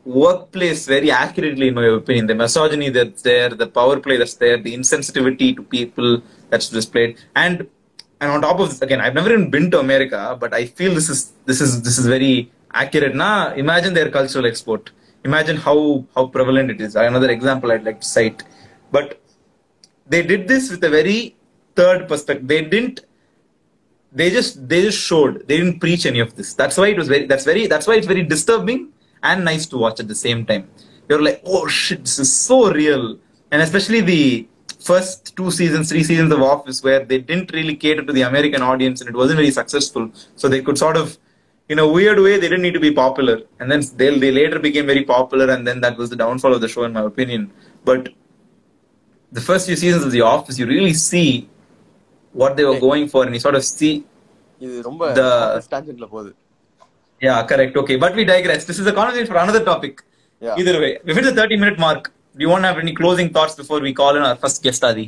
workplace 0.06 0.86
very 0.86 1.12
accurately 1.12 1.70
in 1.70 1.76
my 1.76 1.86
opinion. 1.86 2.28
The 2.28 2.36
misogyny 2.36 2.90
that's 2.90 3.22
there 3.22 3.50
the 3.50 3.68
power 3.68 4.00
play 4.00 4.18
that's 4.18 4.36
there 4.36 4.58
the 4.58 4.74
insensitivity 4.76 5.56
to 5.56 5.64
people 5.64 6.22
that's 6.50 6.70
displayed. 6.70 7.18
And 7.36 7.68
and 8.22 8.32
on 8.32 8.42
top 8.42 8.60
of 8.60 8.70
this 8.70 8.82
again 8.82 9.02
i've 9.02 9.14
never 9.14 9.30
even 9.34 9.50
been 9.50 9.70
to 9.70 9.80
america 9.80 10.38
but 10.40 10.54
i 10.54 10.66
feel 10.66 10.94
this 10.94 11.10
is 11.10 11.34
this 11.46 11.60
is 11.60 11.82
this 11.82 11.98
is 11.98 12.06
very 12.06 12.50
accurate. 12.74 13.16
Now 13.16 13.54
imagine 13.54 13.94
their 13.94 14.10
cultural 14.10 14.46
export. 14.46 14.92
Imagine 15.24 15.58
how 15.58 16.06
how 16.16 16.28
prevalent 16.28 16.72
it 16.72 16.82
is. 16.82 16.96
Another 16.96 17.30
example 17.30 17.72
i'd 17.72 17.84
like 17.84 18.02
to 18.02 18.08
cite. 18.08 18.44
But 18.92 19.22
they 20.08 20.22
did 20.22 20.48
this 20.48 20.70
with 20.70 20.84
a 20.84 20.90
very 20.90 21.36
third 21.76 22.08
perspective. 22.08 22.48
They 22.48 22.62
didn't 22.62 23.02
they 24.12 24.30
just 24.30 24.68
they 24.68 24.82
just 24.84 25.00
showed. 25.00 25.48
They 25.48 25.58
didn't 25.58 25.80
preach 25.80 26.06
any 26.06 26.20
of 26.20 26.36
this. 26.36 26.54
That's 26.54 26.78
why 26.78 26.88
it 26.88 26.98
was 26.98 27.08
very 27.08 27.26
that's 27.26 27.46
very 27.46 27.68
that's 27.68 27.88
why 27.88 27.96
it's 27.96 28.08
very 28.08 28.24
disturbing 28.24 28.90
and 29.24 29.44
nice 29.44 29.66
to 29.68 29.78
watch 29.78 30.00
at 30.00 30.08
the 30.08 30.16
same 30.16 30.46
time. 30.46 30.70
You're 31.10 31.22
like, 31.22 31.42
oh 31.46 31.68
shit, 31.68 32.02
this 32.02 32.20
is 32.20 32.32
so 32.32 32.72
real. 32.72 33.18
And 33.52 33.62
especially 33.62 34.02
the 34.02 34.48
first 34.80 35.36
two 35.36 35.50
seasons, 35.52 35.90
three 35.90 36.04
seasons 36.04 36.32
of 36.32 36.42
Office, 36.42 36.84
where 36.84 37.04
they 37.04 37.20
didn't 37.20 37.52
really 37.54 37.76
cater 37.76 38.04
to 38.04 38.14
the 38.14 38.22
American 38.22 38.62
audience 38.62 39.02
and 39.02 39.10
it 39.10 39.16
wasn't 39.16 39.38
very 39.38 39.52
successful. 39.52 40.12
So 40.36 40.48
they 40.48 40.62
could 40.62 40.78
sort 40.78 40.98
of, 40.98 41.18
in 41.70 41.80
a 41.80 41.88
weird 41.88 42.20
way, 42.20 42.34
they 42.38 42.50
didn't 42.50 42.62
need 42.62 42.74
to 42.74 42.80
be 42.80 42.92
popular. 42.92 43.42
And 43.60 43.72
then 43.72 43.82
they, 43.96 44.18
they 44.20 44.32
later 44.32 44.60
became 44.60 44.86
very 44.86 45.04
popular, 45.04 45.50
and 45.50 45.66
then 45.66 45.80
that 45.82 45.98
was 45.98 46.10
the 46.10 46.18
downfall 46.18 46.54
of 46.54 46.62
the 46.62 46.68
show, 46.68 46.84
in 46.84 46.94
my 46.94 47.04
opinion. 47.04 47.52
But 47.86 48.10
the 49.32 49.42
first 49.42 49.68
few 49.68 49.78
seasons 49.78 50.04
of 50.04 50.12
The 50.12 50.22
Office, 50.22 50.60
you 50.60 50.66
really 50.68 50.94
see 50.94 51.50
what 52.34 52.58
they 52.58 52.66
were 52.66 52.80
going 52.80 53.08
for, 53.08 53.24
and 53.24 53.34
you 53.34 53.40
sort 53.40 53.56
of 53.56 53.64
see 53.64 54.06
the 54.60 55.62
yeah 57.28 57.40
correct 57.52 57.76
okay 57.82 57.96
but 58.04 58.16
we 58.20 58.24
digress 58.34 58.66
this 58.70 58.80
is 58.84 58.88
a 58.92 58.96
conversation 59.00 59.28
for 59.34 59.38
another 59.46 59.64
topic 59.72 59.96
Yeah. 60.46 60.56
either 60.62 60.76
way 60.84 60.92
we've 61.06 61.18
hit 61.20 61.26
the 61.30 61.36
30 61.42 61.58
minute 61.64 61.78
mark 61.84 62.02
do 62.38 62.42
you 62.46 62.50
want 62.54 62.64
to 62.66 62.70
have 62.72 62.80
any 62.86 62.94
closing 63.02 63.30
thoughts 63.36 63.56
before 63.62 63.80
we 63.86 63.92
call 64.00 64.18
in 64.20 64.24
our 64.30 64.38
first 64.44 64.60
guest 64.68 64.84
adi 64.90 65.08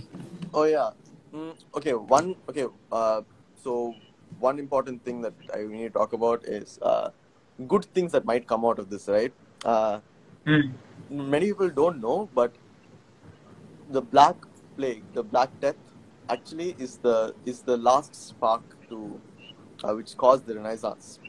Oh 0.58 0.64
yeah. 0.64 0.92
Mm, 1.38 1.54
okay. 1.78 1.94
One. 2.12 2.28
Okay. 2.50 2.66
Uh, 2.90 3.22
so 3.64 3.72
one 4.40 4.58
important 4.64 5.04
thing 5.08 5.18
that 5.26 5.34
I 5.54 5.64
need 5.72 5.88
to 5.88 5.90
talk 5.98 6.14
about 6.18 6.46
is 6.58 6.80
uh, 6.92 7.10
good 7.74 7.86
things 7.98 8.14
that 8.14 8.24
might 8.30 8.46
come 8.52 8.64
out 8.70 8.80
of 8.84 8.88
this, 8.94 9.08
right? 9.16 9.34
Uh, 9.74 9.96
Hmm. 10.50 10.62
many 11.34 11.48
people 11.52 11.72
don't 11.82 12.00
know, 12.06 12.30
but 12.40 12.54
the 13.98 14.04
Black 14.16 14.38
Plague, 14.78 15.04
the 15.14 15.24
Black 15.34 15.52
Death, 15.66 15.82
actually 16.38 16.70
is 16.88 16.94
the 17.10 17.18
is 17.54 17.62
the 17.72 17.78
last 17.90 18.16
spark 18.30 18.64
to 18.92 19.00
uh, 19.84 19.94
which 20.00 20.16
caused 20.26 20.46
the 20.52 20.56
Renaissance. 20.62 21.20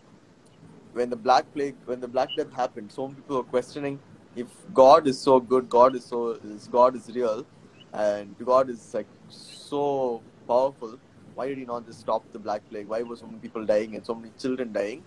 When 0.98 1.10
the 1.10 1.16
Black 1.28 1.52
Plague, 1.54 1.76
when 1.86 2.00
the 2.00 2.08
Black 2.08 2.36
Death 2.36 2.52
happened, 2.54 2.92
so 2.92 3.08
many 3.08 3.16
people 3.22 3.36
were 3.38 3.50
questioning 3.56 4.00
if 4.36 4.48
God 4.74 5.06
is 5.06 5.20
so 5.20 5.40
good, 5.40 5.68
God 5.68 5.96
is 5.96 6.06
so 6.06 6.20
is 6.52 6.68
God 6.68 6.96
is 6.96 7.10
real, 7.14 7.46
and 7.92 8.36
God 8.52 8.70
is 8.70 8.82
like 8.94 9.08
so 9.28 10.22
powerful. 10.48 10.96
Why 11.34 11.48
did 11.48 11.58
He 11.58 11.66
not 11.66 11.86
just 11.86 12.00
stop 12.00 12.32
the 12.32 12.38
Black 12.48 12.68
Plague? 12.70 12.88
Why 12.88 13.02
were 13.02 13.16
so 13.16 13.26
many 13.26 13.40
people 13.40 13.66
dying 13.74 13.96
and 13.96 14.06
so 14.06 14.14
many 14.14 14.32
children 14.38 14.72
dying? 14.72 15.04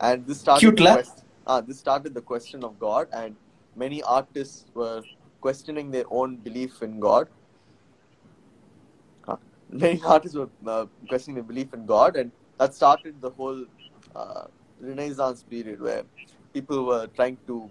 And 0.00 0.26
this 0.26 0.40
started 0.40 0.60
Cute 0.60 0.76
the 0.76 0.92
quest- 0.92 1.24
ah, 1.46 1.60
this 1.60 1.80
started 1.80 2.14
the 2.14 2.26
question 2.32 2.64
of 2.64 2.78
God, 2.78 3.08
and 3.12 3.36
many 3.76 4.02
artists 4.02 4.66
were 4.74 5.02
questioning 5.40 5.90
their 5.90 6.06
own 6.10 6.36
belief 6.48 6.82
in 6.82 7.00
God. 7.00 7.28
Ah, 9.28 9.38
many 9.70 10.00
artists 10.16 10.36
were 10.36 10.50
uh, 10.66 10.86
questioning 11.08 11.36
their 11.36 11.50
belief 11.54 11.74
in 11.74 11.86
God, 11.86 12.16
and 12.16 12.32
that 12.58 12.74
started 12.74 13.20
the 13.20 13.30
whole 13.30 13.64
uh, 14.16 14.44
Renaissance 14.80 15.42
period 15.42 15.80
where 15.80 16.02
people 16.52 16.84
were 16.84 17.06
trying 17.08 17.38
to 17.46 17.70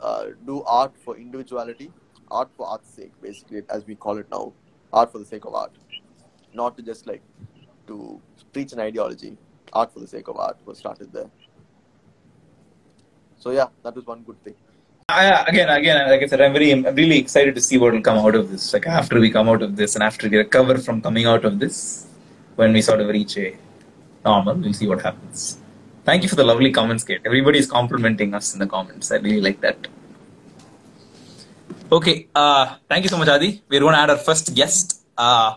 uh, 0.00 0.26
do 0.46 0.62
art 0.64 0.92
for 1.04 1.16
individuality, 1.16 1.90
art 2.30 2.48
for 2.56 2.66
art's 2.66 2.90
sake, 2.90 3.12
basically, 3.22 3.62
as 3.68 3.86
we 3.86 3.94
call 3.94 4.18
it 4.18 4.26
now, 4.30 4.52
art 4.92 5.12
for 5.12 5.18
the 5.18 5.24
sake 5.24 5.44
of 5.44 5.54
art, 5.54 5.72
not 6.54 6.76
to 6.76 6.82
just 6.82 7.06
like 7.06 7.22
to 7.86 8.20
preach 8.52 8.72
an 8.72 8.80
ideology. 8.80 9.36
Art 9.72 9.92
for 9.92 10.00
the 10.00 10.06
sake 10.06 10.26
of 10.26 10.36
art 10.36 10.58
was 10.64 10.78
started 10.78 11.12
there. 11.12 11.30
So 13.38 13.50
yeah, 13.52 13.68
that 13.84 13.94
was 13.94 14.04
one 14.04 14.22
good 14.22 14.42
thing. 14.42 14.54
I, 15.08 15.44
again, 15.48 15.68
again, 15.68 16.08
like 16.08 16.22
I 16.22 16.26
said, 16.26 16.40
I'm 16.40 16.52
very, 16.52 16.70
I'm 16.72 16.82
really 16.94 17.18
excited 17.18 17.54
to 17.54 17.60
see 17.60 17.78
what 17.78 17.92
will 17.92 18.02
come 18.02 18.18
out 18.18 18.34
of 18.34 18.50
this. 18.50 18.72
Like 18.72 18.86
after 18.86 19.18
we 19.18 19.30
come 19.30 19.48
out 19.48 19.62
of 19.62 19.76
this, 19.76 19.94
and 19.94 20.02
after 20.02 20.28
we 20.28 20.36
recover 20.38 20.78
from 20.78 21.00
coming 21.00 21.26
out 21.26 21.44
of 21.44 21.58
this, 21.58 22.06
when 22.56 22.72
we 22.72 22.82
sort 22.82 23.00
of 23.00 23.08
reach 23.08 23.36
a 23.38 23.56
normal, 24.24 24.54
we'll 24.54 24.72
see 24.72 24.86
what 24.86 25.02
happens. 25.02 25.58
Thank 26.04 26.22
you 26.22 26.28
for 26.28 26.36
the 26.36 26.44
lovely 26.44 26.72
comments, 26.72 27.04
Kate. 27.04 27.20
Everybody 27.24 27.58
is 27.58 27.70
complimenting 27.70 28.34
us 28.34 28.52
in 28.54 28.58
the 28.58 28.66
comments. 28.66 29.12
I 29.12 29.16
really 29.16 29.40
like 29.40 29.60
that. 29.60 29.86
Okay, 31.92 32.28
uh, 32.34 32.76
thank 32.88 33.04
you 33.04 33.10
so 33.10 33.18
much, 33.18 33.28
Adi. 33.28 33.62
We're 33.68 33.80
going 33.80 33.94
to 33.94 33.98
add 33.98 34.10
our 34.10 34.16
first 34.16 34.54
guest, 34.54 35.02
uh, 35.18 35.56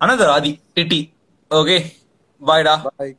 another 0.00 0.26
Adi, 0.26 0.60
Titi. 0.74 1.14
Okay, 1.50 1.94
bye, 2.40 2.62
da. 2.62 2.84
Bye. 2.98 3.16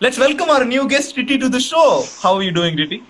Let's 0.00 0.18
welcome 0.18 0.48
our 0.50 0.64
new 0.64 0.88
guest, 0.88 1.14
Titi, 1.14 1.38
to 1.38 1.48
the 1.48 1.58
show. 1.58 2.04
How 2.22 2.34
are 2.34 2.42
you 2.42 2.52
doing, 2.52 2.76
Titi? 2.76 3.02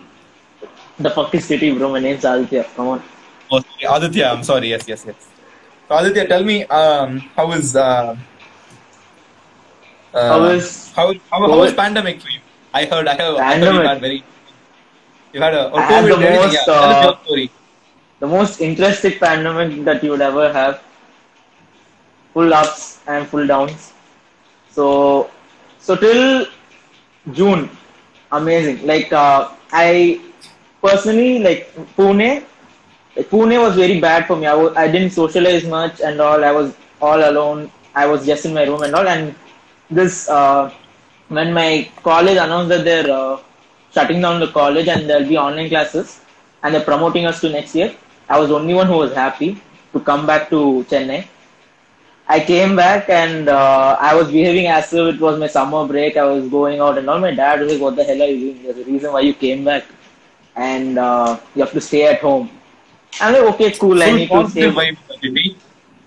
The 0.99 1.11
fuck 1.11 1.34
is 1.34 1.44
city, 1.44 1.76
bro? 1.76 1.90
My 1.90 2.01
name's 2.01 2.24
Aditya. 2.24 2.64
Come 2.74 2.88
on. 2.88 3.03
Oh, 3.51 3.61
sorry, 3.61 3.96
Aditya, 3.96 4.26
I'm 4.26 4.42
sorry. 4.42 4.70
Yes, 4.70 4.88
yes, 4.88 5.05
yes. 5.07 5.28
So, 5.88 5.99
Aditya, 5.99 6.28
tell 6.28 6.44
me, 6.44 6.64
um, 6.64 7.18
how 7.36 7.53
is 7.53 7.76
uh, 7.76 8.16
How 10.12 10.44
is 10.44 10.92
how 10.92 11.12
how, 11.30 11.40
how 11.40 11.59
was 11.59 11.72
pandemic 11.74 12.20
for 12.20 12.28
you? 12.28 12.40
I 12.74 12.84
heard, 12.84 13.09
I 13.09 13.14
heard, 13.16 13.36
I 13.38 13.59
heard 13.59 13.74
you 13.74 13.80
had 13.80 14.00
very. 14.00 14.24
You 15.32 15.40
had 15.40 15.54
a 15.54 15.70
or 15.70 15.80
I 15.80 15.82
had 15.82 16.04
COVID, 16.04 16.09
the 16.09 16.26
anything, 16.26 16.42
most, 16.42 16.66
yeah. 16.66 16.74
Uh, 16.74 17.22
story. 17.24 17.50
The 18.20 18.26
most 18.26 18.61
interesting 18.61 19.18
pandemic 19.18 19.84
that 19.84 20.02
you 20.02 20.11
would 20.11 20.20
ever 20.20 20.52
have. 20.52 20.82
Full 22.34 22.52
ups 22.54 23.00
and 23.06 23.26
full 23.28 23.46
downs. 23.46 23.92
So, 24.70 25.30
so 25.78 25.96
till 25.96 26.46
June, 27.32 27.70
amazing. 28.32 28.86
Like 28.86 29.12
uh, 29.12 29.50
I 29.72 30.20
personally 30.82 31.38
like 31.40 31.74
Pune. 31.96 32.44
Like, 33.16 33.28
Pune 33.30 33.61
was 33.61 33.76
very 33.76 34.00
bad 34.00 34.26
for 34.26 34.36
me. 34.36 34.46
I 34.46 34.52
w- 34.52 34.74
I 34.76 34.88
didn't 34.88 35.11
socialize 35.11 35.64
much 35.64 36.00
and 36.00 36.20
all. 36.20 36.44
I 36.44 36.52
was 36.52 36.74
all 37.00 37.28
alone. 37.28 37.70
I 37.94 38.06
was 38.06 38.24
just 38.24 38.46
in 38.46 38.54
my 38.54 38.64
room 38.64 38.82
and 38.82 38.94
all. 38.94 39.06
And 39.06 39.34
this 39.91 40.28
uh, 40.28 40.72
when 41.28 41.53
my 41.53 41.91
college 42.03 42.36
announced 42.36 42.68
that 42.70 42.84
they're 42.84 43.11
uh, 43.11 43.39
shutting 43.93 44.20
down 44.20 44.41
the 44.41 44.49
college 44.49 44.89
and 44.89 45.09
there'll 45.09 45.28
be 45.28 45.36
online 45.36 45.68
classes 45.68 46.20
and 46.62 46.74
they're 46.74 46.84
promoting 46.84 47.26
us 47.26 47.41
to 47.41 47.49
next 47.49 47.74
year. 47.74 47.95
I 48.28 48.39
was 48.39 48.49
the 48.49 48.57
only 48.57 48.74
one 48.74 48.86
who 48.86 48.99
was 48.99 49.14
happy 49.14 49.61
to 49.93 50.01
come 50.01 50.26
back 50.26 50.51
to 50.51 50.84
Chennai. 50.91 51.26
I 52.28 52.41
came 52.41 52.76
back 52.76 53.09
and 53.09 53.49
uh, 53.49 53.97
I 53.99 54.14
was 54.14 54.30
behaving 54.30 54.66
as 54.66 54.93
if 54.93 55.14
it 55.14 55.20
was 55.20 55.39
my 55.41 55.47
summer 55.47 55.86
break. 55.86 56.16
I 56.18 56.24
was 56.24 56.47
going 56.49 56.78
out 56.78 56.99
and 56.99 57.09
all. 57.09 57.18
My 57.18 57.34
dad 57.34 57.61
was 57.61 57.72
like, 57.72 57.80
"What 57.80 57.97
the 57.97 58.05
hell 58.05 58.20
are 58.20 58.26
you 58.26 58.53
doing? 58.53 58.62
There's 58.64 58.76
a 58.76 58.84
reason 58.84 59.12
why 59.14 59.20
you 59.20 59.32
came 59.32 59.64
back, 59.64 59.86
and 60.55 60.99
uh, 60.99 61.41
you 61.55 61.62
have 61.62 61.72
to 61.72 61.80
stay 61.80 62.05
at 62.07 62.20
home." 62.20 62.51
I'm 63.18 63.32
like, 63.32 63.55
"Okay, 63.55 63.70
cool. 63.78 64.03
I 64.03 64.11
need 64.11 64.28
to 64.28 64.47
stay." 64.51 64.68
vibe, 64.70 64.99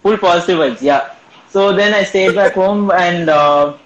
full 0.04 0.18
positive 0.18 0.60
vibes 0.60 0.82
yeah 0.82 1.10
so 1.54 1.74
then 1.80 1.94
i 1.94 2.04
stayed 2.04 2.36
back 2.36 2.54
home 2.54 2.92
and 2.92 3.30
uh, 3.30 3.78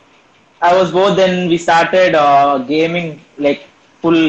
i 0.62 0.72
was 0.80 0.92
bored 0.92 1.16
then 1.22 1.48
we 1.52 1.58
started 1.58 2.16
uh, 2.16 2.58
gaming 2.74 3.08
like 3.46 3.62
full 4.02 4.22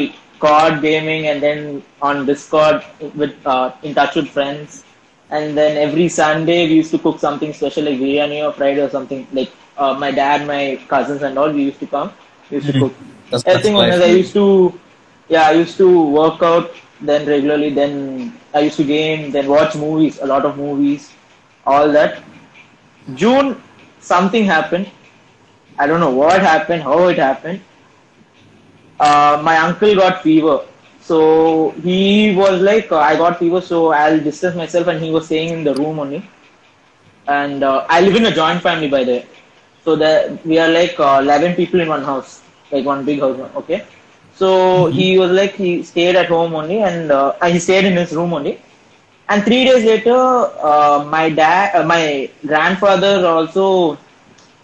card 0.44 0.80
gaming 0.82 1.26
and 1.28 1.42
then 1.46 1.60
on 2.02 2.24
discord 2.30 2.82
with 3.20 3.34
uh, 3.54 3.70
in 3.82 3.94
touch 3.94 4.14
with 4.20 4.28
friends 4.36 4.84
and 5.30 5.56
then 5.60 5.76
every 5.86 6.08
sunday 6.08 6.60
we 6.68 6.74
used 6.82 6.90
to 6.96 6.98
cook 7.06 7.18
something 7.26 7.52
special 7.60 7.84
like 7.88 7.98
biryani 8.04 8.40
or 8.46 8.52
fried 8.58 8.78
or 8.84 8.88
something 8.96 9.26
like 9.38 9.52
uh, 9.78 9.94
my 10.04 10.10
dad 10.20 10.46
my 10.52 10.62
cousins 10.94 11.22
and 11.22 11.38
all 11.38 11.50
we 11.58 11.64
used 11.70 11.80
to 11.84 11.86
come 11.96 12.10
we 12.50 12.56
used 12.58 12.68
to 12.72 12.74
Mhm. 12.74 12.82
cook 12.82 12.94
That's, 13.30 13.44
that's 13.52 13.70
everything 13.70 13.76
nice. 13.76 14.00
I 14.00 14.06
used 14.20 14.32
to, 14.34 14.44
yeah, 15.28 15.44
I 15.48 15.52
used 15.52 15.76
to 15.78 15.88
work 16.18 16.42
out 16.42 16.70
then 17.00 17.26
regularly. 17.26 17.70
Then 17.70 18.32
I 18.54 18.60
used 18.60 18.76
to 18.76 18.84
game, 18.84 19.30
then 19.32 19.48
watch 19.48 19.74
movies, 19.74 20.18
a 20.20 20.26
lot 20.26 20.44
of 20.44 20.56
movies, 20.56 21.12
all 21.66 21.90
that. 21.92 22.22
June, 23.14 23.62
something 24.00 24.44
happened. 24.44 24.90
I 25.78 25.86
don't 25.86 26.00
know 26.00 26.10
what 26.10 26.40
happened, 26.40 26.82
how 26.82 27.08
it 27.08 27.18
happened. 27.18 27.60
Uh, 28.98 29.40
my 29.42 29.56
uncle 29.58 29.94
got 29.94 30.22
fever. 30.22 30.60
So 31.00 31.70
he 31.82 32.34
was 32.34 32.60
like, 32.60 32.90
uh, 32.90 32.98
I 32.98 33.16
got 33.16 33.38
fever, 33.38 33.60
so 33.60 33.92
I'll 33.92 34.20
distance 34.20 34.56
myself, 34.56 34.88
and 34.88 35.00
he 35.02 35.10
was 35.10 35.26
staying 35.26 35.52
in 35.52 35.64
the 35.64 35.74
room 35.74 35.98
only. 35.98 36.28
And 37.28 37.62
uh, 37.62 37.86
I 37.88 38.00
live 38.00 38.16
in 38.16 38.26
a 38.26 38.34
joint 38.34 38.62
family, 38.62 38.88
by 38.88 39.04
the 39.04 39.12
way. 39.12 39.26
So 39.84 39.96
that 39.96 40.44
we 40.44 40.58
are 40.58 40.68
like 40.68 40.98
uh, 40.98 41.18
11 41.22 41.54
people 41.54 41.80
in 41.80 41.88
one 41.88 42.02
house, 42.02 42.42
like 42.70 42.84
one 42.84 43.04
big 43.04 43.20
house. 43.20 43.38
Okay. 43.56 43.84
So 44.34 44.86
he 44.86 45.18
was 45.18 45.30
like 45.30 45.54
he 45.54 45.82
stayed 45.82 46.16
at 46.16 46.26
home 46.28 46.54
only, 46.54 46.82
and 46.82 47.10
uh, 47.12 47.32
he 47.46 47.58
stayed 47.58 47.84
in 47.84 47.96
his 47.96 48.12
room 48.14 48.32
only. 48.32 48.60
And 49.28 49.44
three 49.44 49.64
days 49.64 49.84
later, 49.84 50.16
uh, 50.16 51.04
my 51.08 51.30
dad, 51.30 51.74
uh, 51.74 51.84
my 51.84 52.30
grandfather 52.46 53.26
also 53.26 53.98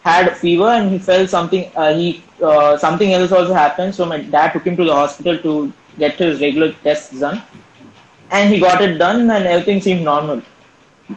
had 0.05 0.37
fever, 0.37 0.69
and 0.69 0.91
he 0.91 0.99
felt 0.99 1.29
something. 1.31 1.71
Uh, 1.75 1.95
he 1.95 2.23
uh, 2.43 2.77
something 2.77 3.13
else 3.13 3.33
also 3.33 3.55
happened. 3.55 3.95
So 3.95 4.07
my 4.07 4.19
dad 4.19 4.53
took 4.53 4.65
him 4.65 4.77
to 4.77 4.85
the 4.85 4.95
hospital 4.95 5.39
to 5.39 5.73
get 5.99 6.15
his 6.17 6.41
regular 6.41 6.73
tests 6.85 7.19
done, 7.19 7.43
and 8.31 8.53
he 8.53 8.61
got 8.61 8.81
it 8.83 8.99
done, 8.99 9.31
and 9.31 9.47
everything 9.47 9.81
seemed 9.81 10.05
normal 10.05 10.43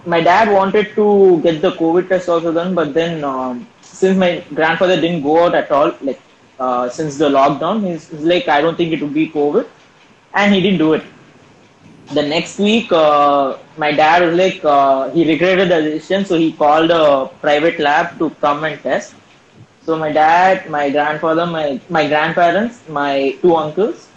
my 0.06 0.22
dad 0.22 0.52
wanted 0.52 0.96
to 0.96 1.40
get 1.42 1.62
the 1.62 1.72
COVID 1.72 2.10
test 2.10 2.30
also 2.30 2.52
done, 2.52 2.76
but 2.76 2.94
then 2.94 3.24
um, 3.24 3.68
since 3.82 4.18
my 4.18 4.44
grandfather 4.54 5.00
didn't 5.00 5.24
go 5.24 5.46
out 5.46 5.56
at 5.56 5.72
all, 5.72 5.94
like 6.02 6.20
uh, 6.60 6.90
since 6.90 7.18
the 7.18 7.30
lockdown, 7.30 7.86
he's, 7.86 8.10
he's 8.10 8.24
like, 8.24 8.48
I 8.48 8.62
don't 8.62 8.76
think 8.76 8.94
it 8.94 9.02
would 9.02 9.14
be 9.14 9.30
COVID, 9.30 9.68
and 10.34 10.54
he 10.54 10.62
didn't 10.62 10.80
do 10.80 10.94
it. 10.94 11.04
The 12.14 12.22
next 12.22 12.60
week, 12.60 12.92
uh, 12.92 13.58
my 13.78 13.92
dad 13.92 14.24
was 14.24 14.38
like, 14.38 14.64
uh, 14.64 15.10
he 15.12 15.28
regretted 15.28 15.70
the 15.70 15.82
decision, 15.82 16.26
so 16.26 16.38
he 16.38 16.52
called 16.54 16.92
a 16.92 17.28
private 17.42 17.80
lab 17.80 18.18
to 18.20 18.30
come 18.42 18.64
and 18.64 18.80
test. 18.82 19.16
So 19.82 19.98
my 19.98 20.12
dad, 20.12 20.70
my 20.70 20.90
grandfather, 20.90 21.46
my 21.46 21.80
my 21.90 22.08
grandparents, 22.08 22.82
my 22.90 23.38
two 23.42 23.56
uncles, 23.56 24.08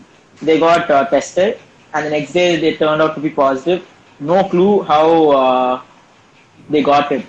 they 0.43 0.59
got 0.59 0.91
uh, 0.91 1.05
tested, 1.07 1.59
and 1.95 2.07
the 2.07 2.11
next 2.11 2.33
day 2.33 2.57
they 2.57 2.77
turned 2.77 3.03
out 3.03 3.15
to 3.17 3.21
be 3.21 3.31
positive. 3.31 3.87
No 4.21 4.45
clue 4.49 4.83
how 4.83 5.31
uh, 5.31 5.83
they 6.71 6.83
got 6.83 7.13
it. 7.13 7.27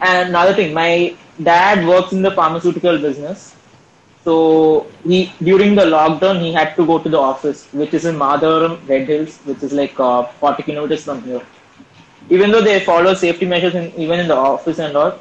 And 0.00 0.28
another 0.30 0.54
thing, 0.54 0.74
my 0.74 1.16
dad 1.42 1.86
works 1.86 2.12
in 2.12 2.22
the 2.22 2.30
pharmaceutical 2.32 2.98
business. 2.98 3.55
So 4.26 4.86
he 5.04 5.32
during 5.48 5.76
the 5.76 5.82
lockdown 5.82 6.40
he 6.44 6.52
had 6.52 6.74
to 6.76 6.84
go 6.84 6.98
to 6.98 7.08
the 7.08 7.18
office, 7.18 7.60
which 7.72 7.94
is 7.94 8.06
in 8.06 8.16
Madhavaram, 8.16 8.72
Red 8.88 9.06
Hills, 9.06 9.36
which 9.50 9.62
is 9.62 9.72
like 9.72 10.00
uh, 10.00 10.24
40 10.40 10.64
kilometers 10.64 11.04
from 11.04 11.22
here. 11.22 11.42
Even 12.28 12.50
though 12.50 12.60
they 12.60 12.80
follow 12.80 13.14
safety 13.14 13.46
measures 13.46 13.76
in, 13.76 13.92
even 13.94 14.18
in 14.18 14.26
the 14.26 14.34
office 14.34 14.80
and 14.80 14.96
all, 14.96 15.20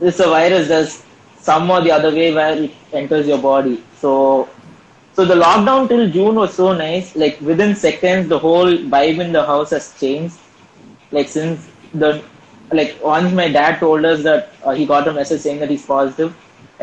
it's 0.00 0.20
a 0.20 0.28
virus. 0.28 0.68
There's 0.68 1.02
some 1.40 1.68
or 1.68 1.80
the 1.82 1.90
other 1.90 2.12
way 2.12 2.32
where 2.32 2.56
it 2.56 2.70
enters 2.92 3.26
your 3.26 3.38
body. 3.38 3.82
So 3.98 4.48
so 5.14 5.24
the 5.24 5.34
lockdown 5.34 5.88
till 5.88 6.08
June 6.08 6.36
was 6.36 6.54
so 6.54 6.72
nice. 6.74 7.16
Like 7.16 7.40
within 7.40 7.74
seconds, 7.74 8.28
the 8.28 8.38
whole 8.38 8.72
vibe 8.94 9.18
in 9.18 9.32
the 9.32 9.44
house 9.44 9.70
has 9.70 9.92
changed. 9.98 10.36
Like 11.10 11.28
since 11.28 11.68
the 11.92 12.22
like 12.70 12.96
once 13.02 13.34
my 13.42 13.48
dad 13.48 13.80
told 13.80 14.04
us 14.04 14.22
that 14.22 14.50
uh, 14.62 14.70
he 14.70 14.86
got 14.86 15.08
a 15.08 15.12
message 15.12 15.40
saying 15.40 15.58
that 15.58 15.70
he's 15.70 15.84
positive, 15.84 16.34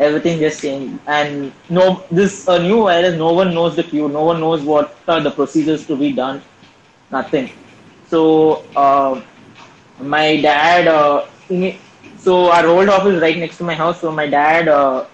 everything 0.06 0.38
just 0.40 0.62
changed. 0.62 0.98
And 1.06 1.52
no, 1.68 2.04
this 2.10 2.48
a 2.48 2.58
new 2.62 2.82
virus. 2.84 3.14
No 3.16 3.32
one 3.32 3.54
knows 3.54 3.76
the 3.76 3.84
cure. 3.84 4.08
No 4.08 4.24
one 4.24 4.40
knows 4.40 4.62
what 4.62 4.96
are 5.08 5.20
the 5.20 5.30
procedures 5.30 5.86
to 5.86 5.96
be 5.96 6.12
done. 6.12 6.42
Nothing. 7.10 7.50
So 8.08 8.64
uh, 8.76 9.22
my 10.00 10.40
dad. 10.40 10.88
Uh, 10.88 11.26
imme- 11.48 11.78
so 12.18 12.50
our 12.52 12.66
old 12.66 12.88
office 12.90 13.20
right 13.22 13.38
next 13.38 13.58
to 13.58 13.64
my 13.64 13.74
house. 13.74 14.00
So 14.00 14.12
my 14.12 14.26
dad. 14.26 14.68
Uh, 14.68 15.06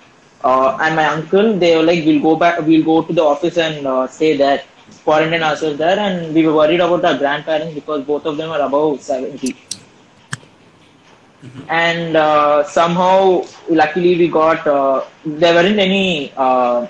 uh, 0.45 0.76
and 0.80 0.95
my 0.97 1.07
uncle, 1.07 1.59
they 1.59 1.76
were 1.76 1.82
like, 1.82 2.05
we'll 2.05 2.22
go 2.22 2.37
back, 2.37 2.61
we'll 2.61 2.84
go 2.84 3.03
to 3.03 3.12
the 3.12 3.22
office 3.22 3.59
and 3.59 3.87
uh, 3.87 4.07
stay 4.07 4.37
there, 4.37 4.62
quarantine 5.05 5.43
ourselves 5.43 5.78
there. 5.78 5.99
And 5.99 6.34
we 6.34 6.47
were 6.47 6.55
worried 6.55 6.80
about 6.80 7.05
our 7.05 7.18
grandparents 7.18 7.74
because 7.74 8.05
both 8.05 8.26
of 8.26 8.37
them 8.37 8.51
are 8.51 8.61
above 8.61 9.03
70. 9.03 9.57
And 11.68 12.16
uh, 12.16 12.64
somehow, 12.64 13.44
luckily, 13.68 14.16
we 14.16 14.28
got, 14.28 14.66
uh, 14.66 15.05
there 15.24 15.55
weren't 15.55 15.78
any 15.78 16.32
uh, 16.36 16.86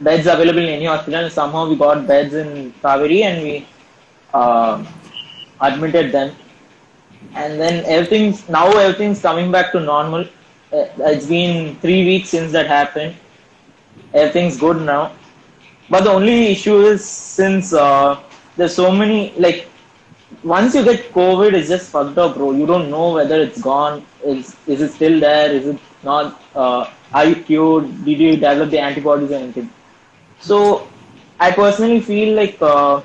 beds 0.00 0.26
available 0.26 0.60
in 0.60 0.68
any 0.68 0.86
hospital. 0.86 1.28
Somehow, 1.30 1.68
we 1.68 1.76
got 1.76 2.06
beds 2.06 2.34
in 2.34 2.72
Kauvery 2.82 3.22
and 3.22 3.42
we 3.42 3.66
uh, 4.32 4.84
admitted 5.60 6.12
them. 6.12 6.34
And 7.34 7.60
then 7.60 7.84
everything's, 7.86 8.48
now 8.48 8.68
everything's 8.70 9.20
coming 9.20 9.50
back 9.50 9.72
to 9.72 9.80
normal 9.80 10.26
uh, 10.74 10.88
it's 11.12 11.26
been 11.26 11.76
three 11.76 12.04
weeks 12.04 12.30
since 12.30 12.52
that 12.52 12.66
happened. 12.66 13.14
Everything's 14.12 14.56
good 14.58 14.80
now. 14.82 15.12
But 15.88 16.04
the 16.04 16.10
only 16.10 16.46
issue 16.46 16.80
is 16.86 17.04
since 17.04 17.72
uh, 17.72 18.20
there's 18.56 18.74
so 18.74 18.90
many 18.90 19.32
like 19.38 19.68
once 20.42 20.74
you 20.74 20.84
get 20.84 21.12
COVID, 21.12 21.54
it's 21.54 21.68
just 21.68 21.90
fucked 21.90 22.18
up, 22.18 22.36
bro. 22.36 22.52
You 22.52 22.66
don't 22.66 22.90
know 22.90 23.12
whether 23.12 23.40
it's 23.40 23.60
gone. 23.60 24.04
Is 24.24 24.56
is 24.66 24.80
it 24.80 24.92
still 24.92 25.20
there? 25.20 25.50
Is 25.52 25.66
it 25.66 25.78
not? 26.02 26.40
Uh, 26.54 26.90
are 27.12 27.24
you 27.26 27.36
cured? 27.36 28.04
Did 28.04 28.20
you 28.20 28.32
develop 28.36 28.70
the 28.70 28.78
antibodies 28.78 29.30
or 29.30 29.34
anything? 29.34 29.70
So 30.40 30.88
I 31.38 31.50
personally 31.52 32.00
feel 32.00 32.34
like 32.34 32.60
uh, 32.60 33.02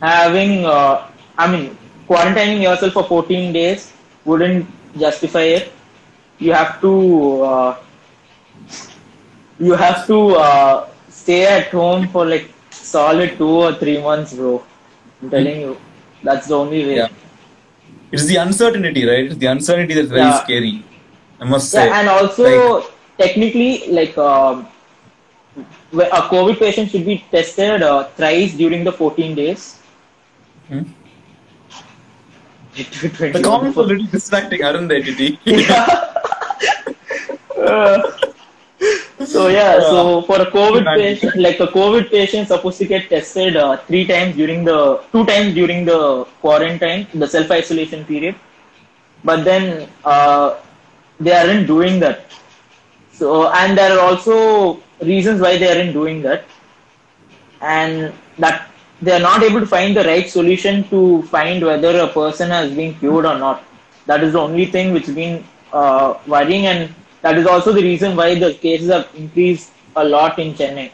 having 0.00 0.64
uh, 0.64 1.08
I 1.38 1.50
mean 1.50 1.76
quarantining 2.08 2.62
yourself 2.62 2.92
for 2.92 3.04
14 3.04 3.52
days 3.52 3.92
wouldn't 4.24 4.66
justify 4.98 5.42
it. 5.60 5.72
You 6.38 6.52
have 6.52 6.80
to 6.80 7.42
uh, 7.42 7.76
you 9.58 9.72
have 9.72 10.06
to 10.06 10.18
uh, 10.36 10.88
stay 11.08 11.46
at 11.46 11.68
home 11.68 12.08
for 12.08 12.26
like 12.26 12.50
solid 12.70 13.36
two 13.38 13.48
or 13.48 13.74
three 13.74 14.00
months, 14.00 14.34
bro. 14.34 14.62
I'm 15.22 15.30
telling 15.30 15.60
you, 15.60 15.76
that's 16.22 16.46
the 16.48 16.56
only 16.56 16.84
way. 16.86 16.96
Yeah. 16.96 17.08
It's 18.12 18.26
the 18.26 18.36
uncertainty, 18.36 19.04
right? 19.06 19.24
It's 19.26 19.36
the 19.36 19.46
uncertainty 19.46 19.94
that's 19.94 20.08
very 20.08 20.20
Yeah. 20.22 20.42
scary. 20.44 20.84
I 21.40 21.44
must 21.44 21.70
say. 21.70 21.86
Yeah, 21.86 22.00
and 22.00 22.08
also 22.08 22.44
Like- 22.44 22.84
technically, 23.18 23.86
like 23.88 24.16
um, 24.18 24.66
a 25.92 26.22
COVID 26.34 26.58
patient 26.58 26.90
should 26.90 27.04
be 27.06 27.24
tested 27.30 27.82
uh, 27.82 28.04
thrice 28.16 28.54
during 28.54 28.84
the 28.84 28.92
14 28.92 29.34
days. 29.34 29.78
Hmm? 30.68 30.82
the 32.76 33.40
comments 33.42 33.74
were 33.76 33.84
a 33.84 33.86
little 33.86 34.06
distracting, 34.06 34.62
aren't 34.62 34.88
they, 34.88 35.02
Titi? 35.02 35.38
Uh, 37.56 38.02
so 39.24 39.48
yeah, 39.48 39.80
so 39.80 40.22
for 40.22 40.40
a 40.42 40.50
COVID 40.50 40.84
patient, 40.94 41.36
like 41.36 41.58
a 41.60 41.66
COVID 41.68 42.10
patient, 42.10 42.48
supposed 42.48 42.78
to 42.78 42.86
get 42.86 43.08
tested 43.08 43.56
uh, 43.56 43.78
three 43.78 44.06
times 44.06 44.36
during 44.36 44.64
the 44.64 45.02
two 45.10 45.24
times 45.24 45.54
during 45.54 45.84
the 45.86 46.24
quarantine, 46.40 47.06
the 47.14 47.26
self 47.26 47.50
isolation 47.50 48.04
period. 48.04 48.34
But 49.24 49.44
then 49.44 49.88
uh, 50.04 50.56
they 51.18 51.32
aren't 51.32 51.66
doing 51.66 51.98
that. 52.00 52.30
So 53.12 53.48
and 53.48 53.76
there 53.78 53.98
are 53.98 54.00
also 54.00 54.82
reasons 55.00 55.40
why 55.40 55.56
they 55.56 55.74
aren't 55.74 55.94
doing 55.94 56.20
that, 56.22 56.44
and 57.62 58.12
that 58.38 58.68
they 59.00 59.12
are 59.12 59.20
not 59.20 59.42
able 59.42 59.60
to 59.60 59.66
find 59.66 59.96
the 59.96 60.04
right 60.04 60.28
solution 60.28 60.86
to 60.90 61.22
find 61.22 61.64
whether 61.64 61.98
a 62.00 62.08
person 62.08 62.50
has 62.50 62.70
been 62.72 62.94
cured 62.98 63.24
or 63.24 63.38
not. 63.38 63.64
That 64.04 64.22
is 64.22 64.34
the 64.34 64.40
only 64.40 64.66
thing 64.66 64.92
which 64.92 65.06
has 65.06 65.14
been 65.14 65.42
uh, 65.72 66.18
worrying, 66.26 66.66
and 66.66 66.94
that 67.22 67.38
is 67.38 67.46
also 67.46 67.72
the 67.72 67.82
reason 67.82 68.16
why 68.16 68.34
the 68.34 68.54
cases 68.54 68.90
have 68.90 69.08
increased 69.14 69.72
a 69.96 70.04
lot 70.04 70.38
in 70.38 70.54
Chennai. 70.54 70.90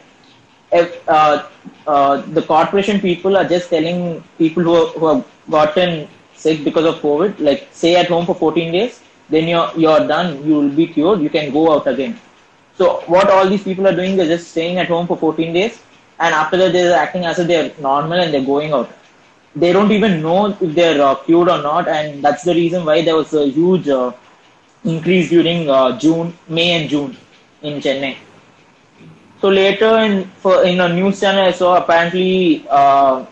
If, 0.71 1.07
uh, 1.07 1.47
uh, 1.85 2.17
the 2.37 2.41
corporation 2.41 2.99
people 2.99 3.37
are 3.37 3.47
just 3.47 3.69
telling 3.69 4.23
people 4.37 4.63
who, 4.63 4.87
who 4.99 5.07
have 5.07 5.25
gotten 5.49 6.07
sick 6.35 6.63
because 6.63 6.85
of 6.85 7.01
COVID, 7.01 7.39
like 7.39 7.67
stay 7.71 7.95
at 7.95 8.07
home 8.07 8.25
for 8.25 8.35
14 8.35 8.71
days, 8.71 9.01
then 9.29 9.47
you're 9.47 9.71
you're 9.77 10.07
done. 10.07 10.45
You 10.45 10.55
will 10.55 10.69
be 10.69 10.87
cured. 10.87 11.21
You 11.21 11.29
can 11.29 11.51
go 11.51 11.73
out 11.73 11.87
again. 11.87 12.19
So 12.75 13.01
what 13.15 13.29
all 13.29 13.47
these 13.47 13.63
people 13.63 13.87
are 13.87 13.95
doing, 13.95 14.17
they're 14.17 14.33
just 14.35 14.51
staying 14.51 14.79
at 14.79 14.87
home 14.87 15.07
for 15.07 15.17
14 15.17 15.53
days, 15.53 15.79
and 16.19 16.33
after 16.33 16.57
that 16.57 16.73
they're 16.73 16.95
acting 16.97 17.25
as 17.25 17.39
if 17.39 17.47
they're 17.47 17.71
normal 17.79 18.19
and 18.19 18.33
they're 18.33 18.49
going 18.53 18.73
out. 18.73 18.91
They 19.55 19.71
don't 19.71 19.91
even 19.91 20.21
know 20.21 20.47
if 20.59 20.73
they're 20.73 21.01
uh, 21.01 21.15
cured 21.15 21.49
or 21.49 21.61
not, 21.61 21.87
and 21.87 22.23
that's 22.23 22.43
the 22.43 22.55
reason 22.55 22.85
why 22.85 23.01
there 23.03 23.15
was 23.15 23.33
a 23.33 23.45
huge 23.47 23.87
uh, 23.87 24.11
increase 24.83 25.29
during 25.29 25.69
uh, 25.69 25.97
June, 25.97 26.33
May 26.47 26.71
and 26.81 26.89
June 26.89 27.15
in 27.61 27.79
Chennai. 27.79 28.17
So 29.41 29.49
later 29.49 29.97
in 29.99 30.25
for 30.43 30.63
in 30.63 30.79
a 30.79 30.87
news 30.87 31.19
channel 31.19 31.45
I 31.45 31.51
saw 31.51 31.75
apparently 31.77 32.65
uh, 32.69 33.25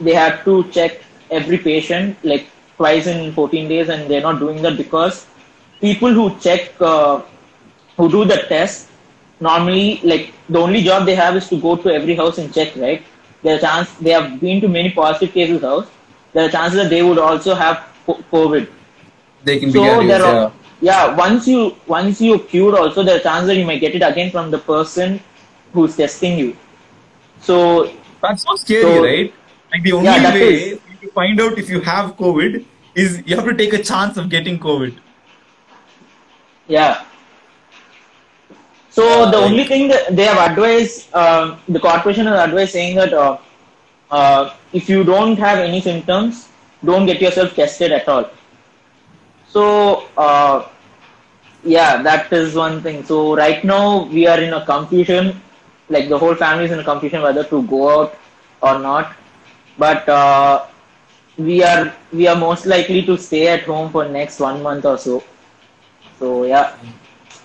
they 0.00 0.14
had 0.14 0.44
to 0.44 0.64
check 0.70 1.02
every 1.30 1.58
patient 1.58 2.16
like 2.22 2.46
twice 2.76 3.06
in 3.06 3.32
14 3.32 3.68
days 3.68 3.88
and 3.88 4.10
they're 4.10 4.22
not 4.22 4.38
doing 4.38 4.62
that 4.62 4.76
because 4.76 5.26
people 5.80 6.12
who 6.12 6.38
check 6.38 6.72
uh, 6.80 7.22
who 7.96 8.10
do 8.10 8.24
the 8.24 8.38
test 8.48 8.88
normally 9.40 10.00
like 10.02 10.32
the 10.48 10.58
only 10.58 10.82
job 10.82 11.04
they 11.06 11.14
have 11.14 11.36
is 11.36 11.48
to 11.48 11.60
go 11.60 11.76
to 11.76 11.92
every 11.92 12.14
house 12.14 12.38
and 12.38 12.52
check 12.54 12.74
right 12.76 13.02
there 13.42 13.56
are 13.56 13.60
chance 13.60 13.92
they 13.94 14.10
have 14.10 14.40
been 14.40 14.60
to 14.60 14.68
many 14.68 14.90
positive 14.90 15.32
cases 15.32 15.60
house 15.60 15.86
there 16.32 16.46
are 16.46 16.50
chances 16.50 16.78
that 16.82 16.90
they 16.90 17.02
would 17.02 17.18
also 17.18 17.54
have 17.54 17.84
covid 18.32 18.68
they 19.44 19.58
can 19.58 19.68
be 19.68 19.78
so 19.78 19.84
carriers, 19.84 20.08
there 20.08 20.20
yeah. 20.20 20.50
Yeah 20.80 21.14
once 21.16 21.46
you 21.48 21.74
once 21.86 22.20
you 22.20 22.38
cured 22.38 22.74
also 22.74 23.02
there 23.02 23.16
are 23.16 23.20
chances 23.20 23.48
that 23.48 23.56
you 23.56 23.64
might 23.66 23.80
get 23.80 23.94
it 23.94 24.02
again 24.02 24.30
from 24.30 24.50
the 24.50 24.58
person 24.58 25.20
who's 25.72 25.96
testing 25.96 26.38
you 26.38 26.56
so 27.40 27.90
That's 28.22 28.42
so 28.42 28.54
scary, 28.56 28.82
So- 28.82 29.04
right? 29.04 29.34
Like 29.72 29.82
the 29.82 29.92
only 29.92 30.06
Yeah, 30.06 30.32
way 30.34 30.52
is. 30.72 30.78
to 31.02 31.08
find 31.16 31.40
out 31.40 31.58
if 31.58 31.68
you 31.68 31.80
have 31.80 32.16
COVID 32.16 32.64
is 32.94 33.22
you 33.26 33.36
have 33.36 33.44
to 33.48 33.54
take 33.54 33.72
a 33.78 33.82
chance 33.82 34.16
of 34.16 34.28
getting 34.34 34.58
COVID. 34.58 34.94
yeah 36.68 37.04
so 38.90 39.04
Yeah, 39.04 39.30
the 39.30 39.38
like- 39.38 39.50
only 39.50 39.64
thing 39.64 39.88
that 39.88 40.14
they 40.16 40.24
have 40.24 40.38
advised 40.50 41.14
um, 41.14 41.58
the 41.68 41.80
corporation 41.80 42.26
has 42.26 42.38
advised 42.48 42.72
saying 42.72 42.96
that 42.96 43.12
uh, 43.12 43.36
uh, 44.10 44.54
if 44.72 44.88
you 44.88 45.02
don't 45.04 45.36
have 45.38 45.58
any 45.58 45.80
symptoms 45.80 46.48
don't 46.84 47.06
get 47.06 47.20
yourself 47.20 47.54
tested 47.54 47.92
at 47.92 48.08
all 48.08 48.24
so 49.54 49.64
uh, 50.26 50.66
yeah 51.64 52.02
that 52.02 52.32
is 52.32 52.54
one 52.54 52.76
thing 52.82 53.04
so 53.04 53.36
right 53.36 53.64
now 53.64 54.04
we 54.16 54.26
are 54.26 54.40
in 54.46 54.52
a 54.54 54.64
confusion 54.66 55.40
like 55.88 56.08
the 56.08 56.18
whole 56.18 56.34
family 56.34 56.64
is 56.66 56.72
in 56.72 56.80
a 56.80 56.88
confusion 56.92 57.22
whether 57.22 57.44
to 57.44 57.62
go 57.74 57.82
out 57.94 58.18
or 58.62 58.78
not 58.78 59.14
but 59.78 60.08
uh, 60.08 60.64
we 61.38 61.62
are 61.62 61.92
we 62.12 62.26
are 62.32 62.36
most 62.36 62.66
likely 62.66 63.02
to 63.10 63.16
stay 63.18 63.48
at 63.48 63.62
home 63.72 63.90
for 63.90 64.08
next 64.08 64.40
one 64.40 64.62
month 64.62 64.84
or 64.84 64.98
so 64.98 65.22
so 66.18 66.44
yeah 66.54 66.68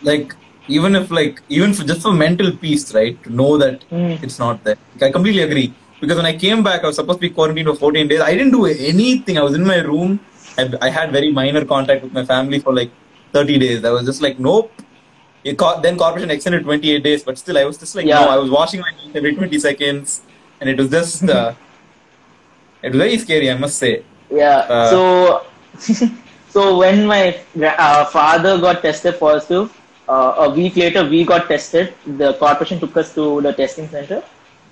Like 0.10 0.36
even 0.78 0.96
if 1.00 1.10
like 1.18 1.42
even 1.50 1.74
for 1.78 1.84
just 1.92 2.02
for 2.06 2.14
mental 2.14 2.50
peace, 2.64 2.84
right? 2.98 3.16
To 3.26 3.30
know 3.40 3.52
that 3.62 3.78
Mm. 4.00 4.14
it's 4.26 4.38
not 4.44 4.64
there. 4.68 4.78
Like, 4.94 5.04
I 5.08 5.12
completely 5.16 5.44
agree. 5.48 5.68
Because 6.02 6.18
when 6.22 6.28
I 6.32 6.36
came 6.44 6.62
back, 6.68 6.84
I 6.84 6.88
was 6.90 6.98
supposed 7.02 7.20
to 7.22 7.26
be 7.28 7.32
quarantined 7.38 7.70
for 7.72 7.76
14 7.84 8.08
days. 8.12 8.22
I 8.28 8.32
didn't 8.38 8.54
do 8.58 8.62
anything. 8.92 9.40
I 9.42 9.46
was 9.48 9.56
in 9.60 9.66
my 9.72 9.80
room. 9.90 10.14
I, 10.60 10.88
I 10.88 10.90
had 10.90 11.12
very 11.12 11.32
minor 11.32 11.64
contact 11.66 12.04
with 12.04 12.14
my 12.14 12.26
family 12.26 12.60
for 12.60 12.74
like 12.74 12.92
30 13.34 13.60
days. 13.60 13.86
I 13.86 13.92
was 13.92 14.06
just 14.06 14.22
like, 14.22 14.40
nope. 14.40 14.72
Co- 15.58 15.80
then 15.82 15.98
corporation 15.98 16.32
extended 16.32 16.64
28 16.64 17.04
days, 17.04 17.24
but 17.24 17.38
still, 17.38 17.58
I 17.58 17.66
was 17.66 17.78
just 17.78 17.96
like, 17.96 18.06
Yeah. 18.06 18.20
no. 18.26 18.30
I 18.30 18.38
was 18.38 18.50
washing 18.50 18.82
my 18.82 18.92
hands 18.92 19.16
every 19.16 19.36
20 19.36 19.58
seconds, 19.60 20.22
and 20.60 20.70
it 20.70 20.78
was 20.78 20.90
just, 20.90 21.24
uh, 21.24 21.54
it 22.84 22.90
was 22.90 22.98
very 22.98 23.18
scary, 23.18 23.50
I 23.50 23.58
must 23.58 23.78
say. 23.78 24.04
Yeah. 24.30 24.58
Uh, 24.58 24.90
so, 24.90 25.46
so 26.50 26.78
when 26.78 27.06
my 27.06 27.40
uh, 27.64 28.06
father 28.06 28.60
got 28.60 28.82
tested 28.82 29.20
positive, 29.20 29.72
uh, 30.10 30.46
a 30.46 30.50
week 30.50 30.76
later 30.76 31.08
we 31.08 31.24
got 31.24 31.48
tested. 31.48 31.94
The 32.18 32.34
corporation 32.34 32.80
took 32.80 32.98
us 32.98 33.14
to 33.16 33.42
the 33.42 33.54
testing 33.54 33.88
center, 33.90 34.24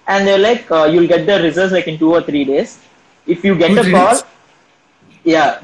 and 0.07 0.27
they're 0.27 0.39
like, 0.39 0.69
uh, 0.71 0.85
"You'll 0.91 1.07
get 1.07 1.27
the 1.27 1.39
results 1.43 1.71
like 1.77 1.87
in 1.87 1.99
two 1.99 2.11
or 2.11 2.21
three 2.29 2.43
days. 2.43 2.79
If 3.27 3.45
you 3.45 3.53
get 3.55 3.77
a 3.77 3.83
call, 3.91 4.13
days? 4.13 4.23
Yeah, 5.27 5.63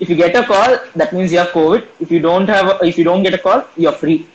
if 0.00 0.08
you 0.10 0.16
get 0.16 0.34
a 0.34 0.44
call, 0.44 0.78
that 1.00 1.12
means 1.12 1.32
you 1.32 1.38
have 1.38 1.52
COVID. 1.56 1.86
If 2.00 2.10
you 2.10 2.20
don't 2.20 2.48
have, 2.48 2.66
a, 2.72 2.84
if 2.84 2.98
you 2.98 3.04
don't 3.04 3.22
get 3.22 3.34
a 3.34 3.42
call, 3.46 3.64
you're 3.76 3.98
free." 4.04 4.26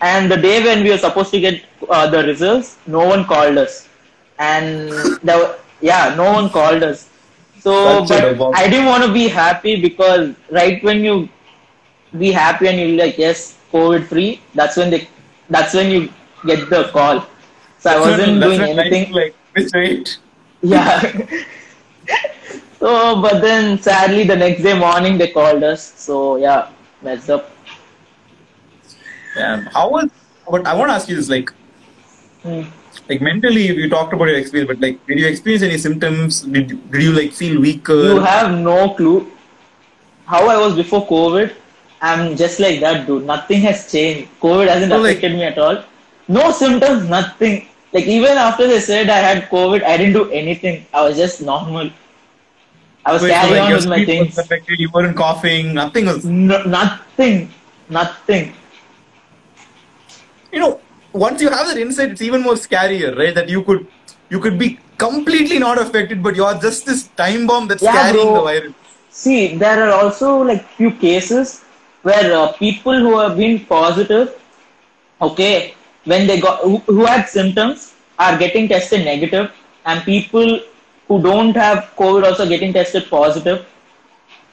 And 0.00 0.30
the 0.30 0.36
day 0.36 0.62
when 0.62 0.82
we 0.86 0.90
were 0.90 1.02
supposed 1.06 1.30
to 1.30 1.40
get 1.40 1.64
uh, 1.88 2.06
the 2.14 2.22
results, 2.30 2.76
no 2.86 3.06
one 3.06 3.24
called 3.24 3.56
us, 3.64 3.88
and 4.38 4.90
there, 5.22 5.54
yeah, 5.80 6.14
no 6.16 6.32
one 6.32 6.50
called 6.50 6.82
us. 6.82 7.08
So, 7.60 8.04
Such 8.04 8.36
but. 8.38 8.56
I 8.56 8.68
didn't 8.68 8.86
want 8.86 9.04
to 9.04 9.12
be 9.12 9.28
happy 9.28 9.80
because 9.80 10.34
right 10.50 10.82
when 10.82 11.04
you 11.04 11.28
be 12.18 12.32
happy 12.32 12.68
and 12.68 12.78
you're 12.78 12.98
like, 13.04 13.16
yes, 13.16 13.56
COVID 13.72 14.06
free, 14.06 14.40
that's 14.54 14.76
when 14.76 14.90
they, 14.90 15.08
that's 15.48 15.72
when 15.74 15.90
you 15.90 16.12
get 16.44 16.68
the 16.68 16.84
call. 16.92 17.24
So 17.78 17.90
I 17.90 18.00
wasn't 18.00 18.40
That's 18.40 18.58
doing 18.58 18.78
anything. 18.78 19.12
Like, 19.12 19.34
which 19.52 19.70
wait. 19.74 20.18
Yeah. 20.62 21.26
so, 22.84 22.92
but 23.24 23.40
then 23.40 23.78
sadly 23.88 24.24
the 24.30 24.36
next 24.36 24.62
day 24.62 24.78
morning 24.78 25.16
they 25.18 25.28
called 25.36 25.62
us. 25.72 25.82
So 26.06 26.36
yeah, 26.36 26.68
messed 27.02 27.30
up. 27.30 27.50
Yeah. 29.36 29.64
How 29.72 29.88
was? 29.90 30.10
But 30.50 30.66
I 30.66 30.74
want 30.74 30.90
to 30.90 30.94
ask 30.94 31.08
you 31.08 31.16
this, 31.16 31.28
like, 31.28 31.50
Hmm. 32.42 32.62
like 33.08 33.22
mentally, 33.26 33.62
you 33.82 33.88
talked 33.88 34.12
about 34.12 34.28
your 34.28 34.38
experience, 34.38 34.68
but 34.70 34.80
like, 34.86 34.98
did 35.06 35.18
you 35.18 35.26
experience 35.26 35.62
any 35.68 35.78
symptoms? 35.84 36.42
Did 36.56 36.74
did 36.94 37.02
you 37.06 37.12
like 37.18 37.32
feel 37.32 37.60
weaker? 37.66 38.00
You 38.12 38.20
have 38.20 38.50
no 38.66 38.78
clue 38.98 39.18
how 40.34 40.42
I 40.54 40.56
was 40.64 40.76
before 40.80 41.06
COVID. 41.12 41.54
I'm 42.02 42.36
just 42.36 42.60
like 42.60 42.80
that, 42.80 43.06
dude. 43.06 43.24
Nothing 43.32 43.62
has 43.62 43.90
changed. 43.90 44.28
COVID 44.44 44.68
hasn't 44.74 44.92
So, 44.92 44.98
like- 44.98 45.16
affected 45.16 45.36
me 45.40 45.44
at 45.50 45.58
all. 45.66 45.78
No 46.28 46.50
symptoms, 46.62 47.08
nothing. 47.08 47.56
Like 47.96 48.06
even 48.18 48.36
after 48.44 48.66
they 48.74 48.80
said 48.80 49.08
I 49.16 49.18
had 49.26 49.44
COVID, 49.50 49.82
I 49.92 49.96
didn't 49.96 50.12
do 50.20 50.30
anything. 50.42 50.84
I 50.92 51.02
was 51.08 51.16
just 51.16 51.40
normal. 51.50 51.90
I 53.06 53.12
was 53.12 53.22
so, 53.22 53.28
carrying 53.28 53.54
like, 53.54 53.68
on 53.68 53.72
with 53.74 53.86
my 53.86 54.04
things. 54.04 54.38
affected, 54.38 54.80
you 54.80 54.90
weren't 54.90 55.16
coughing, 55.16 55.74
nothing 55.74 56.06
was. 56.06 56.24
No, 56.24 56.62
nothing, 56.62 57.50
nothing. 57.88 58.54
You 60.52 60.60
know, 60.60 60.80
once 61.12 61.42
you 61.42 61.50
have 61.50 61.66
that 61.66 61.76
insight, 61.78 62.10
it's 62.12 62.22
even 62.22 62.42
more 62.42 62.54
scarier, 62.54 63.16
right? 63.16 63.34
That 63.34 63.48
you 63.48 63.62
could, 63.62 63.86
you 64.30 64.40
could 64.40 64.58
be 64.58 64.78
completely 64.96 65.58
not 65.58 65.78
affected, 65.78 66.22
but 66.22 66.34
you're 66.34 66.54
just 66.54 66.86
this 66.86 67.08
time 67.08 67.46
bomb 67.46 67.68
that's 67.68 67.82
Yeah, 67.82 67.92
carrying 67.92 68.26
bro. 68.26 68.34
the 68.34 68.40
virus. 68.40 68.72
See, 69.10 69.56
there 69.56 69.82
are 69.84 69.92
also 69.92 70.38
like 70.38 70.66
few 70.70 70.90
cases 70.90 71.62
where 72.02 72.32
uh, 72.36 72.52
people 72.52 72.98
who 72.98 73.18
have 73.18 73.36
been 73.36 73.64
positive, 73.66 74.40
okay, 75.20 75.74
when 76.04 76.26
they 76.26 76.40
got 76.40 76.60
who, 76.60 76.78
who 76.78 77.04
had 77.04 77.28
symptoms 77.28 77.94
are 78.18 78.38
getting 78.38 78.68
tested 78.68 79.04
negative, 79.04 79.52
and 79.86 80.02
people 80.04 80.60
who 81.08 81.20
don't 81.22 81.54
have 81.54 81.92
COVID 81.96 82.24
also 82.24 82.48
getting 82.48 82.72
tested 82.72 83.08
positive. 83.10 83.66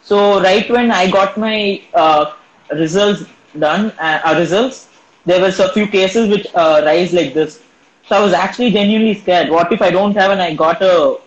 So 0.02 0.42
right 0.42 0.70
when 0.70 0.92
I 0.92 1.10
got 1.10 1.38
my 1.38 1.82
uh, 1.94 2.34
results 2.74 3.24
done, 3.58 3.92
uh, 4.00 4.22
uh, 4.26 4.36
results, 4.38 4.88
there 5.26 5.42
was 5.42 5.60
a 5.60 5.72
few 5.74 5.88
cases 5.88 6.30
which 6.30 6.48
uh, 6.56 6.82
rise 6.86 7.14
like 7.14 7.34
this. 7.34 7.62
So 8.08 8.16
I 8.18 8.20
was 8.20 8.34
actually 8.34 8.72
genuinely 8.72 9.14
scared. 9.14 9.50
What 9.50 9.72
if 9.72 9.82
I 9.82 9.92
don't 9.92 10.16
have 10.16 10.32
and 10.32 10.42
I 10.42 10.54
got 10.56 10.82
a 10.82 11.18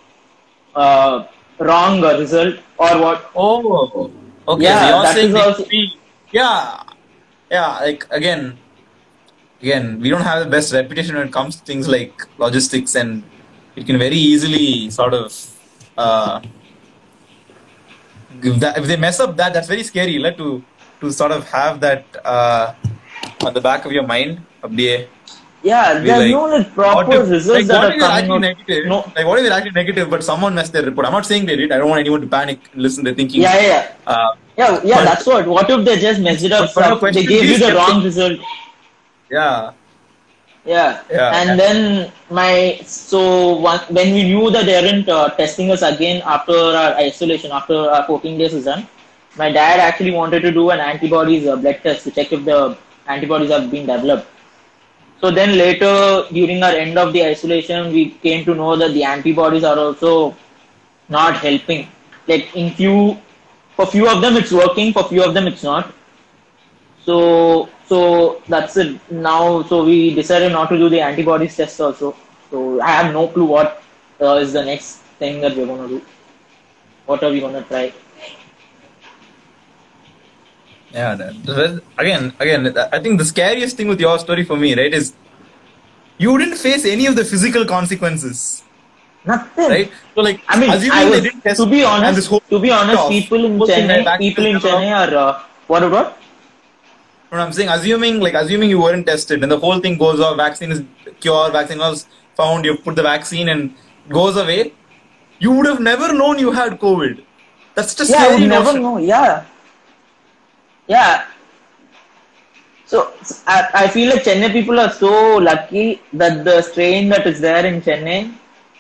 uh, 0.75 1.27
wrong 1.59 2.01
result 2.03 2.57
or 2.79 2.99
what? 3.01 3.31
Oh, 3.35 4.11
okay. 4.49 4.65
Yeah, 4.65 4.81
so 4.81 4.89
you're 4.89 5.03
that 5.03 5.15
saying 5.15 5.29
is 5.29 5.35
that 5.35 5.47
also- 5.47 5.65
yeah, 6.33 6.83
yeah. 7.51 7.79
Like 7.79 8.07
again, 8.11 8.59
again, 9.63 10.01
we 10.01 10.11
don't 10.11 10.23
have 10.23 10.45
the 10.45 10.51
best 10.51 10.73
reputation 10.73 11.15
when 11.17 11.29
it 11.29 11.33
comes 11.33 11.57
to 11.57 11.65
things 11.65 11.89
like 11.89 12.27
logistics, 12.39 12.95
and 12.97 13.23
it 13.77 13.87
can 13.87 13.99
very 13.99 14.17
easily 14.17 14.91
sort 14.91 15.15
of 15.15 15.33
uh, 15.97 16.41
if, 18.43 18.61
that, 18.61 18.79
if 18.79 18.87
they 18.87 18.97
mess 18.97 19.21
up 19.21 19.37
that 19.37 19.53
that's 19.53 19.69
very 19.69 19.83
scary 19.83 20.19
like, 20.19 20.37
to 20.37 20.63
to 21.01 21.13
sort 21.13 21.33
of 21.33 21.49
have 21.51 21.81
that 21.81 22.05
uh, 22.25 22.75
on 23.45 23.55
the 23.55 23.61
back 23.61 23.85
of 23.85 23.93
your 23.93 24.07
mind 24.07 24.41
yeah 24.71 25.05
yeah, 25.65 25.93
like, 25.95 26.31
no 26.31 26.45
like 26.45 26.75
proper 26.75 27.23
if, 27.23 27.31
results 27.31 27.49
like, 27.49 27.67
that 27.69 27.85
are 27.85 27.99
coming 27.99 28.31
out. 28.31 28.41
negative? 28.41 28.85
No. 28.87 29.11
like 29.17 29.25
what 29.25 29.39
if 29.39 29.45
they're 29.45 29.53
actually 29.53 29.71
negative 29.71 30.11
but 30.11 30.23
someone 30.23 30.55
messed 30.55 30.75
their 30.75 30.85
report? 30.85 31.07
I'm 31.07 31.13
not 31.13 31.25
saying 31.25 31.47
they 31.47 31.57
did. 31.57 31.73
I 31.73 31.79
don't 31.79 31.89
want 31.89 32.01
anyone 32.01 32.21
to 32.21 32.27
panic 32.27 32.61
listen 32.75 33.03
to 33.07 33.15
thinking. 33.15 33.41
Yeah 33.41 33.55
yeah 33.55 33.67
yeah. 33.67 33.93
Uh, 34.07 34.37
yeah, 34.59 34.81
yeah 34.85 34.97
but, 34.97 35.05
that's 35.05 35.27
what 35.27 35.47
what 35.47 35.71
if 35.71 35.85
they 35.87 35.99
just 35.99 36.21
messed 36.21 36.45
it 36.45 36.53
up? 36.53 36.71
but, 36.75 37.01
but 37.01 37.15
they 37.15 37.25
gave 37.25 37.45
you 37.45 37.59
the 37.59 37.75
wrong 37.75 38.05
result. 38.05 38.39
Yeah. 39.31 39.73
Yeah. 40.65 41.03
Yeah. 41.11 41.31
And 41.35 41.59
then 41.59 42.13
my 42.31 42.79
so 42.85 43.57
one, 43.57 43.81
when 43.91 44.13
we 44.15 44.23
knew 44.25 44.51
that 44.51 44.65
they 44.65 44.77
aren't 44.77 45.09
uh, 45.09 45.29
testing 45.31 45.71
us 45.71 45.83
again 45.83 46.23
after 46.25 46.57
our 46.57 46.95
isolation, 46.95 47.53
after 47.53 47.75
our 47.75 48.05
14 48.07 48.39
days 48.39 48.55
is 48.55 48.65
done, 48.65 48.87
my 49.37 49.51
dad 49.53 49.81
actually 49.81 50.13
wanted 50.13 50.41
to 50.41 50.51
do 50.53 50.71
an 50.71 50.81
antibodies 50.81 51.47
uh, 51.47 51.57
blood 51.57 51.81
test 51.83 52.05
to 52.05 52.11
check 52.11 52.33
if 52.33 52.45
the 52.45 52.77
antibodies 53.07 53.51
have 53.51 53.71
been 53.71 53.87
developed. 53.87 54.27
So 55.21 55.31
then 55.31 55.57
later 55.57 56.25
during 56.33 56.63
our 56.63 56.73
end 56.73 56.99
of 56.99 57.13
the 57.13 57.25
isolation, 57.25 57.93
we 57.93 58.11
came 58.11 58.45
to 58.47 58.55
know 58.55 58.77
that 58.77 58.93
the 58.93 59.05
antibodies 59.05 59.65
are 59.65 59.79
also 59.79 60.35
not 61.09 61.37
helping. 61.37 61.89
Like 62.27 62.55
in 62.57 62.73
few, 62.75 63.21
for 63.77 63.87
few 63.87 64.09
of 64.09 64.23
them 64.23 64.37
it's 64.37 64.53
working, 64.53 64.93
for 64.95 65.05
few 65.05 65.23
of 65.23 65.35
them 65.35 65.47
it's 65.47 65.63
not. 65.63 65.93
So 67.05 67.69
so 67.89 68.43
that's 68.49 68.77
it. 68.77 68.99
Now 69.11 69.63
so 69.63 69.85
we 69.85 70.15
decided 70.15 70.53
not 70.53 70.69
to 70.71 70.77
do 70.77 70.89
the 70.89 71.01
antibodies 71.01 71.57
test 71.57 71.81
also. 71.81 72.17
So 72.51 72.81
I 72.81 72.91
have 72.91 73.13
no 73.13 73.29
clue 73.29 73.47
what 73.47 73.83
uh, 74.21 74.35
is 74.37 74.53
the 74.53 74.65
next 74.65 74.99
thing 75.19 75.41
that 75.41 75.57
we're 75.57 75.67
gonna 75.67 75.89
do. 75.89 76.03
What 77.07 77.23
are 77.23 77.31
we 77.31 77.41
gonna 77.41 77.63
try? 77.63 77.93
yeah. 80.93 81.15
that- 81.17 81.83
again, 81.99 82.33
again, 82.39 82.75
I 82.93 82.99
think 83.01 83.19
the 83.19 83.25
scariest 83.25 83.77
thing 83.77 83.89
with 83.89 84.01
your 84.01 84.19
story 84.19 84.45
for 84.45 84.57
me, 84.57 84.75
right, 84.75 84.93
is 84.95 85.13
you 86.19 86.37
didn't 86.39 86.57
face 86.57 86.85
any 86.85 87.07
of 87.07 87.17
the 87.17 87.25
physical 87.25 87.65
consequences, 87.65 88.63
Nothing. 89.25 89.69
right? 89.69 89.93
So, 90.15 90.21
like, 90.21 90.41
I 90.49 90.59
mean, 90.61 90.71
I 90.71 90.77
they 90.77 91.11
was, 91.11 91.23
didn't 91.23 91.41
test 91.41 91.61
to 91.61 91.67
be 91.67 91.83
honest, 91.85 92.31
to 92.51 92.59
be 92.61 92.71
honest, 92.71 93.09
people 93.09 93.45
in 93.45 93.59
Chennai, 93.59 93.89
went 93.89 94.05
back 94.05 94.21
to 94.21 94.25
people 94.27 94.47
in 94.47 94.57
Chennai 94.57 94.93
are 95.03 95.15
uh, 95.17 95.43
what 95.67 95.83
about? 95.83 96.19
What 97.35 97.41
I'm 97.41 97.53
saying, 97.53 97.69
assuming 97.69 98.21
like 98.21 98.35
assuming 98.35 98.71
you 98.71 98.81
weren't 98.81 99.07
tested 99.09 99.43
and 99.43 99.51
the 99.51 99.59
whole 99.59 99.81
thing 99.81 99.99
goes 99.99 100.21
off, 100.21 100.37
vaccine 100.37 100.71
is 100.71 100.85
cure, 101.19 101.51
vaccine 101.51 101.79
was 101.79 102.07
found, 102.37 102.65
you 102.65 102.77
put 102.77 102.95
the 102.95 103.03
vaccine 103.03 103.49
and 103.49 103.75
goes 104.09 104.37
away, 104.37 104.73
you 105.41 105.51
would 105.51 105.67
have 105.67 105.81
never 105.81 106.13
known 106.13 106.39
you 106.39 106.53
had 106.53 106.79
COVID. 106.79 107.25
That's 107.75 107.97
just 107.97 108.13
Yeah, 108.13 108.37
you 108.37 108.47
never 108.47 108.79
know. 108.79 108.99
Yeah, 108.99 109.45
yeah. 110.87 111.27
So 112.87 113.13
I, 113.49 113.69
I 113.83 113.89
feel 113.89 114.11
like 114.11 114.23
Chennai 114.23 114.53
people 114.53 114.79
are 114.79 114.93
so 114.93 115.39
lucky 115.39 116.01
that 116.13 116.45
the 116.45 116.63
strain 116.63 117.09
that 117.09 117.27
is 117.27 117.41
there 117.41 117.67
in 117.67 117.83
Chennai 117.83 118.33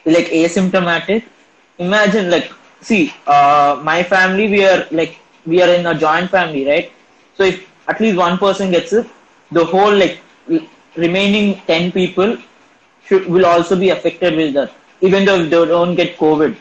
is 0.05 0.17
like 0.17 0.29
asymptomatic. 0.29 1.25
Imagine 1.79 2.31
like 2.31 2.53
see, 2.81 3.13
uh, 3.27 3.81
my 3.83 4.05
family 4.05 4.47
we 4.47 4.65
are 4.65 4.87
like 4.93 5.19
we 5.45 5.61
are 5.61 5.75
in 5.75 5.87
a 5.87 5.99
joint 5.99 6.31
family, 6.31 6.65
right? 6.65 6.93
So 7.37 7.43
if 7.43 7.74
at 7.89 8.01
least 8.01 8.17
one 8.17 8.39
person 8.39 8.71
gets 8.71 8.93
it, 8.93 9.07
the 9.53 9.65
whole 9.65 9.95
like 9.95 10.21
remaining 10.97 11.61
ten 11.67 11.91
people 11.93 12.37
should 13.07 13.27
will 13.27 13.47
also 13.47 13.79
be 13.79 13.91
affected 13.91 14.37
with 14.37 14.55
that, 14.55 14.73
even 15.01 15.25
though 15.25 15.43
they 15.43 15.65
don't 15.67 15.95
get 15.95 16.17
COVID. 16.17 16.57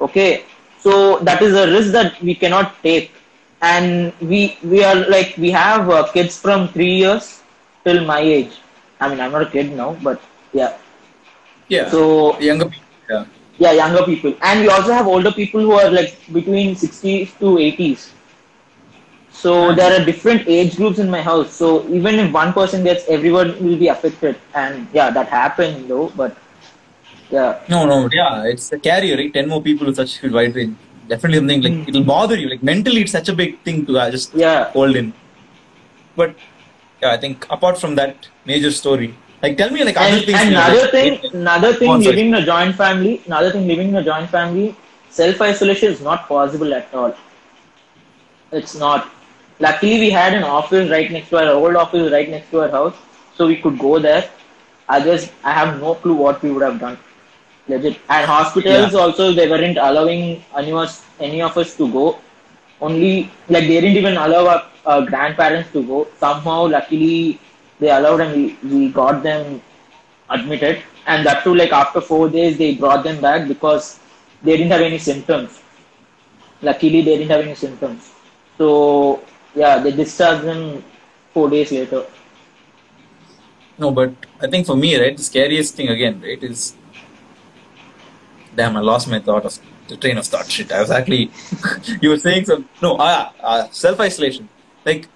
Okay, 0.00 0.44
so 0.78 1.18
that 1.20 1.42
is 1.42 1.54
a 1.54 1.66
risk 1.70 1.92
that 1.92 2.20
we 2.20 2.34
cannot 2.34 2.82
take, 2.82 3.12
and 3.62 4.12
we 4.20 4.58
we 4.62 4.84
are 4.84 4.96
like 5.08 5.34
we 5.36 5.50
have 5.50 5.90
uh, 5.90 6.06
kids 6.12 6.38
from 6.40 6.68
three 6.68 6.94
years 6.94 7.42
till 7.84 8.04
my 8.04 8.20
age. 8.20 8.52
I 9.00 9.08
mean, 9.08 9.20
I'm 9.20 9.32
not 9.32 9.42
a 9.42 9.50
kid 9.50 9.72
now, 9.72 9.96
but 10.02 10.20
yeah. 10.52 10.76
Yeah. 11.68 11.90
So 11.90 12.38
younger 12.38 12.66
people. 12.66 12.82
Yeah. 13.10 13.24
yeah, 13.58 13.72
younger 13.72 14.02
people, 14.04 14.34
and 14.42 14.60
we 14.60 14.68
also 14.68 14.92
have 14.92 15.06
older 15.06 15.30
people 15.30 15.60
who 15.60 15.72
are 15.72 15.90
like 15.90 16.16
between 16.32 16.74
60s 16.74 17.38
to 17.38 17.58
80s. 17.58 18.10
So 19.34 19.74
there 19.74 19.92
are 20.00 20.04
different 20.04 20.48
age 20.48 20.76
groups 20.76 20.98
in 20.98 21.10
my 21.10 21.20
house. 21.20 21.52
So 21.52 21.86
even 21.88 22.14
if 22.20 22.32
one 22.32 22.52
person 22.52 22.84
gets, 22.84 23.04
everyone 23.08 23.48
will 23.62 23.76
be 23.76 23.88
affected, 23.88 24.36
and 24.54 24.86
yeah, 24.92 25.10
that 25.10 25.28
happened 25.28 25.88
though. 25.90 26.08
But 26.20 26.36
yeah, 27.30 27.60
No, 27.68 27.84
no, 27.84 28.08
yeah, 28.12 28.44
it's 28.44 28.70
a 28.72 28.78
carrier, 28.78 29.16
right? 29.16 29.32
Ten 29.34 29.48
more 29.48 29.60
people 29.60 29.86
with 29.86 29.96
such 29.96 30.22
a 30.22 30.30
wide 30.30 30.54
range. 30.54 30.76
Definitely 31.08 31.38
something 31.38 31.62
like 31.62 31.88
it'll 31.88 32.04
bother 32.04 32.36
you. 32.36 32.48
Like 32.48 32.62
mentally, 32.62 33.02
it's 33.02 33.12
such 33.12 33.28
a 33.28 33.34
big 33.34 33.58
thing 33.62 33.84
to 33.86 33.98
uh, 33.98 34.10
just 34.10 34.32
yeah. 34.34 34.70
hold 34.70 34.96
in. 34.96 35.12
But 36.16 36.36
yeah, 37.02 37.10
I 37.10 37.16
think 37.16 37.46
apart 37.50 37.76
from 37.78 37.96
that 37.96 38.28
major 38.46 38.70
story, 38.70 39.14
like 39.42 39.56
tell 39.58 39.70
me 39.70 39.82
like 39.84 39.96
other 39.96 40.16
and, 40.16 40.24
things. 40.24 40.38
and 40.40 40.50
another 40.50 40.80
like- 40.82 40.90
thing, 40.92 41.34
another 41.34 41.72
thing, 41.74 41.90
sorry. 41.90 42.04
living 42.04 42.28
in 42.28 42.34
a 42.34 42.46
joint 42.46 42.76
family, 42.76 43.20
another 43.26 43.50
thing, 43.50 43.66
living 43.66 43.88
in 43.88 43.96
a 43.96 44.04
joint 44.04 44.30
family, 44.30 44.76
self 45.10 45.42
isolation 45.42 45.92
is 45.92 46.00
not 46.00 46.28
possible 46.28 46.72
at 46.72 46.94
all. 46.94 47.14
It's 48.52 48.76
not. 48.76 49.10
Luckily, 49.64 49.98
we 50.00 50.10
had 50.10 50.34
an 50.34 50.44
office 50.44 50.90
right 50.90 51.10
next 51.10 51.28
to 51.30 51.38
our 51.42 51.50
old 51.54 51.76
office, 51.76 52.10
right 52.12 52.28
next 52.28 52.50
to 52.50 52.60
our 52.62 52.68
house, 52.70 52.94
so 53.36 53.46
we 53.46 53.56
could 53.56 53.78
go 53.78 53.98
there. 53.98 54.24
I 54.88 55.00
just, 55.00 55.32
I 55.44 55.52
have 55.52 55.80
no 55.80 55.94
clue 55.94 56.14
what 56.14 56.42
we 56.42 56.50
would 56.52 56.62
have 56.62 56.78
done. 56.80 56.98
Legit. 57.68 57.98
And 58.08 58.26
hospitals 58.26 58.92
Yeah. 58.92 59.00
also, 59.02 59.32
they 59.32 59.48
weren't 59.48 59.78
allowing 59.78 60.44
any 60.56 60.70
of 60.72 60.78
us, 60.78 61.02
any 61.20 61.40
of 61.42 61.56
us 61.56 61.76
to 61.76 61.90
go. 61.90 62.18
Only, 62.80 63.30
like, 63.48 63.66
they 63.68 63.80
didn't 63.80 63.96
even 64.02 64.16
allow 64.16 64.46
our, 64.54 64.62
our 64.86 65.02
grandparents 65.06 65.72
to 65.72 65.82
go. 65.92 66.06
Somehow, 66.18 66.66
luckily, 66.76 67.40
they 67.80 67.90
allowed 67.90 68.20
and 68.20 68.34
we, 68.36 68.44
we 68.70 68.88
got 68.90 69.22
them 69.22 69.62
admitted. 70.30 70.82
And 71.06 71.24
that 71.26 71.44
too, 71.44 71.54
like, 71.54 71.72
after 71.72 72.00
four 72.00 72.28
days, 72.28 72.58
they 72.58 72.74
brought 72.74 73.04
them 73.04 73.20
back 73.20 73.48
because 73.48 73.98
they 74.42 74.56
didn't 74.56 74.72
have 74.72 74.82
any 74.82 74.98
symptoms. 74.98 75.60
Luckily, 76.62 77.02
they 77.02 77.16
didn't 77.18 77.30
have 77.30 77.40
any 77.46 77.54
symptoms. 77.54 78.10
So, 78.58 79.22
yeah, 79.54 79.78
they 79.78 79.92
discharged 79.92 80.44
them 80.44 80.84
four 81.32 81.50
days 81.50 81.72
later. 81.72 82.04
No, 83.78 83.90
but 83.90 84.12
I 84.40 84.46
think 84.46 84.66
for 84.66 84.76
me, 84.76 84.96
right, 84.96 85.16
the 85.16 85.22
scariest 85.22 85.74
thing 85.74 85.88
again, 85.88 86.20
right, 86.20 86.42
is 86.42 86.74
damn, 88.54 88.76
I 88.76 88.80
lost 88.80 89.08
my 89.08 89.18
thought 89.18 89.44
of 89.44 89.58
the 89.88 89.96
train 89.96 90.18
of 90.18 90.26
thought. 90.26 90.50
Shit, 90.50 90.72
I 90.72 90.80
was 90.80 90.90
actually 90.90 91.30
you 92.00 92.10
were 92.10 92.18
saying 92.18 92.44
some 92.46 92.68
no, 92.82 92.96
uh, 92.96 93.30
uh, 93.40 93.68
self 93.70 94.00
isolation. 94.00 94.48
Like 94.84 95.08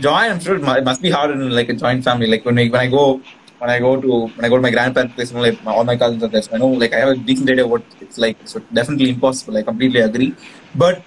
joint, 0.00 0.32
I'm 0.32 0.40
sure 0.40 0.56
it 0.56 0.84
must 0.84 1.02
be 1.02 1.10
hard 1.10 1.30
in 1.30 1.50
like 1.50 1.68
a 1.68 1.74
joint 1.74 2.04
family. 2.04 2.26
Like 2.26 2.44
when 2.44 2.58
I, 2.58 2.68
when 2.68 2.80
I 2.80 2.88
go 2.88 3.20
when 3.58 3.70
I 3.70 3.78
go 3.78 4.00
to 4.00 4.26
when 4.26 4.44
I 4.44 4.48
go 4.48 4.56
to 4.56 4.62
my 4.62 4.70
grandparents' 4.70 5.14
place, 5.14 5.30
you 5.30 5.36
know, 5.36 5.42
like 5.42 5.62
my, 5.64 5.72
all 5.72 5.84
my 5.84 5.96
cousins 5.96 6.22
are 6.22 6.28
there. 6.28 6.42
So 6.42 6.54
I 6.54 6.58
know 6.58 6.68
like 6.68 6.92
I 6.92 6.98
have 6.98 7.08
a 7.08 7.16
decent 7.16 7.48
idea 7.50 7.66
what 7.66 7.82
it's 8.00 8.18
like. 8.18 8.36
So 8.44 8.60
definitely 8.72 9.10
impossible. 9.10 9.56
I 9.56 9.62
completely 9.62 10.00
agree. 10.00 10.34
But 10.74 11.02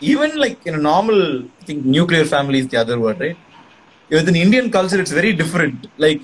even 0.00 0.36
like 0.36 0.64
in 0.66 0.74
a 0.74 0.78
normal, 0.78 1.44
I 1.60 1.64
think 1.64 1.84
nuclear 1.84 2.24
family 2.24 2.60
is 2.60 2.68
the 2.68 2.76
other 2.78 2.98
word, 3.00 3.20
right? 3.20 3.38
with 4.10 4.28
an 4.28 4.36
Indian 4.36 4.70
culture, 4.70 5.00
it's 5.00 5.12
very 5.12 5.32
different. 5.34 5.86
Like 5.98 6.22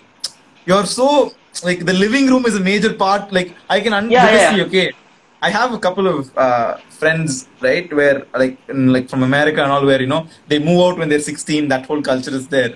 you're 0.66 0.86
so 0.86 1.32
like 1.62 1.84
the 1.84 1.92
living 1.92 2.26
room 2.28 2.46
is 2.46 2.56
a 2.56 2.60
major 2.60 2.94
part. 2.94 3.32
Like 3.32 3.56
I 3.68 3.80
can 3.80 3.92
un- 3.92 4.10
Yeah, 4.10 4.30
yeah. 4.32 4.50
see, 4.50 4.62
okay. 4.62 4.92
I 5.42 5.50
have 5.50 5.74
a 5.74 5.78
couple 5.78 6.06
of 6.06 6.30
uh, 6.38 6.78
friends, 6.88 7.48
right, 7.60 7.92
where 7.92 8.26
like 8.34 8.58
in, 8.68 8.92
like 8.92 9.10
from 9.10 9.22
America 9.22 9.62
and 9.62 9.70
all, 9.70 9.84
where 9.84 10.00
you 10.00 10.06
know 10.06 10.26
they 10.48 10.58
move 10.58 10.80
out 10.86 10.98
when 10.98 11.08
they're 11.10 11.20
16. 11.20 11.68
That 11.68 11.84
whole 11.86 12.00
culture 12.02 12.34
is 12.34 12.48
there. 12.48 12.74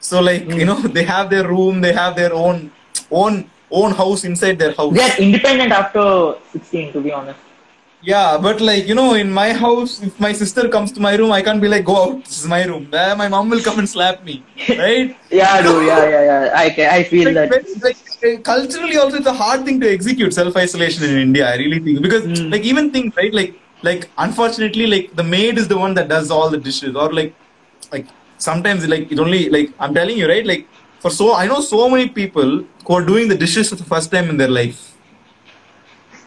So 0.00 0.20
like 0.20 0.44
Hmm. 0.44 0.58
you 0.60 0.64
know 0.66 0.78
they 0.98 1.04
have 1.04 1.30
their 1.30 1.46
room, 1.48 1.80
they 1.80 1.92
have 1.92 2.16
their 2.16 2.34
own 2.34 2.70
own 3.10 3.48
own 3.70 3.92
house 3.92 4.24
inside 4.24 4.58
their 4.58 4.74
house. 4.74 4.94
They 4.94 5.02
are 5.10 5.16
independent 5.18 5.72
after 5.72 6.34
16, 6.52 6.92
to 6.94 7.00
be 7.00 7.12
honest. 7.12 7.38
Yeah, 8.04 8.36
but 8.36 8.60
like 8.60 8.86
you 8.86 8.94
know, 8.94 9.14
in 9.14 9.30
my 9.32 9.52
house, 9.52 10.02
if 10.02 10.18
my 10.20 10.32
sister 10.32 10.68
comes 10.68 10.92
to 10.92 11.00
my 11.00 11.14
room, 11.16 11.32
I 11.32 11.40
can't 11.42 11.60
be 11.64 11.68
like, 11.74 11.84
"Go 11.90 11.94
out, 12.02 12.24
this 12.24 12.38
is 12.40 12.48
my 12.52 12.58
room." 12.70 12.88
There, 12.94 13.14
my 13.20 13.28
mom 13.34 13.48
will 13.54 13.62
come 13.68 13.78
and 13.82 13.88
slap 13.92 14.24
me, 14.30 14.34
right? 14.80 15.16
Yeah, 15.40 15.62
dude, 15.66 15.86
yeah, 15.86 16.02
yeah, 16.14 16.24
yeah. 16.30 16.50
I, 16.62 16.66
I 16.98 17.04
feel 17.04 17.32
like, 17.32 17.50
that. 17.50 17.64
like 17.86 17.96
uh, 18.26 18.40
culturally 18.48 18.96
also 18.96 19.16
it's 19.20 19.26
a 19.26 19.32
hard 19.42 19.64
thing 19.64 19.80
to 19.84 19.88
execute 19.92 20.34
self 20.40 20.56
isolation 20.64 21.04
in 21.10 21.16
India. 21.28 21.48
I 21.52 21.56
really 21.62 21.80
think 21.86 22.02
because 22.08 22.24
Mm. 22.34 22.52
like 22.52 22.64
even 22.72 22.90
think 22.96 23.16
right 23.22 23.34
like 23.40 23.54
like 23.88 24.04
unfortunately 24.26 24.86
like 24.94 25.08
the 25.22 25.26
maid 25.36 25.58
is 25.62 25.66
the 25.72 25.78
one 25.86 25.94
that 26.00 26.08
does 26.14 26.30
all 26.36 26.50
the 26.56 26.60
dishes 26.68 26.94
or 27.04 27.08
like 27.20 27.34
like 27.96 28.06
sometimes 28.48 28.86
like 28.94 29.10
it 29.16 29.18
only 29.26 29.42
like 29.56 29.72
I'm 29.78 29.94
telling 30.00 30.16
you 30.22 30.28
right 30.34 30.46
like 30.52 30.66
for 31.06 31.10
so 31.20 31.34
I 31.42 31.46
know 31.52 31.60
so 31.72 31.88
many 31.96 32.08
people 32.20 32.52
who 32.86 32.94
are 33.00 33.04
doing 33.12 33.28
the 33.34 33.38
dishes 33.46 33.70
for 33.70 33.76
the 33.82 33.88
first 33.94 34.10
time 34.16 34.30
in 34.34 34.36
their 34.44 34.54
life, 34.60 34.80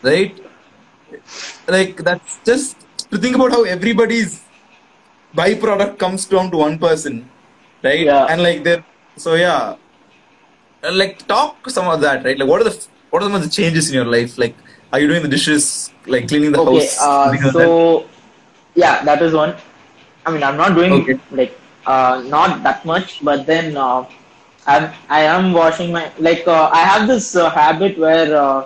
right? 0.01 0.47
Like 1.68 1.97
that's 1.97 2.39
just 2.45 2.88
to 3.12 3.18
think 3.18 3.36
about 3.36 3.51
how 3.51 3.64
everybody's 3.64 4.43
byproduct 5.36 5.97
comes 5.99 6.26
down 6.26 6.51
to 6.51 6.58
one 6.58 6.80
person, 6.80 7.30
right? 7.84 8.08
Yeah. 8.08 8.26
And 8.28 8.41
like 8.43 8.64
they're 8.64 8.84
so 9.18 9.36
yeah 9.36 9.76
uh, 10.84 10.91
like 10.93 11.26
talk 11.28 11.70
some 11.70 11.88
of 11.88 12.01
that 12.01 12.24
right 12.24 12.38
like 12.38 12.47
what 12.47 12.62
are 12.62 12.70
the 12.70 12.88
what 13.10 13.22
are 13.22 13.26
some 13.28 13.36
of 13.36 13.43
the 13.43 13.49
changes 13.49 13.89
in 13.89 13.95
your 13.95 14.05
life 14.05 14.38
like 14.38 14.55
are 14.91 14.99
you 14.99 15.08
doing 15.08 15.22
the 15.22 15.28
dishes 15.28 15.91
like 16.05 16.28
cleaning 16.28 16.51
the 16.51 16.60
okay, 16.60 16.68
house 16.70 16.97
uh, 16.99 17.36
so 17.51 18.08
yeah, 18.76 19.03
that 19.03 19.22
is 19.22 19.34
one. 19.34 19.55
I 20.26 20.32
mean, 20.32 20.43
I'm 20.43 20.58
not 20.58 20.76
doing 20.76 20.93
Okay. 20.93 21.20
like 21.32 21.60
uh, 21.86 22.24
not 22.28 22.64
that 22.64 22.86
much, 22.86 23.24
but 23.24 23.45
then 23.45 23.76
uh, 23.78 24.05
I'm 24.68 24.93
I 25.10 25.22
am 25.24 25.53
washing 25.53 25.91
my 25.91 26.12
like 26.20 26.47
uh, 26.47 26.70
I 26.72 26.82
have 26.84 27.08
this 27.08 27.36
uh, 27.36 27.49
habit 27.49 27.97
where 27.97 28.36
uh, 28.36 28.66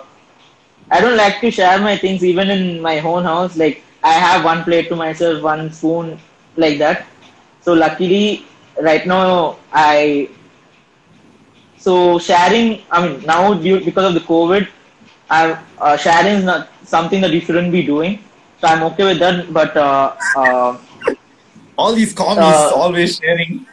I 0.92 1.00
don't 1.00 1.16
like 1.16 1.40
to 1.42 1.50
share 1.50 1.80
my 1.80 1.96
things 1.96 2.24
even 2.24 2.50
in 2.50 2.80
my 2.82 3.00
own 3.00 3.24
house. 3.24 3.56
Like 3.56 3.82
I 4.04 4.12
have 4.14 4.44
one 4.44 4.64
plate 4.64 4.88
to 4.90 4.96
myself, 4.96 5.42
one 5.42 5.72
spoon, 5.72 6.18
like 6.56 6.78
that. 6.78 7.06
So 7.62 7.74
luckily, 7.74 8.46
right 8.80 9.06
now 9.06 9.58
I 9.72 10.30
so 11.78 12.18
sharing. 12.18 12.82
I 12.90 13.06
mean, 13.06 13.22
now 13.26 13.54
due 13.54 13.84
because 13.84 14.06
of 14.08 14.14
the 14.14 14.26
COVID, 14.26 14.68
I 15.30 15.58
uh, 15.78 15.96
sharing 15.96 16.38
is 16.38 16.44
not 16.44 16.68
something 16.84 17.20
that 17.22 17.32
you 17.32 17.40
shouldn't 17.40 17.72
be 17.72 17.82
doing. 17.82 18.18
So 18.60 18.68
I'm 18.68 18.82
okay 18.92 19.04
with 19.04 19.20
that. 19.20 19.52
But 19.52 19.76
uh, 19.76 20.16
uh, 20.36 20.78
all 21.76 21.94
these 21.94 22.12
commies 22.12 22.70
uh, 22.70 22.70
always 22.70 23.16
sharing 23.16 23.66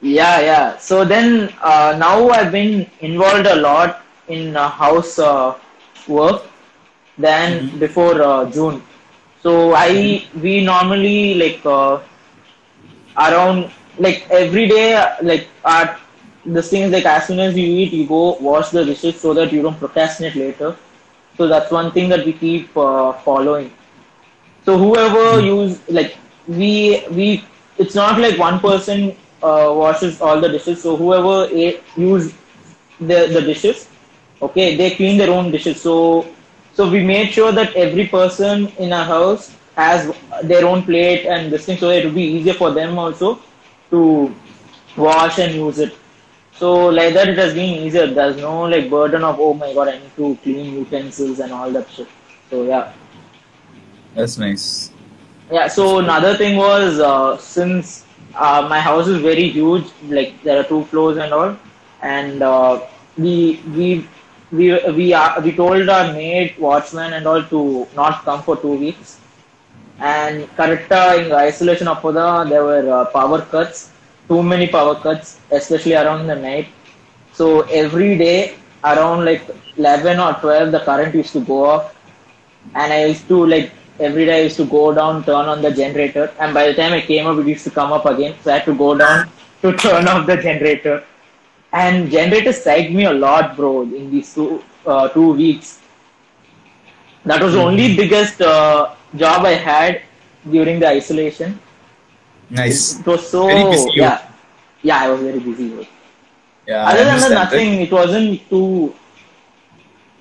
yeah, 0.00 0.40
yeah. 0.40 0.78
So 0.78 1.04
then 1.04 1.52
uh, 1.62 1.96
now 1.98 2.28
I've 2.30 2.52
been 2.52 2.88
involved 3.00 3.46
a 3.46 3.56
lot 3.56 4.02
in 4.28 4.56
uh, 4.56 4.68
house 4.68 5.18
uh, 5.18 5.58
work 6.08 6.42
than 7.20 7.78
before 7.78 8.20
uh, 8.22 8.50
June. 8.50 8.82
So 9.42 9.74
I 9.74 10.26
we 10.34 10.64
normally 10.64 11.34
like 11.34 11.64
uh, 11.64 12.00
around 13.16 13.70
like 13.98 14.26
every 14.30 14.68
day 14.68 14.94
uh, 14.94 15.16
like 15.22 15.48
at 15.64 15.98
the 16.44 16.62
thing 16.62 16.82
is 16.82 16.92
like 16.92 17.04
as 17.04 17.26
soon 17.26 17.38
as 17.40 17.56
you 17.56 17.66
eat 17.66 17.92
you 17.92 18.06
go 18.06 18.36
wash 18.40 18.70
the 18.70 18.84
dishes 18.84 19.20
so 19.20 19.34
that 19.34 19.52
you 19.52 19.62
don't 19.62 19.78
procrastinate 19.78 20.36
later. 20.36 20.76
So 21.36 21.46
that's 21.48 21.70
one 21.70 21.92
thing 21.92 22.08
that 22.10 22.24
we 22.24 22.32
keep 22.32 22.76
uh, 22.76 23.12
following. 23.12 23.72
So 24.64 24.78
whoever 24.78 25.40
use 25.40 25.80
like 25.88 26.16
we 26.46 27.04
we 27.10 27.44
it's 27.78 27.94
not 27.94 28.20
like 28.20 28.38
one 28.38 28.60
person 28.60 29.16
uh, 29.42 29.72
washes 29.82 30.20
all 30.20 30.40
the 30.40 30.48
dishes. 30.48 30.82
So 30.82 30.96
whoever 30.96 31.48
ate, 31.52 31.82
use 31.96 32.34
the 33.00 33.26
the 33.32 33.42
dishes, 33.42 33.88
okay, 34.42 34.76
they 34.76 34.90
clean 34.96 35.18
their 35.18 35.30
own 35.30 35.50
dishes. 35.50 35.80
So 35.82 36.26
so 36.80 36.90
we 36.90 37.00
made 37.04 37.30
sure 37.30 37.52
that 37.52 37.74
every 37.76 38.06
person 38.08 38.68
in 38.84 38.90
our 38.98 39.04
house 39.04 39.54
has 39.76 40.04
their 40.44 40.64
own 40.64 40.82
plate 40.82 41.26
and 41.26 41.52
this 41.52 41.66
thing, 41.66 41.76
so 41.76 41.90
it 41.90 42.06
will 42.06 42.14
be 42.18 42.22
easier 42.22 42.54
for 42.54 42.70
them 42.70 42.98
also 42.98 43.38
to 43.90 44.34
wash 44.96 45.38
and 45.38 45.54
use 45.54 45.78
it. 45.78 45.92
So 46.54 46.86
like 46.86 47.12
that, 47.12 47.28
it 47.28 47.36
has 47.36 47.52
been 47.52 47.74
easier. 47.86 48.06
There's 48.06 48.38
no 48.38 48.62
like 48.62 48.88
burden 48.88 49.24
of 49.24 49.38
oh 49.38 49.52
my 49.52 49.74
god, 49.74 49.88
I 49.88 49.98
need 49.98 50.16
to 50.16 50.38
clean 50.42 50.72
utensils 50.78 51.40
and 51.40 51.52
all 51.52 51.70
that 51.72 51.90
shit. 51.90 52.08
So 52.48 52.62
yeah. 52.62 52.94
that's 54.14 54.38
nice 54.38 54.90
Yeah, 55.52 55.68
so 55.68 55.98
another 55.98 56.34
thing 56.38 56.56
was 56.56 56.98
uh, 56.98 57.36
since 57.36 58.06
uh, 58.34 58.66
my 58.70 58.80
house 58.80 59.06
is 59.06 59.20
very 59.20 59.50
huge, 59.50 59.84
like 60.08 60.42
there 60.44 60.58
are 60.60 60.64
two 60.72 60.84
floors 60.86 61.18
and 61.18 61.34
all, 61.40 61.54
and 62.00 62.42
uh, 62.42 62.80
we 63.18 63.60
we 63.76 64.08
we 64.52 64.66
we 64.92 65.14
uh, 65.14 65.40
we 65.40 65.52
told 65.52 65.88
our 65.88 66.12
maid 66.12 66.58
watchman 66.58 67.12
and 67.12 67.26
all 67.26 67.42
to 67.44 67.86
not 67.94 68.24
come 68.24 68.42
for 68.42 68.56
two 68.56 68.74
weeks, 68.74 69.18
and 69.98 70.44
correcta 70.56 71.24
in 71.24 71.32
isolation 71.32 71.88
of 71.88 71.98
appoda 71.98 72.48
there 72.48 72.64
were 72.64 72.90
uh, 72.90 73.04
power 73.06 73.40
cuts, 73.42 73.90
too 74.28 74.42
many 74.42 74.66
power 74.66 74.94
cuts, 74.96 75.38
especially 75.50 75.94
around 75.94 76.26
the 76.26 76.34
night. 76.36 76.68
So 77.32 77.60
every 77.82 78.18
day 78.18 78.54
around 78.84 79.24
like 79.24 79.42
eleven 79.76 80.18
or 80.18 80.34
twelve, 80.34 80.72
the 80.72 80.80
current 80.80 81.14
used 81.14 81.32
to 81.32 81.40
go 81.40 81.64
off 81.64 81.96
and 82.74 82.92
I 82.92 83.04
used 83.06 83.28
to 83.28 83.46
like 83.46 83.70
every 83.98 84.24
day 84.26 84.40
I 84.40 84.42
used 84.44 84.56
to 84.56 84.64
go 84.64 84.92
down, 84.92 85.24
turn 85.24 85.46
on 85.46 85.62
the 85.62 85.70
generator, 85.70 86.32
and 86.40 86.54
by 86.54 86.66
the 86.66 86.74
time 86.74 86.92
I 86.92 87.00
came 87.02 87.26
up, 87.26 87.38
it 87.38 87.46
used 87.46 87.64
to 87.64 87.70
come 87.70 87.92
up 87.92 88.06
again. 88.06 88.34
So 88.42 88.50
I 88.50 88.58
had 88.58 88.64
to 88.64 88.74
go 88.74 88.96
down 88.96 89.28
to 89.62 89.72
turn 89.74 90.08
off 90.08 90.26
the 90.26 90.36
generator. 90.36 91.04
And 91.72 92.10
generator 92.10 92.50
psyched 92.50 92.92
me 92.92 93.04
a 93.04 93.12
lot, 93.12 93.56
bro, 93.56 93.82
in 93.82 94.10
these 94.10 94.34
two 94.34 94.62
uh, 94.86 95.08
two 95.08 95.32
weeks. 95.34 95.78
That 97.24 97.42
was 97.42 97.52
the 97.52 97.60
only 97.60 97.96
biggest 97.96 98.40
uh, 98.40 98.94
job 99.16 99.44
I 99.44 99.52
had 99.54 100.02
during 100.50 100.80
the 100.80 100.88
isolation. 100.88 101.58
nice 102.50 102.98
It 103.00 103.06
was 103.06 103.28
so 103.28 103.46
busy, 103.70 103.90
yeah, 103.94 104.28
yeah. 104.82 104.98
I 105.04 105.08
was 105.10 105.20
very 105.20 105.38
busy. 105.38 105.68
Bro. 105.68 105.84
yeah 106.66 106.84
I 106.86 106.92
Other 106.92 107.04
than 107.04 107.20
that, 107.20 107.30
nothing. 107.30 107.80
It 107.82 107.92
wasn't 107.92 108.48
too. 108.50 108.94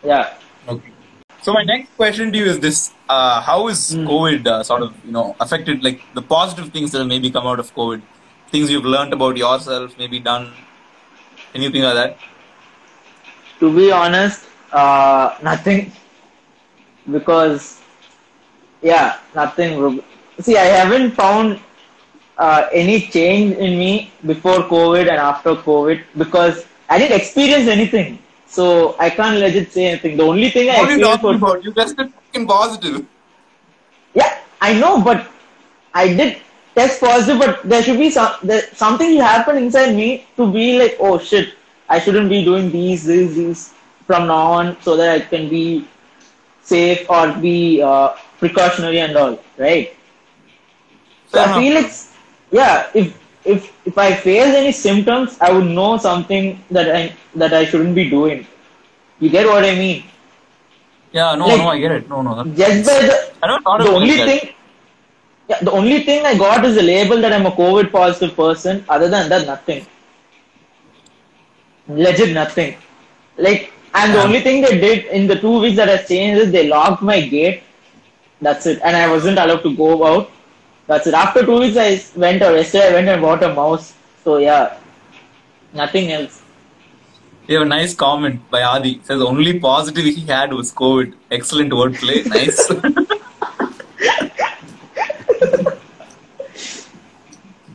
Yeah. 0.03 0.33
okay 0.67 0.91
so 1.41 1.53
my 1.53 1.63
next 1.63 1.89
question 1.95 2.31
to 2.31 2.37
you 2.37 2.45
is 2.51 2.59
this 2.65 2.91
uh, 3.15 3.41
how 3.41 3.57
is 3.71 3.79
Hmm. 3.93 4.05
covid 4.11 4.47
uh, 4.53 4.63
sort 4.69 4.81
of 4.85 4.93
you 5.05 5.11
know 5.17 5.25
affected 5.45 5.83
like 5.87 5.99
the 6.19 6.21
positive 6.21 6.69
things 6.75 6.91
that 6.91 6.99
have 7.03 7.07
maybe 7.13 7.29
come 7.37 7.47
out 7.51 7.59
of 7.63 7.73
covid 7.79 8.01
things 8.53 8.71
you've 8.73 8.89
learned 8.95 9.13
about 9.17 9.35
yourself 9.43 9.97
maybe 10.03 10.19
done 10.29 10.45
anything 11.55 11.81
like 11.83 11.95
that 11.95 12.17
To 13.59 13.73
be 13.75 13.91
honest, 13.91 14.45
uh, 14.71 15.35
nothing. 15.43 15.91
Because, 17.11 17.81
yeah, 18.81 19.17
nothing. 19.35 20.01
See, 20.39 20.57
I 20.57 20.65
haven't 20.65 21.11
found 21.11 21.59
uh, 22.37 22.67
any 22.71 23.01
change 23.07 23.55
in 23.57 23.77
me 23.77 24.11
before 24.25 24.59
COVID 24.75 25.01
and 25.01 25.17
after 25.17 25.55
COVID 25.55 26.03
because 26.17 26.65
I 26.89 26.97
didn't 26.97 27.19
experience 27.19 27.67
anything. 27.67 28.19
So 28.47 28.95
I 28.99 29.09
can't 29.09 29.37
legit 29.39 29.71
say 29.71 29.85
anything. 29.87 30.17
The 30.17 30.23
only 30.23 30.49
thing 30.49 30.69
I 30.69 30.77
what 30.77 30.89
are 30.89 30.97
you 30.97 30.99
experienced 30.99 31.21
talking 31.21 31.41
was 31.41 31.51
about 31.51 31.63
you 31.63 31.73
tested 31.73 32.13
fucking 32.13 32.47
positive 32.47 33.05
Yeah, 34.13 34.39
I 34.61 34.73
know, 34.73 35.01
but 35.01 35.27
I 35.93 36.13
did 36.13 36.37
test 36.75 36.99
positive, 36.99 37.39
but 37.39 37.63
there 37.63 37.83
should 37.83 37.97
be 37.99 38.09
some 38.09 38.33
there, 38.43 38.61
something 38.73 39.17
happen 39.17 39.57
inside 39.57 39.95
me 39.95 40.25
to 40.37 40.51
be 40.51 40.79
like, 40.79 40.97
oh 40.99 41.17
shit, 41.19 41.53
I 41.87 41.99
shouldn't 41.99 42.29
be 42.29 42.43
doing 42.43 42.71
these, 42.71 43.05
these, 43.05 43.35
these 43.35 43.73
from 44.05 44.27
now 44.27 44.45
on, 44.59 44.81
so 44.81 44.95
that 44.97 45.09
I 45.09 45.19
can 45.21 45.49
be 45.49 45.87
safe 46.61 47.09
or 47.09 47.31
be 47.33 47.81
uh, 47.81 48.09
precautionary 48.39 48.99
and 48.99 49.15
all, 49.15 49.39
right? 49.57 49.95
So 51.27 51.43
Fair 51.43 51.53
I 51.53 51.59
feel 51.61 51.77
it's 51.77 52.13
yeah. 52.51 52.89
If 52.93 53.17
if 53.45 53.71
if 53.85 53.97
I 53.97 54.13
face 54.13 54.53
any 54.55 54.71
symptoms, 54.71 55.37
I 55.39 55.51
would 55.51 55.65
know 55.65 55.97
something 55.97 56.63
that 56.71 56.95
I 56.95 57.13
that 57.35 57.53
I 57.53 57.65
shouldn't 57.65 57.95
be 57.95 58.09
doing. 58.09 58.47
You 59.19 59.29
get 59.29 59.45
what 59.47 59.63
I 59.65 59.75
mean? 59.75 60.03
yeah 61.11 61.35
no 61.35 61.47
Like- 61.47 61.57
no 61.57 61.67
i 61.69 61.79
get 61.79 61.91
it 61.91 62.09
no 62.09 62.21
no 62.21 62.43
Just 62.43 62.85
by 62.87 62.99
the 63.09 63.15
i 63.41 63.47
don't 63.47 63.63
the 63.83 63.89
only 63.89 64.17
thing 64.29 64.53
yeah, 65.49 65.59
the 65.61 65.71
only 65.71 66.03
thing 66.03 66.25
I 66.25 66.37
got 66.37 66.63
is 66.63 66.77
a 66.77 66.81
label 66.81 67.19
that 67.21 67.33
I'm 67.33 67.45
a 67.47 67.51
COVID 67.51 67.91
positive 67.91 68.35
person. 68.35 68.85
Other 68.87 69.09
than 69.09 69.29
that, 69.29 69.47
nothing. 69.47 69.85
Legit 71.87 72.33
nothing. 72.33 72.75
Like, 73.37 73.73
and 73.95 74.13
the 74.13 74.17
Yeah. 74.19 74.23
only 74.25 74.41
thing 74.41 74.61
they 74.61 74.79
did 74.79 75.05
in 75.05 75.25
the 75.27 75.35
two 75.35 75.59
weeks 75.59 75.77
that 75.77 75.87
has 75.87 76.07
changed 76.07 76.41
is 76.43 76.51
they 76.51 76.67
locked 76.67 77.01
my 77.01 77.19
gate. 77.21 77.63
That's 78.41 78.67
it. 78.67 78.79
And 78.83 78.95
I 78.95 79.09
wasn't 79.11 79.39
allowed 79.39 79.63
to 79.63 79.75
go 79.75 80.05
out. 80.05 80.29
That's 80.87 81.07
it. 81.07 81.13
After 81.13 81.43
two 81.45 81.59
weeks, 81.59 81.77
I 81.77 81.99
went 82.15 82.41
out. 82.43 82.55
Yesterday, 82.55 82.89
I 82.89 82.93
went 82.93 83.09
and 83.09 83.21
bought 83.21 83.43
a 83.43 83.53
mouse. 83.53 83.93
So, 84.23 84.37
yeah, 84.37 84.77
nothing 85.73 86.11
else. 86.11 86.41
You 87.47 87.57
have 87.57 87.65
a 87.65 87.69
nice 87.69 87.95
comment 87.95 88.47
by 88.51 88.61
Adi. 88.61 88.91
It 88.97 89.05
says 89.07 89.21
only 89.21 89.59
positive 89.59 90.05
he 90.05 90.25
had 90.27 90.53
was 90.53 90.71
COVID. 90.71 91.13
Excellent 91.31 91.71
wordplay. 91.71 92.25
Nice. 92.27 92.71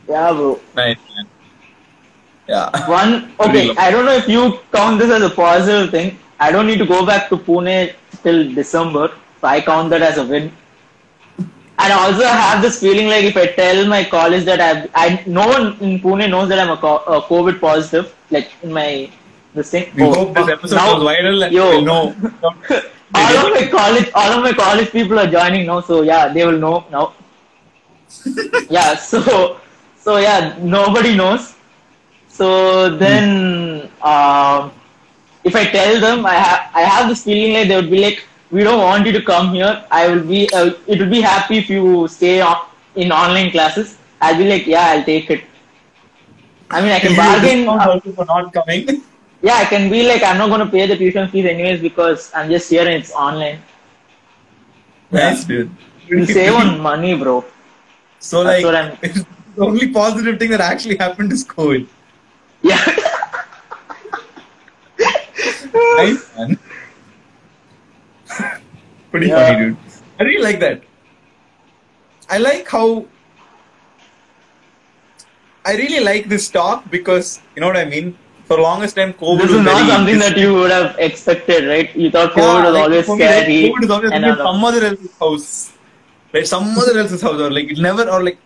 Yeah, 0.07 0.31
bro. 0.33 0.59
nice, 0.75 0.97
man. 1.15 1.27
Yeah. 2.47 2.89
One, 2.89 3.33
okay. 3.39 3.75
I 3.75 3.89
don't 3.91 4.05
know 4.05 4.13
if 4.15 4.27
you 4.27 4.59
count 4.71 4.99
this 4.99 5.11
as 5.11 5.23
a 5.23 5.29
positive 5.29 5.89
thing. 5.91 6.17
I 6.39 6.51
don't 6.51 6.67
need 6.67 6.79
to 6.79 6.85
go 6.85 7.05
back 7.05 7.29
to 7.29 7.37
Pune 7.37 7.93
till 8.23 8.53
December, 8.53 9.09
so 9.41 9.47
I 9.47 9.61
count 9.61 9.89
that 9.91 10.01
as 10.01 10.17
a 10.17 10.25
win. 10.25 10.51
And 11.77 11.91
also, 11.93 12.23
I 12.23 12.35
have 12.47 12.61
this 12.61 12.79
feeling 12.79 13.07
like 13.07 13.23
if 13.25 13.35
I 13.35 13.47
tell 13.47 13.85
my 13.87 14.03
college 14.03 14.45
that 14.45 14.61
I've, 14.61 14.89
I, 14.95 15.23
no 15.25 15.47
one 15.47 15.77
in 15.81 15.99
Pune 15.99 16.29
knows 16.29 16.49
that 16.49 16.59
I'm 16.59 16.69
a, 16.69 16.77
co- 16.77 17.03
a 17.17 17.21
COVID 17.21 17.59
positive, 17.59 18.13
like 18.31 18.51
in 18.63 18.71
my 18.71 19.09
this 19.53 19.71
thing. 19.71 19.91
We 19.95 20.03
Oh, 20.03 20.13
hope 20.13 20.35
this 20.35 20.49
episode 20.49 20.75
Now- 20.75 20.95
goes 20.97 21.03
viral 21.07 21.45
and 21.45 21.53
Yo. 21.53 21.69
we'll 21.69 21.81
know. 21.81 22.15
all 23.15 23.47
of 23.47 23.53
my 23.53 23.67
college, 23.71 24.09
all 24.13 24.31
of 24.37 24.43
my 24.43 24.53
college 24.53 24.91
people 24.91 25.17
are 25.19 25.27
joining 25.27 25.65
now, 25.65 25.81
so 25.81 26.01
yeah, 26.01 26.27
they 26.31 26.45
will 26.45 26.57
know 26.59 26.85
now. 26.91 27.13
yeah, 28.69 28.95
so 28.95 29.59
so 30.05 30.17
yeah, 30.17 30.57
nobody 30.61 31.15
knows. 31.17 31.55
So 32.29 32.95
then, 32.97 33.89
um, 34.01 34.71
if 35.43 35.55
I 35.55 35.65
tell 35.71 35.99
them, 36.01 36.25
I 36.25 36.35
have 36.35 36.61
I 36.75 36.81
have 36.83 37.09
this 37.09 37.23
feeling 37.23 37.53
like 37.53 37.67
they 37.69 37.75
would 37.75 37.91
be 37.91 38.01
like, 38.05 38.23
we 38.51 38.63
don't 38.63 38.79
want 38.79 39.05
you 39.07 39.13
to 39.13 39.21
come 39.21 39.53
here. 39.53 39.85
I 39.91 40.07
will 40.09 40.23
be, 40.23 40.49
uh, 40.53 40.71
it 40.87 40.99
would 40.99 41.11
be 41.11 41.21
happy 41.21 41.57
if 41.59 41.69
you 41.69 42.07
stay 42.07 42.41
on, 42.41 42.57
in 42.95 43.11
online 43.11 43.51
classes. 43.51 43.97
I'll 44.21 44.37
be 44.37 44.47
like, 44.49 44.67
yeah, 44.67 44.87
I'll 44.93 45.03
take 45.03 45.29
it. 45.31 45.43
I 46.69 46.81
mean, 46.81 46.91
I 46.91 46.99
can 46.99 47.15
Give 47.15 47.17
you 47.17 47.23
a 47.23 47.25
bargain. 47.25 47.69
uh, 47.69 47.99
for 48.15 48.25
not 48.25 48.53
coming. 48.53 49.03
yeah, 49.41 49.55
I 49.55 49.65
can 49.65 49.89
be 49.89 50.07
like, 50.07 50.23
I'm 50.23 50.37
not 50.37 50.49
going 50.49 50.61
to 50.61 50.71
pay 50.71 50.87
the 50.87 50.97
tuition 50.97 51.29
fees 51.29 51.45
anyways 51.45 51.81
because 51.81 52.31
I'm 52.35 52.49
just 52.49 52.69
here 52.69 52.81
and 52.81 52.95
it's 52.95 53.11
online. 53.13 53.59
nice, 55.11 55.43
dude. 55.45 55.71
You 56.07 56.25
save 56.25 56.53
on 56.53 56.79
money, 56.79 57.17
bro. 57.17 57.45
So 58.19 58.43
That's 58.43 58.63
like, 58.63 59.15
the 59.55 59.65
only 59.65 59.87
positive 59.91 60.39
thing 60.39 60.49
that 60.51 60.61
actually 60.61 60.97
happened 60.97 61.31
is 61.31 61.43
COVID. 61.45 61.87
Yeah. 62.61 62.83
Nice, 65.97 66.29
man. 66.37 66.57
Pretty 69.11 69.27
Yeah. 69.27 69.35
funny, 69.47 69.65
dude. 69.65 69.77
I 70.19 70.23
really 70.23 70.43
like 70.43 70.59
that. 70.59 70.81
I 72.29 72.37
like 72.37 72.67
how. 72.67 73.05
I 75.65 75.75
really 75.75 76.03
like 76.03 76.29
this 76.29 76.49
talk 76.49 76.89
because 76.91 77.41
you 77.55 77.61
know 77.61 77.67
what 77.67 77.77
I 77.77 77.85
mean. 77.85 78.17
For 78.47 78.57
the 78.57 78.63
longest 78.63 78.95
time, 78.95 79.13
COVID 79.13 79.41
this 79.41 79.51
was 79.51 79.59
is 79.59 79.65
not 79.65 79.87
something 79.89 80.19
that 80.19 80.37
you 80.37 80.53
would 80.53 80.69
have 80.71 80.95
expected, 80.99 81.67
right? 81.67 81.95
You 81.95 82.11
thought 82.11 82.33
COVID 82.33 82.37
Yeah, 82.37 82.63
was 82.65 82.73
like, 82.73 82.83
always 82.83 83.05
for 83.07 83.15
me, 83.17 83.25
like, 83.25 83.33
scary. 83.43 83.69
COVID 83.69 83.83
is 83.83 83.89
always 83.89 84.11
and 84.11 84.37
some 84.37 84.63
other 84.63 84.85
else's 84.85 85.17
house, 85.19 85.71
like 86.33 86.45
some 86.45 86.77
other 86.77 86.99
else's 86.99 87.21
house, 87.23 87.41
or 87.41 87.49
like 87.51 87.71
it 87.71 87.79
never, 87.79 88.07
or 88.07 88.23
like, 88.23 88.37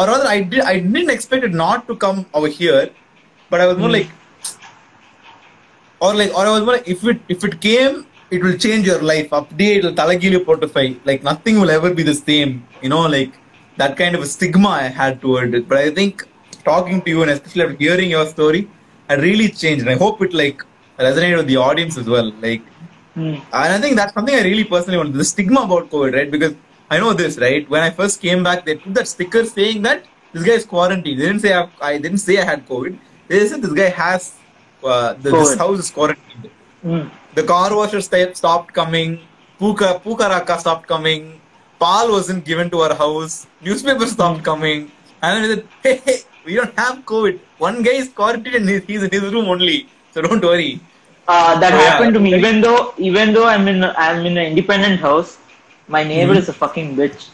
or 0.00 0.06
rather, 0.10 0.26
I 0.26 0.40
did, 0.42 0.60
I 0.72 0.78
didn't 0.80 1.10
expect 1.10 1.44
it 1.44 1.54
not 1.60 1.86
to 1.88 1.96
come 2.04 2.26
over 2.32 2.48
here, 2.48 2.90
but 3.50 3.60
I 3.60 3.66
was 3.70 3.78
more 3.84 3.88
Hmm. 3.88 3.98
like, 3.98 4.10
or 6.00 6.14
like, 6.14 6.34
or 6.34 6.46
I 6.46 6.50
was 6.50 6.62
more 6.62 6.74
like, 6.74 6.88
if 6.88 7.04
it, 7.04 7.20
if 7.28 7.44
it 7.44 7.60
came, 7.60 8.06
it 8.30 8.42
will 8.42 8.56
change 8.56 8.86
your 8.86 9.00
life. 9.02 9.30
Update, 9.30 9.78
it'll 9.78 9.92
talagili 9.92 10.42
portify. 10.48 10.84
Like 11.04 11.22
nothing 11.22 11.60
will 11.60 11.70
ever 11.78 11.92
be 11.92 12.02
the 12.02 12.14
same. 12.14 12.64
You 12.82 12.88
know, 12.94 13.02
like 13.16 13.32
that 13.76 13.96
kind 13.96 14.14
of 14.14 14.22
a 14.22 14.26
stigma 14.26 14.68
I 14.68 14.88
had 15.00 15.20
toward 15.20 15.54
it. 15.54 15.68
But 15.68 15.78
I 15.78 15.90
think 15.90 16.26
talking 16.64 17.02
to 17.02 17.10
you 17.10 17.22
and 17.22 17.30
especially 17.32 17.62
after 17.64 17.76
hearing 17.76 18.10
your 18.10 18.26
story, 18.26 18.68
I 19.08 19.14
really 19.16 19.48
changed, 19.48 19.82
and 19.86 19.90
I 19.90 19.96
hope 20.04 20.22
it 20.22 20.32
like 20.32 20.62
resonated 20.98 21.38
with 21.38 21.48
the 21.48 21.56
audience 21.56 21.98
as 21.98 22.08
well. 22.16 22.32
Like. 22.48 22.62
Hmm. 23.14 23.36
And 23.52 23.72
I 23.76 23.78
think 23.84 23.96
that's 23.96 24.14
something 24.14 24.34
I 24.34 24.42
really 24.42 24.64
personally 24.64 24.98
want. 24.98 25.12
The 25.12 25.24
stigma 25.24 25.62
about 25.62 25.90
COVID, 25.90 26.14
right? 26.14 26.30
Because 26.30 26.54
I 26.90 26.98
know 26.98 27.12
this, 27.12 27.38
right? 27.38 27.68
When 27.70 27.82
I 27.82 27.90
first 27.90 28.20
came 28.20 28.42
back, 28.42 28.64
they 28.66 28.76
put 28.76 28.94
that 28.94 29.06
sticker 29.08 29.44
saying 29.44 29.82
that 29.82 30.04
this 30.32 30.42
guy 30.44 30.52
is 30.52 30.64
quarantined. 30.64 31.18
They 31.20 31.26
didn't 31.26 31.40
say 31.40 31.54
I, 31.54 31.68
I 31.80 31.98
didn't 31.98 32.18
say 32.18 32.38
I 32.38 32.44
had 32.44 32.66
COVID. 32.68 32.98
They 33.28 33.46
said 33.46 33.62
this 33.62 33.72
guy 33.72 33.88
has 33.90 34.34
uh, 34.82 35.14
the, 35.14 35.30
this 35.30 35.54
house 35.56 35.78
is 35.78 35.90
quarantined. 35.90 36.50
Hmm. 36.82 37.08
The 37.34 37.44
car 37.44 37.74
washer 37.76 38.00
sta- 38.00 38.32
stopped 38.34 38.72
coming. 38.74 39.20
Puka 39.58 40.00
Pukaraka 40.04 40.58
stopped 40.58 40.86
coming. 40.88 41.40
Pal 41.78 42.10
wasn't 42.10 42.44
given 42.44 42.70
to 42.70 42.80
our 42.80 42.94
house. 42.94 43.46
Newspaper 43.60 44.06
stopped 44.06 44.42
coming. 44.44 44.90
And 45.22 45.44
then 45.44 45.48
we 45.48 45.54
said, 45.54 45.64
hey, 45.82 45.96
hey, 46.04 46.18
we 46.44 46.54
don't 46.56 46.76
have 46.78 46.98
COVID. 47.04 47.38
One 47.58 47.82
guy 47.82 47.92
is 48.02 48.08
quarantined 48.08 48.56
and 48.56 48.68
he's- 48.68 48.82
he's 48.86 49.02
in 49.02 49.10
his 49.10 49.22
room 49.32 49.46
only. 49.46 49.86
So 50.12 50.22
don't 50.22 50.42
worry. 50.42 50.80
Uh, 51.28 51.60
that 51.60 51.72
Oh, 51.72 51.76
yeah. 51.76 51.90
happened 51.90 52.14
to 52.14 52.20
me. 52.20 52.34
Even 52.34 52.60
though, 52.60 52.94
even 52.98 53.32
though 53.32 53.46
I'm 53.46 53.68
in, 53.68 53.84
I'm 53.84 54.26
in 54.26 54.36
an 54.36 54.46
independent 54.46 55.00
house, 55.00 55.38
my 55.90 56.04
neighbor 56.04 56.34
is 56.34 56.48
a 56.48 56.54
fucking 56.54 56.96
bitch. 56.96 57.30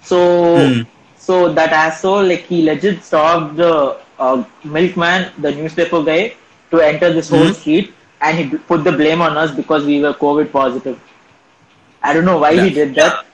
So, 0.00 0.20
Hmm. 0.54 0.82
so 1.16 1.52
that 1.54 1.72
asshole, 1.72 2.24
like 2.24 2.44
he 2.44 2.62
legit 2.64 3.02
stopped 3.02 3.56
the 3.56 3.98
uh, 4.18 4.44
milkman, 4.64 5.32
the 5.38 5.52
newspaper 5.52 6.02
guy, 6.02 6.34
to 6.70 6.80
enter 6.80 7.12
this 7.12 7.28
whole 7.28 7.50
Hmm. 7.50 7.52
street, 7.52 7.94
and 8.20 8.38
he 8.38 8.58
put 8.58 8.84
the 8.84 8.92
blame 8.92 9.22
on 9.22 9.36
us 9.36 9.52
because 9.54 9.84
we 9.86 10.00
were 10.02 10.14
COVID 10.14 10.52
positive. 10.52 11.00
I 12.02 12.14
don't 12.14 12.24
know 12.24 12.38
why 12.38 12.56
he 12.56 12.70
did 12.70 12.94
that. 12.96 13.24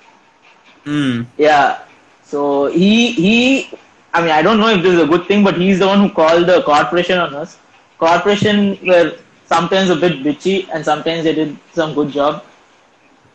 Mm. 0.87 1.27
Yeah. 1.37 1.79
So 2.23 2.67
he 2.67 3.13
he 3.13 3.71
I 4.15 4.21
mean 4.23 4.31
I 4.31 4.43
don't 4.43 4.59
know 4.59 4.69
if 4.69 4.83
this 4.83 4.95
is 4.95 5.01
a 5.01 5.07
good 5.07 5.27
thing, 5.27 5.45
but 5.45 5.57
he's 5.57 5.79
the 5.81 5.87
one 5.87 6.01
who 6.01 6.11
called 6.11 6.47
the 6.47 6.63
corporation 6.63 7.19
on 7.19 7.35
us. 7.35 7.59
Corporation 7.99 8.79
were 8.87 9.17
sometimes 9.47 9.91
a 9.91 9.97
bit 9.97 10.23
bitchy 10.23 10.69
and 10.73 10.85
sometimes 10.85 11.25
they 11.25 11.35
did 11.35 11.57
some 11.73 11.95
good 11.95 12.11
job. 12.11 12.45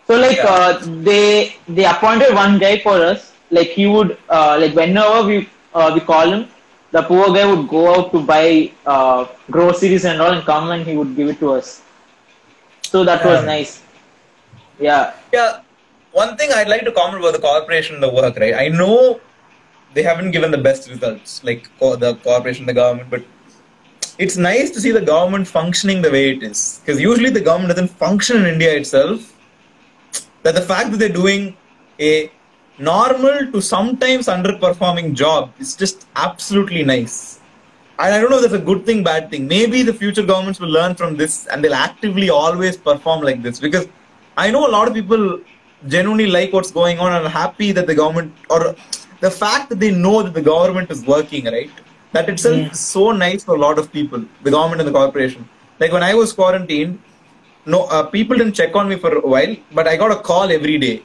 So 0.08 0.16
like 0.16 0.38
Yeah. 0.38 0.54
uh, 0.56 0.72
they 1.08 1.56
they 1.68 1.86
appointed 1.86 2.34
one 2.34 2.58
guy 2.60 2.80
for 2.80 2.96
us. 3.12 3.32
Like 3.58 3.70
he 3.80 3.86
would 3.88 4.18
uh, 4.30 4.58
like 4.62 4.74
whenever 4.76 5.24
we 5.30 5.50
uh, 5.74 5.92
we 5.96 6.02
call 6.02 6.32
him, 6.36 6.48
the 6.92 7.04
poor 7.04 7.34
guy 7.34 7.46
would 7.52 7.68
go 7.68 7.84
out 7.94 8.12
to 8.14 8.22
buy 8.34 8.72
uh, 8.86 9.26
groceries 9.52 10.06
and 10.06 10.22
all 10.22 10.32
and 10.38 10.46
come 10.46 10.72
and 10.72 10.86
he 10.86 10.96
would 10.98 11.16
give 11.16 11.30
it 11.30 11.40
to 11.40 11.54
us. 11.54 11.82
So 12.92 13.04
that 13.04 13.24
was 13.26 13.40
Yeah. 13.42 13.52
nice. 13.54 13.74
Yeah. 14.80 15.14
Yeah, 15.34 15.60
one 16.12 16.38
thing 16.38 16.52
I'd 16.54 16.70
like 16.70 16.84
to 16.86 16.92
comment 16.92 17.20
about 17.24 17.34
the 17.34 17.40
corporation, 17.40 18.00
the 18.00 18.10
work, 18.10 18.38
right? 18.38 18.54
I 18.54 18.68
know 18.70 19.20
they 19.94 20.04
haven't 20.04 20.32
given 20.32 20.52
the 20.52 20.58
best 20.70 20.90
results, 20.90 21.44
like 21.44 21.68
co- 21.80 21.96
the 21.96 22.16
corporation, 22.16 22.66
the 22.66 22.74
government, 22.74 23.10
but 23.10 23.24
it's 24.18 24.38
nice 24.38 24.72
to 24.72 24.82
see 24.82 24.92
the 24.92 25.02
government 25.02 25.48
functioning 25.48 26.02
the 26.02 26.12
way 26.12 26.32
it 26.32 26.44
is. 26.44 26.82
Because 26.86 27.00
usually 27.02 27.30
the 27.30 27.42
government 27.42 27.70
doesn't 27.76 27.90
function 28.06 28.38
in 28.38 28.46
India 28.46 28.74
itself. 28.76 29.34
That 30.48 30.56
the 30.60 30.66
fact 30.74 30.92
that 30.92 31.00
they're 31.04 31.18
doing 31.24 31.42
a 32.10 32.12
normal 32.90 33.38
to 33.54 33.62
sometimes 33.62 34.28
underperforming 34.36 35.08
job 35.22 35.54
is 35.64 35.76
just 35.82 36.08
absolutely 36.16 36.84
nice. 36.84 37.16
And 38.00 38.14
I 38.16 38.20
don't 38.22 38.30
know 38.34 38.38
if 38.38 38.44
that's 38.44 38.62
a 38.64 38.66
good 38.70 38.86
thing, 38.88 39.04
bad 39.04 39.30
thing. 39.32 39.48
Maybe 39.48 39.82
the 39.82 39.94
future 40.02 40.24
governments 40.32 40.60
will 40.64 40.74
learn 40.80 40.94
from 41.02 41.18
this 41.22 41.48
and 41.48 41.64
they'll 41.64 41.74
actively 41.88 42.30
always 42.30 42.78
perform 42.90 43.22
like 43.30 43.42
this. 43.48 43.60
Because 43.60 43.88
I 44.38 44.52
know 44.52 44.68
a 44.68 44.74
lot 44.78 44.88
of 44.88 44.94
people 45.00 45.24
genuinely 45.96 46.28
like 46.28 46.54
what's 46.54 46.72
going 46.72 47.00
on 47.00 47.12
and 47.16 47.26
are 47.26 47.36
happy 47.44 47.72
that 47.78 47.88
the 47.88 47.96
government 47.96 48.32
or 48.50 48.76
the 49.26 49.32
fact 49.32 49.70
that 49.72 49.80
they 49.84 49.92
know 50.06 50.22
that 50.22 50.36
the 50.40 50.46
government 50.54 50.92
is 50.92 51.04
working, 51.16 51.46
right? 51.46 51.72
That 52.14 52.30
itself 52.34 52.58
Mm. 52.58 52.72
is 52.72 52.80
so 52.96 53.06
nice 53.26 53.44
for 53.48 53.56
a 53.60 53.62
lot 53.66 53.78
of 53.82 53.92
people, 53.98 54.22
the 54.48 54.52
government 54.58 54.80
and 54.82 54.88
the 54.92 54.98
corporation. 55.02 55.42
Like 55.82 55.92
when 55.98 56.06
I 56.12 56.14
was 56.22 56.30
quarantined, 56.40 56.94
no, 57.74 57.80
uh, 57.96 58.04
people 58.18 58.36
didn't 58.42 58.54
check 58.62 58.76
on 58.76 58.86
me 58.92 58.98
for 59.06 59.12
a 59.18 59.26
while, 59.34 59.54
but 59.78 59.88
I 59.88 59.96
got 60.04 60.12
a 60.12 60.20
call 60.30 60.52
every 60.58 60.78
day 60.86 60.96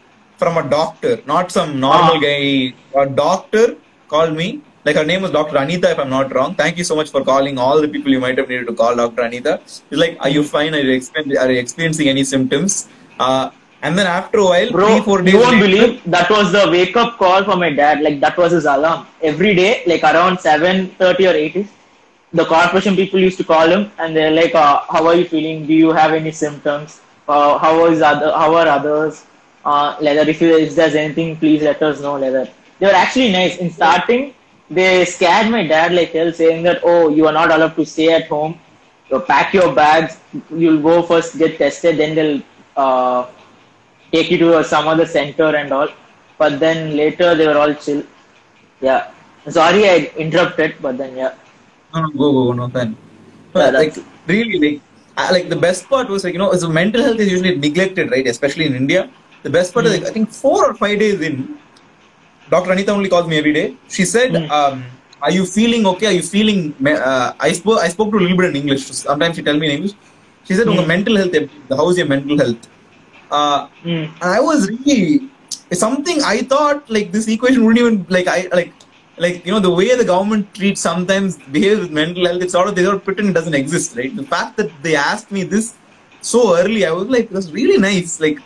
from 0.41 0.57
a 0.63 0.65
doctor, 0.77 1.15
not 1.33 1.51
some 1.57 1.71
normal 1.87 2.17
Ah. 2.19 2.27
guy. 2.27 2.73
A 3.03 3.07
doctor 3.25 3.65
called 4.13 4.35
me. 4.43 4.49
Like 4.87 4.97
her 5.01 5.05
name 5.11 5.23
was 5.25 5.31
Dr. 5.31 5.57
Anita, 5.63 5.89
if 5.95 5.99
I'm 6.05 6.11
not 6.11 6.35
wrong. 6.35 6.55
Thank 6.61 6.79
you 6.81 6.85
so 6.91 6.95
much 7.01 7.11
for 7.15 7.21
calling 7.33 7.59
all 7.65 7.81
the 7.85 7.91
people 7.95 8.11
you 8.17 8.23
might 8.25 8.39
have 8.43 8.49
needed 8.53 8.67
to 8.71 8.75
call 8.81 8.97
Dr. 9.03 9.23
Anita. 9.29 9.53
He's 9.91 9.99
like, 10.05 10.17
Are 10.21 10.29
you 10.37 10.43
fine? 10.43 10.75
Are 10.75 10.81
you, 10.81 11.01
are 11.43 11.51
you 11.53 11.59
experiencing 11.65 12.09
any 12.15 12.25
symptoms? 12.25 12.89
Uh, 13.27 13.51
and 13.83 13.97
then 13.99 14.07
after 14.07 14.39
a 14.39 14.45
while, 14.45 14.71
Bro, 14.73 14.89
three, 14.89 15.01
four 15.09 15.19
days 15.23 15.35
you 15.35 15.41
won't 15.41 15.61
later, 15.61 15.67
believe 15.69 16.03
that 16.17 16.29
was 16.31 16.51
the 16.57 16.65
wake 16.71 16.97
up 16.97 17.17
call 17.23 17.45
for 17.45 17.57
my 17.57 17.71
dad. 17.71 18.01
Like 18.07 18.19
that 18.25 18.37
was 18.43 18.53
his 18.59 18.65
alarm 18.65 19.07
every 19.31 19.55
day. 19.61 19.71
Like 19.93 20.03
around 20.11 20.41
seven 20.49 20.89
thirty 21.03 21.27
or 21.31 21.35
eight, 21.45 21.57
the 22.33 22.45
corporation 22.45 22.97
people 22.97 23.21
used 23.21 23.39
to 23.39 23.45
call 23.45 23.69
him 23.69 23.91
and 23.99 24.17
they're 24.17 24.31
like, 24.31 24.55
uh, 24.55 24.81
"How 24.89 25.07
are 25.07 25.15
you 25.15 25.25
feeling? 25.25 25.67
Do 25.67 25.75
you 25.75 25.91
have 25.93 26.13
any 26.13 26.33
symptoms? 26.33 27.01
Uh, 27.29 27.59
how 27.59 27.87
is 27.87 28.03
other? 28.03 28.33
How 28.33 28.55
are 28.55 28.67
others? 28.67 29.25
Uh, 29.65 30.01
that. 30.01 30.29
If, 30.29 30.41
you, 30.41 30.57
if 30.57 30.75
there's 30.75 30.95
anything, 30.95 31.37
please 31.37 31.63
let 31.63 31.83
us 31.83 32.01
know." 32.01 32.19
That. 32.21 32.53
They 32.79 32.87
were 32.87 33.01
actually 33.05 33.33
nice. 33.33 33.59
In 33.59 33.71
starting, 33.71 34.35
they 34.71 35.05
scared 35.05 35.51
my 35.51 35.67
dad 35.67 35.93
like 35.93 36.13
hell, 36.13 36.33
saying 36.33 36.63
that, 36.65 36.81
"Oh, 36.83 37.09
you 37.09 37.27
are 37.27 37.33
not 37.41 37.51
allowed 37.51 37.77
to 37.77 37.87
stay 37.87 38.13
at 38.13 38.29
home. 38.29 38.59
You 39.11 39.21
pack 39.21 39.53
your 39.55 39.73
bags. 39.75 40.19
You'll 40.51 40.83
go 40.83 41.03
first 41.03 41.39
get 41.39 41.59
tested, 41.59 41.99
then 41.99 42.15
they'll." 42.15 42.43
Uh, 42.75 43.27
take 44.13 44.31
you 44.31 44.39
to 44.39 44.59
uh, 44.59 44.63
some 44.63 44.87
other 44.87 45.07
center 45.07 45.57
and 45.57 45.73
all. 45.73 45.89
But 46.39 46.61
then 46.61 46.97
later 46.97 47.35
they 47.35 47.47
were 47.47 47.59
all 47.59 47.75
chill. 47.75 48.03
Yeah. 48.81 49.11
Sorry 49.49 49.89
I 49.89 50.13
interrupted, 50.17 50.77
but 50.81 50.99
then 50.99 51.17
yeah. 51.17 51.35
No, 51.95 52.01
no, 52.03 52.09
go, 52.11 52.33
go, 52.33 52.45
go, 52.47 52.53
no, 52.53 52.69
fine. 52.69 52.91
Yeah, 52.93 52.97
But 53.53 53.75
like, 53.75 53.97
really, 54.27 54.59
like, 54.59 54.81
I, 55.17 55.31
like 55.31 55.49
the 55.49 55.57
best 55.57 55.89
part 55.89 56.09
was 56.09 56.25
like, 56.25 56.33
you 56.33 56.39
know, 56.39 56.53
so 56.55 56.69
mental 56.69 57.03
health 57.03 57.21
is 57.21 57.31
usually 57.31 57.57
neglected, 57.57 58.11
right? 58.11 58.27
Especially 58.27 58.67
in 58.67 58.75
India. 58.75 59.11
The 59.43 59.51
best 59.51 59.75
part 59.75 59.87
is 59.87 59.93
like, 59.99 60.09
I 60.09 60.13
think 60.13 60.31
four 60.31 60.65
or 60.71 60.75
five 60.75 60.99
days 60.99 61.21
in, 61.21 61.59
Dr. 62.51 62.73
Anita 62.73 62.93
only 62.93 63.09
calls 63.09 63.27
me 63.27 63.39
every 63.39 63.53
day. 63.53 63.77
She 63.89 64.05
said, 64.05 64.33
Mm. 64.33 64.51
um, 64.51 64.85
"Are 65.23 65.31
you 65.31 65.45
feeling 65.47 65.87
okay? 65.93 66.07
Are 66.11 66.17
you 66.21 66.23
feeling?" 66.23 66.59
Uh, 66.87 67.33
I 67.41 67.53
spoke. 67.59 67.79
I 67.81 67.89
spoke 67.89 68.11
to 68.13 68.19
a 68.19 68.23
little 68.25 68.37
bit 68.41 68.51
in 68.51 68.57
English. 68.63 68.83
Sometimes 68.99 69.37
she 69.37 69.43
tell 69.49 69.59
me 69.63 69.69
in 69.69 69.73
English. 69.77 69.95
She 70.49 70.55
said, 70.59 70.67
Mm. 70.67 70.73
"Unga 70.73 70.87
mental 70.93 71.17
health. 71.21 71.37
How's 71.81 71.97
your 72.03 72.09
mental 72.15 72.37
health?" 72.43 72.69
Uh, 73.39 73.61
Mm. 73.85 74.05
and 74.21 74.31
I 74.39 74.41
was 74.49 74.69
really 74.69 75.31
something 75.85 76.19
I 76.35 76.43
thought 76.53 76.91
like 76.97 77.13
this 77.17 77.27
equation 77.37 77.65
wouldn't 77.65 77.81
even 77.85 77.97
like 78.17 78.29
I 78.37 78.39
like 78.61 78.73
like 79.25 79.47
you 79.47 79.53
know 79.53 79.61
the 79.69 79.75
way 79.81 79.89
the 80.03 80.09
government 80.13 80.55
treats 80.59 80.81
sometimes 80.89 81.37
behaves 81.57 81.81
with 81.85 81.93
mental 82.01 82.27
health. 82.27 82.43
It's 82.43 82.55
sort 82.59 82.69
of 82.69 82.75
they 82.79 82.87
don't 82.89 83.05
pretend 83.09 83.29
it 83.31 83.37
doesn't 83.41 83.59
exist, 83.63 83.97
right? 83.97 84.15
The 84.23 84.29
fact 84.35 84.57
that 84.59 84.71
they 84.83 84.95
asked 84.97 85.31
me 85.37 85.43
this 85.55 85.75
so 86.21 86.57
early, 86.57 86.87
I 86.87 86.93
was 86.93 87.09
like, 87.09 87.25
it 87.25 87.33
was 87.41 87.53
really 87.53 87.79
nice. 87.79 88.21
Like 88.21 88.39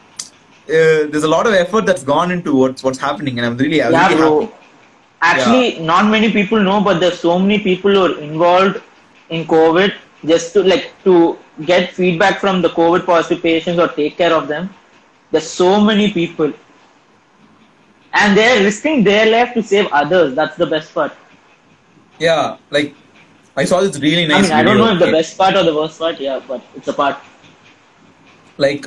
uh, 0.68 1.06
there's 1.12 1.28
a 1.30 1.32
lot 1.36 1.46
of 1.46 1.54
effort 1.54 1.86
that's 1.86 2.02
gone 2.02 2.30
into 2.30 2.54
what's 2.60 2.82
what's 2.82 2.98
happening, 2.98 3.38
and 3.38 3.46
I'm 3.46 3.56
really, 3.56 3.82
I'm 3.82 3.92
yeah, 3.92 4.08
really 4.08 4.20
bro. 4.20 4.40
happy. 4.40 4.52
Actually, 5.22 5.68
not 5.80 6.10
many 6.10 6.30
people 6.32 6.60
know, 6.68 6.80
but 6.80 7.00
there's 7.00 7.20
so 7.20 7.38
many 7.38 7.58
people 7.58 7.92
who 7.92 8.02
are 8.06 8.18
involved 8.20 8.82
in 9.30 9.44
COVID 9.46 9.94
just 10.24 10.52
to 10.54 10.62
like 10.62 10.92
to 11.04 11.38
get 11.64 11.92
feedback 11.92 12.40
from 12.40 12.62
the 12.62 12.68
COVID 12.70 13.06
positive 13.06 13.42
patients 13.42 13.78
or 13.78 13.88
take 13.88 14.16
care 14.16 14.32
of 14.32 14.48
them. 14.48 14.68
There's 15.30 15.48
so 15.48 15.80
many 15.80 16.12
people, 16.12 16.52
and 18.16 18.36
they're 18.36 18.62
risking 18.64 19.04
their 19.04 19.26
life 19.30 19.54
to 19.54 19.62
save 19.62 19.86
others. 19.92 20.34
That's 20.34 20.56
the 20.56 20.66
best 20.66 20.94
part. 20.94 21.12
Yeah, 22.18 22.56
like 22.70 22.94
I 23.56 23.64
saw 23.64 23.80
this 23.80 23.98
really 24.00 24.26
nice. 24.26 24.46
I 24.46 24.48
mean, 24.48 24.52
I 24.52 24.62
don't 24.62 24.78
know 24.78 24.92
if 24.92 24.98
the 24.98 25.12
best 25.12 25.36
part 25.36 25.54
or 25.54 25.62
the 25.62 25.74
worst 25.74 25.98
part. 25.98 26.20
Yeah, 26.20 26.40
but 26.46 26.62
it's 26.74 26.88
a 26.88 26.92
part. 26.92 27.18
like 28.58 28.86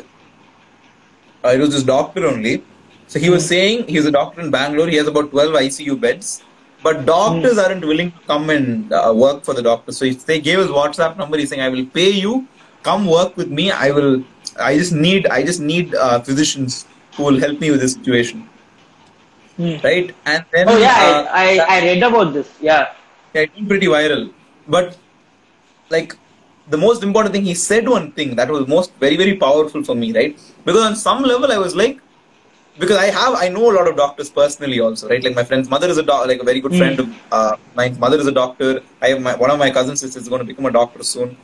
uh, 1.45 1.49
it 1.49 1.59
was 1.59 1.71
this 1.71 1.83
doctor 1.83 2.25
only. 2.25 2.63
So 3.07 3.19
he 3.19 3.29
was 3.29 3.47
saying 3.47 3.87
he's 3.87 4.05
a 4.05 4.11
doctor 4.11 4.41
in 4.41 4.51
Bangalore. 4.51 4.87
He 4.87 4.97
has 4.97 5.07
about 5.07 5.31
12 5.31 5.53
ICU 5.53 5.99
beds, 5.99 6.43
but 6.83 7.05
doctors 7.05 7.57
aren't 7.57 7.85
willing 7.85 8.11
to 8.11 8.19
come 8.27 8.49
and 8.49 8.93
uh, 8.93 9.13
work 9.15 9.43
for 9.43 9.53
the 9.53 9.63
doctor. 9.63 9.91
So 9.91 10.09
they 10.09 10.39
gave 10.39 10.59
his 10.59 10.67
WhatsApp 10.67 11.17
number, 11.17 11.37
he's 11.37 11.49
saying, 11.49 11.61
"I 11.61 11.69
will 11.69 11.85
pay 11.85 12.09
you. 12.09 12.47
Come 12.83 13.05
work 13.05 13.35
with 13.37 13.49
me. 13.49 13.71
I 13.71 13.91
will. 13.91 14.23
I 14.59 14.77
just 14.77 14.93
need. 14.93 15.27
I 15.27 15.43
just 15.43 15.59
need 15.59 15.95
uh, 15.95 16.19
physicians 16.21 16.85
who 17.15 17.23
will 17.23 17.39
help 17.39 17.59
me 17.59 17.71
with 17.71 17.81
this 17.81 17.93
situation." 17.93 18.47
Hmm. 19.59 19.77
Right? 19.83 20.15
And 20.25 20.45
then 20.53 20.69
Oh 20.71 20.77
yeah, 20.77 20.95
uh, 21.05 21.21
I, 21.43 21.47
I 21.59 21.65
I 21.75 21.77
read 21.87 22.03
about 22.09 22.29
this. 22.35 22.49
Yeah. 22.67 22.83
yeah, 23.35 23.41
it 23.45 23.51
went 23.55 23.67
pretty 23.71 23.87
viral. 23.95 24.23
But 24.75 24.97
like 25.95 26.15
the 26.69 26.77
most 26.77 27.03
important 27.03 27.33
thing, 27.35 27.45
he 27.51 27.55
said 27.55 27.89
one 27.97 28.11
thing 28.17 28.35
that 28.39 28.49
was 28.55 28.67
most 28.75 28.93
very 29.05 29.17
very 29.23 29.35
powerful 29.45 29.83
for 29.89 29.95
me, 30.03 30.09
right? 30.19 30.33
Because 30.65 30.83
on 30.89 30.95
some 30.95 31.23
level, 31.31 31.51
I 31.51 31.59
was 31.65 31.75
like, 31.75 31.99
because 32.83 32.97
I 32.97 33.07
have 33.19 33.35
I 33.35 33.49
know 33.49 33.65
a 33.71 33.75
lot 33.79 33.87
of 33.91 33.97
doctors 33.97 34.29
personally 34.41 34.79
also, 34.79 35.09
right? 35.09 35.23
Like 35.27 35.35
my 35.41 35.43
friend's 35.51 35.69
mother 35.75 35.89
is 35.95 35.97
a 35.97 36.03
doc, 36.11 36.27
like 36.27 36.41
a 36.45 36.47
very 36.51 36.61
good 36.65 36.75
Mm. 36.77 36.81
friend 36.83 36.99
of 37.05 37.09
uh, 37.39 37.55
my 37.81 37.89
mother 38.05 38.19
is 38.25 38.27
a 38.27 38.37
doctor. 38.41 38.71
I 39.01 39.09
have 39.13 39.21
my 39.29 39.35
one 39.45 39.51
of 39.55 39.59
my 39.65 39.71
cousins 39.79 40.03
is, 40.03 40.15
is 40.15 40.29
going 40.29 40.43
to 40.45 40.49
become 40.53 40.67
a 40.71 40.75
doctor 40.79 41.03
soon, 41.03 41.35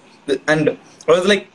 and 0.47 0.69
I 1.07 1.11
was 1.19 1.27
like, 1.33 1.47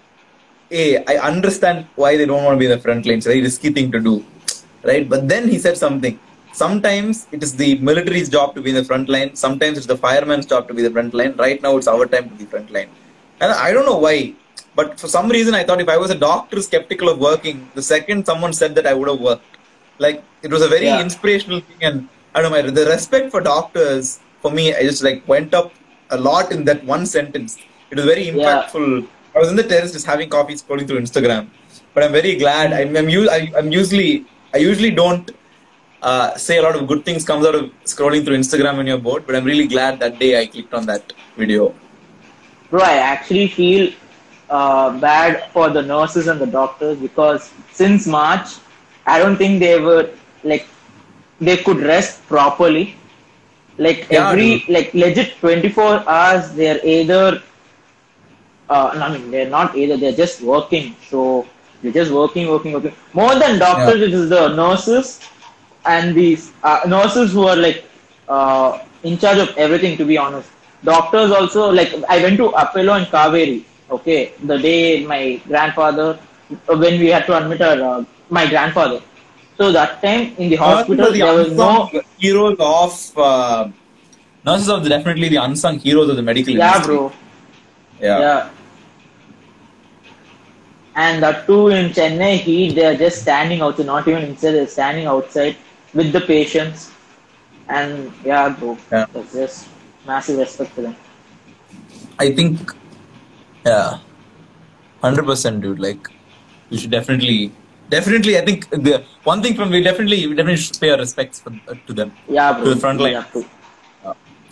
hey, 0.70 1.04
I 1.12 1.16
understand 1.30 1.86
why 1.96 2.16
they 2.16 2.26
don't 2.26 2.44
want 2.44 2.56
to 2.56 2.60
be 2.64 2.66
in 2.70 2.76
the 2.76 2.82
front 2.88 3.06
lines. 3.06 3.24
It's 3.24 3.26
a 3.26 3.30
very 3.30 3.42
risky 3.48 3.70
thing 3.78 3.90
to 3.92 4.00
do, 4.00 4.24
right? 4.90 5.08
But 5.08 5.28
then 5.28 5.48
he 5.48 5.58
said 5.58 5.76
something. 5.76 6.18
Sometimes 6.52 7.26
it 7.32 7.42
is 7.42 7.56
the 7.56 7.78
military's 7.78 8.28
job 8.28 8.54
to 8.54 8.60
be 8.60 8.70
in 8.70 8.76
the 8.76 8.84
front 8.84 9.08
line. 9.08 9.34
Sometimes 9.34 9.78
it's 9.78 9.86
the 9.86 9.96
fireman's 9.96 10.46
job 10.46 10.68
to 10.68 10.74
be 10.74 10.82
the 10.82 10.90
front 10.90 11.14
line. 11.14 11.34
Right 11.36 11.62
now, 11.62 11.76
it's 11.76 11.86
our 11.88 12.06
time 12.06 12.28
to 12.28 12.34
be 12.34 12.44
front 12.44 12.70
line. 12.70 12.88
And 13.40 13.52
I 13.52 13.72
don't 13.72 13.86
know 13.86 13.96
why, 13.98 14.34
but 14.74 14.98
for 15.00 15.08
some 15.08 15.28
reason, 15.28 15.54
I 15.54 15.64
thought 15.64 15.80
if 15.80 15.88
I 15.88 15.96
was 15.96 16.10
a 16.10 16.14
doctor 16.18 16.60
skeptical 16.60 17.08
of 17.08 17.18
working, 17.18 17.70
the 17.74 17.82
second 17.82 18.26
someone 18.26 18.52
said 18.52 18.74
that, 18.74 18.86
I 18.86 18.94
would 18.94 19.08
have 19.08 19.20
worked. 19.20 19.44
Like 19.98 20.22
it 20.42 20.50
was 20.50 20.62
a 20.62 20.68
very 20.68 20.86
Yeah. 20.86 21.00
inspirational 21.00 21.60
thing, 21.60 21.78
and 21.82 22.08
I 22.34 22.42
don't 22.42 22.52
know. 22.52 22.70
The 22.70 22.86
respect 22.86 23.30
for 23.30 23.40
doctors 23.40 24.18
for 24.42 24.50
me, 24.50 24.74
I 24.74 24.82
just 24.82 25.02
like 25.02 25.26
went 25.28 25.54
up 25.54 25.72
a 26.10 26.18
lot 26.18 26.52
in 26.52 26.64
that 26.64 26.84
one 26.84 27.06
sentence. 27.06 27.58
It 27.90 27.96
was 27.96 28.04
very 28.04 28.26
impactful. 28.26 29.06
I 29.34 29.38
was 29.38 29.48
in 29.50 29.56
the 29.56 29.62
terrace 29.62 29.92
just 29.92 30.06
having 30.06 30.28
coffee, 30.28 30.54
scrolling 30.54 30.86
through 30.88 31.00
Instagram. 31.00 31.48
But 31.94 32.04
I'm 32.04 32.12
very 32.12 32.36
glad. 32.36 32.72
I'm, 32.72 32.96
I'm, 32.96 33.08
I'm 33.56 33.70
usually 33.72 34.26
I 34.54 34.58
usually 34.58 34.90
don't 34.90 35.30
uh, 36.02 36.36
say 36.36 36.58
a 36.58 36.62
lot 36.62 36.76
of 36.76 36.86
good 36.86 37.04
things 37.04 37.24
comes 37.24 37.46
out 37.46 37.54
of 37.54 37.70
scrolling 37.84 38.24
through 38.24 38.36
Instagram 38.36 38.76
when 38.76 38.86
you're 38.86 38.98
bored. 38.98 39.26
But 39.26 39.36
I'm 39.36 39.44
really 39.44 39.66
glad 39.68 40.00
that 40.00 40.18
day 40.18 40.40
I 40.40 40.46
clicked 40.46 40.74
on 40.74 40.86
that 40.86 41.12
video. 41.36 41.74
Bro, 42.70 42.82
I 42.82 42.94
actually 42.98 43.48
feel 43.48 43.92
uh, 44.48 44.98
bad 44.98 45.50
for 45.52 45.68
the 45.70 45.82
nurses 45.82 46.26
and 46.28 46.40
the 46.40 46.46
doctors 46.46 46.98
because 46.98 47.52
since 47.72 48.06
March, 48.06 48.48
I 49.06 49.18
don't 49.18 49.36
think 49.36 49.60
they 49.60 49.80
were 49.80 50.10
like 50.44 50.66
they 51.40 51.56
could 51.58 51.78
rest 51.78 52.26
properly. 52.28 52.96
Like 53.78 54.06
Yeah, 54.10 54.30
every 54.30 54.60
dude. 54.60 54.68
like 54.68 54.94
legit 54.94 55.36
24 55.38 56.08
hours, 56.08 56.52
they're 56.52 56.84
either 56.84 57.42
uh, 58.68 58.92
no, 58.94 59.02
I 59.02 59.18
mean 59.18 59.30
they're 59.30 59.50
not 59.50 59.76
either 59.76 59.96
they're 59.96 60.12
just 60.24 60.42
working. 60.42 60.94
So 61.08 61.46
they're 61.82 61.92
just 61.92 62.12
working, 62.12 62.48
working, 62.48 62.72
working. 62.72 62.94
More 63.12 63.34
than 63.38 63.58
doctors, 63.58 64.00
it 64.00 64.12
is 64.12 64.28
the 64.28 64.54
nurses 64.54 65.20
and 65.84 66.14
these 66.14 66.52
uh, 66.62 66.80
nurses 66.86 67.32
who 67.32 67.46
are 67.46 67.56
like 67.56 67.84
uh, 68.28 68.78
in 69.02 69.18
charge 69.18 69.38
of 69.38 69.56
everything. 69.56 69.96
To 69.98 70.04
be 70.04 70.18
honest, 70.18 70.50
doctors 70.84 71.30
also 71.30 71.70
like 71.70 71.94
I 72.08 72.22
went 72.22 72.36
to 72.38 72.48
Apollo 72.48 72.94
and 72.94 73.06
Kauvery. 73.06 73.64
Okay, 73.90 74.32
the 74.44 74.58
day 74.58 75.04
my 75.04 75.40
grandfather 75.46 76.18
when 76.66 76.98
we 77.00 77.08
had 77.08 77.26
to 77.26 77.36
admit 77.36 77.60
our 77.62 77.80
uh, 77.82 78.04
my 78.28 78.46
grandfather. 78.48 79.00
So 79.56 79.72
that 79.72 80.00
time 80.02 80.34
in 80.38 80.48
the 80.48 80.56
hospital 80.56 81.12
the 81.12 81.18
there 81.18 81.34
was 81.34 81.52
no 81.52 81.90
heroes 82.18 82.56
of 82.58 83.18
uh, 83.18 83.68
nurses 84.44 84.68
are 84.70 84.82
definitely 84.82 85.28
the 85.28 85.36
unsung 85.36 85.78
heroes 85.78 86.08
of 86.08 86.16
the 86.16 86.22
medical 86.22 86.54
yeah 86.54 86.76
industry. 86.76 86.96
bro 86.96 87.12
Yeah. 88.00 88.18
Yeah. 88.20 88.50
And 90.96 91.22
that 91.22 91.46
too 91.46 91.68
in 91.68 91.90
Chennai 91.90 92.38
heat, 92.38 92.74
they 92.74 92.84
are 92.84 92.96
just 92.96 93.22
standing 93.22 93.60
outside, 93.60 93.86
not 93.86 94.08
even 94.08 94.22
inside, 94.24 94.52
they're 94.52 94.66
standing 94.66 95.06
outside 95.06 95.56
with 95.94 96.12
the 96.12 96.20
patients. 96.20 96.90
And 97.68 98.12
yeah, 98.24 98.48
bro, 98.48 98.76
Yeah. 98.90 99.06
that's 99.12 99.32
just 99.32 99.68
massive 100.06 100.38
respect 100.38 100.74
to 100.76 100.82
them. 100.82 100.96
I 102.18 102.32
think, 102.32 102.72
yeah, 103.64 103.98
hundred 105.02 105.24
percent, 105.24 105.60
dude. 105.62 105.78
Like, 105.78 106.08
you 106.68 106.78
should 106.78 106.90
definitely, 106.90 107.52
definitely. 107.88 108.36
I 108.38 108.44
think 108.44 108.68
the 108.70 109.04
one 109.24 109.40
thing 109.42 109.54
from 109.54 109.70
we 109.70 109.82
definitely, 109.82 110.26
we 110.26 110.34
definitely 110.34 110.56
should 110.64 110.80
pay 110.80 110.90
our 110.90 110.98
respects 110.98 111.40
for, 111.40 111.52
uh, 111.68 111.74
to 111.86 111.92
them. 111.92 112.12
Yeah, 112.28 112.52
bro. 112.52 112.64
To 112.64 112.74
the 112.74 112.80
front 112.80 113.00
line. 113.00 113.14
have 113.14 113.32
to. 113.32 113.44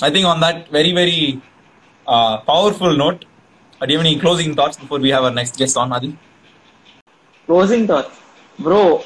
I 0.01 0.11
think 0.11 0.27
on 0.27 0.39
that 0.41 0.69
very 0.71 0.93
very 0.93 1.43
uh, 2.07 2.39
powerful 2.43 2.97
note, 2.97 3.25
uh, 3.81 3.87
do 3.87 3.93
you 3.93 3.99
have 3.99 4.07
any 4.07 4.19
closing 4.19 4.55
thoughts 4.55 4.77
before 4.77 5.01
we 5.01 5.11
have 5.11 5.25
our 5.25 5.33
next 5.33 5.57
guest 5.57 5.77
on, 5.77 5.93
Adi? 5.93 6.17
Closing 7.47 7.87
thoughts. 7.87 8.17
Bro, 8.61 9.03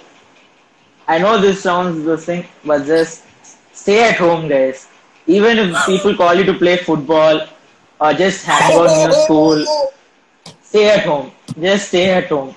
I 1.07 1.19
know 1.19 1.41
this 1.41 1.63
sounds 1.63 2.05
the 2.05 2.17
thing, 2.17 2.47
but 2.65 2.87
just 2.87 3.25
stay 3.73 4.09
at 4.09 4.17
home, 4.17 4.49
guys. 4.49 4.89
Even 5.27 5.59
if 5.59 5.87
people 5.87 6.17
call 6.17 6.35
you 6.35 6.45
to 6.45 6.55
play 6.55 6.77
football 6.77 7.47
or 8.01 8.13
just 8.15 8.45
hang 8.45 8.73
out 8.73 8.91
in 8.91 9.01
your 9.01 9.13
school, 9.25 9.65
stay 10.63 10.91
at 10.91 11.05
home. 11.05 11.33
Just 11.61 11.89
stay 11.89 12.11
at 12.11 12.29
home. 12.29 12.55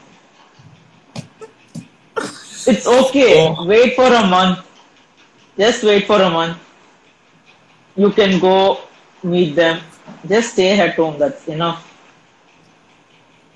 It's 2.67 2.87
okay. 2.87 3.47
Oh. 3.47 3.65
Wait 3.65 3.95
for 3.95 4.07
a 4.07 4.25
month. 4.25 4.65
Just 5.57 5.83
wait 5.83 6.07
for 6.07 6.21
a 6.21 6.29
month. 6.29 6.57
You 7.95 8.11
can 8.11 8.39
go 8.39 8.81
meet 9.23 9.55
them. 9.55 9.81
Just 10.27 10.53
stay 10.53 10.79
at 10.79 10.95
home. 10.95 11.19
That's 11.19 11.47
enough. 11.47 11.91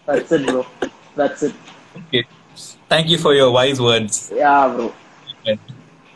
That's 0.06 0.32
it, 0.32 0.48
bro. 0.48 0.66
That's 1.16 1.44
it. 1.44 1.56
Okay. 1.98 2.26
Thank 2.89 3.09
you 3.13 3.19
for 3.19 3.33
your 3.35 3.51
wise 3.51 3.81
words. 3.81 4.15
Yeah, 4.35 4.69
bro. 4.75 4.87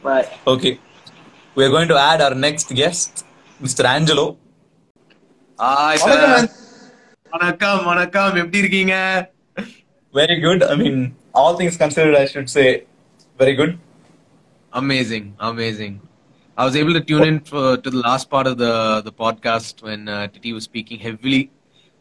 Bye. 0.03 0.27
Okay. 0.47 0.73
We 1.57 1.65
are 1.65 1.71
going 1.71 1.89
to 1.89 1.99
add 1.99 2.21
our 2.21 2.35
next 2.47 2.69
guest, 2.75 3.11
Mr. 3.61 3.85
Angelo. 3.97 4.27
Hi 5.59 5.99
வணக்கம், 6.03 6.33
man. 6.35 6.47
வணக்கம் 7.33 7.81
வணக்கம் 7.89 8.37
எப்படி 8.43 8.59
இருக்கீங்க 8.65 8.95
Very 10.19 10.37
good. 10.45 10.61
I 10.73 10.77
mean, 10.83 10.95
all 11.39 11.55
things 11.57 11.75
considered, 11.77 12.15
I 12.17 12.27
should 12.33 12.49
say, 12.57 12.69
very 13.37 13.55
good. 13.61 13.73
amazing 14.73 15.25
amazing 15.41 15.93
i 16.57 16.65
was 16.65 16.77
able 16.77 16.93
to 16.93 17.01
tune 17.01 17.25
in 17.25 17.41
for, 17.41 17.77
to 17.77 17.91
the 17.91 17.97
last 17.99 18.29
part 18.31 18.47
of 18.47 18.59
the 18.59 18.73
the 19.03 19.13
podcast 19.13 19.83
when 19.83 20.09
uh, 20.09 20.27
titi 20.29 20.53
was 20.53 20.65
speaking 20.65 20.99
heavily 20.99 21.41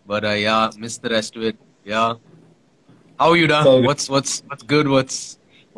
but 0.05 0.23
uh, 0.23 0.37
yeah 0.45 0.69
missed 0.77 1.01
the 1.01 1.09
rest 1.09 1.35
of 1.37 1.43
it 1.43 1.57
yeah 1.85 2.09
how 3.22 3.30
are 3.32 3.36
you 3.42 3.48
all 3.54 3.64
good. 3.64 3.86
what's 3.88 4.04
what's 4.14 4.32
what's 4.48 4.64
good 4.74 4.86
what's 4.94 5.16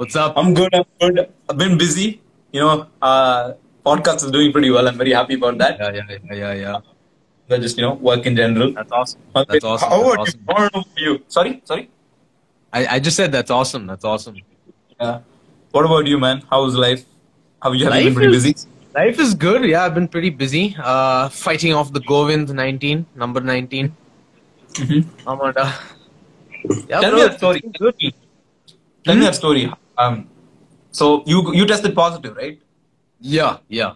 what's 0.01 0.17
up 0.23 0.33
I'm 0.41 0.51
good. 0.59 0.73
I'm 0.81 0.85
good. 1.01 1.19
I've 1.49 1.59
been 1.65 1.77
busy. 1.85 2.09
You 2.57 2.61
know, 2.65 2.87
uh, 3.11 3.53
podcast 3.89 4.25
is 4.27 4.31
doing 4.37 4.51
pretty 4.57 4.71
well. 4.75 4.87
I'm 4.89 4.99
very 5.05 5.13
happy 5.21 5.35
about 5.41 5.59
that. 5.63 5.79
yeah 5.81 5.91
yeah 5.99 6.19
yeah 6.31 6.35
yeah 6.43 6.53
yeah 6.65 6.79
But 7.49 7.61
just 7.67 7.77
you 7.79 7.85
know, 7.87 7.95
work 8.09 8.27
in 8.31 8.37
general. 8.43 8.69
that's 8.79 8.93
awesome 8.99 9.21
that's 9.35 9.65
awesome 9.73 9.91
How 9.95 9.99
that's 9.99 10.15
about 10.15 10.19
awesome. 10.21 10.41
you? 10.41 10.55
I 10.55 10.59
wanna 10.59 10.71
know 10.75 10.81
about 10.85 11.03
you? 11.07 11.13
Sorry, 11.37 11.53
sorry. 11.71 11.85
I, 12.79 12.81
I 12.95 12.99
just 13.09 13.17
said 13.21 13.31
that's 13.39 13.51
awesome 13.59 13.87
that's 13.91 14.05
awesome 14.13 14.37
Yeah. 15.01 15.21
What 15.75 15.85
about 15.91 16.07
you, 16.13 16.19
man? 16.27 16.43
How's 16.51 16.77
life? 16.87 17.05
Have 17.63 17.75
you, 17.75 17.85
have 17.91 17.97
you 18.01 18.05
been 18.11 18.15
pretty 18.21 18.37
is- 18.37 18.45
busy? 18.45 18.69
Life 18.97 19.19
is 19.27 19.35
good. 19.35 19.65
Yeah, 19.65 19.85
I've 19.85 19.95
been 19.95 20.07
pretty 20.15 20.31
busy. 20.31 20.65
Uh, 20.91 21.29
fighting 21.29 21.73
off 21.79 21.93
the 21.93 22.01
Govind 22.11 22.53
19, 22.55 23.05
number 23.23 23.41
19. 23.41 23.93
Mhm. 24.75 25.05
Amada. 26.65 26.87
Yeah, 26.89 27.01
Tell 27.01 27.11
bro, 27.11 27.19
me 27.19 27.25
that 27.29 27.37
story. 27.39 27.61
good. 27.79 27.95
Tell 29.05 29.15
me 29.15 29.21
Hmm? 29.21 29.25
that 29.27 29.35
story. 29.35 29.73
Um, 29.99 30.29
so 30.91 31.23
you 31.27 31.55
you 31.55 31.67
tested 31.67 31.95
positive, 31.95 32.37
right? 32.37 32.61
Yeah, 33.21 33.59
yeah. 33.69 33.93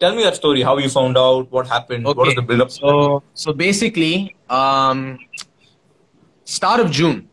tell 0.00 0.14
me 0.14 0.22
that 0.22 0.36
story. 0.36 0.62
How 0.62 0.76
you 0.78 0.88
found 0.88 1.16
out? 1.18 1.50
What 1.50 1.66
happened? 1.66 2.04
What 2.04 2.16
was 2.16 2.34
the 2.34 2.42
build 2.42 2.60
up? 2.60 2.70
So, 2.70 3.22
so 3.34 3.52
basically, 3.52 4.36
um, 4.48 5.18
start 6.44 6.80
of 6.80 6.90
June, 6.90 7.28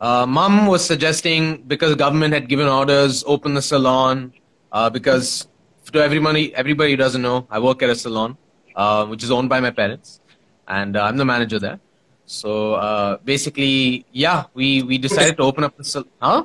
uh, 0.00 0.26
mom 0.26 0.66
was 0.66 0.84
suggesting 0.84 1.62
because 1.74 1.94
government 1.94 2.34
had 2.34 2.48
given 2.48 2.66
orders, 2.66 3.22
open 3.26 3.54
the 3.54 3.62
salon. 3.62 4.32
Uh, 4.72 4.88
because 4.90 5.46
to 5.92 6.02
everybody, 6.02 6.54
everybody 6.54 6.92
who 6.92 6.96
doesn't 6.96 7.20
know, 7.22 7.46
I 7.50 7.58
work 7.58 7.82
at 7.82 7.90
a 7.90 7.94
salon, 7.94 8.36
uh, 8.74 9.04
which 9.06 9.22
is 9.22 9.30
owned 9.30 9.48
by 9.50 9.60
my 9.60 9.70
parents, 9.70 10.20
and 10.66 10.96
uh, 10.96 11.02
I'm 11.04 11.16
the 11.18 11.26
manager 11.26 11.58
there. 11.58 11.78
So 12.26 12.74
uh, 12.74 13.18
basically, 13.24 14.06
yeah, 14.12 14.44
we, 14.54 14.82
we 14.82 14.98
decided 14.98 15.36
to 15.36 15.42
open 15.42 15.64
up 15.64 15.76
the 15.76 15.84
salon. 15.84 16.08
Huh? 16.20 16.44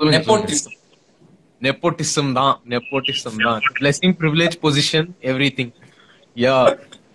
Nepotism. 0.00 0.72
Nepotism, 1.60 2.34
da, 2.34 2.58
nepotism, 2.64 3.38
da. 3.38 3.60
blessing, 3.78 4.14
privilege, 4.14 4.60
position, 4.60 5.14
everything. 5.22 5.72
Yeah, 6.34 6.74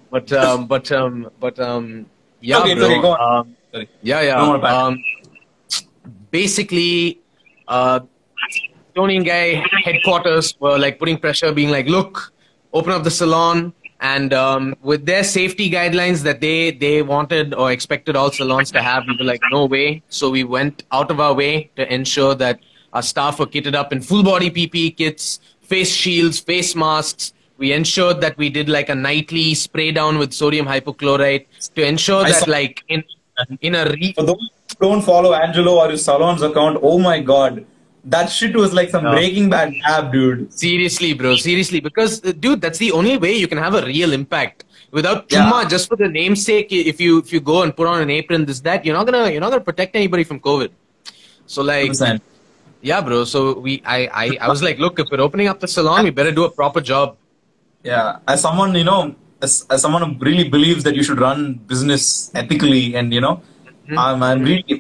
but 0.10 0.32
um, 0.32 0.66
but 0.66 0.92
um, 0.92 1.30
but 1.40 1.60
um, 1.60 2.08
yeah, 2.40 2.60
okay, 2.60 2.74
bro. 2.74 3.02
Go 3.02 3.12
on. 3.12 3.56
Um, 3.74 3.88
yeah, 4.02 4.22
yeah. 4.22 4.36
No 4.38 4.64
um, 4.64 5.04
basically, 6.32 7.20
uh, 7.68 8.00
Toni 8.96 9.18
and 9.18 9.26
Guy 9.26 9.62
headquarters 9.84 10.56
were 10.60 10.80
like 10.80 10.98
putting 10.98 11.18
pressure, 11.18 11.52
being 11.52 11.70
like, 11.70 11.88
"Look, 11.88 12.34
open 12.74 12.94
up 12.94 13.04
the 13.04 13.12
salon 13.12 13.74
and 14.02 14.34
um, 14.34 14.76
with 14.82 15.06
their 15.06 15.24
safety 15.24 15.70
guidelines 15.70 16.24
that 16.24 16.39
they 16.41 16.72
they 16.72 17.02
wanted 17.02 17.54
or 17.54 17.72
expected 17.72 18.16
all 18.16 18.32
salons 18.32 18.72
to 18.72 18.82
have 18.82 19.04
we 19.08 19.18
were 19.18 19.26
like 19.26 19.41
no 19.52 19.66
way. 19.66 20.02
So 20.10 20.30
we 20.30 20.43
went 20.43 20.84
out 20.91 21.12
of 21.12 21.20
our 21.20 21.34
way 21.34 21.70
to 21.76 21.93
ensure 21.93 22.36
that 22.36 22.60
our 22.93 23.02
staff 23.02 23.39
were 23.39 23.45
kitted 23.45 23.76
up 23.76 23.91
in 23.93 24.02
full 24.02 24.24
body 24.24 24.50
PPE 24.50 24.97
kits 24.97 25.39
face 25.62 25.91
shields 25.91 26.39
face 26.39 26.76
masks. 26.76 27.34
We 27.58 27.74
ensured 27.74 28.22
that 28.22 28.38
we 28.38 28.50
did 28.50 28.70
like 28.70 28.88
a 28.89 28.95
nightly 28.95 29.54
spray 29.54 29.91
down 29.91 30.18
with 30.18 30.32
sodium 30.34 30.66
hypochlorite 30.66 31.45
to 31.76 31.86
ensure 31.86 32.24
I 32.24 32.32
that 32.32 32.43
saw- 32.45 32.52
like 32.52 32.84
in 32.88 33.04
in 33.62 33.76
a 33.76 33.86
re- 33.89 34.14
For 34.14 34.24
those 34.24 34.38
who 34.80 34.88
don't 34.88 35.02
follow 35.02 35.34
Angelo 35.34 35.78
or 35.80 35.89
his 35.89 36.04
salon's 36.06 36.41
account, 36.41 36.80
oh 36.82 37.00
my 37.00 37.20
god, 37.20 37.66
that 38.06 38.28
shit 38.28 38.56
was 38.56 38.74
like 38.74 38.89
some 38.89 39.04
Yeah. 39.06 39.12
Breaking 39.12 39.50
Bad 39.50 39.74
app, 39.86 40.12
dude. 40.12 40.52
Seriously, 40.54 41.14
bro. 41.14 41.36
Seriously, 41.36 41.80
because 41.80 42.24
uh, 42.26 42.32
dude, 42.32 42.62
that's 42.62 42.78
the 42.80 42.91
only 42.91 43.18
way 43.18 43.34
you 43.34 43.47
can 43.47 43.58
have 43.58 43.76
a 43.76 43.86
real 43.86 44.14
impact. 44.14 44.64
Without 44.91 45.26
Yeah. 45.32 45.43
chumma, 45.52 45.70
just 45.70 45.88
for 45.89 45.95
the 45.95 46.08
namesake, 46.08 46.72
if 46.72 47.00
you 47.00 47.20
if 47.20 47.32
you 47.34 47.39
go 47.39 47.62
and 47.64 47.76
put 47.76 47.88
on 47.88 48.02
an 48.02 48.10
apron, 48.10 48.45
this 48.45 48.60
that, 48.62 48.86
you're 48.86 48.95
not 48.95 49.06
gonna 49.06 49.30
you're 49.32 49.41
not 49.41 49.52
gonna 49.52 49.64
protect 49.72 49.95
anybody 49.95 50.24
from 50.24 50.39
COVID. 50.39 50.70
So 51.45 51.62
like, 51.62 51.91
100%. 51.91 52.22
yeah, 52.82 53.02
bro. 53.02 53.24
So 53.26 53.60
we 53.60 53.82
I 53.86 54.00
I 54.24 54.38
I 54.41 54.50
was 54.50 54.64
like, 54.64 54.80
look, 54.80 55.00
if 55.00 55.08
we're 55.12 55.22
opening 55.22 55.47
up 55.47 55.60
the 55.60 55.68
salon, 55.68 56.04
we 56.06 56.10
better 56.12 56.32
do 56.32 56.45
a 56.45 56.50
proper 56.52 56.82
job. 56.82 57.18
Yeah, 57.84 58.18
as 58.28 58.41
someone 58.41 58.74
you 58.76 58.84
know, 58.84 59.16
as, 59.41 59.66
as 59.70 59.82
someone 59.82 60.02
who 60.04 60.18
really 60.26 60.47
believes 60.50 60.84
that 60.84 60.95
you 60.95 61.04
should 61.04 61.20
run 61.20 61.54
business 61.68 62.32
ethically, 62.36 62.95
and 62.95 63.14
you 63.14 63.22
know, 63.22 63.41
Hmm. 63.89 63.97
I'm, 63.97 64.22
I'm 64.22 64.41
really 64.43 64.78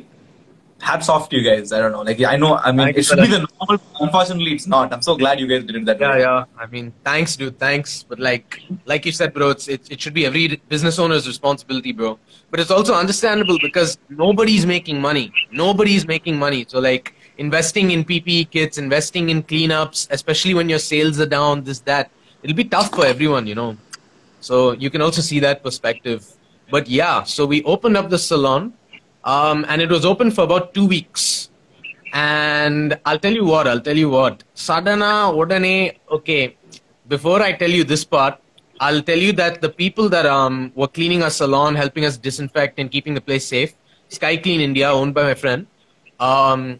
hats 0.81 1.09
off 1.09 1.29
to 1.29 1.35
you 1.37 1.43
guys. 1.49 1.71
I 1.73 1.79
don't 1.79 1.91
know, 1.91 2.01
like 2.01 2.21
I 2.21 2.35
know, 2.37 2.55
I 2.57 2.71
mean, 2.71 2.85
Thanks 2.87 2.99
it 2.99 3.05
should 3.05 3.19
be 3.21 3.27
the 3.27 3.47
normal. 3.59 3.81
Unfortunately, 3.99 4.53
it's 4.53 4.67
not. 4.67 4.93
I'm 4.93 5.01
so 5.01 5.15
glad 5.15 5.39
you 5.39 5.47
guys 5.47 5.63
did 5.65 5.75
it 5.75 5.85
that 5.85 5.99
Yeah, 5.99 6.11
way. 6.11 6.19
yeah. 6.21 6.45
I 6.57 6.65
mean, 6.67 6.93
thanks, 7.03 7.35
dude. 7.35 7.59
Thanks. 7.59 8.03
But 8.03 8.19
like, 8.19 8.61
like 8.85 9.05
you 9.05 9.11
said, 9.11 9.33
bro, 9.33 9.49
it's 9.49 9.67
it, 9.67 9.91
it 9.91 9.99
should 10.01 10.13
be 10.13 10.25
every 10.25 10.55
business 10.69 10.99
owner's 10.99 11.27
responsibility, 11.27 11.91
bro. 11.91 12.17
But 12.51 12.59
it's 12.59 12.71
also 12.71 12.93
understandable 12.95 13.57
because 13.61 13.97
nobody's 14.09 14.65
making 14.65 14.99
money. 15.01 15.31
Nobody's 15.51 16.07
making 16.07 16.37
money. 16.37 16.65
So 16.67 16.79
like, 16.79 17.13
investing 17.37 17.91
in 17.91 18.03
PPE 18.03 18.49
kits, 18.51 18.77
investing 18.77 19.29
in 19.29 19.43
cleanups, 19.43 20.07
especially 20.11 20.53
when 20.53 20.67
your 20.69 20.79
sales 20.79 21.19
are 21.19 21.25
down, 21.25 21.63
this 21.63 21.79
that, 21.81 22.09
it'll 22.43 22.55
be 22.55 22.63
tough 22.65 22.89
for 22.93 23.05
everyone, 23.05 23.47
you 23.47 23.55
know. 23.55 23.77
So 24.41 24.71
you 24.73 24.89
can 24.89 25.01
also 25.01 25.21
see 25.21 25.39
that 25.41 25.63
perspective. 25.63 26.25
But 26.71 26.87
yeah, 26.87 27.23
so 27.23 27.45
we 27.45 27.63
opened 27.63 27.97
up 27.97 28.09
the 28.09 28.17
salon, 28.19 28.73
um, 29.23 29.65
and 29.69 29.81
it 29.81 29.89
was 29.89 30.05
open 30.05 30.31
for 30.31 30.43
about 30.43 30.73
two 30.73 30.85
weeks. 30.85 31.49
And 32.13 32.99
I'll 33.05 33.19
tell 33.19 33.33
you 33.33 33.45
what, 33.45 33.67
I'll 33.67 33.79
tell 33.79 33.97
you 33.97 34.09
what. 34.09 34.43
Sadhana, 34.53 35.31
Odane, 35.31 35.97
okay, 36.09 36.57
before 37.07 37.41
I 37.41 37.51
tell 37.53 37.69
you 37.69 37.83
this 37.83 38.03
part, 38.03 38.39
I'll 38.79 39.01
tell 39.01 39.17
you 39.17 39.33
that 39.33 39.61
the 39.61 39.69
people 39.69 40.09
that 40.09 40.25
um, 40.25 40.71
were 40.75 40.87
cleaning 40.87 41.21
our 41.21 41.29
salon, 41.29 41.75
helping 41.75 42.05
us 42.05 42.17
disinfect 42.17 42.79
and 42.79 42.89
keeping 42.89 43.13
the 43.13 43.21
place 43.21 43.45
safe, 43.45 43.73
Sky 44.07 44.37
Clean 44.37 44.61
India, 44.61 44.89
owned 44.89 45.13
by 45.13 45.23
my 45.23 45.33
friend, 45.33 45.67
um, 46.19 46.79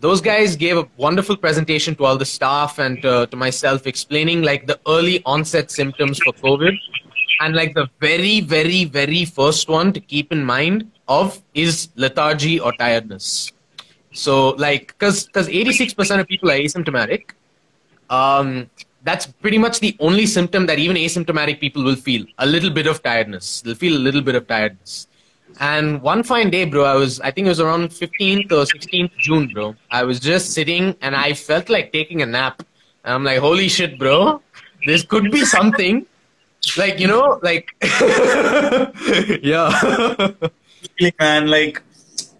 those 0.00 0.20
guys 0.20 0.56
gave 0.56 0.76
a 0.76 0.88
wonderful 0.96 1.36
presentation 1.36 1.94
to 1.96 2.04
all 2.04 2.16
the 2.16 2.24
staff 2.24 2.78
and 2.78 3.04
uh, 3.04 3.26
to 3.26 3.36
myself 3.36 3.86
explaining 3.86 4.42
like 4.42 4.66
the 4.66 4.78
early 4.88 5.22
onset 5.24 5.70
symptoms 5.70 6.18
for 6.18 6.32
COVID. 6.32 6.76
And 7.42 7.56
like 7.56 7.74
the 7.74 7.88
very, 8.00 8.40
very, 8.40 8.84
very 8.84 9.24
first 9.24 9.68
one 9.68 9.92
to 9.94 10.00
keep 10.00 10.30
in 10.30 10.44
mind 10.44 10.88
of 11.08 11.42
is 11.54 11.88
lethargy 11.96 12.60
or 12.60 12.72
tiredness. 12.72 13.50
So 14.12 14.50
like, 14.66 14.96
cause, 14.98 15.28
cause 15.32 15.48
86% 15.48 16.20
of 16.20 16.28
people 16.28 16.52
are 16.52 16.58
asymptomatic. 16.58 17.30
Um, 18.10 18.70
that's 19.02 19.26
pretty 19.26 19.58
much 19.58 19.80
the 19.80 19.96
only 19.98 20.26
symptom 20.26 20.66
that 20.66 20.78
even 20.78 20.96
asymptomatic 20.96 21.58
people 21.58 21.82
will 21.82 21.96
feel. 21.96 22.24
A 22.38 22.46
little 22.46 22.70
bit 22.70 22.86
of 22.86 23.02
tiredness. 23.02 23.60
They'll 23.62 23.74
feel 23.74 23.96
a 23.96 24.04
little 24.06 24.22
bit 24.22 24.36
of 24.36 24.46
tiredness. 24.46 25.08
And 25.58 26.00
one 26.00 26.22
fine 26.22 26.48
day, 26.50 26.64
bro, 26.64 26.84
I 26.84 26.94
was, 26.94 27.20
I 27.20 27.32
think 27.32 27.46
it 27.46 27.48
was 27.48 27.60
around 27.60 27.88
15th 27.88 28.52
or 28.52 28.64
16th 28.64 29.16
June, 29.18 29.48
bro. 29.52 29.74
I 29.90 30.04
was 30.04 30.20
just 30.20 30.52
sitting 30.52 30.94
and 31.02 31.16
I 31.16 31.32
felt 31.32 31.68
like 31.68 31.92
taking 31.92 32.22
a 32.22 32.26
nap. 32.26 32.62
And 33.04 33.14
I'm 33.14 33.24
like, 33.24 33.40
holy 33.40 33.68
shit, 33.68 33.98
bro. 33.98 34.40
This 34.86 35.02
could 35.02 35.32
be 35.32 35.44
something. 35.44 36.06
Like, 36.76 37.00
you 37.00 37.06
know, 37.08 37.38
like, 37.42 37.68
yeah. 39.42 39.70
Man, 41.18 41.46
like 41.48 41.82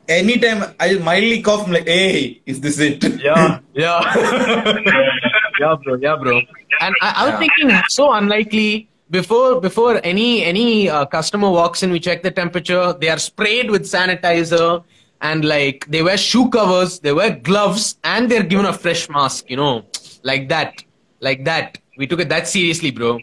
anytime 0.08 0.74
I 0.80 0.94
mildly 0.94 1.42
cough, 1.42 1.66
I'm 1.66 1.72
like, 1.72 1.86
hey, 1.86 2.40
is 2.46 2.60
this 2.60 2.78
it? 2.78 3.02
Yeah, 3.20 3.58
yeah, 3.74 4.00
yeah, 5.60 5.74
bro, 5.82 5.94
yeah, 5.96 6.16
bro. 6.16 6.40
And 6.80 6.94
I, 7.00 7.12
I 7.16 7.24
was 7.26 7.34
Yeah. 7.34 7.38
thinking, 7.38 7.82
so 7.88 8.12
unlikely. 8.12 8.88
Before 9.10 9.60
before 9.60 10.00
any 10.04 10.42
any 10.42 10.88
uh, 10.88 11.04
customer 11.04 11.50
walks 11.50 11.82
in, 11.82 11.90
we 11.90 12.00
check 12.00 12.22
the 12.22 12.30
temperature. 12.30 12.94
They 12.98 13.08
are 13.10 13.18
sprayed 13.18 13.70
with 13.70 13.82
sanitizer, 13.82 14.82
and 15.20 15.44
like 15.44 15.84
they 15.88 16.02
wear 16.02 16.16
shoe 16.16 16.48
covers, 16.48 17.00
they 17.00 17.12
wear 17.12 17.30
gloves, 17.36 17.98
and 18.04 18.30
they're 18.30 18.42
given 18.42 18.64
a 18.64 18.72
fresh 18.72 19.10
mask. 19.10 19.50
You 19.50 19.56
know, 19.58 19.84
like 20.22 20.48
that, 20.48 20.82
like 21.20 21.44
that. 21.44 21.76
We 21.98 22.06
took 22.06 22.20
it 22.20 22.30
that 22.30 22.48
seriously, 22.48 22.90
bro. 22.90 23.18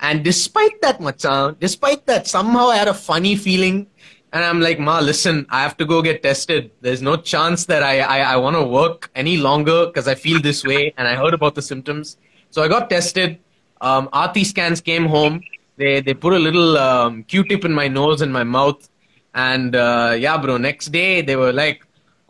And 0.00 0.22
despite 0.22 0.80
that, 0.82 1.00
machan, 1.00 1.56
despite 1.58 2.06
that, 2.06 2.26
somehow 2.26 2.68
I 2.68 2.76
had 2.76 2.88
a 2.88 2.94
funny 2.94 3.36
feeling. 3.36 3.86
And 4.32 4.44
I'm 4.44 4.60
like, 4.60 4.78
Ma, 4.78 4.98
listen, 5.00 5.46
I 5.50 5.62
have 5.62 5.76
to 5.78 5.86
go 5.86 6.02
get 6.02 6.22
tested. 6.22 6.70
There's 6.80 7.00
no 7.00 7.16
chance 7.16 7.64
that 7.66 7.82
I, 7.82 8.00
I, 8.00 8.18
I 8.34 8.36
want 8.36 8.56
to 8.56 8.64
work 8.64 9.10
any 9.14 9.36
longer 9.38 9.86
because 9.86 10.08
I 10.08 10.14
feel 10.14 10.40
this 10.40 10.64
way. 10.64 10.92
And 10.98 11.08
I 11.08 11.14
heard 11.14 11.32
about 11.32 11.54
the 11.54 11.62
symptoms. 11.62 12.18
So 12.50 12.62
I 12.62 12.68
got 12.68 12.90
tested. 12.90 13.38
Um, 13.80 14.08
RT 14.14 14.46
scans 14.46 14.80
came 14.80 15.06
home. 15.06 15.42
They, 15.76 16.00
they 16.00 16.14
put 16.14 16.32
a 16.34 16.38
little 16.38 16.76
um, 16.76 17.22
Q-tip 17.24 17.64
in 17.64 17.72
my 17.72 17.88
nose 17.88 18.20
and 18.20 18.32
my 18.32 18.44
mouth. 18.44 18.88
And 19.34 19.76
uh, 19.76 20.14
yeah, 20.18 20.36
bro, 20.38 20.56
next 20.56 20.86
day 20.86 21.22
they 21.22 21.36
were 21.36 21.52
like, 21.52 21.82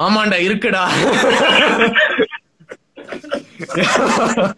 ஆமாண்டா 0.05 0.39
இருக்குடா 0.48 0.85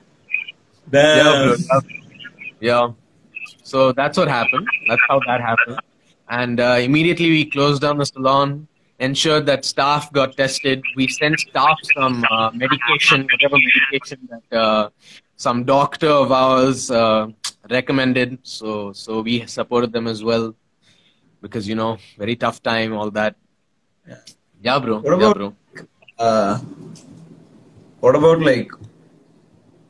yeah, 0.92 1.32
bro. 1.42 1.80
Yeah. 2.68 2.84
So 3.73 3.91
that's 3.91 4.17
what 4.19 4.27
happened. 4.27 4.67
That's 4.87 5.01
how 5.09 5.19
that 5.27 5.41
happened. 5.41 5.79
And 6.29 6.59
uh, 6.59 6.77
immediately 6.87 7.29
we 7.29 7.45
closed 7.45 7.81
down 7.81 7.97
the 7.97 8.05
salon, 8.05 8.67
ensured 8.99 9.47
that 9.47 9.65
staff 9.65 10.11
got 10.13 10.37
tested. 10.37 10.83
We 10.95 11.07
sent 11.07 11.39
staff 11.39 11.77
some 11.97 12.23
uh, 12.31 12.51
medication, 12.53 13.27
whatever 13.31 13.57
medication 13.69 14.19
that 14.31 14.57
uh, 14.65 14.89
some 15.37 15.63
doctor 15.63 16.09
of 16.23 16.31
ours 16.31 16.91
uh, 16.91 17.27
recommended. 17.69 18.37
So, 18.43 18.93
so 18.93 19.21
we 19.21 19.47
supported 19.47 19.91
them 19.91 20.07
as 20.07 20.23
well 20.23 20.53
because 21.41 21.67
you 21.67 21.75
know, 21.75 21.97
very 22.17 22.35
tough 22.35 22.61
time, 22.61 22.93
all 22.93 23.09
that. 23.11 23.35
Yeah. 24.07 24.15
Yeah, 24.61 24.79
bro. 24.79 24.99
What 24.99 25.19
yeah, 25.19 25.33
bro. 25.33 25.55
Uh, 26.19 26.59
what 28.01 28.15
about 28.15 28.39
like? 28.39 28.69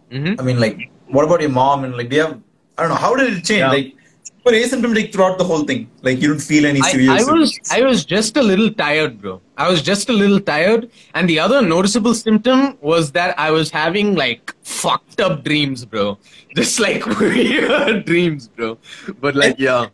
hmm 0.10 0.35
I 0.39 0.43
mean, 0.43 0.60
like, 0.60 0.89
what 1.07 1.26
about 1.26 1.41
your 1.41 1.49
mom 1.49 1.84
and 1.84 1.97
like, 1.97 2.10
do 2.10 2.15
you 2.15 2.22
have? 2.22 2.39
I 2.77 2.81
don't 2.83 2.89
know. 2.89 2.95
How 2.95 3.15
did 3.15 3.33
it 3.33 3.43
change? 3.43 3.59
Yeah. 3.59 3.69
Like, 3.69 3.85
you 3.85 4.41
were 4.45 4.51
asymptomatic 4.51 5.13
throughout 5.13 5.37
the 5.37 5.43
whole 5.43 5.63
thing. 5.63 5.89
Like, 6.01 6.21
you 6.21 6.29
didn't 6.29 6.41
feel 6.41 6.65
any 6.65 6.81
I, 6.81 6.89
serious. 6.91 7.27
I 7.27 7.31
was 7.31 7.53
symptoms. 7.53 7.71
I 7.71 7.81
was 7.81 8.03
just 8.05 8.35
a 8.37 8.43
little 8.43 8.71
tired, 8.73 9.21
bro. 9.21 9.41
I 9.57 9.69
was 9.69 9.81
just 9.81 10.09
a 10.09 10.13
little 10.13 10.39
tired, 10.39 10.89
and 11.13 11.29
the 11.29 11.39
other 11.39 11.61
noticeable 11.61 12.13
symptom 12.15 12.77
was 12.81 13.11
that 13.13 13.37
I 13.39 13.51
was 13.51 13.69
having 13.69 14.15
like 14.15 14.53
fucked 14.63 15.21
up 15.21 15.43
dreams, 15.43 15.85
bro. 15.85 16.17
Just 16.55 16.79
like 16.79 17.05
weird 17.19 18.05
dreams, 18.05 18.47
bro. 18.47 18.77
But 19.21 19.35
like, 19.35 19.55
yeah, 19.59 19.87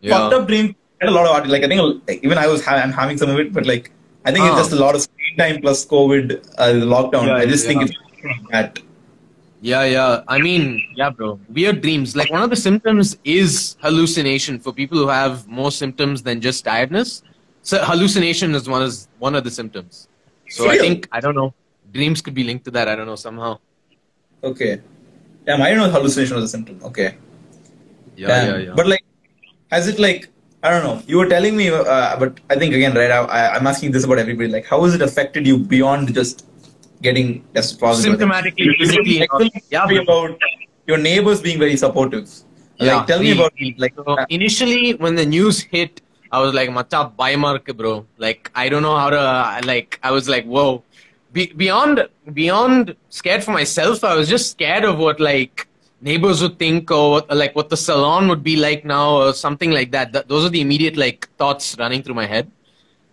yeah, 0.00 0.16
fucked 0.18 0.34
up 0.34 0.48
dreams. 0.48 0.74
I 1.00 1.04
had 1.06 1.08
a 1.12 1.16
lot 1.16 1.26
of 1.26 1.32
art. 1.32 1.46
Like 1.48 1.62
I 1.64 1.68
think 1.68 2.02
like, 2.08 2.22
even 2.24 2.36
I 2.38 2.46
was 2.46 2.64
ha- 2.64 2.76
I'm 2.76 2.92
having 2.92 3.16
some 3.18 3.30
of 3.30 3.38
it, 3.38 3.52
but 3.52 3.64
like 3.66 3.90
I 4.24 4.32
think 4.32 4.44
Ah. 4.44 4.48
it's 4.58 4.68
just 4.68 4.72
a 4.72 4.76
lot 4.84 4.94
of 4.94 5.00
screen 5.02 5.36
time 5.38 5.60
plus 5.62 5.84
COVID, 5.86 6.44
uh, 6.58 6.72
lockdown. 6.94 7.26
Yeah, 7.26 7.34
I 7.36 7.46
just 7.46 7.66
think 7.66 7.82
it's 7.82 7.92
that. 8.50 8.78
Yeah, 9.64 9.84
yeah. 9.84 10.22
I 10.28 10.40
mean, 10.40 10.64
yeah, 10.94 11.08
bro. 11.08 11.40
Weird 11.48 11.80
dreams. 11.80 12.14
Like 12.14 12.30
one 12.30 12.42
of 12.42 12.50
the 12.50 12.56
symptoms 12.56 13.16
is 13.24 13.76
hallucination 13.80 14.58
for 14.60 14.74
people 14.74 14.98
who 14.98 15.08
have 15.08 15.48
more 15.48 15.72
symptoms 15.72 16.22
than 16.22 16.42
just 16.42 16.66
tiredness. 16.66 17.22
So 17.62 17.82
hallucination 17.82 18.54
is 18.54 18.68
one 18.68 18.82
is 18.82 19.08
one 19.18 19.34
of 19.34 19.42
the 19.42 19.50
symptoms. 19.50 20.08
So 20.50 20.68
I 20.68 20.76
think 20.76 21.08
I 21.12 21.20
don't 21.20 21.34
know. 21.34 21.54
Dreams 21.92 22.20
could 22.20 22.34
be 22.34 22.44
linked 22.44 22.66
to 22.66 22.72
that. 22.72 22.88
I 22.88 22.94
don't 22.94 23.06
know 23.06 23.16
somehow. 23.16 23.58
Okay. 24.42 24.82
Damn, 25.46 25.62
I 25.62 25.70
didn't 25.70 25.84
know 25.84 25.90
hallucination 25.90 26.36
was 26.36 26.44
a 26.44 26.48
symptom. 26.48 26.78
Okay. 26.84 27.16
Yeah, 28.16 28.28
Damn. 28.28 28.46
yeah, 28.48 28.66
yeah. 28.66 28.74
But 28.76 28.86
like, 28.86 29.04
has 29.72 29.88
it 29.88 29.98
like 29.98 30.28
I 30.62 30.68
don't 30.68 30.84
know. 30.84 31.02
You 31.06 31.16
were 31.16 31.30
telling 31.36 31.56
me, 31.56 31.70
uh, 31.70 32.18
but 32.18 32.38
I 32.50 32.56
think 32.56 32.74
again, 32.74 32.94
right? 32.94 33.10
I, 33.10 33.20
I, 33.38 33.54
I'm 33.56 33.66
asking 33.66 33.92
this 33.92 34.04
about 34.04 34.18
everybody. 34.18 34.50
Like, 34.50 34.66
how 34.66 34.84
has 34.84 34.94
it 34.94 35.00
affected 35.00 35.46
you 35.46 35.56
beyond 35.56 36.12
just 36.12 36.46
getting 37.06 37.28
positive? 37.54 38.18
Symptomatically, 38.18 38.70
physically, 38.78 39.18
like, 39.20 39.30
tell 39.70 39.86
me 39.88 39.96
Yeah, 39.96 40.02
about 40.06 40.48
your 40.86 40.98
neighbors 40.98 41.42
being 41.46 41.58
very 41.58 41.76
supportive. 41.84 42.28
Yeah, 42.78 42.96
like, 42.96 43.06
tell 43.06 43.20
me 43.26 43.32
about 43.32 43.52
like. 43.84 43.94
So 43.96 44.16
initially, 44.38 44.94
when 45.04 45.14
the 45.20 45.26
news 45.34 45.60
hit, 45.74 46.00
I 46.32 46.40
was 46.44 46.54
like, 46.58 46.72
"Macha 46.78 47.02
biomark, 47.18 47.76
bro." 47.82 47.92
Like, 48.26 48.50
I 48.64 48.68
don't 48.74 48.82
know 48.88 48.96
how 49.02 49.10
to. 49.18 49.22
Like, 49.72 50.00
I 50.02 50.10
was 50.18 50.28
like, 50.36 50.50
"Whoa." 50.56 50.82
Be- 51.36 51.52
beyond 51.60 52.02
beyond 52.32 52.96
scared 53.20 53.44
for 53.46 53.52
myself, 53.60 54.04
I 54.10 54.14
was 54.18 54.28
just 54.34 54.50
scared 54.56 54.84
of 54.90 54.98
what 55.04 55.18
like 55.28 55.66
neighbors 56.00 56.42
would 56.42 56.58
think 56.58 56.90
or 56.96 57.04
what, 57.12 57.36
like 57.36 57.56
what 57.56 57.70
the 57.70 57.76
salon 57.76 58.28
would 58.28 58.44
be 58.44 58.56
like 58.56 58.84
now 58.84 59.06
or 59.22 59.32
something 59.32 59.72
like 59.78 59.90
that. 59.96 60.12
Th- 60.12 60.26
those 60.32 60.44
are 60.44 60.52
the 60.56 60.60
immediate 60.60 60.96
like 60.96 61.28
thoughts 61.42 61.74
running 61.78 62.04
through 62.04 62.14
my 62.14 62.26
head. 62.34 62.50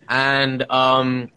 And 0.09 0.69
um, 0.69 1.29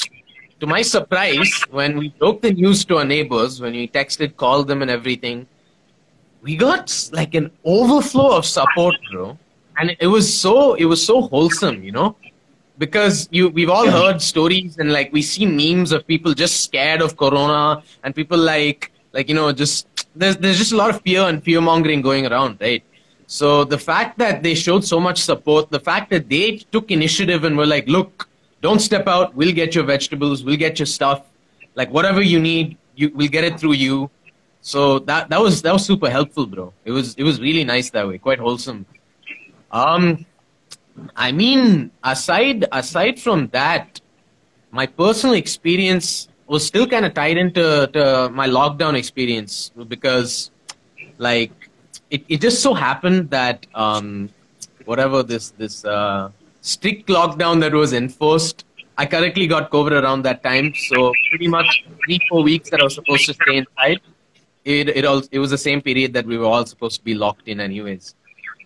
to 0.60 0.66
my 0.66 0.82
surprise, 0.82 1.50
when 1.70 1.98
we 1.98 2.08
broke 2.10 2.42
the 2.42 2.52
news 2.52 2.84
to 2.86 2.98
our 2.98 3.04
neighbors, 3.04 3.60
when 3.60 3.72
we 3.72 3.88
texted, 3.88 4.36
called 4.36 4.68
them, 4.68 4.82
and 4.82 4.90
everything, 4.90 5.46
we 6.42 6.56
got 6.56 7.10
like 7.12 7.34
an 7.34 7.50
overflow 7.64 8.36
of 8.36 8.44
support, 8.44 8.94
bro. 9.10 9.38
And 9.78 9.96
it 9.98 10.06
was 10.06 10.32
so 10.32 10.74
it 10.74 10.84
was 10.84 11.04
so 11.04 11.22
wholesome, 11.22 11.82
you 11.82 11.90
know, 11.90 12.16
because 12.78 13.28
you 13.32 13.48
we've 13.48 13.70
all 13.70 13.90
heard 13.90 14.22
stories 14.22 14.78
and 14.78 14.92
like 14.92 15.12
we 15.12 15.22
see 15.22 15.46
memes 15.46 15.90
of 15.90 16.06
people 16.06 16.34
just 16.34 16.62
scared 16.64 17.00
of 17.02 17.16
corona 17.16 17.82
and 18.04 18.14
people 18.14 18.38
like 18.38 18.92
like 19.12 19.28
you 19.28 19.34
know 19.34 19.52
just 19.52 19.88
there's 20.14 20.36
there's 20.36 20.58
just 20.58 20.72
a 20.72 20.76
lot 20.76 20.90
of 20.90 21.00
fear 21.02 21.22
and 21.22 21.42
fear 21.42 21.60
mongering 21.60 22.02
going 22.02 22.26
around, 22.26 22.58
right? 22.60 22.84
So 23.26 23.64
the 23.64 23.78
fact 23.78 24.18
that 24.18 24.42
they 24.42 24.54
showed 24.54 24.84
so 24.84 25.00
much 25.00 25.18
support, 25.18 25.70
the 25.70 25.80
fact 25.80 26.10
that 26.10 26.28
they 26.28 26.58
took 26.70 26.90
initiative 26.90 27.44
and 27.44 27.56
were 27.56 27.66
like, 27.66 27.88
look, 27.88 28.28
don't 28.66 28.80
step 28.80 29.06
out, 29.06 29.34
we'll 29.34 29.56
get 29.62 29.74
your 29.76 29.84
vegetables, 29.84 30.42
we'll 30.42 30.62
get 30.66 30.78
your 30.80 30.90
stuff, 30.98 31.20
like 31.74 31.90
whatever 31.90 32.22
you 32.22 32.40
need, 32.40 32.78
you 32.96 33.12
we'll 33.14 33.34
get 33.38 33.44
it 33.44 33.60
through 33.60 33.76
you. 33.86 34.10
So 34.72 34.80
that 35.10 35.28
that 35.28 35.40
was 35.46 35.60
that 35.62 35.72
was 35.76 35.84
super 35.84 36.08
helpful, 36.08 36.46
bro. 36.46 36.72
It 36.84 36.92
was 36.98 37.14
it 37.20 37.24
was 37.24 37.40
really 37.46 37.64
nice 37.64 37.90
that 37.90 38.08
way, 38.08 38.16
quite 38.16 38.40
wholesome. 38.46 38.86
Um, 39.70 40.24
I 41.14 41.32
mean, 41.32 41.90
aside 42.02 42.64
aside 42.72 43.20
from 43.20 43.48
that, 43.58 44.00
my 44.70 44.86
personal 44.86 45.34
experience 45.34 46.28
was 46.46 46.66
still 46.66 46.86
kind 46.86 47.04
of 47.04 47.12
tied 47.12 47.36
into 47.36 47.64
to 47.96 48.30
my 48.40 48.48
lockdown 48.48 48.94
experience 49.02 49.72
because, 49.94 50.50
like, 51.18 51.52
it, 52.10 52.24
it 52.28 52.40
just 52.40 52.62
so 52.62 52.72
happened 52.72 53.28
that 53.30 53.66
um, 53.74 54.30
whatever 54.86 55.22
this 55.22 55.50
this 55.60 55.84
uh, 55.84 56.30
strict 56.72 57.08
lockdown 57.08 57.60
that 57.60 57.72
was 57.72 57.92
enforced, 57.92 58.64
I 58.96 59.06
correctly 59.06 59.46
got 59.46 59.70
COVID 59.70 60.02
around 60.02 60.22
that 60.22 60.42
time. 60.42 60.72
So 60.88 61.12
pretty 61.30 61.48
much 61.48 61.84
three 62.04 62.20
four 62.28 62.42
weeks 62.42 62.70
that 62.70 62.80
I 62.80 62.84
was 62.84 62.94
supposed 62.94 63.26
to 63.26 63.34
stay 63.34 63.56
inside 63.62 64.00
it 64.64 64.88
it 64.88 65.04
all 65.04 65.22
it 65.30 65.38
was 65.38 65.50
the 65.50 65.58
same 65.58 65.80
period 65.80 66.12
that 66.14 66.26
we 66.26 66.38
were 66.38 66.46
all 66.46 66.66
supposed 66.66 66.98
to 66.98 67.04
be 67.04 67.14
locked 67.14 67.48
in 67.48 67.60
anyways. 67.60 68.14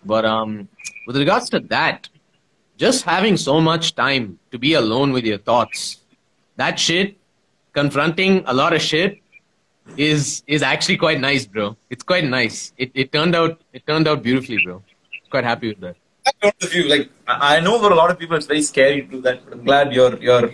But 0.05 0.25
um, 0.25 0.67
with 1.07 1.17
regards 1.17 1.49
to 1.51 1.59
that, 1.75 2.07
just 2.77 3.03
having 3.03 3.35
so 3.37 3.59
much 3.59 3.95
time 3.95 4.39
to 4.51 4.57
be 4.57 4.73
alone 4.73 5.11
with 5.11 5.25
your 5.25 5.37
thoughts, 5.37 5.97
that 6.55 6.79
shit, 6.79 7.17
confronting 7.73 8.43
a 8.47 8.53
lot 8.53 8.73
of 8.73 8.81
shit, 8.81 9.19
is 9.97 10.43
is 10.47 10.61
actually 10.61 10.97
quite 10.97 11.19
nice, 11.19 11.45
bro. 11.45 11.75
It's 11.89 12.03
quite 12.03 12.23
nice. 12.23 12.73
It 12.77 12.91
it 12.93 13.11
turned 13.11 13.35
out 13.35 13.61
it 13.73 13.85
turned 13.85 14.07
out 14.07 14.23
beautifully, 14.23 14.63
bro. 14.63 14.81
Quite 15.29 15.43
happy 15.43 15.67
with 15.69 15.81
that. 15.81 15.95
I 16.29 16.31
don't 16.41 16.61
know 16.61 16.67
if 16.69 16.89
like. 16.89 17.09
I 17.27 17.57
I 17.57 17.59
know 17.59 17.79
for 17.79 17.91
a 17.91 17.95
lot 17.95 18.09
of 18.11 18.19
people 18.19 18.35
it's 18.37 18.45
very 18.45 18.61
scary 18.61 19.01
to 19.03 19.07
do 19.07 19.21
that, 19.21 19.43
but 19.45 19.53
I'm 19.53 19.63
glad 19.63 19.93
you're 19.93 20.15
you're. 20.27 20.51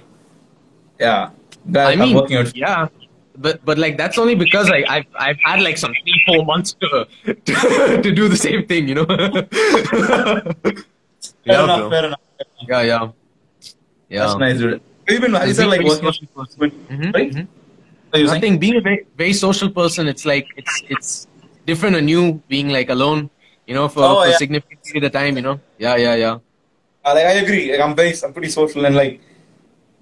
Yeah, 0.99 1.31
glad 1.72 1.88
I 1.99 2.03
I'm 2.03 2.14
working 2.14 2.38
out. 2.38 2.56
yeah, 2.56 2.88
but 3.38 3.64
but 3.65 3.77
like 3.77 3.97
that's 3.97 4.18
only 4.18 4.35
because 4.35 4.69
I 4.72 4.84
I've 4.88 5.06
I've 5.27 5.39
had 5.43 5.61
like 5.61 5.77
some 5.77 5.93
three 6.03 6.23
four 6.27 6.45
months 6.45 6.73
to 6.81 7.07
to, 7.26 8.02
to 8.06 8.11
do 8.11 8.27
the 8.27 8.38
same 8.38 8.65
thing, 8.65 8.88
you 8.88 8.95
know. 8.95 9.06
Fair 11.45 11.57
yeah, 11.57 11.64
enough. 11.64 11.80
bro. 11.80 11.89
Fair 11.89 12.06
enough. 12.06 12.19
Yeah, 12.68 12.81
yeah, 12.81 13.10
yeah. 14.10 14.19
That's 14.19 14.35
nice, 14.35 14.57
dude. 14.60 14.81
Have 15.07 15.15
you 15.15 15.19
been? 15.19 15.34
Have 15.34 15.47
you 15.47 15.53
Being 15.53 15.56
said 15.56 15.68
like 15.68 15.80
very 15.81 15.89
working? 15.89 16.11
social 16.14 16.27
person. 16.27 17.11
Right? 17.14 17.34
So 17.34 18.18
you're 18.18 18.27
saying? 18.27 18.41
Nothing. 18.41 18.60
Being 18.60 18.76
a 18.77 18.81
very, 18.81 19.06
very 19.18 19.34
social 19.34 19.69
person, 19.69 20.07
it's 20.07 20.26
like 20.26 20.47
it's 20.57 20.84
it's 20.89 21.27
different 21.65 21.95
and 21.95 22.06
new. 22.06 22.41
Being 22.47 22.69
like 22.69 22.89
alone, 22.89 23.30
you 23.68 23.74
know, 23.76 23.88
for, 23.88 24.04
Oh, 24.04 24.22
for 24.24 24.30
yeah. 24.30 24.38
significant 24.38 24.84
period 24.84 25.04
of 25.06 25.12
time, 25.12 25.36
you 25.38 25.42
know. 25.42 25.60
Yeah, 25.78 25.96
yeah, 25.96 26.16
yeah. 26.16 26.36
Uh, 27.06 27.14
like, 27.14 27.26
I 27.26 27.32
agree. 27.44 27.72
Like, 27.72 27.82
I'm 27.82 27.96
very, 27.96 28.14
I'm 28.24 28.34
pretty 28.34 28.50
social 28.50 28.86
and 28.86 28.96
like, 28.96 29.22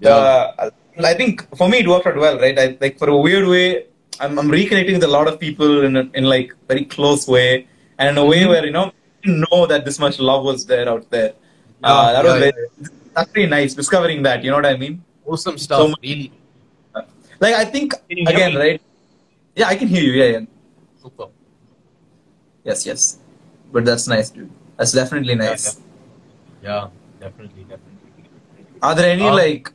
Yeah. 0.00 0.10
uh, 0.10 0.70
I 1.12 1.14
think 1.14 1.42
for 1.56 1.68
me 1.68 1.78
it 1.78 1.88
worked 1.88 2.06
out 2.06 2.16
well, 2.16 2.38
right? 2.38 2.56
I, 2.58 2.78
like 2.80 2.98
for 2.98 3.08
a 3.08 3.16
weird 3.16 3.46
way, 3.48 3.86
I'm, 4.20 4.38
I'm 4.38 4.48
reconnecting 4.48 4.94
with 4.94 5.02
a 5.04 5.08
lot 5.08 5.26
of 5.26 5.40
people 5.40 5.82
in 5.84 5.96
a, 5.96 6.04
in 6.14 6.24
like 6.24 6.54
very 6.68 6.84
close 6.84 7.26
way, 7.26 7.66
and 7.98 8.08
in 8.10 8.16
a 8.16 8.20
Mm-hmm. 8.20 8.30
way 8.30 8.46
where 8.46 8.64
you 8.64 8.70
know, 8.72 8.84
I 8.86 8.92
didn't 9.26 9.44
know 9.50 9.66
that 9.66 9.84
this 9.84 9.98
much 9.98 10.18
love 10.20 10.44
was 10.44 10.66
there 10.66 10.88
out 10.88 11.10
there. 11.10 11.32
Uh, 11.82 12.12
that 12.12 12.24
yeah, 12.24 12.30
was 12.32 12.40
very, 12.40 12.52
yeah, 12.80 12.88
that's 13.14 13.30
pretty 13.32 13.48
nice 13.48 13.74
discovering 13.74 14.22
that. 14.22 14.44
You 14.44 14.50
know 14.50 14.56
what 14.56 14.66
I 14.66 14.76
mean? 14.76 15.02
Awesome 15.26 15.58
stuff. 15.58 15.80
So 15.80 15.88
much- 15.88 15.98
really 16.02 16.32
Like 17.40 17.54
I 17.54 17.64
think 17.64 17.92
Can 18.08 18.18
you 18.18 18.24
hear 18.28 18.36
again, 18.36 18.52
me? 18.54 18.60
right? 18.60 18.82
Yeah, 19.56 19.68
I 19.68 19.76
can 19.76 19.88
hear 19.88 20.02
you. 20.02 20.12
Yeah, 20.12 20.30
yeah. 20.38 20.40
super. 21.02 21.26
Yes, 22.64 22.86
yes. 22.86 23.18
But 23.74 23.84
that's 23.84 24.06
nice, 24.06 24.30
dude. 24.30 24.50
That's 24.76 24.92
definitely 24.92 25.34
nice. 25.34 25.80
Yeah, 26.62 26.86
definitely, 27.18 27.64
definitely. 27.64 27.98
Are 28.80 28.94
there 28.94 29.10
any 29.10 29.26
Um, 29.26 29.34
like? 29.34 29.72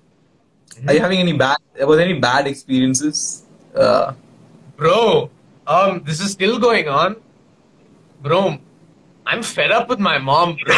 Are 0.88 0.93
you 0.93 1.01
having 1.01 1.19
any 1.19 1.34
bad? 1.34 1.57
Was 1.81 1.97
there 1.97 2.05
any 2.07 2.17
bad 2.17 2.47
experiences? 2.47 3.43
Uh, 3.76 4.13
Bro, 4.77 5.30
um, 5.67 6.01
this 6.05 6.21
is 6.21 6.31
still 6.31 6.57
going 6.57 6.88
on. 6.88 7.17
Bro, 8.23 8.59
I'm 9.26 9.43
fed 9.43 9.71
up 9.71 9.89
with 9.89 9.99
my 9.99 10.17
mom, 10.17 10.55
bro. 10.63 10.73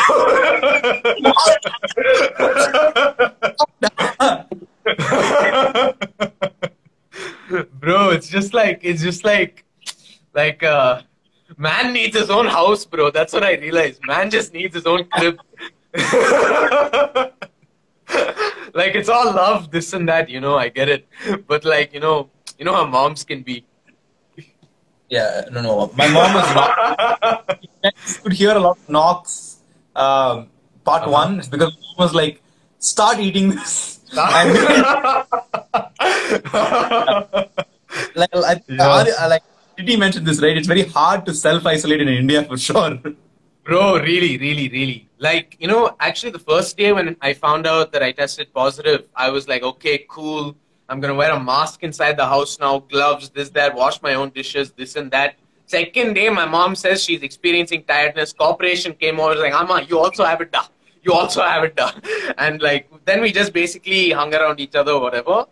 bro, 7.85 8.09
it's 8.09 8.29
just 8.29 8.55
like 8.55 8.79
it's 8.81 9.03
just 9.03 9.23
like 9.23 9.63
like 10.33 10.63
uh 10.63 11.03
man 11.61 11.93
needs 11.93 12.17
his 12.17 12.29
own 12.29 12.47
house, 12.47 12.85
bro. 12.85 13.11
That's 13.11 13.33
what 13.33 13.43
I 13.43 13.53
realized. 13.55 14.01
Man 14.05 14.29
just 14.29 14.53
needs 14.53 14.75
his 14.75 14.85
own 14.85 15.05
crib. 15.13 15.37
like 18.73 18.95
it's 18.99 19.09
all 19.09 19.25
love, 19.33 19.71
this 19.71 19.93
and 19.93 20.07
that, 20.09 20.29
you 20.29 20.39
know, 20.39 20.57
I 20.57 20.69
get 20.69 20.89
it. 20.89 21.07
But 21.47 21.65
like, 21.65 21.93
you 21.93 21.99
know, 21.99 22.29
you 22.57 22.65
know 22.65 22.73
how 22.73 22.85
moms 22.85 23.23
can 23.23 23.41
be. 23.43 23.63
yeah, 25.09 25.41
no, 25.51 25.61
no. 25.61 25.91
My 25.95 26.07
mom 26.09 26.33
was 26.33 26.55
not. 26.55 27.59
you 27.83 27.91
could 28.23 28.33
hear 28.33 28.51
a 28.55 28.59
lot 28.59 28.77
of 28.77 28.89
knocks. 28.89 29.57
Um, 29.95 30.47
part 30.85 31.03
Uh-huh. 31.03 31.11
one 31.11 31.37
because 31.51 31.73
mom 31.83 31.95
was 32.05 32.13
like, 32.21 32.41
"Start 32.79 33.19
eating 33.19 33.49
this." 33.51 33.99
and 34.17 34.53
like, 38.15 38.29
I. 38.33 38.61
I, 38.79 39.27
like, 39.27 39.43
did 39.81 39.89
he 39.89 39.97
mention 39.97 40.23
this 40.23 40.41
right? 40.41 40.55
It's 40.57 40.67
very 40.67 40.83
hard 40.83 41.25
to 41.25 41.33
self 41.33 41.65
isolate 41.65 42.01
in 42.01 42.07
India 42.07 42.43
for 42.43 42.57
sure. 42.57 42.99
Bro, 43.63 43.99
really, 43.99 44.37
really, 44.37 44.69
really. 44.69 45.09
Like, 45.17 45.55
you 45.59 45.67
know, 45.67 45.95
actually, 45.99 46.31
the 46.31 46.39
first 46.39 46.77
day 46.77 46.91
when 46.93 47.15
I 47.21 47.33
found 47.33 47.67
out 47.67 47.91
that 47.91 48.03
I 48.03 48.11
tested 48.11 48.53
positive, 48.53 49.05
I 49.15 49.29
was 49.29 49.47
like, 49.47 49.63
okay, 49.63 50.05
cool. 50.09 50.55
I'm 50.89 50.99
going 50.99 51.13
to 51.13 51.17
wear 51.17 51.31
a 51.31 51.39
mask 51.39 51.83
inside 51.83 52.17
the 52.17 52.25
house 52.25 52.59
now, 52.59 52.79
gloves, 52.79 53.29
this, 53.29 53.49
that, 53.51 53.75
wash 53.75 54.01
my 54.01 54.15
own 54.15 54.29
dishes, 54.31 54.71
this 54.71 54.95
and 54.95 55.09
that. 55.11 55.35
Second 55.67 56.15
day, 56.15 56.27
my 56.29 56.45
mom 56.45 56.75
says 56.75 57.03
she's 57.03 57.21
experiencing 57.21 57.83
tiredness. 57.83 58.33
Corporation 58.33 58.93
came 58.93 59.19
over, 59.19 59.35
like, 59.35 59.53
Amma, 59.53 59.83
you 59.87 59.99
also 59.99 60.25
have 60.25 60.41
it, 60.41 60.51
da. 60.51 60.63
You 61.03 61.13
also 61.13 61.41
have 61.41 61.63
it, 61.63 61.75
da. 61.75 61.91
And 62.37 62.61
like, 62.61 62.89
then 63.05 63.21
we 63.21 63.31
just 63.31 63.53
basically 63.53 64.09
hung 64.11 64.33
around 64.33 64.59
each 64.59 64.75
other, 64.75 64.93
or 64.93 65.01
whatever. 65.01 65.45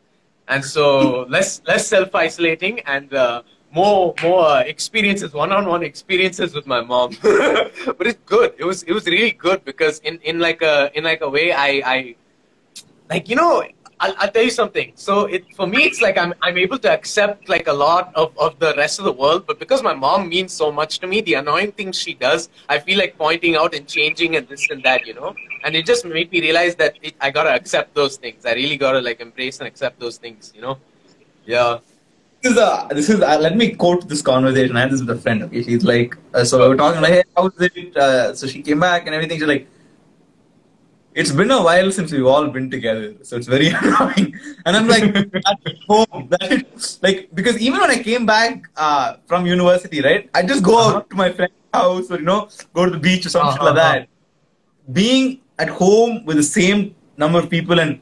And 0.49 0.65
so 0.65 1.27
less 1.29 1.61
less 1.67 1.87
self 1.87 2.15
isolating 2.15 2.79
and 2.81 3.13
uh, 3.13 3.43
more 3.71 4.13
more 4.21 4.45
uh, 4.45 4.59
experiences, 4.61 5.33
one 5.33 5.51
on 5.51 5.65
one 5.65 5.83
experiences 5.83 6.53
with 6.53 6.65
my 6.67 6.81
mom. 6.81 7.15
but 7.21 8.07
it's 8.07 8.19
good. 8.25 8.53
It 8.57 8.65
was 8.65 8.83
it 8.83 8.93
was 8.93 9.05
really 9.05 9.31
good 9.31 9.63
because 9.65 9.99
in, 9.99 10.19
in 10.19 10.39
like 10.39 10.61
a 10.61 10.91
in 10.97 11.03
like 11.03 11.21
a 11.21 11.29
way 11.29 11.51
I 11.51 11.81
I 11.85 12.15
like 13.09 13.29
you 13.29 13.35
know 13.35 13.63
I'll, 14.01 14.13
I'll 14.17 14.31
tell 14.31 14.43
you 14.43 14.49
something. 14.51 14.93
So 14.95 15.25
it 15.25 15.43
for 15.55 15.67
me, 15.67 15.83
it's 15.83 16.01
like 16.01 16.17
I'm 16.17 16.33
I'm 16.41 16.57
able 16.57 16.79
to 16.79 16.91
accept 16.91 17.49
like 17.49 17.67
a 17.67 17.73
lot 17.73 18.11
of, 18.15 18.37
of 18.37 18.57
the 18.59 18.73
rest 18.77 18.99
of 18.99 19.05
the 19.05 19.11
world, 19.11 19.45
but 19.45 19.59
because 19.59 19.83
my 19.83 19.93
mom 19.93 20.29
means 20.29 20.53
so 20.53 20.71
much 20.71 20.99
to 20.99 21.07
me, 21.07 21.21
the 21.21 21.33
annoying 21.35 21.73
things 21.73 21.99
she 21.99 22.13
does, 22.13 22.49
I 22.69 22.79
feel 22.79 22.97
like 22.97 23.17
pointing 23.17 23.55
out 23.55 23.75
and 23.75 23.87
changing 23.87 24.37
and 24.37 24.47
this 24.47 24.69
and 24.69 24.81
that, 24.83 25.05
you 25.05 25.13
know. 25.13 25.35
And 25.63 25.75
it 25.75 25.85
just 25.85 26.05
made 26.05 26.31
me 26.31 26.39
realize 26.41 26.75
that 26.75 26.97
it, 27.01 27.15
I 27.19 27.29
gotta 27.29 27.53
accept 27.53 27.93
those 27.93 28.15
things. 28.15 28.45
I 28.45 28.53
really 28.53 28.77
gotta 28.77 29.01
like 29.01 29.19
embrace 29.19 29.59
and 29.59 29.67
accept 29.67 29.99
those 29.99 30.17
things, 30.17 30.53
you 30.55 30.61
know. 30.61 30.77
Yeah. 31.45 31.79
This 32.41 32.53
is 32.53 32.57
a, 32.57 32.87
this 32.91 33.09
is 33.09 33.21
uh, 33.21 33.37
let 33.39 33.57
me 33.57 33.71
quote 33.75 34.07
this 34.07 34.21
conversation. 34.21 34.77
I 34.77 34.81
had 34.81 34.91
this 34.91 35.01
with 35.01 35.09
a 35.09 35.21
friend. 35.21 35.43
Okay, 35.43 35.61
she's 35.63 35.83
like, 35.83 36.15
uh, 36.33 36.45
so 36.45 36.59
we 36.61 36.69
we're 36.69 36.77
talking 36.77 37.01
like, 37.01 37.11
hey, 37.13 37.23
how's 37.35 37.51
it? 37.59 37.97
Uh, 37.97 38.33
so 38.33 38.47
she 38.47 38.61
came 38.61 38.79
back 38.79 39.05
and 39.07 39.13
everything. 39.13 39.39
She's 39.39 39.47
like, 39.47 39.67
it's 41.13 41.31
been 41.31 41.51
a 41.51 41.61
while 41.61 41.91
since 41.91 42.11
we've 42.13 42.25
all 42.25 42.47
been 42.47 42.69
together, 42.71 43.13
so 43.23 43.35
it's 43.35 43.47
very 43.47 43.67
annoying. 43.81 44.39
And 44.65 44.77
I'm 44.77 44.87
like, 44.87 45.03
at 45.03 45.59
home, 45.89 46.29
that 46.29 46.63
like 47.01 47.29
because 47.33 47.57
even 47.59 47.81
when 47.81 47.91
I 47.91 48.01
came 48.01 48.25
back 48.25 48.69
uh, 48.77 49.15
from 49.27 49.45
university, 49.45 50.01
right, 50.01 50.29
I 50.33 50.43
just 50.43 50.63
go 50.63 50.77
Uh-huh. 50.79 50.97
out 50.97 51.09
to 51.09 51.15
my 51.17 51.31
friend's 51.33 51.55
house 51.73 52.09
or 52.09 52.19
you 52.19 52.25
know 52.31 52.47
go 52.73 52.85
to 52.85 52.91
the 52.91 52.99
beach 52.99 53.25
or 53.25 53.29
something 53.29 53.59
Uh-huh. 53.59 53.65
like 53.65 53.75
that. 53.75 54.07
Being 54.93 55.41
at 55.57 55.69
home 55.69 56.23
with 56.25 56.37
the 56.37 56.43
same 56.43 56.95
number 57.17 57.37
of 57.39 57.49
people 57.49 57.79
and 57.79 57.99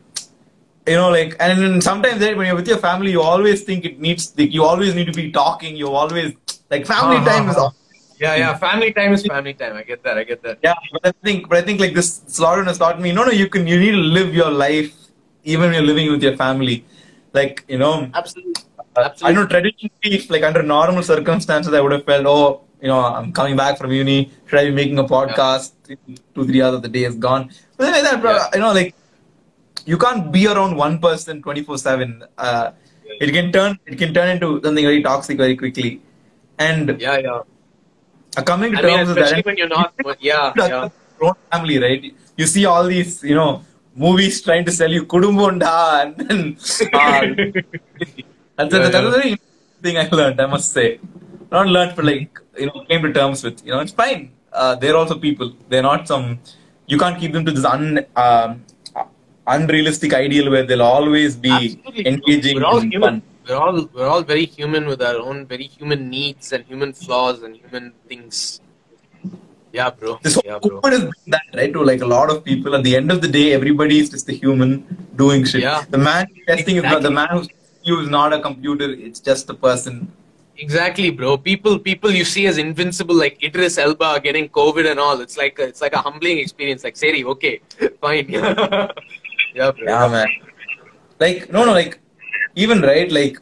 you 0.88 0.96
know 0.96 1.10
like 1.10 1.36
and 1.40 1.84
sometimes 1.84 2.22
right, 2.22 2.36
when 2.38 2.48
you're 2.48 2.56
with 2.56 2.68
your 2.68 2.78
family, 2.78 3.12
you 3.12 3.22
always 3.22 3.64
think 3.64 3.86
it 3.86 4.00
needs 4.00 4.34
like 4.38 4.54
you 4.54 4.64
always 4.64 4.94
need 4.96 5.08
to 5.12 5.14
be 5.14 5.32
talking. 5.32 5.76
You 5.76 5.90
always 5.90 6.34
like 6.72 6.86
family 6.86 7.18
Uh-huh. 7.18 7.30
time 7.32 7.50
is. 7.50 7.58
al- 7.66 7.76
Yeah, 8.22 8.36
yeah. 8.42 8.54
Family 8.62 8.88
time 8.98 9.12
is 9.16 9.24
family 9.32 9.54
time. 9.54 9.76
I 9.80 9.84
get 9.90 10.00
that. 10.06 10.18
I 10.18 10.24
get 10.30 10.40
that. 10.46 10.58
yeah, 10.68 10.74
but 10.94 11.02
I 11.10 11.12
think, 11.26 11.50
but 11.50 11.58
I 11.60 11.62
think 11.68 11.80
like 11.84 11.94
this 11.98 12.08
Slaughter 12.38 12.64
has 12.70 12.78
taught 12.84 13.00
me, 13.06 13.12
no, 13.18 13.24
no, 13.28 13.34
you 13.42 13.48
can, 13.56 13.68
you 13.72 13.78
need 13.84 13.92
to 13.98 14.04
live 14.18 14.34
your 14.34 14.50
life 14.50 14.88
even 15.44 15.66
when 15.66 15.74
you're 15.76 15.90
living 15.90 16.08
with 16.14 16.24
your 16.28 16.36
family. 16.36 16.78
Like, 17.40 17.64
you 17.74 17.78
know, 17.84 18.10
Absolutely. 18.22 18.64
uh, 18.96 19.10
I 19.22 19.32
know 19.34 19.46
traditionally, 19.46 19.92
if, 20.18 20.32
like 20.36 20.42
under 20.50 20.64
normal 20.64 21.04
circumstances, 21.04 21.72
I 21.74 21.82
would 21.82 21.92
have 21.98 22.06
felt, 22.06 22.26
oh, 22.26 22.62
you 22.82 22.88
know, 22.88 23.00
I'm 23.20 23.32
coming 23.40 23.56
back 23.56 23.78
from 23.78 23.92
uni. 23.92 24.32
Should 24.48 24.60
I 24.62 24.66
be 24.72 24.76
making 24.82 24.98
a 24.98 25.04
podcast? 25.04 25.74
Two, 26.34 26.44
three 26.50 26.62
hours 26.64 26.74
of 26.76 26.82
the 26.82 26.90
day 26.98 27.04
is 27.04 27.16
gone. 27.28 27.52
But 27.78 27.84
then 27.86 27.94
like 27.98 28.04
that, 28.10 28.22
bro, 28.22 28.32
Yeah. 28.36 28.48
you 28.56 28.60
know, 28.66 28.74
like 28.74 28.96
you 29.92 29.98
can't 30.04 30.26
be 30.36 30.42
around 30.54 30.76
one 30.86 30.96
person 31.00 31.42
24 31.42 31.78
seven. 31.88 32.10
Uh, 32.38 32.72
it 33.26 33.32
can 33.38 33.52
turn, 33.52 33.72
it 33.86 33.98
can 34.02 34.14
turn 34.18 34.30
into 34.36 34.50
something 34.64 34.86
very 34.92 35.02
toxic 35.10 35.38
very 35.46 35.56
quickly. 35.62 35.92
And 36.60 36.86
Yeah, 37.06 37.18
yeah. 37.28 37.42
uh, 38.38 38.44
coming 38.52 38.72
to 38.74 38.80
I 38.80 38.82
mean, 38.84 38.98
terms 38.98 39.10
with 39.10 39.18
especially 39.18 39.42
that, 39.42 39.46
when 39.50 39.58
you're 39.58 39.74
not. 39.78 39.94
yeah, 40.20 40.54
yeah. 40.58 40.90
own 41.22 41.34
family, 41.52 41.78
right? 41.88 42.04
You 42.38 42.48
see 42.54 42.66
all 42.66 42.86
these, 42.96 43.24
you 43.24 43.36
know, 43.36 43.52
movies 43.96 44.42
trying 44.48 44.66
to 44.66 44.72
sell 44.80 44.92
you 44.98 45.06
Kudumbonda 45.06 45.74
and 46.04 46.18
then 46.18 46.58
uh, 46.94 47.22
that's, 48.58 48.74
Yeah, 48.74 48.80
a, 48.88 48.90
that's 48.92 48.94
yeah. 48.94 49.08
a 49.08 49.12
very 49.12 49.32
thing 49.82 49.98
I 49.98 50.08
learned, 50.10 50.40
I 50.42 50.48
must 50.48 50.72
say. 50.72 51.00
Not 51.52 51.68
learned, 51.68 51.94
but 51.96 52.06
like, 52.06 52.40
you 52.60 52.68
know, 52.68 52.84
came 52.90 53.02
to 53.04 53.14
terms 53.14 53.44
with, 53.44 53.66
you 53.66 53.72
know, 53.72 53.80
it's 53.80 53.94
fine. 53.94 54.32
Uh, 54.52 54.76
they're 54.76 54.96
also 54.98 55.18
people. 55.18 55.54
They're 55.70 55.84
not 55.92 56.08
some, 56.08 56.40
you 56.88 56.98
can't 56.98 57.20
keep 57.20 57.32
them 57.34 57.46
to 57.46 57.52
this 57.52 57.66
un, 57.66 58.06
um, 58.16 58.64
unrealistic 59.48 60.14
ideal 60.14 60.50
where 60.52 60.66
they'll 60.66 60.82
always 60.82 61.36
be 61.36 61.52
Absolutely. 61.52 62.08
engaging 62.08 62.56
We're 62.58 62.66
all 62.66 62.82
human. 62.82 63.02
fun. 63.02 63.22
We're 63.48 63.56
all 63.56 63.90
we're 63.94 64.08
all 64.08 64.24
very 64.24 64.46
human 64.46 64.88
with 64.88 65.02
our 65.02 65.18
own 65.18 65.46
very 65.46 65.64
human 65.78 66.10
needs 66.10 66.52
and 66.54 66.66
human 66.66 66.92
flaws 66.94 67.44
and 67.44 67.56
human 67.56 67.94
things. 68.10 68.60
Yeah, 69.74 69.90
bro. 69.90 70.20
This 70.24 70.36
whole 70.36 70.44
Yeah, 70.46 70.60
bro. 70.60 70.82
been 70.82 71.12
that, 71.28 71.44
right? 71.56 71.72
To 71.74 71.84
like 71.84 72.02
a 72.02 72.06
lot 72.06 72.30
of 72.30 72.44
people. 72.44 72.76
At 72.76 72.84
the 72.84 72.96
end 72.96 73.12
of 73.12 73.22
the 73.22 73.28
day, 73.28 73.54
everybody 73.54 74.00
is 74.00 74.10
just 74.10 74.28
a 74.30 74.34
human 74.34 74.72
doing 75.16 75.46
shit. 75.46 75.62
Yeah. 75.62 75.84
The 75.90 75.98
man 75.98 76.28
testing 76.48 76.78
is 76.78 76.84
not 76.84 77.02
the 77.02 77.12
man 77.12 77.28
who's 77.32 77.48
you 77.84 78.00
is 78.02 78.10
not 78.10 78.34
a 78.34 78.42
computer. 78.42 78.90
It's 78.92 79.20
just 79.22 79.50
a 79.50 79.54
person. 79.54 80.12
Exactly, 80.58 81.10
bro. 81.12 81.38
People 81.38 81.78
people 81.80 82.12
you 82.12 82.26
see 82.26 82.48
as 82.48 82.58
invincible, 82.58 83.16
like 83.16 83.42
Idris 83.44 83.78
Elba 83.78 84.20
getting 84.22 84.50
COVID 84.50 84.90
and 84.92 85.00
all. 85.00 85.22
It's 85.22 85.38
like 85.38 85.60
a, 85.60 85.64
it's 85.72 85.82
like 85.82 85.94
a 85.94 86.00
humbling 86.00 86.40
experience. 86.40 86.84
Like, 86.84 86.98
Seri, 86.98 87.24
okay, 87.24 87.62
fine. 88.02 88.28
yeah, 89.58 89.72
bro. 89.72 89.86
Yeah, 89.92 90.08
man. 90.16 90.28
Like 91.20 91.52
no, 91.52 91.66
no, 91.66 91.74
like 91.74 92.00
even 92.56 92.82
right, 92.82 93.12
like. 93.20 93.38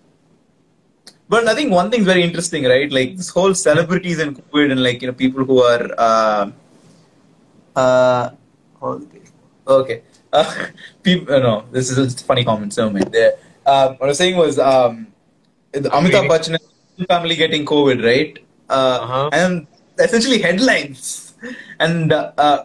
But 1.28 1.48
I 1.48 1.56
think 1.56 1.72
one 1.72 1.90
thing's 1.92 2.06
very 2.06 2.24
interesting, 2.24 2.66
right? 2.66 2.92
Like 2.92 3.18
this 3.18 3.30
whole 3.30 3.54
celebrities 3.56 4.20
and 4.20 4.38
COVID 4.38 4.72
and 4.74 4.84
like 4.88 5.02
you 5.02 5.08
know 5.10 5.18
people 5.26 5.44
who 5.44 5.62
are. 5.62 5.86
Uh, 5.98 6.52
uh, 7.76 8.30
okay. 8.82 9.22
okay. 9.68 10.02
Uh, 10.32 10.68
people, 11.04 11.34
uh, 11.34 11.40
no, 11.40 11.56
this 11.72 11.90
is 11.90 11.98
a 11.98 12.24
funny 12.24 12.46
comment. 12.46 12.74
So 12.74 12.90
man, 12.90 13.10
there. 13.12 13.34
Uh, 13.66 13.94
what 13.96 14.06
I 14.06 14.12
was 14.14 14.18
saying 14.18 14.38
was 14.38 14.60
um, 14.60 15.08
the 15.72 15.90
Amitabh 15.90 16.30
Bachchan 16.30 16.58
family 17.08 17.36
getting 17.36 17.66
COVID, 17.66 18.06
right? 18.12 18.38
Uh, 18.70 19.00
Uh-huh. 19.02 19.30
And 19.34 19.68
essentially 20.00 20.40
headlines, 20.42 21.34
and 21.80 22.14
uh, 22.14 22.32
uh, 22.38 22.60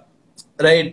right. 0.60 0.92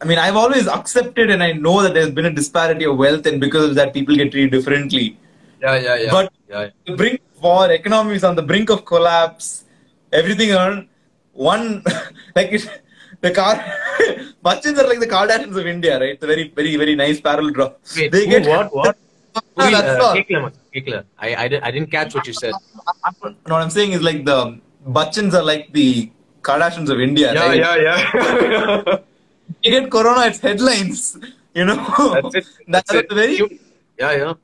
I 0.00 0.04
mean, 0.04 0.18
I've 0.18 0.36
always 0.36 0.68
accepted, 0.68 1.30
and 1.30 1.42
I 1.42 1.52
know 1.52 1.82
that 1.82 1.94
there's 1.94 2.10
been 2.10 2.26
a 2.26 2.30
disparity 2.30 2.84
of 2.84 2.96
wealth, 2.98 3.26
and 3.26 3.40
because 3.40 3.70
of 3.70 3.74
that, 3.76 3.94
people 3.94 4.14
get 4.14 4.30
treated 4.30 4.50
differently. 4.50 5.18
Yeah, 5.60 5.76
yeah, 5.76 5.96
yeah. 5.96 6.10
But 6.10 6.32
yeah. 6.48 6.70
the 6.86 6.96
brink 6.96 7.20
of 7.36 7.42
war, 7.42 7.70
economy 7.70 8.14
is 8.14 8.24
on 8.24 8.36
the 8.36 8.42
brink 8.42 8.68
of 8.70 8.84
collapse, 8.84 9.64
everything 10.12 10.52
on 10.52 10.88
one 11.32 11.82
like 12.36 12.52
it, 12.52 12.82
the 13.20 13.30
car 13.30 13.56
Bachchans 14.44 14.78
are 14.78 14.86
like 14.86 15.00
the 15.00 15.06
Kardashians 15.06 15.56
of 15.56 15.66
India, 15.66 15.98
right? 15.98 16.10
It's 16.10 16.22
a 16.22 16.26
very, 16.26 16.48
very, 16.48 16.76
very 16.76 16.94
nice 16.94 17.20
parallel 17.20 17.52
draw. 17.52 17.72
Wait, 17.96 18.12
they 18.12 18.24
who, 18.24 18.30
get 18.30 18.46
what, 18.46 18.74
what? 18.74 18.98
No, 19.56 19.70
that's 19.70 20.00
uh, 20.00 20.06
all. 20.06 20.14
Kekla, 20.14 20.42
man, 20.42 20.52
Kekla. 20.74 21.04
I, 21.18 21.34
I, 21.34 21.48
didn't, 21.48 21.64
I 21.64 21.70
didn't 21.70 21.90
catch 21.90 22.14
what 22.14 22.26
you 22.26 22.32
said. 22.32 22.52
No, 22.52 23.32
what 23.44 23.62
I'm 23.62 23.70
saying 23.70 23.92
is 23.92 24.02
like 24.02 24.24
the 24.24 24.60
Bachchans 24.86 25.34
are 25.34 25.42
like 25.42 25.72
the 25.72 26.10
Kardashians 26.42 26.90
of 26.90 27.00
India, 27.00 27.34
Yeah, 27.34 27.46
right? 27.46 27.58
yeah, 27.58 27.76
yeah. 27.76 28.98
You 29.66 29.80
get 29.80 29.90
Corona, 29.90 30.26
it's 30.26 30.38
headlines. 30.38 31.18
You 31.54 31.64
know, 31.64 31.76
That's 32.22 32.34
it. 32.34 32.46
That's, 32.68 32.92
That's 32.92 33.10
it. 33.10 33.14
very. 33.14 33.36
Hum- 33.38 33.58
yeah, 33.98 34.12
yeah. 34.12 34.34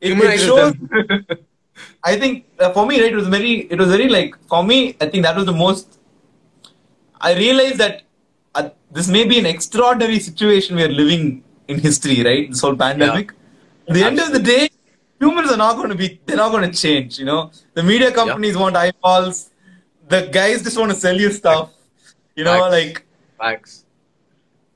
It, 0.00 0.18
it 0.18 0.40
shows. 0.40 0.74
I 2.04 2.18
think 2.18 2.46
uh, 2.58 2.72
for 2.72 2.84
me, 2.86 3.00
right, 3.00 3.12
it 3.12 3.16
was 3.16 3.28
very, 3.28 3.52
it 3.72 3.78
was 3.78 3.88
very 3.88 4.08
like 4.08 4.34
for 4.48 4.62
me. 4.62 4.96
I 5.00 5.06
think 5.06 5.24
that 5.24 5.36
was 5.36 5.46
the 5.46 5.52
most. 5.52 5.98
I 7.20 7.34
realized 7.34 7.78
that 7.78 8.02
uh, 8.54 8.70
this 8.90 9.08
may 9.08 9.24
be 9.26 9.38
an 9.38 9.46
extraordinary 9.46 10.18
situation 10.18 10.76
we 10.76 10.82
are 10.82 10.88
living 10.88 11.44
in 11.68 11.78
history, 11.78 12.22
right? 12.22 12.50
This 12.50 12.60
whole 12.60 12.76
pandemic. 12.76 13.32
At 13.88 13.94
the 13.94 14.04
end 14.04 14.18
of 14.18 14.32
the 14.32 14.40
day, 14.40 14.68
humans 15.20 15.50
are 15.50 15.56
not 15.56 15.76
going 15.76 15.90
to 15.90 15.94
be. 15.94 16.20
They're 16.26 16.36
not 16.36 16.50
going 16.50 16.70
to 16.70 16.76
change. 16.76 17.18
You 17.18 17.24
know, 17.24 17.50
the 17.74 17.82
media 17.82 18.10
companies 18.12 18.56
want 18.56 18.76
eyeballs. 18.76 19.50
The 20.08 20.28
guys 20.32 20.62
just 20.62 20.78
want 20.78 20.90
to 20.90 20.96
sell 20.96 21.16
you 21.16 21.30
stuff. 21.30 21.70
You 22.34 22.44
know, 22.44 22.58
Facts. 22.58 22.72
like 22.72 23.06
Facts. 23.38 23.81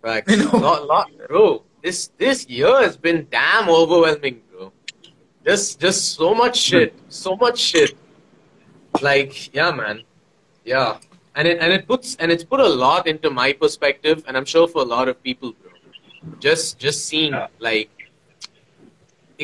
Facts. 0.06 0.30
You 0.36 0.44
know? 0.44 0.58
Lot, 0.58 0.86
lot, 0.86 1.10
bro. 1.28 1.62
This 1.82 1.98
this 2.16 2.46
year 2.48 2.74
has 2.80 2.96
been 2.96 3.26
damn 3.30 3.68
overwhelming, 3.68 4.40
bro. 4.50 4.72
Just 5.44 5.80
just 5.80 6.14
so 6.14 6.34
much 6.42 6.56
hmm. 6.62 6.70
shit. 6.70 6.90
So 7.08 7.36
much 7.44 7.58
shit. 7.58 7.92
Like, 9.08 9.52
yeah, 9.54 9.72
man. 9.72 10.02
Yeah. 10.64 10.98
And 11.34 11.48
it 11.48 11.58
and 11.60 11.72
it 11.76 11.86
puts 11.90 12.16
and 12.20 12.30
it's 12.34 12.44
put 12.52 12.60
a 12.60 12.72
lot 12.84 13.06
into 13.12 13.30
my 13.30 13.52
perspective, 13.52 14.22
and 14.26 14.36
I'm 14.36 14.48
sure 14.54 14.68
for 14.74 14.82
a 14.82 14.90
lot 14.96 15.08
of 15.12 15.22
people, 15.22 15.52
bro. 15.60 15.72
Just 16.46 16.78
just 16.78 17.06
seeing 17.06 17.32
Yeah. 17.32 17.48
like 17.70 17.90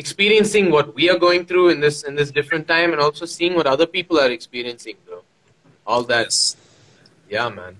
experiencing 0.03 0.71
what 0.75 0.95
we 0.99 1.09
are 1.13 1.19
going 1.25 1.45
through 1.49 1.67
in 1.73 1.81
this 1.85 2.03
in 2.11 2.15
this 2.21 2.31
different 2.37 2.67
time 2.75 2.93
and 2.93 3.01
also 3.07 3.25
seeing 3.33 3.59
what 3.59 3.67
other 3.73 3.89
people 3.97 4.21
are 4.23 4.31
experiencing, 4.37 4.95
bro. 5.05 5.19
All 5.85 6.03
that. 6.13 6.31
Yeah, 7.35 7.49
man. 7.49 7.75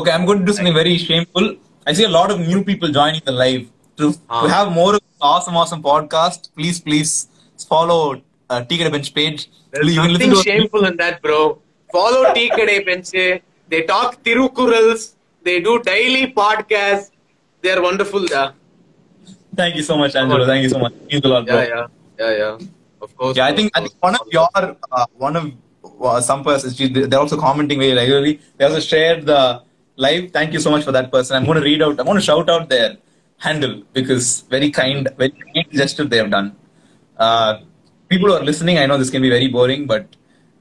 Okay, 0.00 0.10
I'm 0.10 0.24
going 0.24 0.40
to 0.40 0.46
do 0.50 0.54
something 0.58 0.74
very 0.82 0.96
shameful. 0.96 1.54
I 1.86 1.92
see 1.92 2.04
a 2.04 2.08
lot 2.08 2.30
of 2.30 2.40
new 2.40 2.62
people 2.64 2.88
joining 2.88 3.22
the 3.24 3.32
live. 3.32 3.68
To, 3.98 4.14
Ah. 4.30 4.42
to 4.42 4.48
have 4.48 4.72
more 4.72 4.98
awesome, 5.20 5.56
awesome 5.56 5.82
podcast, 5.82 6.48
please, 6.56 6.80
please 6.80 7.28
follow 7.68 8.20
uh, 8.50 8.62
Tea 8.64 8.88
Bench 8.88 9.12
page. 9.14 9.48
There's 9.70 9.94
you 9.94 10.06
nothing 10.08 10.34
shameful 10.42 10.84
in 10.86 10.96
that, 10.96 11.20
bro. 11.22 11.58
Follow 11.92 12.24
Kade 12.34 12.76
Benche. 12.86 13.42
They 13.68 13.82
talk 13.82 14.22
Tirukurals. 14.24 15.14
They 15.42 15.60
do 15.60 15.80
daily 15.82 16.32
podcasts. 16.32 17.10
They're 17.62 17.82
wonderful. 17.82 18.24
Yeah, 18.26 18.52
Thank 19.54 19.76
you 19.76 19.82
so 19.82 19.96
much, 19.98 20.14
Angelo. 20.14 20.46
Thank 20.46 20.62
you 20.62 20.68
so 20.70 20.78
much. 20.78 20.94
Means 21.10 21.24
a 21.24 21.28
lot, 21.28 21.46
bro. 21.46 21.60
yeah, 21.60 21.68
yeah, 21.68 21.86
yeah, 22.18 22.36
yeah. 22.38 22.58
Of 23.02 23.16
course. 23.16 23.36
Yeah, 23.36 23.46
I 23.46 23.54
think 23.54 23.70
I 23.76 23.80
think 23.80 23.92
one 24.00 24.14
of 24.14 24.26
your 24.30 24.48
uh, 24.54 25.06
one 25.16 25.36
of 25.36 25.52
uh, 26.02 26.20
some 26.20 26.42
persons 26.44 26.78
they're 26.78 27.18
also 27.18 27.36
commenting 27.36 27.78
very 27.78 27.94
regularly. 27.94 28.40
They 28.56 28.64
also 28.64 28.80
shared 28.80 29.26
the 29.26 29.62
live. 29.96 30.30
Thank 30.32 30.52
you 30.52 30.60
so 30.60 30.70
much 30.70 30.84
for 30.84 30.92
that 30.92 31.10
person. 31.10 31.36
I'm 31.36 31.44
going 31.44 31.58
to 31.58 31.64
read 31.64 31.82
out. 31.82 31.98
I'm 31.98 32.06
going 32.06 32.18
to 32.18 32.24
shout 32.24 32.48
out 32.48 32.68
their 32.68 32.96
handle 33.38 33.82
because 33.92 34.42
very 34.42 34.70
kind, 34.70 35.08
very 35.16 35.30
kind 35.30 35.66
gesture 35.72 36.04
they 36.04 36.18
have 36.18 36.30
done. 36.30 36.56
Uh, 37.16 37.60
people 38.08 38.28
who 38.28 38.34
are 38.34 38.44
listening, 38.44 38.78
I 38.78 38.86
know 38.86 38.98
this 38.98 39.10
can 39.10 39.22
be 39.22 39.30
very 39.30 39.48
boring, 39.48 39.86
but 39.86 40.06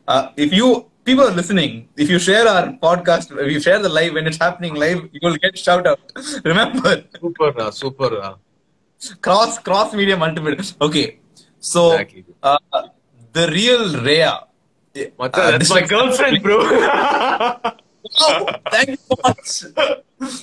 uh, 0.07 0.29
if 0.35 0.53
you 0.53 0.85
people 1.03 1.25
are 1.25 1.31
listening, 1.31 1.89
if 1.97 2.09
you 2.09 2.19
share 2.19 2.47
our 2.47 2.67
podcast, 2.73 3.37
if 3.45 3.51
you 3.51 3.59
share 3.59 3.79
the 3.79 3.89
live 3.89 4.13
when 4.13 4.27
it's 4.27 4.37
happening 4.37 4.75
live, 4.75 5.09
you 5.11 5.19
will 5.23 5.37
get 5.37 5.57
shout 5.57 5.87
out. 5.87 5.99
Remember. 6.45 7.03
super, 7.19 7.59
uh, 7.59 7.71
super. 7.71 8.21
Uh. 8.21 8.35
cross 9.21 9.57
cross 9.59 9.93
media 9.93 10.17
multiple. 10.17 10.55
Okay, 10.81 11.19
so 11.59 11.91
Exactly. 11.93 12.25
uh, 12.43 12.57
the 13.33 13.47
real 13.47 14.01
Rhea. 14.01 14.47
What's 15.15 15.37
uh, 15.37 15.51
that? 15.51 15.59
That's 15.59 15.69
my 15.69 15.81
girlfriend, 15.81 16.43
bro. 16.43 16.59
Oh, 18.19 18.45
thank 18.71 18.89
you 18.89 18.97
so 18.97 19.15
much. 19.23 20.41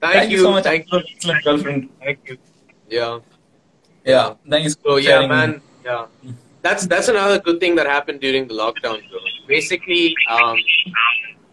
thank, 0.00 0.30
you. 0.30 0.38
so 0.42 0.50
much. 0.52 0.64
Thank 0.64 0.92
you. 0.92 0.98
excellent 0.98 1.44
girlfriend. 1.44 1.88
Thank 2.00 2.18
you. 2.28 2.38
Yeah. 2.88 3.18
Yeah, 4.04 4.34
thank 4.48 4.64
you. 4.64 4.70
So 4.70 4.96
yeah, 4.96 5.08
sharing. 5.10 5.28
man. 5.28 5.60
Yeah. 5.84 6.06
That's 6.62 6.86
that's 6.86 7.08
another 7.08 7.38
good 7.38 7.60
thing 7.60 7.74
that 7.76 7.86
happened 7.86 8.20
during 8.20 8.48
the 8.48 8.54
lockdown, 8.54 8.98
bro. 9.10 9.18
Basically, 9.46 10.14
um, 10.30 10.56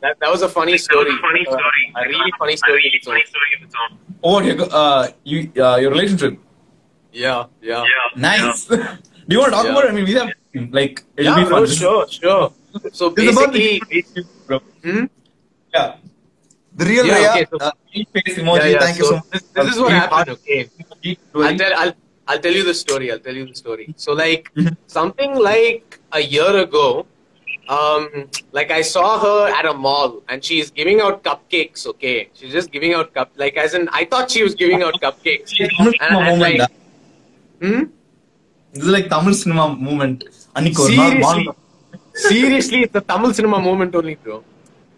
that 0.02 0.18
that 0.20 0.30
was 0.32 0.42
a 0.42 0.50
funny 0.50 0.78
story. 0.78 1.12
Uh, 1.12 2.00
a 2.02 2.08
really 2.08 2.32
funny 2.40 2.56
story. 2.58 2.82
in 2.86 2.92
its 2.94 3.08
own. 3.08 3.98
Oh, 4.24 4.40
your 4.42 4.58
uh, 4.72 5.08
you 5.24 5.52
uh, 5.62 5.78
your 5.78 5.92
relationship. 5.92 6.40
Yeah, 7.14 7.46
yeah. 7.62 7.84
Nice. 8.16 8.66
Do 9.28 9.36
you 9.36 9.40
want 9.40 9.52
to 9.54 9.56
talk 9.58 9.66
Yeah. 9.66 9.72
about 9.72 9.86
it? 9.86 9.90
I 9.92 9.94
mean, 9.94 10.06
we 10.06 10.14
have 10.14 10.30
like 10.72 11.04
it'll 11.18 11.38
Yeah, 11.38 11.44
be 11.44 11.50
bro, 11.50 11.66
fun. 11.66 11.76
sure, 11.76 12.08
sure. 12.10 12.54
So 12.92 13.10
This 13.10 13.30
is 13.30 13.38
about 13.38 13.54
the- 13.54 13.80
basically, 13.90 14.24
bro. 14.24 14.24
Hmm? 14.86 15.06
Yeah. 15.74 15.96
The 16.78 16.86
real 16.86 17.06
yeah, 17.08 17.16
Raya. 17.16 17.30
Okay, 17.32 17.46
so, 17.52 17.58
uh, 17.58 17.72
face 18.14 18.38
emoji. 18.38 18.58
Yeah, 18.58 18.68
yeah, 18.68 18.80
thank 18.80 18.98
so, 18.98 19.04
you 19.04 19.10
so 19.10 19.16
much. 19.16 19.30
This, 19.32 19.42
this 19.42 19.76
is 19.76 19.82
what 19.82 19.92
happened. 19.92 20.30
Okay. 20.38 20.70
I'll 21.34 21.58
tell, 21.58 21.74
I'll, 21.82 21.94
I'll 22.28 22.40
tell 22.46 22.54
you 22.54 22.64
the 22.64 22.74
story. 22.74 23.12
I'll 23.12 23.26
tell 23.28 23.36
you 23.42 23.46
the 23.48 23.56
story. 23.56 23.94
So, 23.98 24.14
like, 24.14 24.52
something 24.86 25.36
like 25.36 26.00
a 26.12 26.22
year 26.22 26.56
ago, 26.58 27.08
um, 27.68 28.30
like 28.52 28.70
I 28.70 28.82
saw 28.82 29.20
her 29.20 29.52
at 29.52 29.66
a 29.66 29.74
mall 29.74 30.22
and 30.30 30.44
she's 30.44 30.70
giving 30.70 31.02
out 31.02 31.24
cupcakes. 31.24 31.88
Okay, 31.88 32.30
she's 32.34 32.52
just 32.52 32.72
giving 32.72 32.94
out 32.94 33.14
cup 33.14 33.32
like 33.36 33.58
as 33.58 33.74
in 33.74 33.90
I 33.92 34.06
thought 34.06 34.30
she 34.30 34.44
was 34.44 34.54
giving 34.54 34.84
out 34.84 34.94
cupcakes. 35.02 35.52
and, 35.60 35.96
and 36.00 36.40
like, 36.40 36.62
hmm? 37.60 37.84
This 38.74 38.84
is 38.84 38.90
like 38.90 39.10
Tamil 39.10 39.34
cinema 39.34 39.76
movement. 39.76 40.26
Seriously, 40.56 41.50
seriously, 42.14 42.82
it's 42.84 42.94
the 42.94 43.02
Tamil 43.02 43.34
cinema 43.34 43.60
movement 43.60 43.96
only, 43.96 44.16
bro. 44.16 44.44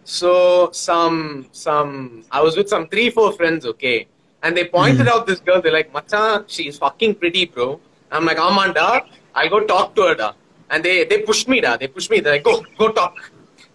So 0.09 0.69
some 0.71 1.47
some 1.51 2.23
I 2.31 2.41
was 2.41 2.55
with 2.55 2.69
some 2.69 2.87
three 2.87 3.09
four 3.09 3.33
friends, 3.33 3.65
okay, 3.65 4.07
and 4.41 4.55
they 4.55 4.63
pointed 4.63 5.09
out 5.09 5.27
this 5.27 5.41
girl. 5.41 5.61
They're 5.61 5.73
like, 5.73 5.91
"Macha, 5.91 6.45
she's 6.47 6.77
fucking 6.77 7.15
pretty, 7.15 7.43
bro." 7.45 7.81
I'm 8.09 8.23
like, 8.23 8.37
"Amanda, 8.37 9.01
I 9.35 9.49
go 9.49 9.59
talk 9.71 9.95
to 9.97 10.03
her, 10.03 10.15
da." 10.15 10.31
And 10.69 10.81
they 10.81 11.03
they 11.03 11.17
pushed 11.23 11.49
me, 11.49 11.59
da. 11.59 11.75
They 11.75 11.89
pushed 11.89 12.09
me. 12.09 12.21
They're 12.21 12.35
like, 12.37 12.45
"Go 12.45 12.63
go 12.77 12.87
talk." 12.99 13.19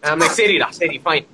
And 0.02 0.12
I'm 0.12 0.18
like, 0.24 0.30
"Seri, 0.30 0.56
da, 0.56 0.70
seri, 0.70 0.96
fine." 1.10 1.26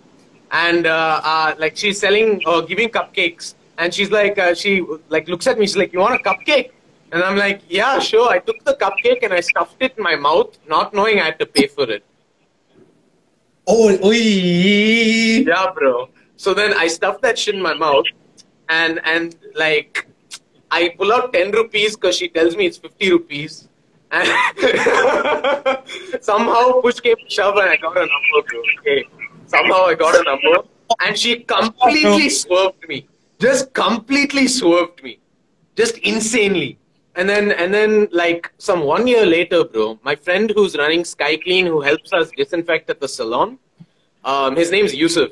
And 0.50 0.90
uh, 0.96 1.20
uh, 1.32 1.54
like 1.58 1.76
she's 1.76 2.00
selling 2.00 2.42
or 2.44 2.58
giving 2.62 2.88
cupcakes, 2.88 3.54
and 3.78 3.94
she's 3.94 4.10
like, 4.10 4.36
uh, 4.36 4.52
she 4.52 4.84
like 5.16 5.28
looks 5.28 5.46
at 5.46 5.60
me. 5.60 5.66
She's 5.68 5.80
like, 5.84 5.92
"You 5.92 6.00
want 6.00 6.20
a 6.20 6.24
cupcake?" 6.28 6.72
And 7.12 7.22
I'm 7.22 7.36
like, 7.36 7.62
"Yeah, 7.68 8.00
sure." 8.00 8.28
I 8.36 8.40
took 8.40 8.64
the 8.64 8.74
cupcake 8.84 9.22
and 9.22 9.32
I 9.32 9.42
stuffed 9.52 9.80
it 9.80 9.96
in 9.96 10.02
my 10.02 10.16
mouth, 10.16 10.58
not 10.76 10.92
knowing 10.92 11.20
I 11.20 11.26
had 11.30 11.38
to 11.46 11.46
pay 11.46 11.68
for 11.68 11.88
it. 11.98 12.02
Oh, 13.70 13.88
oi. 14.02 15.44
Yeah, 15.46 15.70
bro. 15.74 16.08
So 16.36 16.54
then 16.54 16.72
I 16.72 16.86
stuff 16.88 17.20
that 17.20 17.38
shit 17.38 17.54
in 17.54 17.60
my 17.62 17.74
mouth, 17.74 18.06
and 18.70 19.00
and 19.04 19.36
like 19.54 20.06
I 20.70 20.94
pull 20.96 21.12
out 21.12 21.34
ten 21.34 21.50
rupees 21.50 21.94
because 21.96 22.16
she 22.16 22.28
tells 22.28 22.56
me 22.56 22.64
it's 22.64 22.78
fifty 22.78 23.10
rupees, 23.10 23.68
and 24.10 24.26
somehow 26.22 26.80
push 26.80 27.00
came 27.00 27.16
to 27.16 27.28
shove 27.28 27.56
and 27.56 27.68
I 27.68 27.76
got 27.76 27.96
a 27.96 28.06
number, 28.14 28.40
bro. 28.48 28.62
Okay, 28.80 29.04
somehow 29.46 29.84
I 29.84 29.94
got 29.94 30.14
a 30.18 30.22
number, 30.22 30.66
and 31.04 31.18
she 31.18 31.40
completely 31.40 32.30
swerved 32.30 32.88
me, 32.88 33.06
just 33.38 33.74
completely 33.74 34.48
swerved 34.48 35.02
me, 35.02 35.18
just 35.76 35.98
insanely. 35.98 36.78
And 37.18 37.28
then 37.28 37.50
and 37.50 37.74
then 37.74 38.08
like 38.12 38.50
some 38.58 38.84
one 38.84 39.08
year 39.08 39.26
later, 39.26 39.64
bro, 39.64 39.98
my 40.04 40.14
friend 40.14 40.52
who's 40.54 40.76
running 40.76 41.04
Sky 41.04 41.36
Clean, 41.36 41.66
who 41.66 41.80
helps 41.80 42.12
us 42.12 42.30
disinfect 42.36 42.88
at 42.90 43.00
the 43.00 43.08
salon, 43.08 43.58
um, 44.24 44.54
his 44.54 44.70
name's 44.70 44.94
Yusuf. 44.94 45.30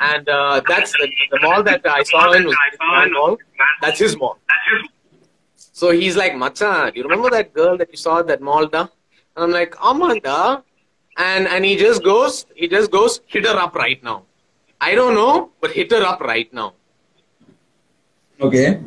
And 0.00 0.28
uh, 0.28 0.60
that's 0.68 0.92
the, 0.92 1.10
the 1.32 1.40
mall 1.42 1.64
that 1.64 1.82
I 1.84 2.04
saw 2.04 2.30
in 2.32 2.46
was 2.46 2.56
Grand 2.78 3.12
Mall. 3.12 3.36
That's 3.82 3.98
his 3.98 4.16
mall. 4.16 4.38
So 5.80 5.90
he's 5.90 6.16
like, 6.16 6.36
Macha, 6.36 6.92
do 6.94 7.00
you 7.00 7.04
remember 7.08 7.30
that 7.30 7.52
girl 7.52 7.76
that 7.78 7.90
you 7.90 7.96
saw 7.96 8.20
at 8.20 8.28
that 8.28 8.40
mall, 8.40 8.66
da? 8.66 8.82
And 9.34 9.44
I'm 9.44 9.50
like, 9.50 9.74
Amanda. 9.82 10.62
And 11.16 11.48
and 11.48 11.64
he 11.64 11.76
just 11.76 12.04
goes, 12.04 12.46
he 12.54 12.68
just 12.68 12.92
goes, 12.92 13.20
hit 13.26 13.44
her 13.44 13.58
up 13.66 13.74
right 13.74 14.02
now. 14.04 14.22
I 14.80 14.94
don't 14.94 15.16
know, 15.16 15.50
but 15.60 15.72
hit 15.72 15.90
her 15.90 16.04
up 16.04 16.20
right 16.20 16.52
now. 16.54 16.74
Okay. 18.40 18.80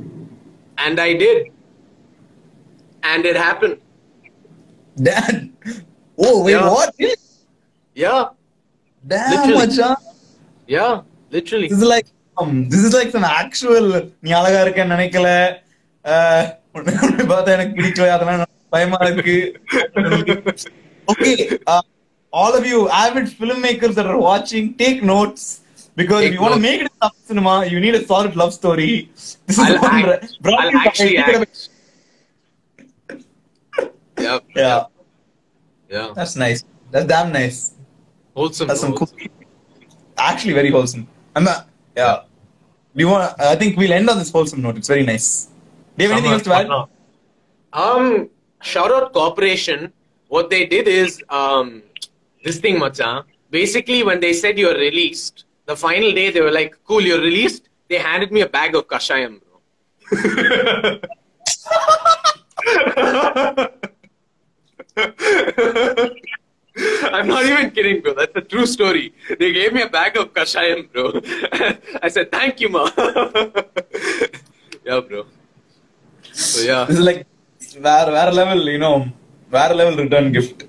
And 0.77 0.97
I 0.97 1.13
did 1.13 1.51
And 3.02 3.24
it 3.24 3.36
happened. 3.38 3.76
Dad. 4.96 5.34
Oh, 6.18 6.42
wait, 6.44 6.52
Yeah. 6.54 6.70
what? 6.70 6.90
Yeah, 7.96 8.22
Damn, 9.04 9.30
Literally. 9.32 9.58
மச்சான். 9.58 9.98
yeah, 10.68 10.92
literally. 11.30 11.68
This 11.68 11.78
is 11.78 11.88
like 11.92 12.08
um, 12.36 12.50
this 12.72 12.82
is 12.82 12.92
like 12.92 13.10
some 13.10 13.26
actual 13.34 13.84
நீ 14.24 14.30
அழகா 14.38 14.60
இருக்கேன்னு 14.64 14.94
நினைக்கல 14.94 15.28
அஹ், 16.04 16.46
உன்னை 16.76 16.92
உன்னை 17.06 17.24
பார்த்தா 17.32 17.54
எனக்கு 17.56 17.76
பிடிக்கல 17.78 18.08
அதெல்லாம் 18.16 18.38
எனக்கு 18.38 18.54
பயமா 18.74 18.98
இருக்கு 19.06 19.36
okay 21.08 21.34
uh, 21.66 21.82
all 22.32 22.54
of 22.58 22.66
you 22.66 22.78
avid 23.02 23.26
filmmakers 23.40 23.94
that 23.94 24.06
are 24.06 24.20
watching 24.20 24.74
take 24.74 25.02
notes 25.04 25.44
because 25.96 26.20
if 26.20 26.26
Take 26.26 26.34
you 26.34 26.42
want 26.44 26.54
to 26.54 26.60
notes. 26.60 26.68
make 26.68 26.80
it 26.80 26.88
in 26.88 26.98
Tamil 27.00 27.22
cinema 27.30 27.54
you 27.66 27.80
need 27.80 27.94
a 27.94 28.04
solid 28.12 28.34
love 28.36 28.52
story 28.52 28.90
this 29.46 29.56
is 29.56 29.64
I'll 29.66 29.78
one 29.80 29.96
act. 29.98 30.06
ra- 30.10 30.20
brought 30.44 30.60
I'll 30.60 30.70
to 30.70 30.74
you 30.74 30.80
by 30.80 30.88
actually 30.90 31.16
Ticket 31.20 31.42
act. 31.42 31.62
Yeah, 34.22 34.39
yeah 34.56 34.85
yeah. 35.89 36.14
that's 36.15 36.35
nice 36.35 36.64
that's 36.91 37.06
damn 37.06 37.31
nice 37.31 37.76
Wholesome. 38.35 38.68
That's 38.68 38.81
some 38.81 38.93
cool. 38.93 39.10
Actually, 40.18 40.53
very 40.53 40.72
wholesome. 40.72 41.07
I'm 41.35 41.43
not, 41.43 41.68
yeah. 41.95 42.22
Do 42.95 43.03
you 43.03 43.10
want? 43.10 43.39
I 43.39 43.56
think 43.56 43.77
we'll 43.77 43.93
end 43.93 44.10
on 44.10 44.18
this 44.18 44.31
wholesome 44.31 44.61
note. 44.61 44.77
It's 44.77 44.88
very 44.88 45.03
nice. 45.03 45.49
Do 45.98 46.03
you 46.03 46.10
have 46.10 46.18
anything 46.18 46.34
else 46.34 46.43
to 46.43 46.53
add? 46.53 46.69
Um, 47.73 48.30
shout 48.61 48.91
out 48.91 49.14
corporation. 49.14 49.93
What 50.27 50.49
they 50.49 50.65
did 50.65 50.88
is 50.88 51.22
um, 51.30 51.84
this 52.43 52.60
thing, 52.60 52.80
macha. 52.80 53.26
Basically, 53.49 54.03
when 54.03 54.19
they 54.19 54.34
said 54.34 54.57
you're 54.57 54.77
released, 54.77 55.45
the 55.65 55.76
final 55.76 56.11
day 56.11 56.31
they 56.31 56.41
were 56.41 56.52
like, 56.52 56.77
"Cool, 56.85 57.02
you're 57.02 57.22
released." 57.22 57.69
They 57.89 57.98
handed 57.98 58.31
me 58.31 58.41
a 58.41 58.48
bag 58.48 58.76
of 58.76 58.88
kashayam, 58.88 59.41
bro. 59.41 59.60
I'm 67.15 67.27
not 67.27 67.45
even 67.45 67.71
kidding, 67.71 68.01
bro. 68.01 68.13
That's 68.13 68.35
a 68.35 68.41
true 68.41 68.65
story. 68.65 69.13
They 69.39 69.51
gave 69.51 69.73
me 69.73 69.81
a 69.81 69.89
bag 69.89 70.15
of 70.17 70.33
kashayam, 70.33 70.91
bro. 70.91 71.05
I 72.05 72.07
said, 72.15 72.31
"Thank 72.31 72.59
you, 72.61 72.69
ma." 72.69 72.83
yeah, 74.87 74.99
bro. 75.07 75.25
So 76.31 76.61
yeah. 76.69 76.85
This 76.85 76.97
is 76.99 77.05
like 77.09 77.21
where 77.87 78.07
where 78.15 78.31
level, 78.39 78.61
you 78.75 78.79
know, 78.85 78.97
where 79.49 79.73
level 79.81 79.95
return 80.03 80.31
gift. 80.31 80.63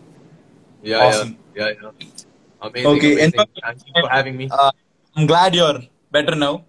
Yeah, 0.82 1.04
Awesome. 1.06 1.36
yeah, 1.54 1.68
yeah, 1.68 1.74
yeah. 1.82 1.90
Amazing. 2.66 2.90
Okay, 2.92 3.12
amazing. 3.12 3.40
and- 3.40 3.50
Thank 3.64 3.78
you 3.86 3.92
for 4.02 4.09
having 4.16 4.36
me. 4.36 4.48
Uh, 4.50 4.70
I'm 5.16 5.26
glad 5.26 5.54
you're 5.54 5.80
better 6.10 6.34
now. 6.34 6.64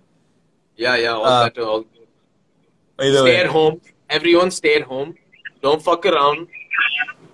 Yeah, 0.76 0.96
yeah. 0.98 1.14
All 1.18 1.26
uh, 1.26 1.44
better. 1.50 1.64
All 1.64 1.82
good. 1.82 2.08
Stay 3.00 3.22
way. 3.24 3.38
at 3.38 3.48
home. 3.48 3.82
Everyone, 4.10 4.52
stay 4.52 4.76
at 4.76 4.84
home. 4.84 5.16
Don't 5.62 5.82
fuck 5.82 6.06
around. 6.06 6.48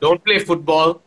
Don't 0.01 0.23
play 0.23 0.39
football. 0.39 1.01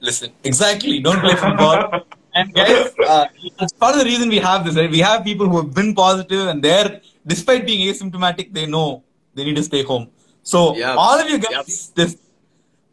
Listen, 0.00 0.32
exactly. 0.44 1.00
Don't 1.00 1.20
play 1.20 1.34
football. 1.34 2.02
and 2.34 2.54
guys, 2.54 2.92
uh, 3.06 3.26
it's 3.60 3.72
part 3.72 3.94
of 3.94 4.00
the 4.00 4.04
reason 4.06 4.28
we 4.28 4.38
have 4.38 4.64
this. 4.64 4.76
Right? 4.76 4.90
We 4.90 5.00
have 5.00 5.24
people 5.24 5.48
who 5.48 5.56
have 5.58 5.74
been 5.74 5.94
positive, 5.94 6.46
and 6.48 6.62
they're, 6.62 7.00
despite 7.26 7.66
being 7.66 7.92
asymptomatic, 7.92 8.52
they 8.54 8.66
know 8.66 9.02
they 9.34 9.44
need 9.44 9.56
to 9.56 9.62
stay 9.62 9.82
home. 9.82 10.08
So 10.42 10.76
Yeah. 10.76 10.94
all 10.94 11.18
of 11.20 11.28
you 11.28 11.38
guys, 11.38 11.92
just 11.96 12.18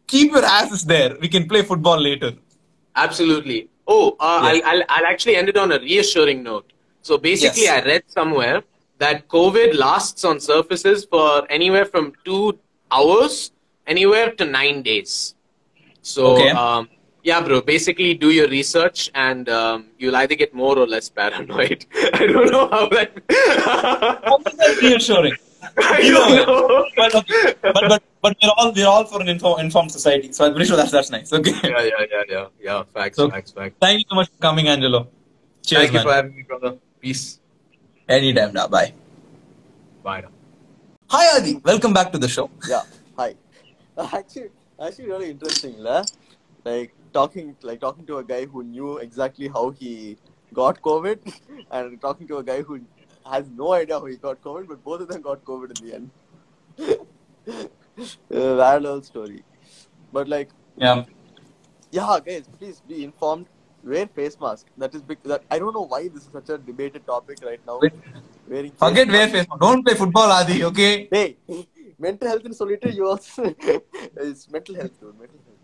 keep 0.06 0.32
your 0.32 0.44
asses 0.44 0.84
there. 0.84 1.16
We 1.20 1.28
can 1.28 1.48
play 1.48 1.62
football 1.62 1.98
later. 1.98 2.32
Absolutely. 2.94 3.68
Oh, 3.86 4.16
uh, 4.20 4.40
Yeah. 4.42 4.48
I'll, 4.48 4.62
I'll, 4.70 4.82
I'll 4.88 5.06
actually 5.06 5.36
end 5.36 5.48
it 5.48 5.56
on 5.56 5.72
a 5.72 5.78
reassuring 5.78 6.42
note. 6.42 6.72
So 7.02 7.16
basically, 7.16 7.62
Yes. 7.62 7.82
I 7.82 7.86
read 7.86 8.02
somewhere 8.08 8.62
that 8.98 9.28
COVID 9.28 9.74
lasts 9.74 10.24
on 10.24 10.40
surfaces 10.40 11.04
for 11.04 11.46
anywhere 11.50 11.84
from 11.84 12.12
two 12.24 12.58
hours, 12.90 13.52
anywhere 13.88 14.30
to 14.38 14.44
nine 14.44 14.82
days. 14.82 15.34
So, 16.02 16.36
Okay. 16.36 16.50
um, 16.50 16.88
yeah, 17.24 17.40
bro. 17.40 17.60
Basically, 17.60 18.14
do 18.14 18.30
your 18.30 18.48
research, 18.48 19.10
and 19.14 19.48
um, 19.48 19.86
you'll 19.98 20.16
either 20.16 20.34
get 20.42 20.54
more 20.54 20.78
or 20.78 20.86
less 20.86 21.08
paranoid. 21.08 21.84
I 22.20 22.26
don't 22.26 22.50
know 22.52 22.68
how 22.70 22.88
that. 22.94 23.10
reassuring. 24.82 25.34
I 25.76 26.00
don't 26.08 26.36
know. 26.36 26.86
but, 26.96 27.12
but 27.12 27.84
but 27.90 28.02
but 28.22 28.36
we're 28.42 28.50
all 28.56 28.72
we're 28.72 28.86
all 28.86 29.04
for 29.04 29.20
an 29.20 29.28
info, 29.28 29.56
informed 29.56 29.90
society. 29.92 30.32
So 30.32 30.46
I'm 30.46 30.52
pretty 30.54 30.68
sure 30.68 30.76
that's 30.76 30.92
that's 30.92 31.10
nice. 31.10 31.32
Okay. 31.32 31.50
Yeah, 31.64 31.82
yeah, 31.82 32.04
yeah, 32.12 32.22
yeah, 32.34 32.46
yeah. 32.68 32.82
Facts, 32.94 33.16
So- 33.16 33.28
facts, 33.30 33.50
facts. 33.50 33.74
Thank 33.80 33.98
you 34.00 34.06
so 34.08 34.14
much 34.20 34.28
for 34.30 34.38
coming, 34.38 34.68
Angelo. 34.68 35.08
Cheers, 35.66 35.82
Thank 35.82 35.92
you 35.94 36.02
for 36.02 36.12
having 36.14 36.34
me, 36.36 36.42
brother. 36.44 36.76
Peace. 37.00 37.40
Anytime 38.08 38.52
now. 38.54 38.68
Bye. 38.68 38.94
Bye. 40.02 40.20
now. 40.22 40.28
Hi 41.10 41.36
Adi, 41.36 41.56
welcome 41.64 41.92
back 41.92 42.12
to 42.12 42.18
the 42.18 42.28
show. 42.28 42.50
Yeah. 42.68 42.82
Hi. 43.18 43.34
Actually, 44.12 44.50
actually, 44.80 45.06
really 45.06 45.30
interesting, 45.30 45.76
la. 45.78 46.04
Like 46.64 46.94
talking, 47.12 47.56
like 47.62 47.80
talking 47.80 48.06
to 48.06 48.18
a 48.18 48.24
guy 48.24 48.44
who 48.46 48.62
knew 48.62 48.98
exactly 48.98 49.48
how 49.48 49.70
he 49.70 50.16
got 50.54 50.80
COVID, 50.82 51.18
and 51.70 52.00
talking 52.00 52.28
to 52.28 52.36
a 52.38 52.44
guy 52.44 52.62
who 52.62 52.80
has 53.30 53.44
no 53.56 53.72
idea 53.72 53.98
how 53.98 54.06
he 54.06 54.16
got 54.16 54.40
COVID, 54.42 54.68
but 54.68 54.84
both 54.84 55.00
of 55.00 55.08
them 55.08 55.22
got 55.22 55.44
COVID 55.44 55.78
in 55.80 55.86
the 55.88 55.94
end. 55.96 56.10
that 58.28 58.82
little 58.82 59.02
story. 59.02 59.42
But 60.12 60.28
like, 60.28 60.50
Yeah. 60.76 61.04
yeah, 61.90 62.18
guys, 62.24 62.48
please 62.58 62.82
be 62.86 63.04
informed. 63.04 63.46
Wear 63.84 64.06
face 64.06 64.36
mask. 64.40 64.66
That 64.76 64.94
is 64.94 65.02
big. 65.02 65.18
That 65.22 65.42
I 65.50 65.58
don't 65.58 65.72
know 65.72 65.86
why 65.86 66.08
this 66.08 66.24
is 66.24 66.30
such 66.32 66.48
a 66.50 66.58
debated 66.58 67.06
topic 67.06 67.38
right 67.44 67.60
now. 67.66 67.78
Wait. 67.80 67.92
Wearing 68.48 68.72
Forget 68.72 69.08
wear 69.08 69.28
face. 69.28 69.46
mask. 69.48 69.60
Don't 69.60 69.84
play 69.84 69.94
football, 69.94 70.32
Adi. 70.32 70.64
Okay. 70.64 71.08
Hey, 71.12 71.36
mental 71.98 72.28
health 72.28 72.44
in 72.44 72.52
solitary, 72.54 72.94
you 72.94 73.06
also. 73.06 73.54
it's 74.16 74.50
mental 74.50 74.74
health, 74.76 75.00
dude. 75.00 75.18
Mental 75.18 75.38
health. 75.46 75.54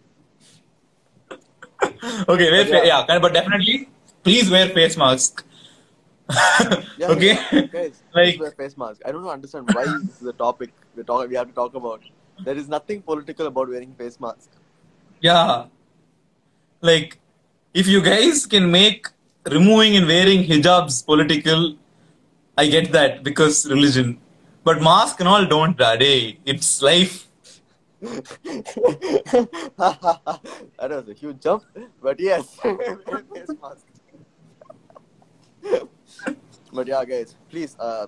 Okay, 2.28 2.51
wear 2.51 2.85
yeah. 2.85 3.05
yeah, 3.09 3.19
but 3.19 3.32
definitely, 3.32 3.89
please 4.23 4.51
wear 4.51 4.69
face 4.69 4.97
mask. 4.97 5.44
Yeah, 6.98 7.09
okay. 7.09 7.39
yeah, 7.52 7.61
guys, 7.62 8.02
Like- 8.15 8.27
like 8.35 8.40
wear 8.40 8.51
face 8.52 8.77
mask. 8.77 9.02
I 9.05 9.12
don't 9.12 9.27
understand 9.28 9.69
why 9.73 9.85
this 9.85 10.23
is 10.23 10.27
a 10.27 10.32
topic 10.32 10.70
we 10.97 11.02
talk 11.02 11.28
we 11.28 11.36
have 11.36 11.48
to 11.48 11.55
talk 11.55 11.74
about. 11.74 12.02
There 12.44 12.56
is 12.56 12.69
nothing 12.69 13.02
political 13.02 13.47
about 13.47 13.69
wearing 13.69 13.94
face 13.94 14.19
mask. 14.19 14.48
Yeah. 15.20 15.66
Like, 16.81 17.19
if 17.74 17.86
you 17.86 18.01
guys 18.02 18.47
can 18.47 18.70
make 18.70 19.09
removing 19.51 19.97
and 19.97 20.06
wearing 20.06 20.44
hijabs 20.44 21.05
political, 21.05 21.77
I 22.56 22.66
get 22.66 22.93
that 22.93 23.23
because 23.23 23.66
religion. 23.69 24.19
But 24.65 24.81
mask 24.82 25.20
and 25.20 25.28
all 25.28 25.45
don't, 25.45 25.77
daddy. 25.77 26.41
It's 26.47 26.81
life. 26.81 27.28
that 28.01 28.20
was 30.81 31.09
a 31.09 31.15
huge 31.15 31.41
jump, 31.41 31.65
but 32.03 32.19
yes, 32.19 32.59
wear 32.62 32.99
face 33.35 33.53
mask. 33.62 33.86
but 36.73 36.86
yeah, 36.86 37.05
guys, 37.05 37.35
please. 37.51 37.77
Uh, 37.78 38.07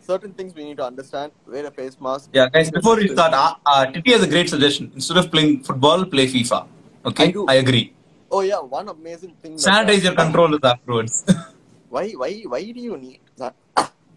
certain 0.00 0.32
things 0.32 0.54
we 0.54 0.64
need 0.64 0.76
to 0.78 0.84
understand. 0.84 1.32
Wear 1.46 1.66
a 1.66 1.70
face 1.70 1.96
mask. 2.00 2.30
Yeah, 2.32 2.48
guys, 2.48 2.70
before 2.70 2.96
we 2.96 3.08
start, 3.08 3.34
uh, 3.34 3.54
uh, 3.66 3.86
Titi 3.86 4.12
has 4.12 4.22
a 4.22 4.28
great 4.28 4.48
suggestion. 4.48 4.90
Instead 4.94 5.16
of 5.16 5.30
playing 5.30 5.62
football, 5.64 6.04
play 6.04 6.26
FIFA. 6.26 6.66
Okay? 7.04 7.24
I 7.24 7.30
do. 7.30 7.46
I 7.48 7.54
agree. 7.54 7.92
Oh 8.30 8.42
yeah, 8.42 8.60
one 8.60 8.88
amazing 8.88 9.34
thing. 9.42 9.54
Sanitize 9.56 10.04
your 10.04 10.14
controllers 10.14 10.60
afterwards. 10.62 11.24
Why, 11.88 12.12
why, 12.12 12.32
why 12.46 12.62
do 12.62 12.80
you 12.80 12.96
need 12.96 13.18
that? 13.36 13.56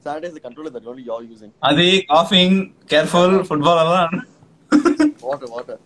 Sanitize 0.03 0.33
the 0.33 0.39
controller 0.39 0.69
that 0.69 0.85
only 0.85 1.03
you're 1.03 1.23
using. 1.23 1.53
Adi, 1.61 2.03
coughing, 2.03 2.73
careful, 2.87 3.43
football 3.43 3.77
alarm. 3.87 4.25
Water, 5.21 5.45
water. 5.47 5.79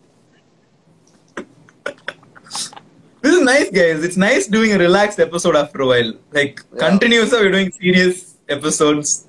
This 3.22 3.35
is 3.35 3.41
nice, 3.41 3.69
guys. 3.69 4.03
It's 4.03 4.18
nice 4.18 4.48
doing 4.48 4.72
a 4.73 4.77
relaxed 4.80 5.19
episode 5.19 5.56
after 5.56 5.81
a 5.81 5.88
while. 5.88 6.14
Like, 6.31 6.61
Yeah. 6.73 6.89
continuously, 6.89 7.39
we're 7.39 7.52
doing 7.52 7.72
serious 7.72 8.35
episodes. 8.48 9.26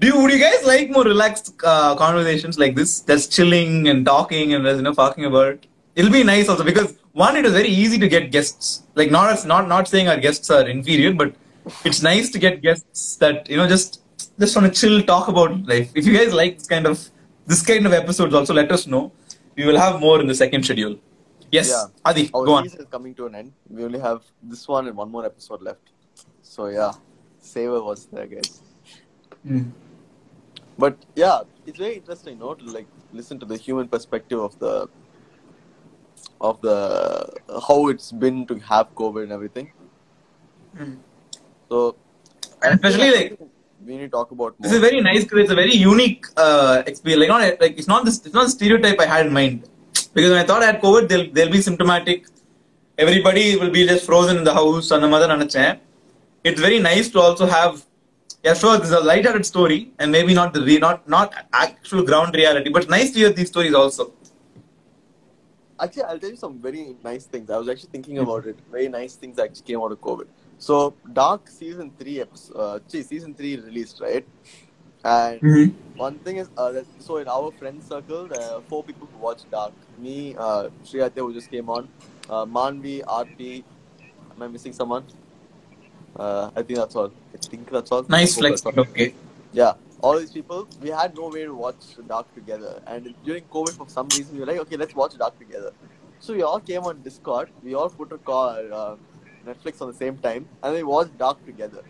Do 0.00 0.08
you, 0.08 0.20
would 0.20 0.32
you 0.32 0.38
guys 0.38 0.66
like 0.66 0.90
more 0.90 1.04
relaxed 1.04 1.54
uh, 1.62 1.94
conversations 1.94 2.58
like 2.58 2.74
this? 2.74 3.00
Just 3.00 3.32
chilling 3.32 3.88
and 3.88 4.04
talking 4.04 4.52
and 4.54 4.64
you 4.66 4.82
know 4.82 4.92
talking 4.92 5.24
about. 5.24 5.64
It'll 5.94 6.10
be 6.10 6.24
nice 6.24 6.48
also 6.48 6.64
because 6.64 6.96
one, 7.12 7.36
it 7.36 7.46
is 7.46 7.52
very 7.52 7.68
easy 7.68 7.98
to 7.98 8.08
get 8.08 8.32
guests. 8.32 8.82
Like 8.96 9.10
not 9.10 9.46
not 9.46 9.68
not 9.68 9.86
saying 9.86 10.08
our 10.08 10.16
guests 10.18 10.50
are 10.50 10.66
inferior, 10.68 11.12
but 11.14 11.32
it's 11.84 12.02
nice 12.02 12.30
to 12.30 12.38
get 12.38 12.62
guests 12.62 13.16
that 13.16 13.48
you 13.48 13.56
know 13.56 13.68
just 13.68 14.02
just 14.38 14.56
want 14.56 14.72
to 14.72 14.80
chill, 14.80 15.02
talk 15.02 15.28
about 15.28 15.66
life. 15.66 15.90
If 15.94 16.06
you 16.06 16.16
guys 16.16 16.32
like 16.32 16.58
this 16.58 16.66
kind 16.66 16.86
of 16.86 17.08
this 17.46 17.62
kind 17.62 17.86
of 17.86 17.92
episodes, 17.92 18.34
also 18.34 18.54
let 18.54 18.70
us 18.72 18.86
know. 18.86 19.12
We 19.56 19.64
will 19.66 19.78
have 19.78 20.00
more 20.00 20.20
in 20.20 20.26
the 20.26 20.34
second 20.34 20.64
schedule. 20.64 20.98
Yes, 21.52 21.68
Yeah. 21.70 21.86
Adi, 22.04 22.30
Our 22.34 22.44
go 22.46 22.54
on. 22.54 22.66
is 22.66 22.76
coming 22.90 23.14
to 23.14 23.26
an 23.26 23.34
end. 23.36 23.52
We 23.68 23.84
only 23.84 24.00
have 24.00 24.22
this 24.42 24.66
one 24.66 24.88
and 24.88 24.96
one 24.96 25.10
more 25.10 25.24
episode 25.24 25.62
left. 25.62 25.90
So 26.42 26.66
yeah, 26.66 26.92
savor 27.38 27.82
was 27.82 28.06
there, 28.06 28.26
guys. 28.26 28.62
Mm. 29.46 29.70
But 30.76 30.96
yeah, 31.14 31.42
it's 31.66 31.78
very 31.78 31.94
interesting, 31.96 32.34
you 32.34 32.40
know, 32.40 32.54
to 32.54 32.64
like 32.64 32.88
listen 33.12 33.38
to 33.38 33.46
the 33.46 33.56
human 33.56 33.86
perspective 33.88 34.40
of 34.40 34.58
the 34.58 34.88
of 36.40 36.60
the 36.60 37.32
how 37.68 37.88
it's 37.88 38.10
been 38.10 38.46
to 38.46 38.58
have 38.58 38.92
COVID 38.94 39.22
and 39.24 39.32
everything. 39.32 39.72
Mm. 40.76 40.96
So, 41.74 41.96
and 42.62 42.74
especially 42.74 43.10
like 43.16 43.30
we 43.84 43.96
need 43.96 44.10
to 44.10 44.12
talk 44.16 44.30
about. 44.30 44.50
More. 44.58 44.64
This 44.64 44.72
is 44.72 44.80
very 44.88 45.00
nice 45.00 45.24
it's 45.24 45.54
a 45.54 45.60
very 45.62 45.74
unique 45.74 46.26
uh, 46.36 46.82
experience. 46.86 47.20
Like 47.22 47.32
not 47.34 47.60
like 47.62 47.78
it's 47.78 47.88
not 47.94 48.04
this 48.08 48.18
it's 48.26 48.36
not 48.38 48.44
the 48.48 48.54
stereotype 48.58 49.00
I 49.04 49.06
had 49.14 49.26
in 49.26 49.32
mind 49.38 49.64
because 50.14 50.30
when 50.34 50.40
I 50.42 50.44
thought 50.50 50.62
I 50.62 50.66
had 50.66 50.80
COVID, 50.80 51.08
they'll 51.08 51.26
they'll 51.32 51.54
be 51.56 51.62
symptomatic. 51.70 52.28
Everybody 53.06 53.56
will 53.56 53.72
be 53.78 53.84
just 53.92 54.06
frozen 54.10 54.36
in 54.40 54.44
the 54.50 54.54
house 54.60 54.92
and 54.92 55.02
the 55.02 55.10
mother 55.14 55.28
and 55.34 55.80
It's 56.44 56.60
very 56.68 56.78
nice 56.78 57.08
to 57.16 57.20
also 57.20 57.46
have. 57.56 57.84
Yeah, 58.44 58.54
sure. 58.62 58.76
This 58.78 58.88
is 58.88 58.96
a 58.96 59.04
light-hearted 59.10 59.46
story, 59.46 59.78
and 59.98 60.12
maybe 60.12 60.34
not 60.38 60.54
the 60.56 60.62
re- 60.68 60.82
not 60.86 61.08
not 61.16 61.34
actual 61.64 62.04
ground 62.10 62.34
reality, 62.42 62.70
but 62.78 62.88
nice 62.96 63.10
to 63.12 63.18
hear 63.24 63.32
these 63.40 63.48
stories 63.54 63.74
also 63.82 64.12
actually 65.84 66.04
i'll 66.10 66.20
tell 66.24 66.30
you 66.34 66.40
some 66.40 66.52
very 66.64 66.82
nice 67.06 67.24
things 67.30 67.48
i 67.54 67.56
was 67.62 67.68
actually 67.72 67.88
thinking 67.94 68.18
about 68.24 68.46
it 68.50 68.60
very 68.74 68.88
nice 68.88 69.14
things 69.22 69.40
actually 69.44 69.66
came 69.70 69.80
out 69.86 69.94
of 69.94 70.00
covid 70.08 70.28
so, 70.64 70.94
Dark 71.12 71.50
season 71.50 71.90
three 71.98 72.22
episode, 72.22 72.56
uh, 72.56 72.78
season 72.88 73.34
three 73.34 73.56
released, 73.56 74.00
right? 74.00 74.26
And 75.04 75.74
one 75.94 76.14
thing 76.20 76.38
is, 76.38 76.48
uh, 76.56 76.72
that, 76.72 76.86
so 77.00 77.18
in 77.18 77.28
our 77.28 77.50
friend 77.58 77.82
circle, 77.82 78.26
there 78.28 78.40
are 78.40 78.62
four 78.62 78.82
people 78.82 79.06
who 79.12 79.18
watch 79.18 79.42
Dark. 79.50 79.74
Me, 79.98 80.34
uh, 80.38 80.70
Shriyate, 80.82 81.18
who 81.18 81.34
just 81.34 81.50
came 81.50 81.68
on, 81.68 81.86
uh, 82.30 82.46
Manvi, 82.46 83.02
RP. 83.04 83.62
Am 84.30 84.42
I 84.42 84.48
missing 84.48 84.72
someone? 84.72 85.04
Uh, 86.16 86.50
I 86.56 86.62
think 86.62 86.78
that's 86.78 86.96
all. 86.96 87.12
I 87.34 87.36
think 87.36 87.70
that's 87.70 87.92
all. 87.92 88.02
Nice 88.08 88.34
flex. 88.38 88.64
all. 88.64 88.80
Okay. 88.84 89.14
Yeah, 89.52 89.74
all 90.00 90.18
these 90.18 90.32
people, 90.32 90.66
we 90.80 90.88
had 90.88 91.14
no 91.14 91.28
way 91.28 91.44
to 91.44 91.52
watch 91.52 91.82
Dark 92.08 92.34
together. 92.34 92.80
And 92.86 93.14
during 93.22 93.44
COVID, 93.56 93.76
for 93.76 93.86
some 93.90 94.08
reason, 94.08 94.32
we 94.32 94.40
were 94.40 94.46
like, 94.46 94.60
okay, 94.60 94.78
let's 94.78 94.94
watch 94.94 95.18
Dark 95.18 95.38
together. 95.38 95.72
So 96.20 96.32
we 96.32 96.42
all 96.42 96.60
came 96.60 96.84
on 96.84 97.02
Discord. 97.02 97.50
We 97.62 97.74
all 97.74 97.90
put 97.90 98.12
a 98.12 98.16
call, 98.16 98.72
uh, 98.72 98.96
Netflix 99.44 99.80
on 99.80 99.88
the 99.88 99.94
same 99.94 100.18
time, 100.18 100.48
and 100.62 100.74
we 100.74 100.82
watched 100.82 101.16
Dark 101.18 101.44
together. 101.44 101.82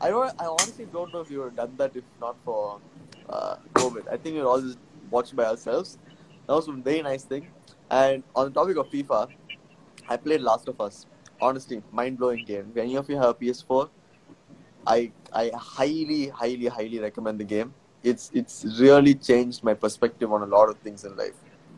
I 0.00 0.08
don't. 0.08 0.34
I 0.40 0.46
honestly 0.46 0.86
don't 0.92 1.12
know 1.12 1.20
if 1.20 1.30
we 1.30 1.38
would 1.38 1.44
have 1.44 1.56
done 1.56 1.74
that 1.76 1.96
if 1.96 2.04
not 2.20 2.36
for 2.44 2.80
uh, 3.28 3.56
COVID. 3.74 4.08
I 4.08 4.16
think 4.16 4.34
we 4.36 4.42
were 4.42 4.48
all 4.48 4.60
just 4.60 4.78
watching 5.10 5.36
by 5.36 5.44
ourselves. 5.44 5.98
That 6.46 6.54
was 6.54 6.68
a 6.68 6.72
very 6.72 7.02
nice 7.02 7.24
thing. 7.24 7.46
And 7.90 8.22
on 8.34 8.46
the 8.46 8.52
topic 8.52 8.76
of 8.76 8.88
FIFA, 8.88 9.28
I 10.08 10.16
played 10.16 10.40
Last 10.40 10.68
of 10.68 10.80
Us. 10.80 11.06
Honestly, 11.40 11.82
mind 11.92 12.18
blowing 12.18 12.44
game. 12.44 12.68
If 12.72 12.76
any 12.76 12.96
of 12.96 13.08
you 13.08 13.16
have 13.16 13.30
a 13.30 13.34
PS4, 13.34 13.88
I 14.86 15.12
I 15.32 15.50
highly, 15.54 16.28
highly, 16.28 16.66
highly 16.66 16.98
recommend 16.98 17.38
the 17.38 17.44
game. 17.44 17.74
It's 18.02 18.30
it's 18.34 18.64
really 18.80 19.14
changed 19.14 19.62
my 19.62 19.74
perspective 19.74 20.32
on 20.32 20.42
a 20.42 20.46
lot 20.46 20.68
of 20.68 20.78
things 20.78 21.04
in 21.04 21.16
life. 21.16 21.34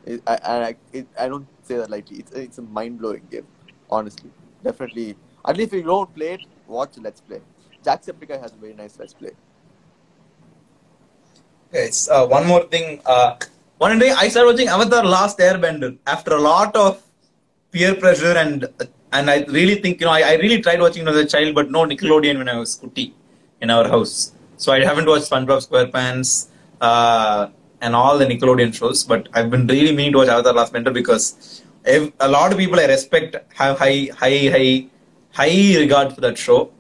It, 0.07 0.23
I 0.27 0.39
I, 0.45 0.77
it, 0.93 1.07
I 1.19 1.29
don't 1.29 1.47
say 1.63 1.77
that 1.77 1.91
lightly. 1.91 2.19
It's 2.19 2.33
it's 2.33 2.59
a 2.59 2.63
mind 2.63 3.01
blowing 3.01 3.27
game. 3.31 3.47
Honestly, 3.91 4.31
definitely. 4.65 5.17
At 5.47 5.57
least 5.57 5.73
if 5.73 5.81
you 5.81 5.89
don't 5.95 6.13
play 6.15 6.35
it, 6.35 6.41
watch 6.67 6.97
Let's 6.99 7.21
Play. 7.21 7.41
Jacksepticeye 7.85 8.41
has 8.41 8.53
a 8.53 8.57
very 8.57 8.75
nice 8.75 8.99
Let's 8.99 9.15
Play. 9.15 9.33
Yes. 11.73 12.09
Uh, 12.09 12.27
one 12.27 12.47
more 12.47 12.65
thing. 12.65 13.01
Uh, 13.05 13.37
one 13.79 13.99
day 13.99 14.11
I 14.11 14.29
started 14.29 14.53
watching 14.53 14.69
Avatar: 14.69 15.05
Last 15.05 15.39
Airbender 15.39 15.97
after 16.07 16.35
a 16.35 16.41
lot 16.41 16.75
of 16.77 17.03
peer 17.71 17.95
pressure 17.95 18.37
and 18.39 18.69
and 19.13 19.31
I 19.31 19.45
really 19.57 19.77
think 19.83 20.01
you 20.01 20.07
know 20.07 20.13
I, 20.13 20.23
I 20.31 20.35
really 20.35 20.61
tried 20.61 20.81
watching 20.81 21.07
as 21.09 21.17
a 21.17 21.27
child, 21.27 21.55
but 21.55 21.71
no 21.71 21.85
Nickelodeon 21.85 22.39
when 22.39 22.49
I 22.49 22.59
was 22.59 22.79
kuti 22.79 23.13
in 23.61 23.71
our 23.71 23.89
house. 23.89 24.33
So 24.57 24.73
I 24.73 24.85
haven't 24.85 25.07
watched 25.07 25.31
SpongeBob 25.31 25.61
SquarePants 25.69 26.49
uh, 26.81 27.49
and 27.81 27.95
all 27.95 28.17
the 28.19 28.27
Nickelodeon 28.27 28.73
shows, 28.73 29.03
but 29.05 29.29
I've 29.35 29.51
been 29.51 29.67
really 29.67 29.95
meaning 29.95 30.13
to 30.13 30.19
watch 30.19 30.29
Avatar: 30.29 30.53
Last 30.53 30.73
Airbender 30.73 30.95
because 30.95 31.64
a 31.87 32.29
lot 32.29 32.53
of 32.53 32.59
people 32.59 32.81
I 32.81 32.87
respect 32.87 33.37
have 33.55 33.79
high, 33.79 34.09
high, 34.17 34.49
high, 34.49 34.87
high 35.33 35.79
regard 35.79 36.15
for 36.15 36.21
that 36.23 36.39
show. 36.39 36.73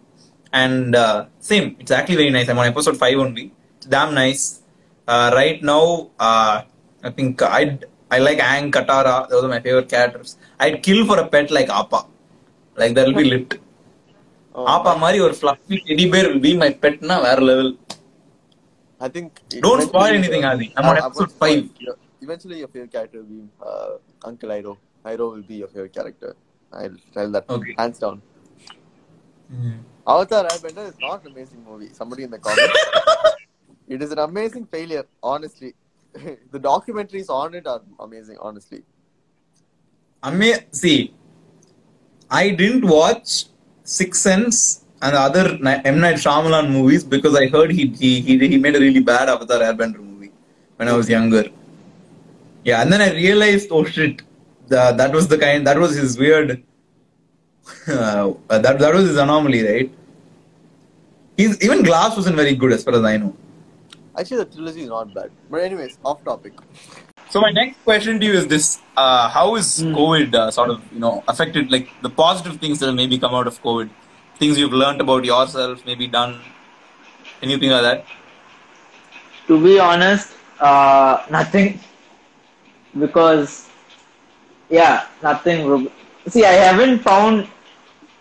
And 0.52 0.94
uh, 0.94 1.26
same, 1.40 1.76
it's 1.81 1.90
actually 1.90 2.16
very 2.16 2.31
nice. 2.31 2.48
I'm 2.48 2.59
on 2.59 2.66
episode 2.66 2.97
five 2.97 3.18
only. 3.18 3.52
It's 3.76 3.86
damn 3.86 4.14
nice. 4.14 4.62
Uh, 5.06 5.31
right 5.35 5.62
now, 5.62 6.10
uh, 6.18 6.62
I 7.02 7.10
think 7.10 7.43
I'd 7.43 7.85
I 8.10 8.18
like 8.18 8.39
Aang 8.39 8.70
Katara. 8.70 9.28
Those 9.28 9.44
are 9.44 9.48
my 9.48 9.60
favorite 9.60 9.89
characters. 9.89 10.36
I'd 10.60 10.82
kill 10.82 11.05
for 11.06 11.18
a 11.18 11.26
pet 11.26 11.51
like 11.51 11.68
Appa. 11.68 12.06
Like 12.76 12.94
that'll 12.94 13.14
be 13.14 13.24
lit. 13.24 13.60
Oh, 14.55 14.66
Appa 14.68 14.98
Mari 14.98 15.20
or 15.20 15.32
fluffy 15.32 15.81
teddy 15.81 16.09
bear 16.10 16.28
will 16.28 16.39
be 16.39 16.56
my 16.56 16.70
pet 16.70 17.02
now, 17.02 17.22
where 17.22 17.40
level. 17.40 17.76
I 19.01 19.09
think. 19.09 19.40
Don't 19.48 19.82
spoil 19.82 20.14
anything, 20.20 20.44
uh, 20.44 20.51
Ali. 20.51 20.72
I'm 20.76 20.86
on 20.86 20.98
episode 20.98 21.32
five. 21.32 21.68
Eventually, 22.20 22.59
your 22.60 22.68
favorite 22.68 22.93
character 22.93 23.18
will 23.18 23.24
be 23.24 23.48
uh, 23.60 23.90
Uncle 24.24 24.48
Iroh. 24.51 24.76
Iroh 25.05 25.32
will 25.35 25.43
be 25.43 25.56
your 25.56 25.68
favorite 25.68 25.93
character. 25.93 26.35
I'll 26.72 26.97
tell 27.12 27.31
that 27.31 27.48
Okay. 27.48 27.74
hands 27.78 27.98
down. 27.98 28.22
Mm-hmm. 29.52 29.78
Avatar 30.06 30.44
Airbender 30.44 30.89
is 30.89 30.98
not 31.01 31.24
an 31.24 31.32
amazing 31.32 31.64
movie. 31.68 31.90
Somebody 31.93 32.24
in 32.24 32.31
the 32.31 32.39
comments. 32.39 32.78
It 33.86 34.01
is 34.01 34.12
an 34.12 34.18
amazing 34.18 34.66
failure, 34.66 35.05
honestly. 35.22 35.74
the 36.52 36.59
documentaries 36.59 37.28
on 37.28 37.55
it 37.55 37.66
are 37.66 37.82
amazing, 38.01 38.39
honestly. 38.40 38.82
I 40.22 40.31
mean, 40.31 40.56
see, 40.70 41.12
I 42.31 42.51
didn't 42.51 42.86
watch 42.86 43.44
Six 43.85 44.20
Sense 44.20 44.85
and 45.02 45.14
the 45.14 45.20
other 45.20 45.59
M 45.85 46.01
Night 46.01 46.16
Shyamalan 46.16 46.70
movies 46.70 47.05
because 47.05 47.36
I 47.36 47.47
heard 47.48 47.70
he 47.70 47.89
he 47.89 48.22
he, 48.22 48.39
he 48.52 48.56
made 48.56 48.74
a 48.74 48.81
really 48.81 49.01
bad 49.01 49.28
Avatar 49.28 49.59
Airbender 49.59 49.98
movie 49.98 50.32
when 50.76 50.89
I 50.89 50.94
was 50.94 51.10
younger. 51.10 51.44
Yeah, 52.64 52.81
and 52.81 52.90
then 52.90 53.02
I 53.02 53.12
realized, 53.12 53.68
oh 53.70 53.85
shit, 53.85 54.22
the, 54.69 54.93
that 54.93 55.12
was 55.12 55.28
the 55.28 55.39
kind 55.39 55.66
that 55.66 55.78
was 55.78 55.97
his 55.97 56.19
weird. 56.19 56.62
Uh, 57.89 58.35
that 58.49 58.78
that 58.78 58.95
was 58.95 59.05
his 59.09 59.16
anomaly, 59.16 59.62
right? 59.66 59.91
He's 61.36 61.62
even 61.62 61.82
Glass 61.82 62.16
wasn't 62.16 62.36
very 62.36 62.55
good 62.55 62.73
as 62.73 62.85
far 62.85 62.95
as 62.95 63.03
I 63.03 63.16
know. 63.16 63.35
Actually, 64.16 64.45
the 64.45 64.45
trilogy 64.47 64.82
is 64.82 64.89
not 64.89 65.12
bad. 65.15 65.31
But 65.51 65.62
anyways, 65.62 65.99
off 66.05 66.23
topic. 66.24 66.53
So 67.31 67.41
my 67.41 67.51
next 67.51 67.82
question 67.82 68.20
to 68.20 68.27
you 68.27 68.35
is 68.35 68.47
this: 68.47 68.81
uh, 68.97 69.28
How 69.28 69.57
is 69.57 69.82
COVID 69.82 70.35
uh, 70.35 70.51
sort 70.51 70.70
of 70.70 70.82
you 70.93 71.01
know 71.01 71.24
affected 71.27 71.70
like 71.70 71.89
the 72.03 72.11
positive 72.11 72.61
things 72.61 72.78
that 72.81 72.86
have 72.86 72.95
maybe 72.95 73.19
come 73.19 73.35
out 73.35 73.47
of 73.47 73.61
COVID, 73.62 73.91
things 74.39 74.59
you've 74.59 74.73
learned 74.73 75.01
about 75.01 75.24
yourself, 75.24 75.85
maybe 75.85 76.07
done, 76.07 76.41
anything 77.43 77.70
like 77.70 77.82
that? 77.82 78.07
To 79.49 79.62
be 79.62 79.78
honest, 79.81 80.32
uh, 80.61 81.24
nothing. 81.31 81.81
Because, 82.97 83.64
yeah, 84.70 85.07
nothing. 85.23 85.91
See, 86.28 86.45
I 86.45 86.53
haven't 86.53 87.01
found 87.01 87.49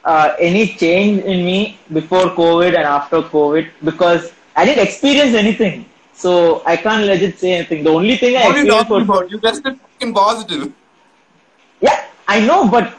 uh, 0.04 0.36
any 0.40 0.68
change 0.68 1.24
in 1.24 1.46
me 1.46 1.80
before 1.92 2.26
COVID 2.36 2.76
and 2.76 2.84
after 2.84 3.22
COVID 3.22 3.70
because 3.84 4.32
I 4.56 4.66
didn't 4.66 4.86
experience 4.88 5.36
anything. 5.36 5.86
So 6.14 6.62
I 6.66 6.78
can't 6.78 7.06
legit 7.06 7.40
say 7.40 7.54
anything. 7.54 7.84
The 7.84 7.90
only 7.90 8.18
thing 8.18 8.38
I 8.38 8.46
What 8.46 8.56
are 8.56 8.64
you 8.64 8.66
experienced 8.66 8.90
talking 8.90 9.08
was 9.08 9.20
about? 9.20 9.32
You 9.32 9.40
tested 9.40 9.80
fucking 9.80 10.14
positive. 10.14 10.74
Yeah, 11.82 12.06
I 12.28 12.40
know, 12.46 12.68
but 12.68 12.94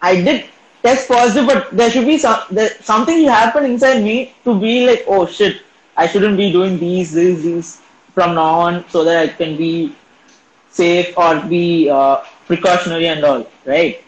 I 0.00 0.20
did 0.20 0.44
test 0.82 1.08
positive, 1.08 1.46
but 1.46 1.70
there 1.76 1.90
should 1.90 2.06
be 2.06 2.18
some 2.18 2.40
there, 2.50 2.70
something 2.80 3.18
should 3.18 3.28
happen 3.28 3.64
inside 3.64 4.02
me 4.04 4.34
to 4.44 4.58
be 4.58 4.86
like, 4.86 5.04
oh 5.08 5.26
shit, 5.26 5.62
I 5.96 6.06
shouldn't 6.06 6.36
be 6.36 6.52
doing 6.52 6.78
these, 6.78 7.12
these, 7.12 7.42
these 7.42 7.80
from 8.14 8.34
now 8.36 8.60
on, 8.60 8.88
so 8.88 9.02
that 9.04 9.18
I 9.18 9.28
can 9.28 9.56
be 9.56 9.94
safe 10.70 11.16
or 11.18 11.40
be 11.40 11.90
uh, 11.90 12.22
precautionary 12.46 13.08
and 13.08 13.24
all, 13.24 13.46
right? 13.64 14.02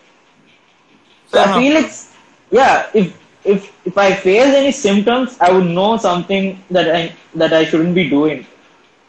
So 1.28 1.42
Fair 1.42 1.54
I 1.54 1.58
feel 1.60 1.76
it's 1.76 2.12
yeah. 2.50 2.90
If 2.94 3.16
if 3.44 3.72
if 3.84 3.98
I 3.98 4.14
face 4.14 4.54
any 4.62 4.72
symptoms, 4.72 5.36
I 5.40 5.52
would 5.52 5.66
know 5.66 5.96
something 5.96 6.62
that 6.70 6.94
I 6.94 7.12
that 7.34 7.52
I 7.52 7.64
shouldn't 7.64 7.94
be 7.94 8.08
doing. 8.08 8.46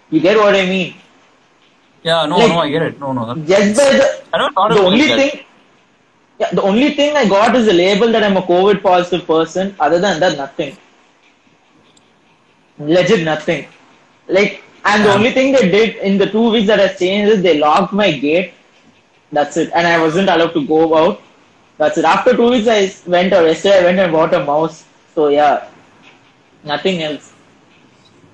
You 0.10 0.22
get 0.22 0.38
what 0.38 0.56
I 0.56 0.66
mean? 0.66 0.96
Yeah, 2.04 2.26
no, 2.26 2.38
Like- 2.38 2.50
no, 2.50 2.60
I 2.60 2.70
get 2.70 2.82
it. 2.84 3.00
No, 3.00 3.12
no. 3.14 3.36
Just 3.36 3.78
by 3.78 3.90
the 3.98 4.08
I 4.34 4.38
don't 4.38 4.56
the 4.56 4.82
only 4.82 5.08
that. 5.08 5.18
thing 5.20 5.44
yeah 6.40 6.52
the 6.58 6.62
only 6.62 6.90
thing 6.98 7.16
i 7.18 7.28
got 7.28 7.56
is 7.60 7.66
the 7.66 7.74
label 7.74 8.12
that 8.16 8.24
i'm 8.26 8.38
a 8.38 8.44
covid 8.50 8.82
positive 8.84 9.26
person 9.26 9.76
other 9.86 10.00
than 10.04 10.20
that 10.24 10.38
nothing 10.38 10.76
legit 12.80 13.24
nothing 13.24 13.66
like 14.28 14.64
and 14.86 15.04
the 15.06 15.14
only 15.14 15.32
thing 15.32 15.52
they 15.52 15.70
did 15.70 15.96
in 15.98 16.18
the 16.18 16.28
two 16.28 16.50
weeks 16.52 16.68
that 16.68 16.80
I 16.80 16.88
changed 16.94 17.32
is 17.34 17.42
they 17.42 17.58
locked 17.60 17.92
my 17.92 18.12
gate 18.12 18.54
that's 19.32 19.58
it 19.58 19.72
and 19.74 19.88
i 19.88 20.00
wasn't 20.00 20.30
allowed 20.30 20.54
to 20.54 20.66
go 20.68 20.96
out 20.98 21.22
that's 21.78 21.98
it 21.98 22.06
after 22.06 22.36
two 22.36 22.50
weeks 22.50 22.68
i 22.68 22.92
went 23.16 23.34
or 23.34 23.44
yesterday 23.46 23.80
i 23.80 23.84
went 23.84 24.00
and 24.00 24.12
bought 24.12 24.34
a 24.34 24.44
mouse 24.44 24.86
so 25.16 25.28
yeah 25.30 25.68
nothing 26.64 27.02
else 27.10 27.34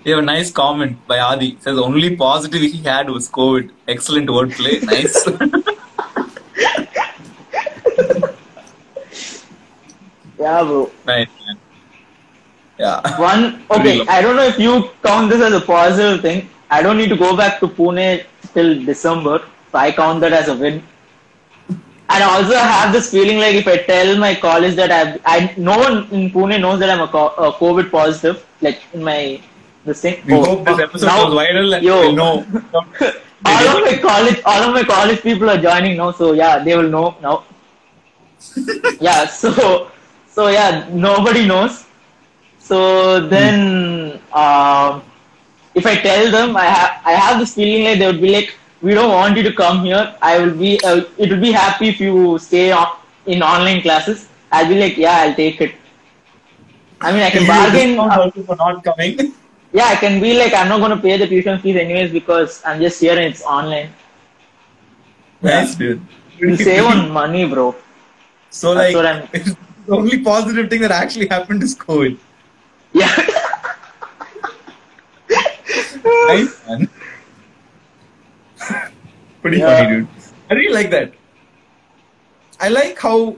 You 0.06 0.14
have 0.16 0.22
a 0.22 0.26
nice 0.28 0.50
comment 0.56 0.96
by 1.10 1.18
Adi. 1.26 1.46
It 1.52 1.60
says 1.66 1.78
only 1.84 2.08
positive 2.22 2.64
he 2.72 2.80
had 2.88 3.10
was 3.10 3.28
COVID. 3.36 3.70
Excellent 3.94 4.32
wordplay. 4.38 4.74
Nice. 4.90 5.16
yeah 10.40 10.64
bro 10.64 10.92
nice. 11.06 11.30
Man. 11.40 11.58
Yeah. 12.78 13.20
One, 13.20 13.64
okay, 13.72 14.06
I 14.08 14.22
don't 14.22 14.36
know 14.36 14.44
if 14.44 14.60
you 14.60 14.90
count 15.04 15.30
this 15.30 15.42
as 15.42 15.54
a 15.54 15.62
positive 15.62 16.22
thing. 16.22 16.50
I 16.70 16.82
don't 16.82 16.98
need 16.98 17.10
to 17.10 17.16
go 17.18 17.38
back 17.38 17.60
to 17.60 17.68
Pune 17.68 18.26
till 18.54 18.84
December, 18.84 19.42
so 19.74 19.80
I 19.80 19.92
count 19.92 20.22
that 20.22 20.32
as 20.34 20.48
a 20.48 20.56
win. 20.56 20.82
And 22.10 22.24
also, 22.24 22.54
I 22.54 22.68
have 22.80 22.94
this 22.94 23.10
feeling 23.10 23.38
like 23.40 23.56
if 23.56 23.68
I 23.68 23.78
tell 23.78 24.18
my 24.20 24.36
college 24.36 24.76
that 24.76 24.92
I've, 24.92 25.20
I, 25.26 25.54
no 25.58 25.78
one 25.80 26.08
in 26.12 26.30
Pune 26.30 26.60
knows 26.62 26.80
that 26.80 26.90
I'm 26.90 27.02
a, 27.02 27.08
co- 27.08 27.34
a 27.48 27.52
COVID 27.54 27.90
positive, 27.90 28.46
like 28.62 28.82
in 28.94 29.04
my, 29.04 29.42
this 29.84 30.02
thing. 30.02 30.22
We 30.28 30.34
Oh, 30.34 30.44
hope 30.44 30.66
this 30.66 30.80
episode 30.80 31.08
now- 31.08 31.26
goes 31.26 31.34
viral 31.40 31.76
and 31.76 31.84
yo. 31.84 32.00
we'll 32.02 32.12
know. 32.16 32.34
all 33.46 33.78
of 33.78 33.84
my 33.86 33.98
college, 33.98 34.42
all 34.46 34.62
of 34.68 34.74
my 34.74 34.84
college 34.84 35.22
people 35.24 35.50
are 35.50 35.58
joining 35.58 35.98
now, 35.98 36.12
so 36.12 36.34
yeah, 36.34 36.60
they 36.60 36.78
will 36.78 36.90
know 36.90 37.16
now. 37.22 37.44
yeah, 39.02 39.26
so, 39.26 39.90
so 40.28 40.50
yeah, 40.50 40.88
nobody 40.92 41.48
knows. 41.48 41.86
So 42.60 43.26
then, 43.28 44.20
um, 44.34 45.02
if 45.74 45.86
I 45.86 45.96
tell 45.98 46.30
them, 46.32 46.56
I 46.58 46.66
have, 46.66 47.02
I 47.06 47.14
have 47.14 47.40
this 47.40 47.56
feeling 47.56 47.86
like 47.86 47.98
they 48.00 48.06
would 48.08 48.22
be 48.22 48.30
like, 48.30 48.56
we 48.84 48.94
don't 48.94 49.12
want 49.12 49.38
you 49.38 49.44
to 49.44 49.54
come 49.54 49.86
here. 49.86 50.16
I 50.22 50.38
will 50.40 50.56
be, 50.56 50.80
uh, 50.84 51.06
it 51.18 51.32
will 51.32 51.40
be 51.40 51.52
happy 51.52 51.88
if 51.88 52.00
you 52.02 52.38
stay 52.38 52.72
on, 52.72 52.98
in 53.26 53.42
online 53.42 53.82
classes. 53.82 54.28
I'll 54.52 54.68
be 54.68 54.78
like, 54.80 54.98
yeah, 54.98 55.22
I'll 55.22 55.36
take 55.36 55.62
it. 55.62 55.76
I 57.00 57.14
mean, 57.14 57.24
I 57.24 57.30
can 57.30 57.48
bargain. 57.48 57.98
Uh, 57.98 58.30
for 58.32 58.56
not 58.58 58.84
coming. 58.84 59.34
yeah, 59.74 59.86
I 59.86 59.96
can 59.96 60.22
be 60.22 60.38
like, 60.38 60.54
I'm 60.54 60.68
not 60.68 60.80
going 60.80 60.96
to 60.96 61.02
pay 61.02 61.18
the 61.18 61.28
tuition 61.28 61.60
fees 61.60 61.78
anyways 61.78 62.12
because 62.12 62.62
I'm 62.66 62.82
just 62.82 63.00
here 63.00 63.14
and 63.14 63.34
it's 63.34 63.42
online. 63.42 63.90
Nice, 65.42 65.76
dude. 65.76 66.02
You 66.38 66.56
save 66.68 66.84
on 66.86 67.10
money, 67.10 67.48
bro. 67.48 67.76
So 68.50 68.76
That's 68.76 68.94
like, 68.94 69.44
the 69.86 69.96
only 69.96 70.22
positive 70.22 70.70
thing 70.70 70.82
that 70.82 70.92
actually 70.92 71.28
happened 71.28 71.64
is 71.64 71.74
COVID. 71.76 72.18
Yeah. 72.92 73.16
Nice, 76.06 76.68
man. 76.68 76.90
Pretty 79.42 79.58
Yeah. 79.58 79.78
funny, 79.78 79.90
dude. 79.96 80.08
I 80.50 80.54
really 80.56 80.74
like 80.74 80.90
that. 80.92 81.14
I 82.60 82.70
like 82.70 83.00
how. 83.00 83.38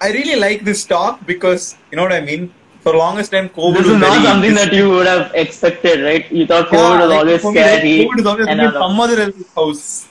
I 0.00 0.10
really 0.12 0.36
like 0.38 0.64
this 0.64 0.84
talk 0.84 1.26
because 1.26 1.76
you 1.90 1.96
know 1.96 2.02
what 2.04 2.12
I 2.12 2.20
mean. 2.20 2.52
For 2.82 2.92
longest 2.94 3.32
time, 3.32 3.48
COVID 3.48 3.74
this 3.76 3.86
was 3.86 3.94
is 3.96 4.00
not 4.00 4.12
very 4.12 4.24
something 4.24 4.54
dis- 4.54 4.64
that 4.64 4.72
you 4.72 4.88
would 4.90 5.06
have 5.06 5.32
expected, 5.34 6.02
right? 6.04 6.30
You 6.30 6.46
thought 6.46 6.70
Yeah, 6.72 6.78
COVID 6.78 7.00
was 7.00 7.10
like, 7.10 7.18
always 7.20 7.42
for 7.42 7.52
me, 7.52 7.60
like, 7.60 7.70
scary. 7.80 7.98
COVID 8.06 8.18
is 8.20 8.26
always 8.26 8.46
and 8.46 8.58
like 8.58 8.74
all 8.74 8.88
some 8.90 9.00
other 9.00 9.20
else's 9.20 9.48
house, 9.54 10.08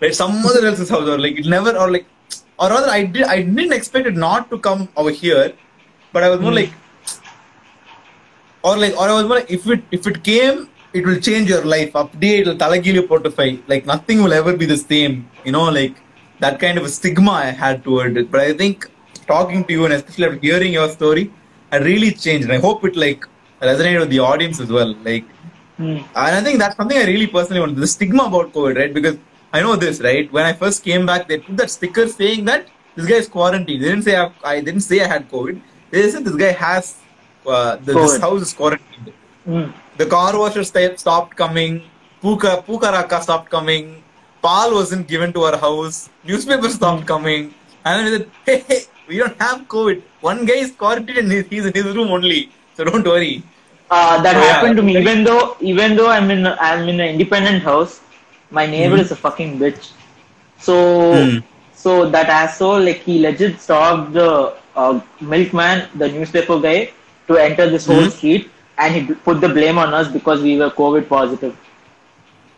right? 0.00 0.14
Some 0.14 0.44
other 0.44 0.66
else's 0.66 0.90
house, 0.90 1.08
or 1.08 1.18
like 1.18 1.38
it 1.38 1.46
never, 1.46 1.76
or 1.76 1.90
like, 1.90 2.06
or 2.58 2.68
rather, 2.68 2.90
I 2.90 3.04
did, 3.04 3.22
I 3.22 3.42
didn't 3.42 3.72
expect 3.72 4.06
it 4.08 4.16
not 4.16 4.50
to 4.50 4.58
come 4.58 4.88
over 4.96 5.10
here, 5.10 5.52
but 6.12 6.24
I 6.24 6.28
was 6.30 6.40
more 6.40 6.50
Hmm. 6.50 6.56
like, 6.56 6.72
or 8.64 8.76
like, 8.76 8.96
or 8.98 9.08
I 9.08 9.12
was 9.14 9.24
more 9.26 9.36
like, 9.36 9.50
if 9.50 9.66
it 9.68 9.84
if 9.92 10.06
it 10.08 10.22
came, 10.24 10.68
it 10.92 11.06
will 11.06 11.20
change 11.20 11.48
your 11.48 11.64
life. 11.64 11.92
Update, 11.92 12.40
it'll 12.40 12.56
talagili 12.56 13.06
portify. 13.06 13.62
Like 13.68 13.86
nothing 13.86 14.22
will 14.22 14.32
ever 14.32 14.56
be 14.56 14.66
the 14.66 14.76
same. 14.76 15.28
You 15.44 15.52
know, 15.52 15.64
like 15.70 15.96
that 16.40 16.58
kind 16.58 16.78
of 16.78 16.84
a 16.84 16.88
stigma 16.88 17.32
I 17.32 17.50
had 17.64 17.84
toward 17.84 18.16
it. 18.16 18.30
But 18.30 18.40
I 18.40 18.52
think 18.52 18.90
talking 19.26 19.64
to 19.64 19.72
you 19.72 19.84
and 19.84 19.94
especially 19.94 20.26
after 20.26 20.38
hearing 20.38 20.72
your 20.72 20.88
story, 20.88 21.32
I 21.72 21.78
really 21.78 22.10
changed, 22.12 22.44
and 22.46 22.52
I 22.52 22.58
hope 22.58 22.84
it 22.84 22.96
like 22.96 23.24
resonated 23.60 24.00
with 24.00 24.10
the 24.10 24.20
audience 24.20 24.60
as 24.60 24.70
well. 24.70 24.94
Like. 25.04 25.24
Hmm. 25.76 25.98
And 26.14 26.36
I 26.36 26.42
think 26.42 26.58
that's 26.58 26.76
something 26.76 26.98
I 26.98 27.04
really 27.04 27.26
personally 27.26 27.60
want. 27.60 27.76
The 27.76 27.86
stigma 27.86 28.24
about 28.24 28.52
COVID, 28.52 28.76
right? 28.76 28.92
Because 28.92 29.16
I 29.52 29.62
know 29.62 29.76
this, 29.76 30.00
right? 30.00 30.30
When 30.30 30.44
I 30.44 30.52
first 30.52 30.84
came 30.84 31.06
back, 31.06 31.26
they 31.26 31.38
put 31.38 31.56
that 31.56 31.70
sticker 31.70 32.06
saying 32.06 32.44
that 32.44 32.68
this 32.94 33.06
guy 33.06 33.16
is 33.16 33.28
quarantined. 33.28 33.82
They 33.82 33.88
didn't 33.88 34.02
say 34.02 34.16
I, 34.16 34.30
I 34.44 34.60
didn't 34.60 34.82
say 34.82 35.00
I 35.00 35.08
had 35.08 35.30
COVID. 35.30 35.60
They 35.90 36.10
said 36.10 36.24
this 36.24 36.36
guy 36.36 36.52
has 36.52 36.98
uh, 37.46 37.76
the, 37.76 37.94
this 37.94 38.18
house 38.18 38.42
is 38.42 38.52
quarantined. 38.52 39.12
Hmm. 39.44 39.70
The 40.00 40.06
car 40.06 40.32
washer 40.38 40.64
sta- 40.64 40.96
stopped 40.96 41.36
coming. 41.36 41.82
Puka 42.22 42.52
Pukaraka 42.66 43.20
stopped 43.26 43.50
coming. 43.50 44.02
Pal 44.42 44.72
wasn't 44.78 45.06
given 45.12 45.32
to 45.36 45.42
our 45.48 45.58
house. 45.58 46.08
Newspaper 46.24 46.68
stopped 46.76 47.06
coming. 47.06 47.42
And 47.84 47.94
then 47.98 48.04
they 48.06 48.18
said, 48.18 48.28
hey, 48.46 48.58
hey, 48.68 48.80
we 49.08 49.18
don't 49.18 49.38
have 49.40 49.58
COVID. 49.74 50.02
One 50.20 50.44
guy 50.50 50.58
is 50.66 50.70
quarantined 50.82 51.18
and 51.18 51.32
he's 51.52 51.66
in 51.66 51.74
his 51.74 51.94
room 51.96 52.08
only. 52.18 52.50
So 52.76 52.84
don't 52.84 53.06
worry. 53.06 53.42
Uh, 53.90 54.22
that 54.22 54.36
Oh, 54.36 54.40
yeah. 54.40 54.52
happened 54.54 54.76
to 54.76 54.82
me. 54.82 54.96
Even 54.98 55.24
though, 55.24 55.56
even 55.60 55.96
though 55.96 56.08
I'm 56.08 56.30
in, 56.30 56.46
I'm 56.46 56.88
in 56.88 57.00
an 57.00 57.08
independent 57.14 57.62
house, 57.62 58.00
my 58.58 58.64
neighbor 58.66 58.96
Mhm. 58.96 59.00
is 59.06 59.10
a 59.10 59.16
fucking 59.24 59.58
bitch. 59.62 59.90
So, 60.68 60.76
Hmm. 61.14 61.38
so 61.74 62.08
that 62.14 62.28
asshole, 62.28 62.80
like 62.88 63.02
he 63.08 63.18
legit 63.26 63.60
stopped 63.60 64.12
the 64.14 64.30
uh, 64.76 65.00
milkman, 65.20 65.88
the 65.96 66.08
newspaper 66.16 66.58
guy, 66.68 66.78
to 67.28 67.36
enter 67.48 67.68
this 67.68 67.86
whole 67.92 68.06
Mhm. 68.08 68.12
street, 68.16 68.50
and 68.80 68.94
he 68.96 69.14
put 69.14 69.40
the 69.40 69.48
blame 69.50 69.78
on 69.78 69.94
us 69.94 70.08
because 70.08 70.42
we 70.42 70.58
were 70.58 70.70
COVID 70.70 71.08
positive. 71.08 71.56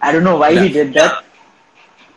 I 0.02 0.12
don't 0.12 0.24
know 0.24 0.38
why 0.38 0.54
he 0.56 0.68
did 0.70 0.94
that. 0.94 1.24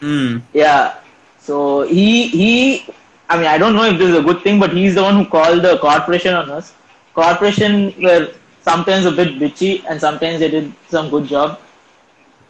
Hmm. 0.01 0.39
Yeah. 0.53 0.95
So 1.39 1.83
he 1.83 2.27
he 2.29 2.85
I 3.29 3.37
mean 3.37 3.47
I 3.47 3.57
don't 3.57 3.75
know 3.75 3.85
if 3.85 3.97
this 3.99 4.09
is 4.09 4.17
a 4.17 4.23
good 4.23 4.41
thing, 4.43 4.59
but 4.59 4.71
he's 4.73 4.95
the 4.95 5.03
one 5.03 5.17
who 5.17 5.25
called 5.25 5.63
the 5.63 5.77
corporation 5.79 6.33
on 6.33 6.49
us. 6.51 6.73
Corporation 7.13 7.93
were 8.01 8.33
sometimes 8.61 9.05
a 9.05 9.11
bit 9.11 9.39
bitchy, 9.39 9.83
and 9.89 9.99
sometimes 9.99 10.39
they 10.39 10.49
did 10.49 10.73
some 10.89 11.09
good 11.09 11.27
job. 11.27 11.59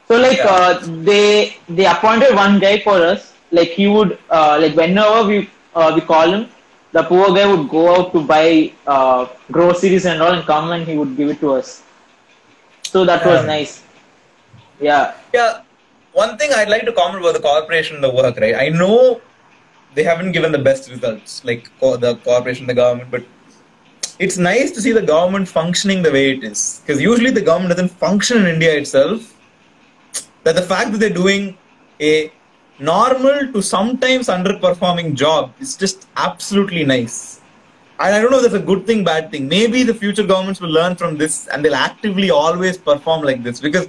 So 0.08 0.18
like 0.18 0.44
Yeah. 0.44 0.46
uh, 0.46 0.80
they 1.10 1.58
they 1.70 1.86
appointed 1.86 2.36
one 2.36 2.60
guy 2.60 2.80
for 2.80 2.98
us. 3.12 3.34
Like 3.52 3.70
he 3.70 3.88
would 3.88 4.18
uh, 4.30 4.58
like 4.62 4.76
whenever 4.76 5.28
we 5.28 5.50
uh, 5.76 5.92
we 5.96 6.02
call 6.02 6.32
him, 6.34 6.50
the 6.96 7.04
poor 7.12 7.28
guy 7.36 7.46
would 7.52 7.68
go 7.70 7.84
out 7.94 8.08
to 8.14 8.20
buy 8.34 8.72
uh, 8.88 9.28
groceries 9.52 10.06
and 10.12 10.22
all, 10.22 10.34
and 10.38 10.46
come 10.52 10.72
and 10.72 10.88
he 10.90 10.98
would 11.00 11.14
give 11.18 11.30
it 11.34 11.40
to 11.42 11.54
us. 11.60 11.84
So 12.84 13.04
that 13.10 13.26
was 13.26 13.46
nice. 13.46 13.74
Yeah. 14.80 15.14
Yeah, 15.34 15.62
one 16.14 16.38
thing 16.38 16.52
I'd 16.54 16.70
like 16.70 16.86
to 16.90 16.94
comment 16.94 17.20
about 17.24 17.34
the 17.34 17.42
corporation, 17.42 17.96
and 17.98 18.04
the 18.04 18.14
work, 18.20 18.38
right? 18.38 18.56
I 18.56 18.70
know 18.70 19.22
they 19.94 20.04
haven't 20.04 20.32
given 20.32 20.54
the 20.54 20.64
best 20.70 20.90
results, 20.90 21.44
like 21.44 21.70
co- 21.82 21.98
the 21.98 22.16
corporation, 22.30 22.66
the 22.68 22.78
government, 22.82 23.12
but 23.12 23.26
it's 24.18 24.38
nice 24.38 24.72
to 24.72 24.82
see 24.82 24.94
the 24.94 25.02
government 25.02 25.50
functioning 25.50 26.02
the 26.02 26.12
way 26.18 26.26
it 26.36 26.44
is. 26.52 26.82
Because 26.82 27.02
usually 27.02 27.32
the 27.32 27.42
government 27.42 27.72
doesn't 27.76 27.94
function 28.06 28.38
in 28.38 28.48
India 28.56 28.74
itself. 28.74 29.34
That 30.46 30.56
the 30.56 30.62
fact 30.62 30.94
that 30.94 31.00
they're 31.00 31.20
doing 31.24 31.58
a 32.00 32.32
normal 32.80 33.52
to 33.54 33.62
sometimes 33.62 34.28
underperforming 34.28 35.14
job 35.16 35.54
is 35.60 35.76
just 35.76 36.08
absolutely 36.18 36.84
nice. 36.84 37.42
And 38.00 38.14
I 38.14 38.22
don't 38.22 38.32
know 38.32 38.38
if 38.38 38.44
that's 38.44 38.56
a 38.56 38.60
good 38.60 38.86
thing, 38.86 39.04
bad 39.04 39.32
thing. 39.32 39.48
Maybe 39.48 39.84
the 39.84 39.94
future 39.94 40.24
governments 40.24 40.60
will 40.60 40.70
learn 40.72 40.96
from 40.96 41.18
this 41.18 41.48
and 41.48 41.64
they'll 41.64 41.76
actively 41.76 42.30
always 42.30 42.78
perform 42.78 43.24
like 43.24 43.44
this. 43.44 43.62
Because 43.62 43.88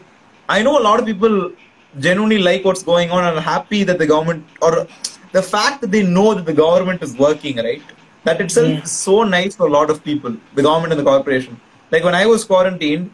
I 0.49 0.63
know 0.63 0.79
a 0.79 0.85
lot 0.89 1.01
of 1.01 1.07
people 1.07 1.51
genuinely 1.99 2.39
like 2.39 2.65
what's 2.65 2.83
going 2.85 3.11
on 3.11 3.25
and 3.25 3.37
are 3.37 3.41
happy 3.41 3.83
that 3.83 3.99
the 3.99 4.07
government 4.07 4.45
or 4.63 4.87
the 5.33 5.43
fact 5.43 5.81
that 5.81 5.91
they 5.91 6.05
know 6.05 6.35
that 6.35 6.47
the 6.47 6.53
government 6.53 7.03
is 7.03 7.17
working, 7.17 7.57
right? 7.57 7.83
That 8.25 8.41
itself 8.41 8.69
Mm. 8.69 8.85
is 8.85 8.93
so 8.93 9.25
nice 9.25 9.57
for 9.57 9.67
a 9.67 9.71
lot 9.71 9.91
of 9.91 10.05
people, 10.05 10.37
the 10.55 10.63
government 10.63 10.93
and 10.93 11.01
the 11.01 11.05
corporation. 11.11 11.61
Like 11.91 12.05
when 12.05 12.15
I 12.15 12.27
was 12.27 12.45
quarantined, 12.45 13.11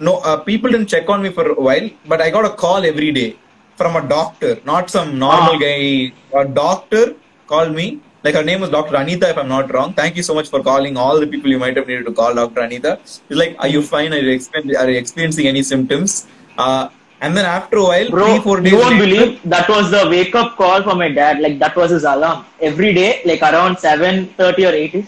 no, 0.00 0.18
uh, 0.18 0.36
people 0.38 0.70
didn't 0.70 0.86
check 0.88 1.08
on 1.08 1.22
me 1.22 1.30
for 1.30 1.50
a 1.50 1.54
while, 1.54 1.88
but 2.06 2.20
I 2.20 2.30
got 2.30 2.44
a 2.44 2.50
call 2.50 2.84
every 2.84 3.12
day 3.12 3.36
from 3.78 3.96
a 3.96 4.02
doctor, 4.16 4.52
not 4.72 4.90
some 4.96 5.08
normal 5.24 5.54
Ah. 5.56 5.64
guy. 5.64 6.12
A 6.42 6.44
doctor 6.62 7.04
called 7.52 7.72
me. 7.80 7.86
Like 8.24 8.34
her 8.38 8.42
name 8.50 8.60
was 8.64 8.70
Dr. 8.70 8.96
Anita, 9.00 9.26
if 9.32 9.38
I'm 9.42 9.48
not 9.56 9.72
wrong. 9.72 9.92
Thank 10.00 10.16
you 10.16 10.24
so 10.28 10.34
much 10.38 10.48
for 10.52 10.60
calling 10.68 10.96
all 11.02 11.20
the 11.24 11.26
people 11.34 11.50
you 11.54 11.58
might 11.64 11.76
have 11.80 11.86
needed 11.90 12.06
to 12.06 12.14
call 12.20 12.34
Dr. 12.34 12.60
Anita. 12.68 12.98
She's 13.04 13.38
like, 13.42 13.54
Are 13.60 13.68
you 13.74 13.82
fine? 13.90 14.12
Are 14.12 14.18
you, 14.18 14.40
are 14.82 14.88
you 14.90 14.98
experiencing 15.02 15.46
any 15.52 15.62
symptoms? 15.62 16.26
Uh, 16.64 16.88
and 17.20 17.36
then 17.36 17.46
after 17.46 17.76
a 17.78 17.84
while, 17.90 18.10
Bro, 18.10 18.26
three, 18.26 18.40
four 18.48 18.56
days 18.60 18.72
you 18.72 18.78
won't 18.78 18.98
later- 18.98 19.04
believe 19.06 19.40
that 19.54 19.68
was 19.68 19.90
the 19.94 20.02
wake 20.14 20.34
up 20.34 20.56
call 20.56 20.82
for 20.88 20.96
my 21.04 21.08
dad. 21.20 21.40
Like 21.44 21.58
that 21.60 21.76
was 21.76 21.90
his 21.96 22.04
alarm 22.14 22.44
every 22.60 22.92
day. 22.98 23.22
Like 23.30 23.42
around 23.52 23.78
seven 23.86 24.26
thirty 24.42 24.66
or 24.66 24.74
eight, 24.82 24.98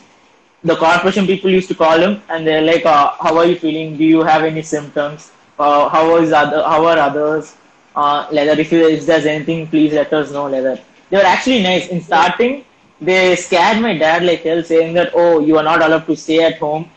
the 0.71 0.77
corporation 0.77 1.27
people 1.33 1.51
used 1.59 1.69
to 1.69 1.77
call 1.85 1.99
him 2.07 2.23
and 2.29 2.47
they're 2.47 2.67
like, 2.73 2.87
uh, 2.95 3.11
"How 3.27 3.37
are 3.43 3.47
you 3.53 3.57
feeling? 3.67 3.97
Do 4.01 4.05
you 4.15 4.23
have 4.31 4.43
any 4.53 4.63
symptoms? 4.63 5.31
Uh, 5.59 5.89
how 5.89 6.05
is 6.17 6.33
other? 6.43 6.63
How 6.73 6.81
are 6.93 6.99
others? 7.09 7.55
Uh, 7.95 8.31
that 8.33 8.59
if, 8.59 8.73
you, 8.73 8.87
if 8.89 9.07
there's 9.07 9.27
anything, 9.27 9.67
please 9.67 9.93
let 9.93 10.13
us 10.13 10.31
know." 10.33 10.51
That. 10.51 10.85
They 11.11 11.17
were 11.17 11.25
actually 11.25 11.63
nice. 11.63 11.89
In 11.89 12.01
starting, 12.01 12.65
they 13.01 13.37
scared 13.37 13.81
my 13.81 13.97
dad 13.97 14.25
like 14.25 14.43
hell, 14.43 14.63
saying 14.63 14.95
that, 14.95 15.13
"Oh, 15.15 15.41
you 15.41 15.59
are 15.59 15.65
not 15.65 15.83
allowed 15.83 16.07
to 16.07 16.17
stay 16.17 16.43
at 16.45 16.59
home. 16.59 16.91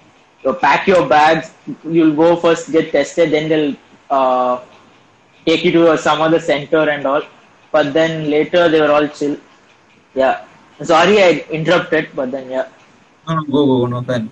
You 0.43 0.53
pack 0.53 0.87
your 0.87 1.07
bags. 1.07 1.51
You'll 1.83 2.15
go 2.15 2.35
first 2.35 2.71
get 2.71 2.91
tested, 2.91 3.31
then 3.31 3.49
they'll." 3.49 3.75
Uh, 4.09 4.59
take 5.45 5.63
you 5.65 5.71
to 5.71 5.91
uh, 5.91 5.97
some 5.97 6.21
other 6.21 6.39
center 6.39 6.89
and 6.89 7.05
all. 7.05 7.21
But 7.71 7.93
then 7.93 8.29
later 8.29 8.69
they 8.69 8.81
were 8.81 8.91
all 8.91 9.07
chill. 9.07 9.37
Yeah. 10.15 10.45
Sorry 10.81 11.21
I 11.23 11.45
interrupted, 11.51 12.09
but 12.15 12.31
then 12.31 12.49
yeah. 12.49 12.67
No, 13.27 13.35
no, 13.35 13.43
go, 13.43 13.65
go, 13.65 13.79
go, 13.79 13.85
no, 13.87 14.01
fine. 14.03 14.29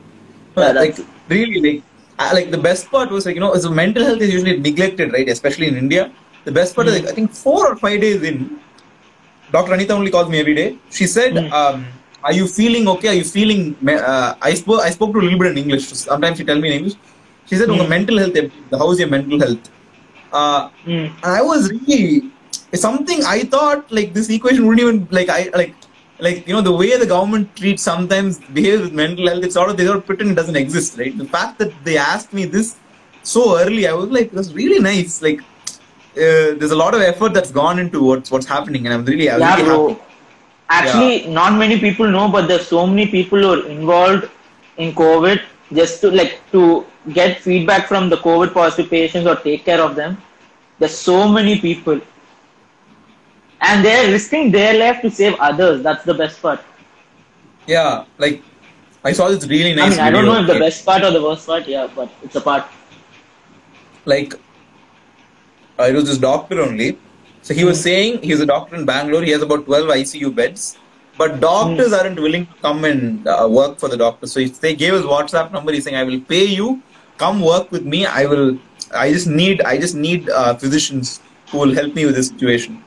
Yeah, 0.57 0.71
like, 0.71 0.97
really, 1.29 1.83
like, 2.19 2.33
like 2.33 2.51
the 2.51 2.57
best 2.57 2.91
part 2.91 3.09
was 3.09 3.25
like, 3.25 3.35
you 3.35 3.41
know, 3.41 3.55
so 3.55 3.69
mental 3.69 4.03
health 4.03 4.21
is 4.21 4.33
usually 4.33 4.59
neglected, 4.59 5.13
right? 5.13 5.27
Especially 5.29 5.67
in 5.67 5.77
India. 5.77 6.11
The 6.45 6.51
best 6.51 6.75
part 6.75 6.87
is 6.87 6.93
like, 6.99 7.09
I 7.11 7.13
think 7.13 7.31
four 7.31 7.67
or 7.71 7.75
five 7.75 8.01
days 8.01 8.21
in, 8.23 8.59
Dr. 9.51 9.73
Anita 9.73 9.93
only 9.93 10.11
calls 10.11 10.29
me 10.29 10.39
every 10.39 10.55
day. 10.55 10.77
She 10.89 11.05
said, 11.15 11.33
Mm. 11.33 11.51
um, 11.59 11.85
"Are 12.23 12.33
you 12.39 12.47
feeling 12.47 12.87
okay? 12.93 13.09
Are 13.13 13.17
you 13.21 13.27
feeling?" 13.35 13.61
Uh, 14.11 14.35
I 14.49 14.53
spoke. 14.61 14.81
I 14.81 14.91
spoke 14.97 15.11
to 15.13 15.19
her 15.19 15.23
a 15.25 15.27
little 15.29 15.39
bit 15.43 15.51
in 15.53 15.57
English. 15.63 15.85
Sometimes 16.01 16.37
she 16.39 16.45
tell 16.49 16.59
me 16.63 16.69
in 16.71 16.75
English. 16.79 16.95
She 17.49 17.55
said, 17.61 17.69
"Unga 17.75 17.85
Mm. 17.87 17.93
mental 17.95 18.17
health. 18.23 18.37
How's 18.83 18.99
your 19.03 19.09
mental 19.15 19.39
health?" 19.45 19.65
Uh, 20.41 20.61
Mm. 20.87 21.07
and 21.23 21.31
I 21.39 21.41
was 21.51 21.69
really 21.77 22.31
something 22.87 23.23
I 23.35 23.39
thought 23.53 23.91
like 23.97 24.13
this 24.17 24.29
equation 24.35 24.65
wouldn't 24.67 24.83
even 24.87 24.99
like 25.17 25.29
I 25.37 25.41
like 25.61 25.73
like 26.25 26.47
you 26.47 26.53
know 26.55 26.61
the 26.67 26.75
way 26.81 26.89
the 27.03 27.09
government 27.15 27.47
treats 27.59 27.83
sometimes 27.89 28.39
behaves 28.57 28.81
with 28.85 28.93
mental 28.99 29.27
health 29.29 29.43
it's 29.47 29.55
sort 29.59 29.69
of 29.71 29.75
they 29.79 29.85
sort 29.89 29.97
of 30.01 30.05
pretend 30.09 30.31
it 30.33 30.37
doesn't 30.41 30.59
exist 30.65 30.97
right 31.01 31.15
the 31.23 31.27
fact 31.35 31.53
that 31.61 31.71
they 31.87 31.95
asked 31.97 32.31
me 32.39 32.43
this 32.55 32.67
so 33.33 33.41
early 33.63 33.83
I 33.91 33.93
was 34.01 34.09
like 34.17 34.27
it 34.31 34.37
was 34.41 34.49
really 34.59 34.79
nice 34.91 35.15
like 35.27 35.41
uh, 36.17 36.55
there's 36.59 36.71
a 36.71 36.75
lot 36.75 36.93
of 36.93 37.01
effort 37.01 37.33
that's 37.33 37.51
gone 37.51 37.79
into 37.79 38.03
what's 38.03 38.31
what's 38.31 38.45
happening 38.47 38.85
and 38.85 38.93
I'm 38.93 39.05
really, 39.05 39.29
I'm 39.29 39.41
Yeah, 39.41 39.55
really 39.55 39.63
bro. 39.63 39.79
happy 39.79 40.01
Actually, 40.69 41.27
not 41.27 41.57
many 41.57 41.79
people 41.79 42.07
know, 42.09 42.29
but 42.29 42.47
there's 42.47 42.67
so 42.67 42.85
many 42.87 43.07
people 43.07 43.39
who 43.39 43.49
are 43.53 43.67
involved 43.67 44.29
in 44.77 44.93
COVID 44.93 45.41
just 45.73 46.01
to 46.01 46.11
like 46.11 46.39
to 46.51 46.85
get 47.13 47.39
feedback 47.41 47.87
from 47.87 48.09
the 48.09 48.17
COVID 48.17 48.53
positive 48.53 48.89
patients 48.89 49.27
or 49.27 49.35
take 49.35 49.65
care 49.65 49.81
of 49.81 49.95
them. 49.95 50.17
There's 50.79 50.97
so 50.97 51.27
many 51.27 51.59
people, 51.59 51.99
and 53.61 53.83
they're 53.85 54.11
risking 54.11 54.51
their 54.51 54.73
life 54.77 55.01
to 55.01 55.09
save 55.11 55.35
others. 55.39 55.81
That's 55.83 56.03
the 56.05 56.13
best 56.13 56.41
part. 56.41 56.61
yeah 57.67 58.05
like 58.17 58.41
I 59.03 59.11
saw 59.13 59.29
this 59.29 59.47
really 59.47 59.73
nice 59.73 59.85
I 59.85 59.89
mean, 59.89 59.99
I 59.99 60.11
don't 60.11 60.25
know 60.25 60.39
if 60.41 60.47
the 60.47 60.59
best 60.59 60.85
part 60.85 61.03
or 61.03 61.11
the 61.11 61.21
worst 61.21 61.45
part. 61.47 61.67
Yeah, 61.67 61.87
but 61.95 62.09
it's 62.23 62.35
a 62.35 62.41
part. 62.41 62.65
like 64.05 64.33
uh, 65.81 65.87
it 65.87 65.95
was 65.95 66.05
this 66.05 66.17
doctor 66.17 66.61
only. 66.61 66.97
So 67.41 67.53
he 67.53 67.63
was 67.63 67.81
saying 67.81 68.21
he's 68.21 68.39
a 68.39 68.45
doctor 68.45 68.75
in 68.75 68.85
Bangalore. 68.85 69.23
He 69.23 69.31
has 69.31 69.41
about 69.41 69.65
12 69.65 69.89
ICU 69.89 70.33
beds, 70.35 70.77
but 71.17 71.39
doctors 71.39 71.93
aren't 71.93 72.19
willing 72.19 72.45
to 72.45 72.53
come 72.61 72.85
and 72.85 73.27
uh, 73.27 73.47
work 73.49 73.79
for 73.79 73.89
the 73.89 73.97
doctor. 73.97 74.27
So 74.27 74.43
they 74.65 74.75
gave 74.75 74.93
his 74.93 75.03
WhatsApp 75.03 75.51
number, 75.51 75.71
he's 75.71 75.85
saying, 75.85 75.97
"I 75.97 76.03
will 76.03 76.21
pay 76.21 76.45
you. 76.45 76.81
Come 77.17 77.41
work 77.41 77.71
with 77.71 77.83
me. 77.95 78.05
I 78.05 78.25
will. 78.25 78.59
I 78.93 79.11
just 79.11 79.27
need. 79.27 79.61
I 79.73 79.77
just 79.77 79.95
need 79.95 80.29
uh, 80.29 80.53
physicians 80.55 81.19
who 81.49 81.59
will 81.63 81.73
help 81.73 81.95
me 81.95 82.05
with 82.05 82.15
this 82.15 82.27
situation." 82.27 82.83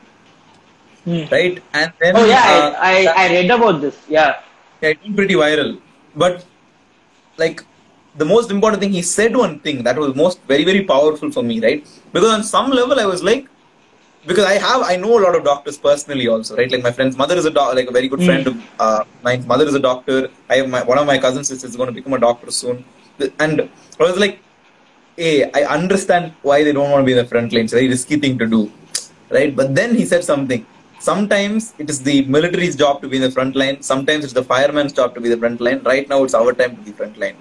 Hmm. 1.05 1.25
Right? 1.31 1.63
And 1.75 1.93
then 2.01 2.17
Oh 2.17 2.25
yeah, 2.25 2.45
uh, 2.57 2.75
I, 2.81 3.07
I 3.07 3.25
I 3.25 3.29
read 3.37 3.51
about 3.51 3.81
this. 3.81 3.97
Yeah. 4.09 4.41
yeah, 4.81 4.91
it 4.91 5.03
went 5.03 5.17
pretty 5.17 5.35
viral. 5.35 5.79
But 6.17 6.45
like 7.37 7.65
the 8.17 8.25
most 8.25 8.51
important 8.51 8.81
thing, 8.83 8.93
he 8.93 9.03
said 9.03 9.37
one 9.37 9.59
thing 9.61 9.83
that 9.85 9.97
was 9.97 10.15
most 10.15 10.41
very 10.53 10.65
very 10.65 10.85
powerful 10.85 11.31
for 11.31 11.43
me, 11.43 11.61
right? 11.61 11.87
Because 12.13 12.31
on 12.33 12.43
some 12.45 12.71
level, 12.71 12.99
I 13.01 13.07
was 13.07 13.23
like, 13.23 13.47
because 14.27 14.45
I 14.45 14.55
have 14.67 14.83
I 14.83 14.97
know 14.97 15.19
a 15.19 15.23
lot 15.27 15.35
of 15.39 15.45
doctors 15.45 15.77
personally 15.79 16.29
also, 16.29 16.57
right? 16.57 16.71
Like 16.71 16.83
my 16.83 16.93
friend's 16.93 17.17
mother 17.17 17.37
is 17.37 17.45
a 17.45 17.51
doc, 17.51 17.75
like 17.75 17.89
a 17.89 17.97
very 17.99 18.09
good 18.09 18.21
Mm. 18.21 18.27
friend 18.27 18.47
of 18.51 18.57
uh, 18.87 19.05
my 19.29 19.37
mother 19.53 19.67
is 19.67 19.75
a 19.75 19.85
doctor. 19.91 20.19
I 20.49 20.57
have 20.61 20.69
my 20.77 20.83
one 20.93 20.99
of 21.03 21.07
my 21.13 21.19
cousins 21.27 21.51
is 21.51 21.77
going 21.77 21.89
to 21.93 21.97
become 22.01 22.15
a 22.15 22.23
doctor 22.29 22.51
soon, 22.51 22.85
and 23.39 23.69
I 24.01 24.03
was 24.11 24.19
like, 24.25 24.39
hey, 25.17 25.51
I 25.59 25.65
understand 25.79 26.33
why 26.43 26.59
they 26.65 26.73
don't 26.73 26.91
want 26.91 27.03
to 27.03 27.07
be 27.11 27.13
in 27.13 27.19
the 27.19 27.29
front 27.35 27.53
line. 27.53 27.65
It's 27.65 27.73
a 27.73 27.77
very 27.77 27.89
risky 27.89 28.17
thing 28.25 28.39
to 28.39 28.47
do, 28.47 28.63
right? 29.31 29.55
But 29.61 29.75
then 29.75 29.95
he 29.95 30.05
said 30.13 30.25
something. 30.25 30.65
Sometimes 30.99 31.75
it 31.79 31.91
is 31.93 32.03
the 32.03 32.17
military's 32.37 32.77
job 32.83 33.03
to 33.03 33.09
be 33.09 33.17
in 33.17 33.23
the 33.23 33.31
front 33.31 33.55
line. 33.61 33.83
Sometimes 33.83 34.25
it's 34.25 34.33
the 34.33 34.45
fireman's 34.53 34.93
job 34.93 35.15
to 35.17 35.21
be 35.21 35.29
the 35.29 35.37
front 35.37 35.61
line. 35.61 35.83
Right 35.93 36.09
now, 36.09 36.25
it's 36.25 36.35
our 36.35 36.53
time 36.61 36.77
to 36.77 36.83
be 36.83 36.93
front 36.93 37.19
line. 37.19 37.37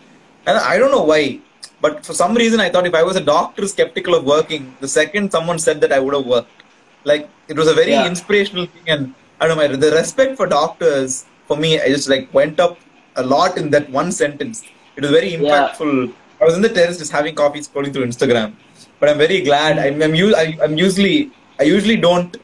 And 0.46 0.58
I 0.58 0.78
don't 0.78 0.92
know 0.92 1.04
why, 1.04 1.40
but 1.82 2.06
for 2.06 2.14
some 2.14 2.34
reason, 2.36 2.60
I 2.60 2.70
thought 2.70 2.86
if 2.86 2.94
I 2.94 3.04
was 3.04 3.16
a 3.16 3.22
doctor 3.22 3.68
skeptical 3.68 4.16
of 4.16 4.24
working, 4.26 4.76
the 4.82 4.88
second 4.88 5.32
someone 5.32 5.60
said 5.60 5.80
that, 5.82 5.92
I 5.94 6.00
would 6.00 6.14
have 6.14 6.26
worked. 6.26 6.64
Like 7.06 7.30
it 7.48 7.58
was 7.58 7.68
a 7.68 7.74
very 7.74 7.92
Yeah. 7.92 8.08
inspirational 8.08 8.66
thing, 8.74 8.88
and 8.96 9.14
I 9.40 9.48
don't 9.48 9.58
know. 9.58 9.76
The 9.86 9.92
respect 10.02 10.38
for 10.38 10.48
doctors 10.48 11.26
for 11.48 11.58
me, 11.58 11.80
I 11.80 11.88
just 11.88 12.10
like 12.10 12.34
went 12.34 12.60
up 12.60 12.78
a 13.16 13.24
lot 13.24 13.58
in 13.58 13.70
that 13.72 13.90
one 13.90 14.12
sentence. 14.12 14.64
It 14.96 15.02
was 15.02 15.12
very 15.12 15.32
impactful. 15.38 16.14
I 16.42 16.46
was 16.46 16.56
in 16.56 16.62
the 16.62 16.70
terrace 16.70 16.98
just 16.98 17.12
having 17.12 17.36
coffee, 17.36 17.60
scrolling 17.60 17.94
through 17.94 18.06
Instagram. 18.06 18.54
But 19.00 19.10
I'm 19.10 19.18
very 19.18 19.42
glad. 19.42 19.80
I'm, 19.80 20.02
I'm, 20.02 20.14
I, 20.44 20.58
I'm 20.64 20.78
usually 20.78 21.32
I 21.60 21.64
usually 21.64 21.98
don't 21.98 22.36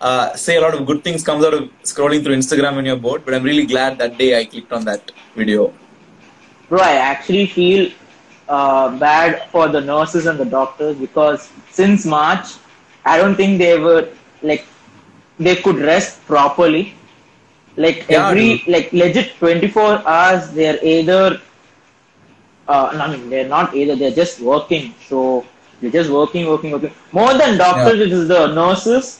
uh, 0.00 0.34
say 0.34 0.56
a 0.56 0.60
lot 0.60 0.74
of 0.74 0.86
good 0.86 1.02
things 1.04 1.22
comes 1.22 1.44
out 1.44 1.54
of 1.54 1.64
scrolling 1.82 2.22
through 2.24 2.36
Instagram 2.36 2.76
when 2.76 2.84
you're 2.84 3.02
bored. 3.08 3.24
But 3.24 3.34
I'm 3.34 3.42
really 3.42 3.66
glad 3.66 3.98
that 3.98 4.18
day 4.18 4.38
I 4.38 4.44
clicked 4.44 4.72
on 4.72 4.84
that 4.84 5.12
video. 5.34 5.72
Bro, 6.68 6.80
I 6.82 6.92
actually 6.94 7.46
feel 7.46 7.90
uh, 8.48 8.96
bad 8.98 9.48
for 9.50 9.68
the 9.68 9.80
nurses 9.80 10.26
and 10.26 10.38
the 10.38 10.44
doctors 10.44 10.96
because 10.96 11.50
since 11.70 12.04
March, 12.06 12.46
I 13.04 13.18
don't 13.18 13.36
think 13.36 13.58
they 13.58 13.78
were 13.78 14.08
like 14.42 14.64
they 15.38 15.56
could 15.56 15.76
rest 15.78 16.24
properly. 16.26 16.94
Like 17.76 18.06
Yeah, 18.08 18.28
every 18.28 18.58
dude. 18.58 18.60
like 18.66 18.92
legit 18.92 19.36
24 19.38 20.06
hours, 20.08 20.50
they're 20.50 20.78
either 20.84 21.40
uh, 22.68 22.90
I 22.92 23.10
mean 23.16 23.28
they're 23.30 23.48
not 23.48 23.74
either. 23.74 23.96
They're 23.96 24.10
just 24.22 24.40
working. 24.40 24.94
So 25.06 25.46
they're 25.80 25.90
just 25.90 26.10
working, 26.10 26.46
working, 26.46 26.70
working. 26.72 26.92
More 27.12 27.34
than 27.34 27.58
doctors, 27.58 28.00
it 28.00 28.12
is 28.12 28.28
the 28.28 28.52
nurses 28.54 29.18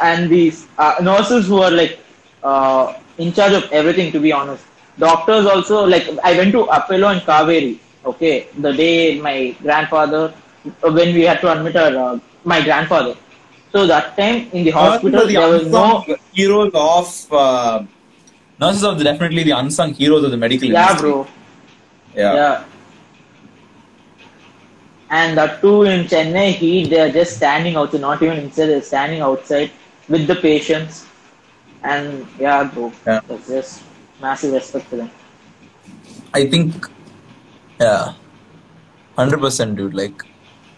and 0.00 0.30
these 0.30 0.66
uh, 0.78 0.94
nurses 1.02 1.46
who 1.46 1.60
are 1.62 1.70
like 1.70 1.98
uh, 2.42 2.94
in 3.18 3.32
charge 3.32 3.52
of 3.52 3.70
everything. 3.72 4.12
To 4.12 4.20
be 4.20 4.32
honest, 4.32 4.64
doctors 5.02 5.46
also 5.46 5.84
like 5.94 6.06
I 6.22 6.36
went 6.38 6.52
to 6.52 6.62
Apollo 6.78 7.08
and 7.14 7.22
Kauvery. 7.30 7.78
Okay, 8.04 8.48
the 8.58 8.72
day 8.72 9.20
my 9.20 9.36
grandfather, 9.62 10.22
when 10.98 11.14
we 11.14 11.22
had 11.22 11.40
to 11.42 11.52
admit 11.52 11.76
our 11.76 11.96
uh, 12.04 12.18
my 12.44 12.60
grandfather. 12.62 13.14
So 13.72 13.86
that 13.86 14.16
time 14.16 14.48
in 14.52 14.64
the 14.64 14.70
hospital 14.70 15.20
are 15.20 15.26
there 15.26 15.48
was 15.52 15.64
the 15.64 15.70
no. 15.70 16.16
heroes 16.32 16.72
of 16.74 17.32
uh, 17.32 17.84
nurses 18.60 18.84
are 18.84 18.96
definitely 19.10 19.44
the 19.44 19.56
unsung 19.60 19.94
heroes 19.94 20.24
of 20.24 20.30
the 20.30 20.36
medical 20.36 20.68
Yeah, 20.68 20.88
industry. 20.88 21.10
bro. 21.10 21.26
Yeah. 22.14 22.34
Yeah. 22.40 22.64
And 25.10 25.38
that 25.38 25.60
too 25.62 25.82
in 25.84 26.04
Chennai 26.06 26.52
heat, 26.54 26.90
they 26.90 27.00
are 27.00 27.10
just 27.12 27.36
standing 27.36 27.76
outside, 27.76 28.00
not 28.00 28.22
even 28.22 28.38
inside, 28.38 28.66
they're 28.66 28.82
standing 28.82 29.20
outside 29.20 29.70
with 30.08 30.26
the 30.26 30.36
patients. 30.36 31.06
And 31.82 32.26
yeah, 32.38 32.64
bro, 32.64 32.92
Yeah. 33.06 33.20
that's 33.28 33.48
just 33.48 33.82
massive 34.26 34.52
respect 34.60 34.88
to 34.90 34.96
them. 35.00 35.10
I 36.34 36.46
think, 36.52 36.86
yeah, 37.80 38.14
hundred 39.16 39.40
percent, 39.40 39.76
dude. 39.76 39.94
Like, 40.02 40.22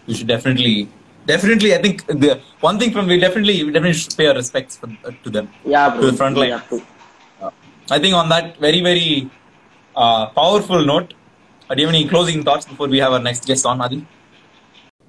we 0.07 0.15
should 0.15 0.27
definitely, 0.27 0.89
definitely. 1.27 1.75
I 1.75 1.81
think 1.87 2.07
the 2.07 2.41
one 2.61 2.79
thing 2.79 2.93
from 2.97 3.07
we 3.07 3.19
definitely, 3.27 3.63
we 3.65 3.71
definitely 3.77 4.01
should 4.03 4.17
pay 4.17 4.27
our 4.33 4.35
respects 4.43 4.77
for, 4.77 4.89
uh, 5.05 5.13
to 5.23 5.31
them. 5.31 5.49
Yeah, 5.65 5.91
bro. 5.91 6.01
To 6.01 6.11
the 6.11 6.17
front 6.17 6.37
line. 6.37 6.51
Yeah, 6.51 6.61
too. 6.73 6.83
I 7.91 7.99
think 7.99 8.15
on 8.15 8.31
that 8.31 8.57
very 8.59 8.81
very 8.81 9.31
uh, 9.95 10.27
powerful 10.41 10.85
note, 10.93 11.13
uh, 11.69 11.75
do 11.75 11.83
you 11.83 11.87
have 11.87 11.95
any 11.95 12.09
closing 12.09 12.43
thoughts 12.43 12.65
before 12.67 12.89
we 12.89 12.99
have 12.99 13.13
our 13.13 13.25
next 13.31 13.47
guest 13.47 13.67
on, 13.67 13.81
Adi? 13.81 14.07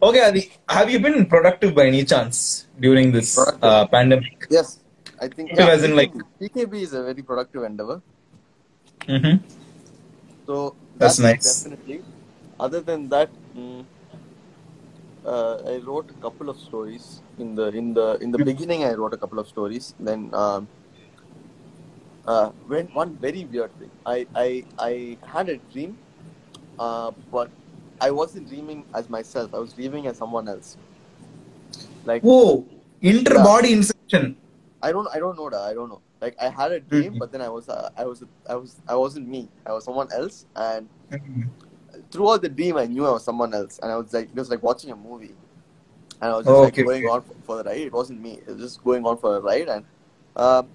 Okay, 0.08 0.22
Adi, 0.28 0.52
have 0.70 0.90
you 0.90 1.00
been 1.00 1.26
productive 1.26 1.74
by 1.74 1.86
any 1.88 2.04
chance 2.04 2.68
during 2.82 3.14
this 3.14 3.30
uh, 3.62 3.88
pandemic? 3.88 4.46
Yes, 4.50 4.80
I 5.22 5.30
think 5.30 5.56
So 5.56 5.68
as 5.76 5.84
in, 5.84 5.96
like- 5.96 6.12
TKB 6.42 6.82
is 6.82 6.94
a 6.94 7.04
very 7.04 7.24
productive 7.24 7.64
endeavor. 7.64 8.02
Mm-hmm. 9.08 9.44
So 10.46 10.76
That's 10.96 11.20
nice. 11.20 11.64
Definitely. 11.64 12.02
Other 12.60 12.82
than 12.82 13.10
that, 13.10 13.30
mm, 13.56 13.86
uh, 15.26 15.58
I 15.68 15.78
wrote 15.78 16.10
a 16.10 16.18
couple 16.22 16.50
of 16.50 16.58
stories 16.58 17.22
in 17.38 17.56
the 17.56 17.68
in 17.70 17.94
the 17.94 18.18
in 18.22 18.32
the 18.32 18.38
beginning. 18.38 18.84
I 18.84 18.94
wrote 18.94 19.14
a 19.14 19.18
couple 19.18 19.40
of 19.40 19.48
stories. 19.48 19.94
Then 20.00 20.30
um, 20.34 20.68
uh, 22.26 22.50
when 22.68 22.88
one 22.94 23.18
very 23.18 23.46
weird 23.46 23.72
thing. 23.80 23.92
I 24.06 24.26
I 24.36 24.64
I 24.80 25.18
had 25.26 25.50
a 25.50 25.58
dream, 25.72 25.98
uh, 26.80 27.12
but 27.32 27.50
I 28.02 28.12
wasn't 28.12 28.48
dreaming 28.50 28.86
as 28.94 29.10
myself. 29.10 29.54
I 29.54 29.60
was 29.60 29.74
dreaming 29.74 30.08
as 30.08 30.18
someone 30.18 30.48
else. 30.48 30.78
Like 32.06 32.24
Whoa, 32.24 32.66
interbody 33.02 33.72
insertion. 33.72 34.38
I 34.82 34.92
don't 34.92 35.08
I 35.14 35.20
don't 35.20 35.38
know 35.38 35.50
that 35.50 35.62
I 35.62 35.74
don't 35.74 35.90
know 35.90 36.02
like 36.26 36.36
I 36.42 36.50
had 36.50 36.72
a 36.72 36.80
dream, 36.80 37.12
mm-hmm. 37.12 37.20
but 37.20 37.32
then 37.32 37.42
I 37.42 37.50
was 37.50 37.70
uh, 37.70 37.90
I 37.96 38.06
was 38.06 38.24
I 38.50 38.56
was 38.56 38.82
I 38.88 38.96
wasn't 38.96 39.28
me. 39.28 39.48
I 39.66 39.72
was 39.74 39.84
someone 39.84 40.10
else, 40.12 40.46
and 40.56 40.90
mm-hmm. 41.12 41.44
throughout 42.12 42.42
the 42.42 42.50
dream, 42.50 42.78
I 42.78 42.86
knew 42.86 43.06
I 43.06 43.12
was 43.12 43.24
someone 43.24 43.54
else, 43.54 43.80
and 43.82 43.92
I 43.92 43.98
was 43.98 44.12
like 44.12 44.30
it 44.30 44.36
was 44.36 44.50
like 44.50 44.64
watching 44.64 44.90
a 44.92 44.96
movie, 44.96 45.36
and 46.22 46.32
I 46.32 46.36
was 46.38 46.46
just 46.46 46.56
oh, 46.56 46.64
like 46.64 46.74
okay, 46.74 46.84
going 46.84 47.06
okay. 47.06 47.14
on 47.14 47.22
for, 47.22 47.36
for, 47.46 47.56
the 47.58 47.70
ride. 47.70 47.86
It 47.92 47.94
wasn't 47.94 48.22
me. 48.22 48.34
It 48.42 48.48
was 48.48 48.62
just 48.66 48.84
going 48.84 49.06
on 49.06 49.18
for 49.18 49.38
a 49.38 49.40
ride, 49.40 49.70
and 49.70 49.86
um, 50.36 50.68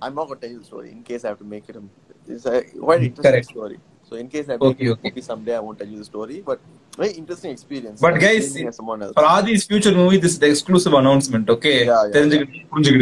I'm 0.00 0.14
not 0.14 0.28
gonna 0.28 0.40
tell 0.40 0.50
you 0.50 0.60
the 0.60 0.64
story 0.64 0.90
in 0.90 1.02
case 1.02 1.26
I 1.26 1.28
have 1.28 1.38
to 1.38 1.44
make 1.44 1.68
it 1.68 1.76
a. 1.76 1.82
It's 2.26 2.46
a 2.46 2.62
quite 2.62 3.00
mm-hmm. 3.00 3.04
interesting 3.06 3.32
Correct. 3.32 3.46
story. 3.46 3.78
So 4.08 4.16
in 4.16 4.28
case 4.28 4.48
I 4.48 4.52
make 4.52 4.62
okay, 4.62 4.86
it 4.86 4.90
okay. 4.92 5.08
movie 5.10 5.20
someday, 5.20 5.56
I 5.56 5.60
won't 5.60 5.78
tell 5.78 5.88
you 5.88 5.98
the 5.98 6.04
story, 6.04 6.40
but 6.40 6.60
very 6.96 7.12
interesting 7.12 7.50
experience. 7.50 8.00
But 8.00 8.20
guys, 8.20 8.56
for 8.56 9.24
Adi's 9.36 9.64
future 9.64 9.92
movie, 9.92 10.18
this 10.18 10.32
is 10.32 10.38
the 10.38 10.50
exclusive 10.50 10.92
announcement. 10.92 11.48
Okay, 11.48 11.86
yeah, 11.86 12.06
yeah, 12.12 12.44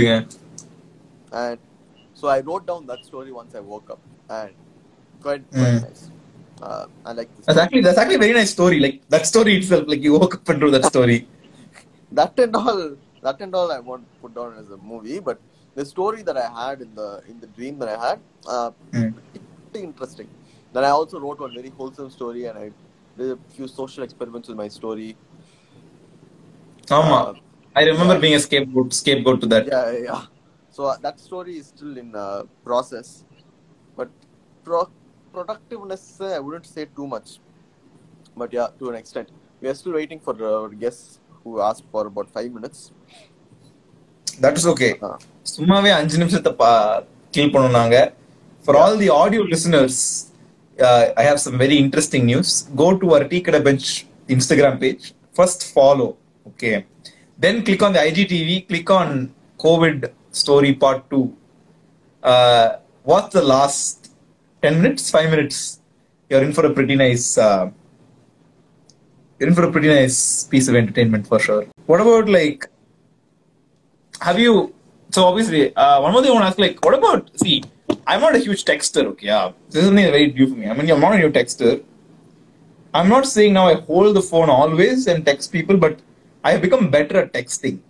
yeah 0.08 0.24
and 1.32 1.58
so 2.14 2.28
I 2.28 2.40
wrote 2.40 2.66
down 2.66 2.86
that 2.86 3.04
story 3.04 3.32
once 3.32 3.54
I 3.54 3.60
woke 3.60 3.90
up, 3.90 4.00
and 4.28 4.50
quite 5.22 5.42
quite 5.50 5.74
Mm. 5.74 5.82
nice. 5.82 6.10
Uh, 6.62 6.86
I 7.06 7.12
like 7.12 7.28
this. 7.36 7.46
That's 7.46 7.58
actually 7.58 7.82
that's 7.82 7.98
actually 7.98 8.16
a 8.16 8.24
very 8.26 8.32
nice 8.32 8.50
story. 8.50 8.80
Like 8.80 9.00
that 9.08 9.26
story 9.26 9.56
itself, 9.56 9.84
like 9.86 10.02
you 10.02 10.12
woke 10.18 10.34
up 10.34 10.48
and 10.48 10.62
wrote 10.62 10.72
that 10.78 10.86
story. 10.86 11.26
that 12.12 12.38
and 12.38 12.54
all 12.56 12.96
that 13.22 13.40
and 13.40 13.54
all 13.54 13.70
I 13.72 13.78
won't 13.78 14.06
put 14.20 14.34
down 14.34 14.56
as 14.58 14.70
a 14.70 14.76
movie, 14.76 15.20
but 15.20 15.40
the 15.74 15.84
story 15.84 16.22
that 16.22 16.36
I 16.36 16.48
had 16.60 16.80
in 16.82 16.94
the 16.94 17.22
in 17.28 17.40
the 17.40 17.46
dream 17.58 17.78
that 17.78 17.88
I 17.88 18.08
had, 18.08 18.18
uh, 18.46 18.70
Mm. 18.92 19.14
pretty 19.72 19.84
interesting. 19.86 20.28
Then 20.72 20.84
I 20.84 20.90
also 20.90 21.18
wrote 21.20 21.40
one 21.40 21.54
very 21.54 21.70
wholesome 21.70 22.10
story, 22.10 22.44
and 22.46 22.58
I 22.58 22.70
did 23.18 23.32
a 23.32 23.38
few 23.56 23.66
social 23.68 24.02
experiments 24.04 24.48
with 24.48 24.56
my 24.56 24.68
story. 24.68 25.16
Uh, 26.90 27.34
I 27.76 27.84
remember 27.84 28.18
being 28.18 28.34
a 28.34 28.40
scapegoat 28.40 28.92
scapegoat 28.92 29.40
to 29.42 29.46
that. 29.46 29.66
yeah, 29.66 29.90
yeah. 30.08 30.22
So 30.75 30.83
uh, 30.85 30.97
that 30.97 31.19
story 31.19 31.57
is 31.57 31.67
still 31.67 31.97
in 31.97 32.09
uh, 32.15 32.43
process, 32.65 33.07
but 33.97 34.09
pro- 34.65 34.91
productiveness 35.33 36.03
uh, 36.19 36.35
I 36.37 36.39
wouldn't 36.39 36.65
say 36.67 36.85
too 36.97 37.07
much, 37.07 37.29
but 38.37 38.51
yeah, 38.51 38.67
to 38.79 38.89
an 38.89 38.95
extent. 38.95 39.29
We 39.61 39.69
are 39.69 39.73
still 39.73 39.93
waiting 39.93 40.19
for 40.19 40.33
our 40.45 40.69
guests 40.75 41.05
who 41.43 41.61
asked 41.61 41.85
for 41.91 42.07
about 42.07 42.29
five 42.29 42.51
minutes. 42.51 42.79
That 44.27 44.57
is 44.57 44.65
okay. 44.67 44.91
Uh, 45.01 45.17
சும்மாவே 45.53 45.91
அஞ்சு 45.97 46.15
நிமிஷத்தை 46.21 46.51
kill 47.33 47.51
பண்ணுனாங்க 47.55 47.95
for 48.65 48.77
all 48.83 48.97
the 49.03 49.09
audio 49.21 49.43
listeners 49.53 50.01
I 51.19 51.23
have 51.27 51.41
some 51.45 51.57
very 51.63 51.77
interesting 51.83 52.27
news 52.31 52.51
go 52.81 52.87
to 53.01 53.07
our 53.11 53.25
tea 53.33 53.39
கடை 53.47 53.61
bench 53.67 53.87
Instagram 54.35 54.79
page 54.83 55.05
first 55.37 55.65
follow 55.71 56.07
okay 56.45 56.71
then 57.39 57.61
click 57.67 57.85
on 57.87 57.95
the 57.97 58.01
IGTV 58.09 58.57
click 58.71 58.93
on 58.99 59.13
Covid 59.65 60.05
story 60.30 60.74
part 60.74 61.08
two. 61.10 61.36
Uh, 62.22 62.76
watch 63.04 63.32
the 63.32 63.42
last 63.42 64.12
10 64.62 64.82
minutes, 64.82 65.10
5 65.10 65.30
minutes. 65.30 65.80
You're 66.28 66.42
in 66.42 66.52
for 66.52 66.66
a 66.66 66.70
pretty 66.70 66.96
nice. 66.96 67.38
Uh, 67.38 67.70
you're 69.38 69.48
in 69.48 69.54
for 69.54 69.64
a 69.64 69.72
pretty 69.72 69.88
nice 69.88 70.44
piece 70.44 70.68
of 70.68 70.74
entertainment 70.76 71.26
for 71.26 71.38
sure. 71.38 71.66
What 71.86 72.00
about 72.00 72.28
like, 72.28 72.68
have 74.20 74.38
you? 74.38 74.74
So 75.10 75.24
obviously, 75.24 75.74
uh, 75.74 76.00
one 76.00 76.12
more 76.12 76.22
thing 76.22 76.30
I 76.30 76.34
want 76.34 76.44
to 76.44 76.48
ask, 76.48 76.58
like, 76.58 76.84
what 76.84 76.94
about? 76.94 77.30
See, 77.40 77.64
I'm 78.06 78.20
not 78.20 78.36
a 78.36 78.38
huge 78.38 78.64
texter. 78.64 79.04
Okay, 79.06 79.26
yeah, 79.26 79.52
this 79.70 79.82
is 79.82 79.88
something 79.88 80.04
very 80.04 80.32
new 80.32 80.46
for 80.46 80.54
me. 80.54 80.68
I 80.68 80.74
mean, 80.74 80.90
I'm 80.90 81.00
not 81.00 81.14
a 81.14 81.18
new 81.18 81.30
texter. 81.30 81.82
I'm 82.92 83.08
not 83.08 83.26
saying 83.26 83.54
now 83.54 83.68
I 83.68 83.74
hold 83.74 84.14
the 84.14 84.22
phone 84.22 84.50
always 84.50 85.06
and 85.06 85.24
text 85.24 85.52
people, 85.52 85.76
but 85.76 85.98
I 86.44 86.52
have 86.52 86.62
become 86.62 86.90
better 86.90 87.18
at 87.18 87.32
texting 87.32 87.80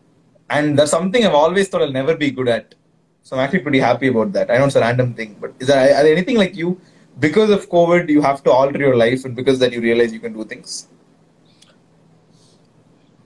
and 0.51 0.79
that's 0.79 0.91
something 0.91 1.25
I've 1.25 1.35
always 1.35 1.69
thought 1.69 1.83
I'll 1.83 1.99
never 2.03 2.17
be 2.17 2.31
good 2.31 2.49
at 2.49 2.75
so 3.23 3.37
I'm 3.37 3.43
actually 3.45 3.61
pretty 3.61 3.81
happy 3.81 4.09
about 4.09 4.33
that 4.33 4.51
I 4.51 4.59
know 4.59 4.67
it's 4.67 4.77
a 4.77 4.81
random 4.81 5.15
thing 5.15 5.37
but 5.41 5.53
is 5.59 5.69
there, 5.69 5.83
are 5.97 6.03
there 6.03 6.13
anything 6.13 6.37
like 6.37 6.57
you 6.57 6.81
because 7.19 7.51
of 7.51 7.69
COVID 7.71 8.09
you 8.09 8.23
have 8.23 8.43
to 8.45 8.51
alter 8.51 8.79
your 8.79 8.97
life 8.97 9.25
and 9.25 9.37
because 9.37 9.59
that 9.61 9.73
you 9.73 9.81
realize 9.81 10.13
you 10.13 10.21
can 10.21 10.33
do 10.33 10.45
things 10.45 10.89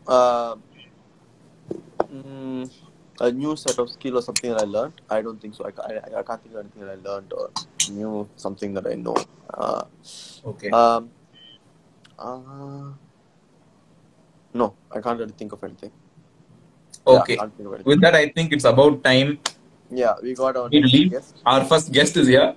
uh, 0.06 0.56
mm, 2.12 2.70
a 3.20 3.32
new 3.32 3.56
set 3.56 3.78
of 3.78 3.90
skill 3.90 4.18
or 4.18 4.22
something 4.22 4.50
that 4.50 4.60
I 4.60 4.64
learned. 4.64 5.00
I 5.10 5.22
don't 5.22 5.40
think 5.40 5.54
so. 5.54 5.64
I, 5.64 5.82
I, 5.82 6.18
I 6.18 6.22
can't 6.22 6.42
think 6.42 6.54
of 6.54 6.60
anything 6.60 6.82
that 6.82 6.90
I 6.90 7.08
learned 7.08 7.32
or 7.32 7.50
knew 7.90 8.28
something 8.36 8.74
that 8.74 8.86
I 8.86 8.94
know. 8.94 9.16
Uh, 9.52 9.84
okay 10.46 10.70
um, 10.70 11.10
uh, 12.18 12.92
no, 14.52 14.74
I 14.92 15.00
can't 15.00 15.18
really 15.18 15.32
think 15.32 15.52
of 15.52 15.62
anything. 15.64 15.90
Yeah, 17.06 17.20
Okay. 17.20 17.34
I 17.34 17.36
can't 17.36 17.56
think 17.56 17.66
of 17.68 17.74
anything. 17.74 17.90
With 17.90 18.00
that, 18.00 18.14
I 18.14 18.28
think 18.30 18.52
it's 18.52 18.64
about 18.64 19.02
time 19.04 19.38
Yeah, 19.90 20.14
we 20.22 20.34
got 20.34 20.56
our 20.56 20.68
we 20.68 20.80
next 20.80 20.92
leave. 20.92 21.10
guest. 21.10 21.36
Our 21.44 21.64
first 21.64 21.92
guest 21.92 22.16
is 22.16 22.26
here. 22.28 22.54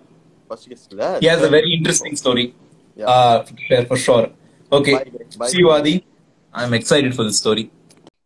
First 0.50 0.70
guest 0.70 0.90
there. 0.96 1.20
He 1.20 1.26
has 1.28 1.42
a 1.44 1.50
very 1.50 1.74
interesting 1.74 2.16
story 2.16 2.56
Yeah. 2.96 3.06
uh, 3.08 3.46
share 3.68 3.86
for 3.86 3.98
sure. 3.98 4.30
Okay. 4.72 4.94
Bye. 4.96 5.12
Bye. 5.38 5.48
See 5.50 5.60
you, 5.60 5.70
Adi. 5.72 6.06
I'm 6.54 6.74
excited 6.74 7.14
for 7.16 7.24
this 7.24 7.38
story. 7.38 7.70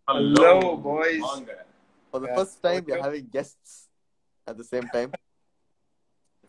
Hello, 0.07 0.77
boys. 0.77 1.22
For 2.11 2.19
the 2.19 2.27
Yeah. 2.27 2.35
first 2.35 2.61
time, 2.61 2.84
we 2.85 2.93
are 2.93 3.02
having 3.02 3.26
guests 3.27 3.88
at 4.48 4.57
the 4.57 4.64
same 4.64 4.88
time. 4.89 5.11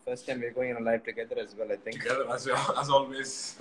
First 0.05 0.27
time 0.27 0.41
we're 0.41 0.51
going 0.51 0.75
on 0.75 0.83
a 0.83 0.85
live 0.85 1.05
together 1.05 1.37
as 1.39 1.55
well, 1.57 1.71
I 1.71 1.77
think. 1.77 2.03
Together 2.03 2.27
as, 2.29 2.49
as 2.77 2.89
always. 2.91 3.55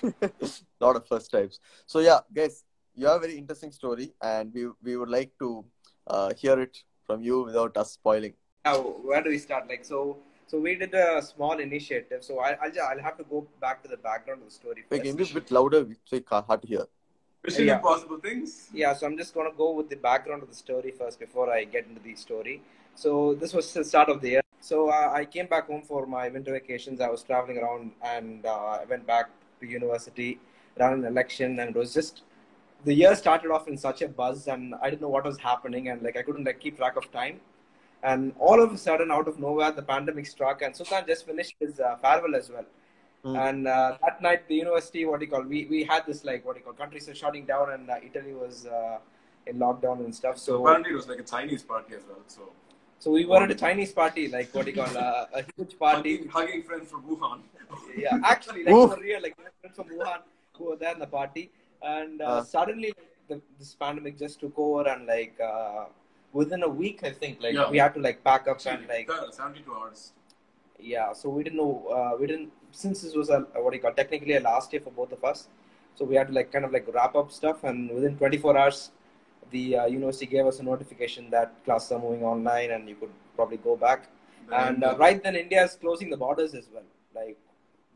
lot 0.80 0.96
of 0.96 1.06
first 1.06 1.30
times. 1.30 1.60
So 1.86 1.98
yeah, 1.98 2.20
guys, 2.32 2.64
you 2.94 3.06
have 3.06 3.16
a 3.16 3.20
very 3.20 3.36
interesting 3.36 3.72
story, 3.72 4.12
and 4.22 4.52
we 4.54 4.68
we 4.82 4.96
would 4.96 5.10
like 5.10 5.32
to 5.40 5.64
uh, 6.06 6.32
hear 6.34 6.58
it 6.60 6.78
from 7.06 7.22
you 7.22 7.42
without 7.42 7.76
us 7.76 7.92
spoiling. 7.92 8.34
Now, 8.64 8.78
where 8.78 9.22
do 9.22 9.30
we 9.30 9.38
start? 9.38 9.68
Like, 9.68 9.84
so, 9.84 10.16
so 10.46 10.58
we 10.58 10.74
did 10.74 10.94
a 10.94 11.20
small 11.20 11.58
initiative. 11.58 12.24
So 12.24 12.40
I, 12.40 12.56
I'll, 12.62 12.72
I'll 12.90 13.02
have 13.02 13.18
to 13.18 13.24
go 13.24 13.46
back 13.60 13.82
to 13.82 13.88
the 13.88 13.98
background 13.98 14.40
of 14.40 14.48
the 14.48 14.54
story 14.54 14.84
Wait, 14.88 15.02
first. 15.02 15.02
can 15.02 15.18
you 15.18 15.24
be 15.24 15.30
a 15.30 15.34
bit 15.34 15.50
louder? 15.50 15.86
It's 15.90 16.12
like 16.12 16.28
hard 16.28 16.62
to 16.62 16.68
hear. 16.68 16.84
Mission 17.44 17.66
Yeah. 17.66 17.76
Impossible 17.76 18.18
things. 18.18 18.70
Yeah, 18.72 18.94
so 18.94 19.06
I'm 19.06 19.18
just 19.18 19.34
gonna 19.34 19.52
go 19.56 19.72
with 19.72 19.90
the 19.90 19.96
background 19.96 20.42
of 20.42 20.48
the 20.48 20.54
story 20.54 20.92
first 20.92 21.20
before 21.20 21.52
I 21.52 21.64
get 21.64 21.86
into 21.86 22.00
the 22.00 22.14
story. 22.14 22.62
So 22.94 23.34
this 23.34 23.52
was 23.52 23.70
the 23.74 23.84
start 23.84 24.08
of 24.08 24.22
the 24.22 24.30
year. 24.30 24.40
So 24.60 24.88
uh, 24.88 25.10
I 25.12 25.26
came 25.26 25.46
back 25.46 25.66
home 25.66 25.82
for 25.82 26.06
my 26.06 26.28
winter 26.28 26.52
vacations. 26.52 27.02
I 27.02 27.10
was 27.10 27.22
traveling 27.22 27.58
around 27.58 27.92
and 28.02 28.46
uh, 28.46 28.78
I 28.80 28.84
went 28.88 29.06
back 29.06 29.28
to 29.60 29.66
university, 29.66 30.40
ran 30.78 30.94
an 30.94 31.04
election, 31.04 31.58
and 31.58 31.68
it 31.70 31.76
was 31.76 31.92
just 31.92 32.22
the 32.84 32.94
year 32.94 33.14
started 33.14 33.50
off 33.50 33.68
in 33.68 33.76
such 33.76 34.02
a 34.02 34.08
buzz, 34.08 34.46
and 34.46 34.74
I 34.82 34.90
didn't 34.90 35.02
know 35.02 35.08
what 35.08 35.24
was 35.24 35.38
happening, 35.38 35.88
and 35.88 36.02
like 36.02 36.16
I 36.16 36.22
couldn't 36.22 36.44
like 36.44 36.60
keep 36.60 36.76
track 36.76 36.96
of 36.96 37.10
time. 37.12 37.40
And 38.02 38.34
all 38.38 38.62
of 38.62 38.72
a 38.72 38.78
sudden, 38.78 39.10
out 39.10 39.28
of 39.28 39.38
nowhere, 39.38 39.72
the 39.72 39.82
pandemic 39.82 40.26
struck, 40.26 40.62
and 40.62 40.76
Sultan 40.76 41.04
just 41.06 41.24
finished 41.26 41.54
his 41.58 41.80
uh, 41.80 41.96
farewell 42.02 42.34
as 42.36 42.50
well. 42.50 42.66
Hmm. 43.22 43.36
And 43.36 43.68
uh, 43.68 43.96
that 44.02 44.20
night, 44.20 44.46
the 44.48 44.56
university, 44.56 45.06
what 45.06 45.20
do 45.20 45.26
you 45.26 45.30
call, 45.32 45.42
we, 45.42 45.66
we 45.70 45.84
had 45.84 46.04
this 46.06 46.24
like 46.24 46.44
what 46.44 46.54
do 46.54 46.60
you 46.60 46.64
call, 46.64 46.74
countries 46.74 47.08
were 47.08 47.14
shutting 47.14 47.46
down, 47.46 47.72
and 47.72 47.88
uh, 47.90 47.96
Italy 48.04 48.34
was 48.34 48.66
uh, 48.66 48.98
in 49.46 49.58
lockdown 49.58 50.04
and 50.04 50.14
stuff. 50.14 50.36
So 50.38 50.44
So 50.52 50.66
apparently 50.66 50.92
it 50.92 50.96
was 50.96 51.08
like 51.08 51.20
a 51.20 51.22
Chinese 51.22 51.62
party 51.62 51.94
as 51.94 52.02
well. 52.06 52.22
So 52.26 52.42
so 52.98 53.10
we 53.10 53.24
were 53.26 53.42
at 53.42 53.50
a 53.50 53.54
Chinese 53.54 53.92
party, 53.92 54.28
like 54.28 54.54
what 54.54 54.64
do 54.66 54.70
you 54.70 54.82
call, 54.82 54.96
uh, 54.96 55.26
a 55.34 55.42
huge 55.56 55.78
party. 55.84 56.16
hugging, 56.16 56.28
hugging 56.28 56.62
friends 56.62 56.90
from 56.90 57.02
Wuhan. 57.02 57.40
yeah, 57.96 58.18
actually, 58.24 58.64
like 58.64 58.74
Oof. 58.74 58.94
for 58.94 59.00
real, 59.00 59.20
like 59.22 59.36
my 59.38 59.50
friends 59.60 59.76
from 59.76 59.88
Wuhan 59.88 60.20
who 60.56 60.64
were 60.70 60.76
there 60.76 60.92
in 60.92 60.98
the 60.98 61.06
party, 61.06 61.50
and 61.84 62.20
uh, 62.22 62.26
Uh. 62.26 62.42
suddenly 62.54 62.92
the, 63.28 63.40
this 63.58 63.74
pandemic 63.74 64.18
just 64.18 64.40
took 64.40 64.58
over, 64.58 64.82
and 64.92 65.06
like 65.06 65.36
uh, 65.40 65.84
within 66.32 66.62
a 66.62 66.68
week, 66.82 66.98
I 67.04 67.12
think, 67.22 67.40
like 67.46 67.54
Yeah. 67.54 67.70
we 67.70 67.78
had 67.84 67.94
to 67.94 68.00
like 68.00 68.22
pack 68.24 68.48
up 68.48 68.58
and 68.66 68.86
like 68.88 69.08
72 69.32 69.74
hours. 69.74 70.12
yeah, 70.94 71.12
so 71.12 71.28
we 71.28 71.42
didn't 71.44 71.58
know, 71.64 71.74
uh, 71.96 72.12
we 72.20 72.26
didn't 72.26 72.50
since 72.72 73.02
this 73.02 73.14
was 73.14 73.28
a 73.30 73.38
what 73.62 73.70
do 73.70 73.76
you 73.76 73.82
call 73.82 73.92
technically 74.02 74.34
a 74.36 74.40
last 74.40 74.72
year 74.72 74.82
for 74.86 74.90
both 75.00 75.12
of 75.12 75.22
us, 75.24 75.48
so 75.94 76.04
we 76.04 76.16
had 76.20 76.28
to 76.30 76.34
like 76.38 76.50
kind 76.54 76.64
of 76.68 76.72
like 76.76 76.86
wrap 76.96 77.14
up 77.20 77.30
stuff, 77.40 77.64
and 77.64 77.90
within 77.96 78.16
24 78.18 78.58
hours, 78.58 78.80
the 79.50 79.64
uh, 79.78 79.86
university 79.86 80.26
gave 80.26 80.46
us 80.52 80.58
a 80.60 80.62
notification 80.72 81.30
that 81.30 81.52
classes 81.64 81.92
are 81.92 82.00
moving 82.06 82.24
online, 82.24 82.70
and 82.72 82.88
you 82.88 82.96
could 82.96 83.14
probably 83.36 83.58
go 83.68 83.76
back. 83.76 84.08
Then, 84.48 84.60
And 84.60 84.84
uh, 84.84 84.96
right 84.98 85.22
then, 85.22 85.36
India 85.36 85.62
is 85.64 85.74
closing 85.84 86.10
the 86.10 86.16
borders 86.16 86.54
as 86.54 86.66
well. 86.74 86.88
Like 87.14 87.38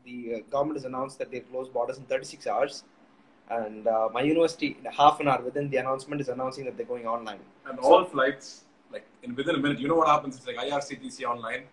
the 0.05 0.17
uh, 0.35 0.39
government 0.49 0.77
has 0.79 0.85
announced 0.85 1.19
that 1.19 1.29
they 1.31 1.41
close 1.41 1.67
borders 1.69 1.97
in 1.97 2.05
36 2.05 2.47
hours 2.47 2.83
And 3.58 3.86
uh, 3.94 4.08
my 4.16 4.22
university, 4.22 4.68
in 4.78 4.84
half 5.00 5.16
an 5.22 5.28
hour 5.30 5.40
within 5.48 5.66
the 5.72 5.78
announcement, 5.84 6.18
is 6.24 6.28
announcing 6.36 6.64
that 6.66 6.76
they're 6.76 6.92
going 6.94 7.06
online. 7.16 7.42
and 7.68 7.78
all 7.88 8.04
flights, 8.14 8.46
like 8.94 9.06
in 9.24 9.30
within 9.40 9.54
a 9.58 9.62
minute, 9.64 9.78
you 9.82 9.88
know 9.90 9.98
what 10.02 10.08
happens? 10.14 10.32
It's 10.38 10.46
like 10.50 10.58
IRCTC 10.66 11.18
online. 11.32 11.64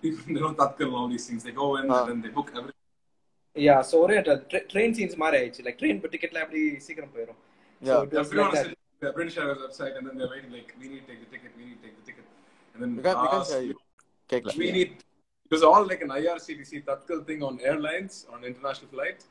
People, 0.03 0.23
they 0.35 0.39
don't 0.45 0.57
Tatkal 0.61 0.87
and 0.91 0.95
all 1.01 1.09
these 1.15 1.25
things. 1.29 1.41
They 1.47 1.55
go 1.63 1.67
in 1.79 1.85
Ah. 1.91 1.97
and 1.99 2.09
then 2.09 2.19
they 2.25 2.31
book 2.37 2.49
everything. 2.59 2.79
Yeah, 3.67 3.79
so 3.89 3.95
ஒரே 4.03 4.15
tra- 4.27 4.63
train 4.73 4.91
scenes 4.97 5.15
மாதிரி 5.21 5.35
ஆயிடுச்சு 5.39 5.63
like 5.65 5.77
train 5.81 5.99
டிக்கெட்லாம் 6.13 6.45
எப்படி 6.47 6.61
சீக்கிரம் 6.87 7.11
போயிடும் 7.15 7.39
So 7.81 7.91
Yeah. 7.91 8.03
it 8.07 8.13
was 8.17 8.21
Everyone 8.23 8.49
like 8.49 8.55
is 8.57 8.61
that. 8.61 8.69
sitting 8.69 8.81
at 8.97 9.05
the 9.05 9.11
British 9.17 9.35
Airways 9.41 9.61
website 9.65 9.93
and 9.97 10.03
then 10.07 10.15
they're 10.19 10.31
waiting 10.35 10.51
like, 10.57 10.69
we 10.81 10.85
need 10.91 11.01
to 11.03 11.07
take 11.11 11.21
the 11.25 11.29
ticket, 11.33 11.51
we 11.59 11.63
need 11.69 11.77
to 11.79 11.83
take 11.87 11.95
the 11.99 12.05
ticket. 12.09 12.25
And 12.73 12.79
then 12.83 12.91
We 12.97 13.03
can't, 13.07 13.19
we 13.23 13.27
can't 13.33 13.45
us, 13.47 13.51
hear 13.55 13.63
you. 13.69 13.75
Kekla. 14.31 14.53
we 14.63 14.69
need, 14.77 14.91
it 15.47 15.51
was 15.55 15.63
all 15.69 15.83
like 15.91 16.01
an 16.07 16.11
IRCTC 16.19 16.71
Tatkal 16.89 17.19
thing 17.29 17.41
on 17.49 17.55
airlines, 17.71 18.15
on 18.33 18.39
international 18.51 18.89
flights. 18.95 19.25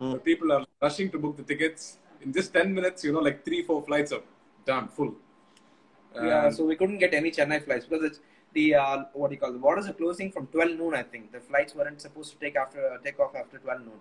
Hmm. 0.00 0.12
So 0.12 0.18
people 0.18 0.52
are 0.52 0.64
rushing 0.80 1.10
to 1.10 1.18
book 1.18 1.36
the 1.36 1.42
tickets. 1.42 1.98
In 2.22 2.32
just 2.32 2.52
10 2.52 2.74
minutes, 2.74 3.04
you 3.04 3.12
know, 3.12 3.20
like 3.20 3.44
three, 3.44 3.62
four 3.62 3.82
flights 3.82 4.12
are 4.12 4.22
done, 4.64 4.88
full. 4.88 5.14
Yeah, 6.14 6.50
so 6.50 6.64
we 6.64 6.74
couldn't 6.74 6.98
get 6.98 7.14
any 7.14 7.30
Chennai 7.30 7.64
flights 7.64 7.86
because 7.86 8.04
it's 8.04 8.20
the 8.52 8.74
uh, 8.74 9.04
what 9.12 9.28
do 9.28 9.34
you 9.34 9.40
call 9.40 9.52
the 9.52 9.58
borders 9.58 9.86
are 9.88 9.92
closing 9.92 10.32
from 10.32 10.48
12 10.48 10.78
noon. 10.78 10.94
I 10.94 11.04
think 11.04 11.30
the 11.32 11.40
flights 11.40 11.74
weren't 11.74 12.00
supposed 12.00 12.32
to 12.32 12.38
take 12.38 12.56
after 12.56 12.98
take 13.04 13.20
off 13.20 13.36
after 13.36 13.58
12 13.58 13.80
noon. 13.82 14.00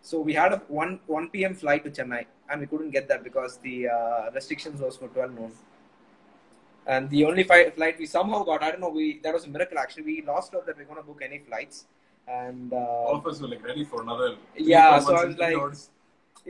So 0.00 0.20
we 0.20 0.32
had 0.32 0.52
a 0.52 0.56
1 0.68 1.00
1 1.06 1.28
p.m. 1.28 1.54
flight 1.54 1.84
to 1.84 1.90
Chennai, 1.90 2.24
and 2.48 2.60
we 2.60 2.66
couldn't 2.66 2.90
get 2.90 3.08
that 3.08 3.22
because 3.22 3.58
the 3.58 3.88
uh, 3.88 4.30
restrictions 4.34 4.80
was 4.80 4.96
for 4.96 5.08
12 5.08 5.34
noon. 5.34 5.52
And 6.86 7.08
the 7.10 7.24
only 7.26 7.44
fi- 7.44 7.70
flight 7.70 7.98
we 7.98 8.06
somehow 8.06 8.42
got, 8.42 8.62
I 8.62 8.70
don't 8.70 8.80
know, 8.80 8.88
we 8.88 9.20
that 9.22 9.34
was 9.34 9.44
a 9.44 9.48
miracle 9.48 9.78
actually. 9.78 10.04
We 10.04 10.22
lost 10.22 10.54
out 10.54 10.66
that 10.66 10.76
we 10.76 10.84
are 10.84 10.86
gonna 10.86 11.02
book 11.02 11.20
any 11.22 11.38
flights, 11.38 11.84
and 12.27 12.73
all 12.73 13.13
uh, 13.15 13.17
of 13.19 13.27
us 13.31 13.39
were 13.41 13.47
like 13.53 13.63
ready 13.69 13.83
for 13.91 14.01
another. 14.05 14.29
three, 14.55 14.65
Yeah, 14.73 14.99
four 14.99 15.01
so 15.07 15.09
I 15.09 15.15
months 15.15 15.27
was 15.27 15.35
in 15.35 15.41
like- 15.45 15.53
indoors. 15.53 15.81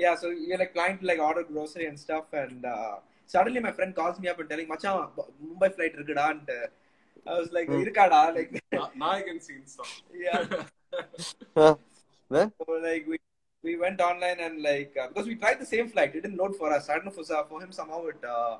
yeah, 0.03 0.15
so 0.21 0.29
you're 0.47 0.61
like 0.63 0.73
planning 0.77 0.97
to 1.01 1.05
like 1.11 1.19
order 1.27 1.43
grocery 1.51 1.85
and 1.91 1.97
stuff, 2.05 2.25
and 2.43 2.65
uh, 2.65 2.95
suddenly 3.35 3.59
my 3.67 3.71
friend 3.77 3.93
calls 3.99 4.17
me 4.23 4.27
up 4.33 4.39
and 4.43 4.49
telling, 4.53 4.67
"Machan, 4.73 4.97
Mumbai 5.45 5.69
flight 5.77 5.93
இருக்குடா," 5.97 6.25
and 6.35 6.49
uh, 6.57 6.67
I 7.31 7.39
was 7.41 7.49
like, 7.57 7.67
Hmm. 7.71 7.81
"இருக்காடா?" 7.85 8.21
Like, 8.37 8.51
Na- 8.79 8.91
Nayagan 9.03 9.39
scene 9.47 9.65
stuff. 9.75 9.91
yeah. 10.25 10.43
Huh? 11.59 11.75
Then? 12.35 12.51
So 12.59 12.65
like 12.87 13.05
we 13.11 13.17
we 13.67 13.73
went 13.83 13.99
online 14.09 14.39
and 14.45 14.55
like 14.69 14.93
uh, 15.01 15.07
because 15.11 15.27
we 15.31 15.35
tried 15.43 15.59
the 15.63 15.69
same 15.75 15.87
flight, 15.93 16.11
it 16.17 16.21
didn't 16.23 16.37
load 16.41 16.55
for 16.61 16.69
us. 16.77 16.85
I 16.89 16.95
don't 16.95 17.05
know 17.09 17.15
for 17.19 17.25
for 17.51 17.59
him 17.63 17.71
somehow 17.79 17.99
it 18.13 18.21
uh, 18.35 18.55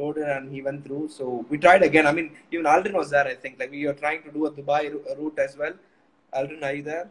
loaded 0.00 0.28
and 0.36 0.52
he 0.54 0.60
went 0.68 0.80
through. 0.86 1.04
So 1.18 1.24
we 1.50 1.58
tried 1.66 1.82
again. 1.90 2.06
I 2.10 2.12
mean, 2.18 2.28
even 2.52 2.66
Aldrin 2.74 2.96
was 3.02 3.10
there. 3.14 3.26
I 3.34 3.36
think 3.44 3.54
like 3.62 3.72
we 3.76 3.82
were 3.88 3.98
trying 4.04 4.22
to 4.26 4.32
do 4.38 4.42
a 4.50 4.52
Dubai 4.58 4.82
ru- 4.94 5.04
route 5.20 5.38
as 5.46 5.54
well. 5.62 5.74
Aldrin, 6.35 6.63
are 6.63 6.73
you 6.73 6.83
there? 6.83 7.09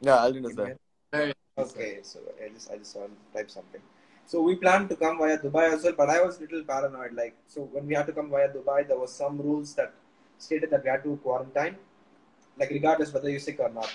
Yeah, 0.00 0.16
Aldrin 0.24 0.50
is 0.50 0.56
there. 0.56 1.32
Okay, 1.58 1.98
so 2.02 2.20
I 2.44 2.48
just 2.48 2.70
I 2.70 2.76
just 2.78 2.96
want 2.96 3.12
to 3.12 3.38
type 3.38 3.50
something. 3.50 3.80
So 4.26 4.42
we 4.42 4.56
planned 4.56 4.88
to 4.90 4.96
come 4.96 5.18
via 5.18 5.38
Dubai 5.38 5.72
as 5.74 5.84
well, 5.84 5.94
but 5.96 6.10
I 6.10 6.22
was 6.22 6.38
a 6.38 6.42
little 6.42 6.62
paranoid. 6.62 7.14
Like, 7.14 7.34
so 7.46 7.62
when 7.72 7.86
we 7.86 7.94
had 7.94 8.06
to 8.06 8.12
come 8.12 8.28
via 8.30 8.48
Dubai, 8.48 8.86
there 8.86 8.98
was 8.98 9.12
some 9.12 9.38
rules 9.38 9.74
that 9.74 9.92
stated 10.38 10.70
that 10.70 10.84
we 10.84 10.90
had 10.90 11.02
to 11.04 11.16
quarantine, 11.22 11.76
like 12.58 12.70
regardless 12.70 13.12
whether 13.12 13.30
you're 13.30 13.40
sick 13.40 13.58
or 13.58 13.70
not. 13.70 13.92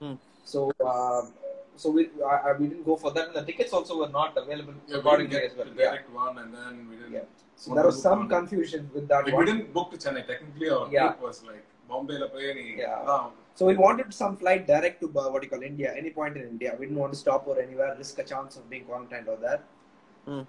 Hmm. 0.00 0.14
So, 0.44 0.72
um, 0.92 1.32
so 1.76 1.90
we 1.90 2.08
I, 2.26 2.52
we 2.58 2.68
didn't 2.68 2.84
go 2.84 2.96
for 2.96 3.12
that, 3.12 3.28
and 3.28 3.36
the 3.36 3.42
tickets 3.42 3.72
also 3.72 3.98
were 3.98 4.08
not 4.08 4.36
available. 4.36 4.74
Yeah, 4.88 5.02
we 5.04 5.16
didn't 5.18 5.30
get 5.30 5.56
well. 5.56 5.66
the 5.66 5.74
direct 5.74 6.08
yeah. 6.10 6.24
one, 6.24 6.38
and 6.38 6.54
then 6.54 6.88
we 6.90 6.96
didn't. 6.96 7.12
Yeah. 7.12 7.20
So 7.56 7.74
there 7.74 7.86
was 7.86 8.02
some 8.02 8.20
one. 8.20 8.28
confusion 8.28 8.90
with 8.94 9.06
that. 9.08 9.26
Like, 9.26 9.36
we 9.36 9.44
didn't 9.44 9.72
book 9.72 9.90
to 9.92 9.98
Chennai 9.98 10.26
technically. 10.26 10.70
Our 10.70 10.88
yeah. 10.90 11.14
was 11.20 11.44
like 11.44 11.64
Bombay 11.88 12.18
la 12.18 12.28
yeah. 12.38 13.28
So 13.58 13.66
we 13.66 13.74
wanted 13.76 14.14
some 14.14 14.36
flight 14.36 14.68
direct 14.68 15.00
to 15.00 15.06
uh, 15.18 15.30
what 15.30 15.42
you 15.42 15.48
call 15.48 15.62
India, 15.62 15.92
any 15.98 16.10
point 16.10 16.36
in 16.36 16.44
India. 16.44 16.76
We 16.78 16.86
didn't 16.86 17.00
want 17.00 17.12
to 17.12 17.18
stop 17.18 17.44
or 17.48 17.60
anywhere, 17.60 17.92
risk 17.98 18.16
a 18.20 18.22
chance 18.22 18.56
of 18.56 18.70
being 18.70 18.84
quarantined 18.84 19.26
over 19.28 19.42
that. 19.42 19.64
Mm. 20.28 20.46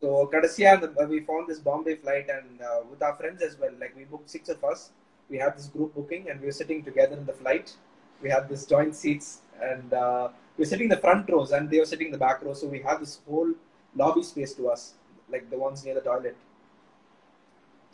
So 0.00 0.30
Kadasiya, 0.32 0.84
uh, 0.84 1.06
we 1.08 1.18
found 1.18 1.48
this 1.48 1.58
Bombay 1.58 1.96
flight 1.96 2.28
and 2.30 2.60
uh, 2.60 2.82
with 2.88 3.02
our 3.02 3.16
friends 3.16 3.42
as 3.42 3.58
well. 3.58 3.72
Like 3.80 3.96
we 3.96 4.04
booked 4.04 4.30
six 4.30 4.48
of 4.48 4.62
us. 4.62 4.92
We 5.28 5.38
had 5.38 5.58
this 5.58 5.66
group 5.66 5.96
booking 5.96 6.30
and 6.30 6.40
we 6.40 6.46
were 6.46 6.52
sitting 6.52 6.84
together 6.84 7.16
in 7.16 7.26
the 7.26 7.32
flight. 7.32 7.74
We 8.22 8.30
had 8.30 8.48
this 8.48 8.66
joint 8.66 8.94
seats 8.94 9.40
and 9.60 9.92
uh, 9.92 10.28
we 10.56 10.62
were 10.62 10.66
sitting 10.66 10.84
in 10.84 10.90
the 10.90 11.02
front 11.08 11.28
rows 11.28 11.50
and 11.50 11.68
they 11.68 11.80
were 11.80 11.90
sitting 11.92 12.06
in 12.06 12.12
the 12.12 12.24
back 12.26 12.40
row. 12.44 12.54
So 12.54 12.68
we 12.68 12.82
had 12.82 13.00
this 13.00 13.18
whole 13.28 13.52
lobby 13.96 14.22
space 14.22 14.54
to 14.54 14.68
us, 14.68 14.94
like 15.28 15.50
the 15.50 15.58
ones 15.58 15.84
near 15.84 15.96
the 15.96 16.02
toilet. 16.02 16.36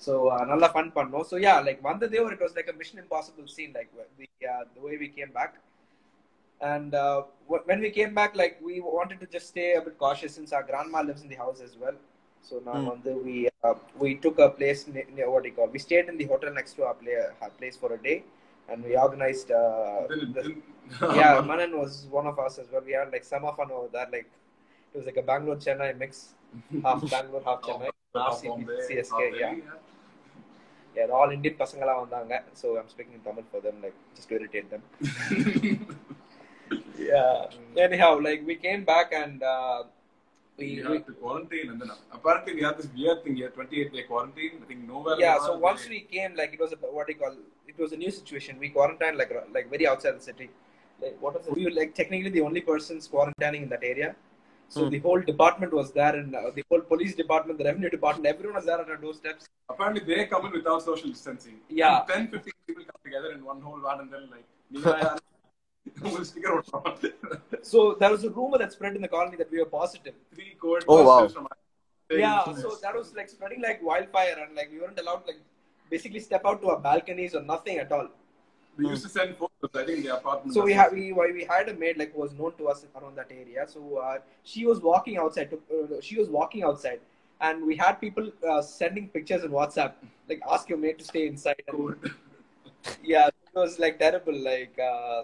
So 0.06 0.14
uh, 0.28 0.44
நல்ல 0.52 0.65
fun 0.68 0.88
பண்ணோம். 0.98 1.26
So 1.32 1.36
yeah, 1.48 1.60
like 1.68 1.80
வந்ததே 1.90 2.20
it 2.38 2.41
was 2.48 2.56
like 2.60 2.70
a 2.74 2.78
Mission 2.82 2.99
Impossible 3.06 3.48
scene, 3.56 3.74
like 3.80 3.91
the 4.20 4.30
uh, 4.53 4.64
the 4.76 4.82
way 4.88 4.98
we 5.03 5.10
came 5.20 5.32
back. 5.40 5.53
And 6.61 6.94
uh, 6.95 7.24
wh- 7.49 7.64
when 7.70 7.80
we 7.86 7.90
came 7.90 8.14
back, 8.14 8.36
like 8.36 8.60
we 8.68 8.76
wanted 8.80 9.20
to 9.20 9.28
just 9.36 9.48
stay 9.53 9.74
a 9.74 9.82
bit 9.82 9.98
cautious 9.98 10.34
since 10.36 10.53
our 10.53 10.64
grandma 10.64 11.02
lives 11.02 11.22
in 11.26 11.30
the 11.30 11.36
house 11.36 11.61
as 11.68 11.74
well. 11.84 11.98
So 12.48 12.53
now 12.70 12.78
Hmm. 12.78 12.88
வந்து 12.94 13.11
we 13.26 13.36
uh, 13.68 13.76
we 14.03 14.10
took 14.26 14.38
a 14.40 14.49
place 14.60 14.82
near, 14.94 15.06
near 15.18 15.28
what 15.34 15.41
do 15.44 15.49
you 15.49 15.56
call? 15.60 15.70
We 15.76 15.80
stayed 15.88 16.07
in 16.11 16.18
the 16.22 16.28
hotel 16.32 16.52
next 16.60 16.74
to 16.78 16.84
our 16.90 16.95
play, 17.02 17.15
our 17.44 17.52
place 17.60 17.76
for 17.82 17.90
a 17.98 18.02
day, 18.07 18.18
and 18.70 18.80
we 18.90 18.94
organized. 19.06 19.52
Uh, 19.52 20.02
then 20.10 20.22
it 20.26 20.34
the, 20.36 20.44
didn't- 20.48 20.64
yeah, 21.20 21.34
Manan 21.49 21.74
was 21.84 21.94
one 22.20 22.28
of 22.32 22.38
us 22.45 22.56
as 22.64 22.68
well. 22.74 22.84
We 22.90 22.94
had 22.99 23.11
like 23.15 23.26
summer 23.34 23.53
fun 23.60 23.72
over 23.78 23.90
there. 23.98 24.10
Like 24.18 24.30
it 24.91 24.95
was 24.99 25.06
like 25.10 25.20
a 25.24 25.28
Bangalore 25.32 25.60
Chennai 25.68 25.91
mix, 26.03 26.11
half 26.88 27.02
Bangalore, 27.15 27.44
half 27.49 27.61
Chennai, 27.68 27.91
half 28.07 28.07
half 28.26 28.36
CP, 28.41 28.48
Bombay, 28.52 28.80
CSK. 28.90 29.11
half 29.14 29.22
Yeah, 29.24 29.49
Delhi, 29.49 29.64
yeah, 29.68 29.80
they're 30.95 31.14
all 31.20 31.32
Indian 31.38 31.56
பசங்களா 31.64 31.94
வந்தாங்க. 32.02 32.34
So 32.61 32.68
I'm 32.80 32.90
speaking 32.95 33.15
in 33.20 33.24
Tamil 33.28 33.45
for 33.53 33.61
them, 33.68 33.78
like 33.86 33.98
just 34.18 34.28
to 34.32 34.36
irritate 34.40 34.68
them. 34.74 34.84
yeah. 36.98 37.48
Anyhow, 37.88 38.14
like 38.28 38.41
we 38.52 38.56
came 38.68 38.84
back 38.94 39.10
and 39.24 39.41
uh, 39.56 39.82
We 40.57 40.65
we, 40.65 40.74
we 40.88 40.95
had 40.95 41.06
to 41.07 41.14
quarantine, 41.22 41.68
and 41.72 41.78
then 41.82 41.91
apparently 42.18 42.52
we 42.57 42.61
had 42.65 42.76
this 42.80 42.90
weird 42.98 43.20
thing 43.24 43.36
here, 43.40 43.48
28 43.56 43.94
day 43.95 44.03
quarantine. 44.10 44.52
I 44.64 44.65
think 44.70 44.82
nowhere. 44.90 45.15
in 45.15 45.22
yeah. 45.24 45.38
the 45.38 45.45
So 45.45 45.52
world 45.53 45.64
once 45.70 45.84
they- 45.84 45.94
we 45.94 45.99
came, 46.15 46.34
like 46.41 46.52
it 46.57 46.61
was 46.64 46.72
a 46.76 46.80
what 46.98 47.07
do 47.07 47.14
you 47.14 47.20
call? 47.24 47.34
It 47.72 47.78
was 47.84 47.91
a 47.98 47.99
new 48.03 48.11
situation. 48.20 48.53
We 48.64 48.70
quarantined 48.76 49.18
like 49.22 49.32
like 49.56 49.68
very 49.74 49.86
outside 49.91 50.15
the 50.20 50.26
city. 50.30 50.48
Like 51.03 51.15
what 51.24 51.34
was 51.38 51.48
it? 51.48 51.56
We 51.60 51.64
were 51.68 51.76
like 51.80 51.91
technically 52.02 52.32
the 52.38 52.44
only 52.49 52.61
persons 52.72 53.10
quarantining 53.15 53.64
in 53.68 53.72
that 53.76 53.86
area. 53.94 54.10
so 54.69 54.82
mm. 54.82 54.90
the 54.90 54.99
whole 54.99 55.20
department 55.20 55.73
was 55.73 55.93
there, 55.93 56.15
and 56.15 56.35
uh, 56.35 56.51
the 56.55 56.62
whole 56.69 56.81
police 56.81 57.15
department, 57.15 57.59
the 57.59 57.65
revenue 57.65 57.89
department, 57.89 58.27
everyone 58.27 58.57
was 58.57 58.66
there 58.66 58.81
at 58.81 58.89
our 58.89 58.97
doorsteps. 58.97 59.49
Apparently, 59.69 60.03
they 60.05 60.27
come 60.27 60.45
in 60.47 60.53
without 60.53 60.82
social 60.82 61.09
distancing. 61.09 61.55
Yeah. 61.70 62.05
And 62.15 62.31
10, 62.31 62.40
15 62.40 62.53
people 62.66 62.85
come 62.85 63.01
together 63.03 63.32
in 63.32 63.45
one 63.45 63.62
whole 63.62 63.81
van, 63.81 64.01
and 64.01 64.12
then 64.12 64.28
like, 64.31 64.45
so 67.62 67.97
there 67.99 68.11
was 68.11 68.24
a 68.24 68.31
rumor 68.31 68.59
that 68.59 68.73
spread 68.73 68.95
in 68.95 69.03
the 69.03 69.09
colony 69.09 69.36
that 69.39 69.51
we 69.51 69.59
were 69.59 69.66
positive. 69.66 70.15
Three 70.35 70.55
COVID 70.62 70.85
oh, 70.86 71.05
wow. 71.05 71.28
From 71.28 71.49
yeah, 72.11 72.45
so 72.55 72.77
that 72.82 72.95
was 72.95 73.15
like 73.15 73.28
spreading 73.28 73.61
like 73.61 73.82
wildfire, 73.82 74.36
and 74.47 74.57
like 74.57 74.70
we 74.73 74.81
weren't 74.81 74.99
allowed 74.99 75.27
like 75.27 75.40
basically 75.90 76.20
step 76.20 76.43
out 76.47 76.61
to 76.62 76.70
our 76.70 76.78
balconies 76.78 77.35
or 77.35 77.43
nothing 77.43 77.78
at 77.78 77.93
all. 77.93 78.09
We 78.79 78.89
used 78.89 79.03
to 79.03 79.09
send 79.09 79.37
photos. 79.37 79.71
I 79.75 79.85
think 79.85 80.05
the 80.05 80.17
apartment. 80.17 80.55
So 80.55 80.63
we 80.63 80.73
had 80.73 80.93
we 80.93 81.13
why 81.13 81.31
we 81.33 81.45
had 81.45 81.69
a 81.69 81.75
maid 81.75 81.99
like 81.99 82.13
who 82.15 82.21
was 82.21 82.33
known 82.33 82.53
to 82.59 82.69
us 82.69 82.87
around 82.95 83.17
that 83.17 83.31
area. 83.31 83.67
So 83.67 83.97
uh, 83.97 84.19
she 84.45 84.67
was 84.67 84.81
walking 84.81 85.17
outside. 85.19 85.51
To, 85.51 85.57
uh, 85.57 86.01
she 86.01 86.17
was 86.17 86.29
walking 86.29 86.63
outside, 86.63 87.01
and 87.41 87.67
we 87.67 87.77
had 87.77 87.95
people 88.01 88.31
uh, 88.49 88.63
sending 88.63 89.09
pictures 89.09 89.43
on 89.43 89.51
WhatsApp, 89.51 89.95
like 90.29 90.41
ask 90.49 90.69
your 90.69 90.79
maid 90.79 91.01
to 91.01 91.05
stay 91.05 91.27
inside. 91.27 91.63
And, 91.67 91.97
yeah, 93.03 93.27
it 93.27 93.35
was 93.53 93.81
like 93.81 93.99
terrible. 93.99 94.39
Like 94.39 94.79
uh, 94.79 95.23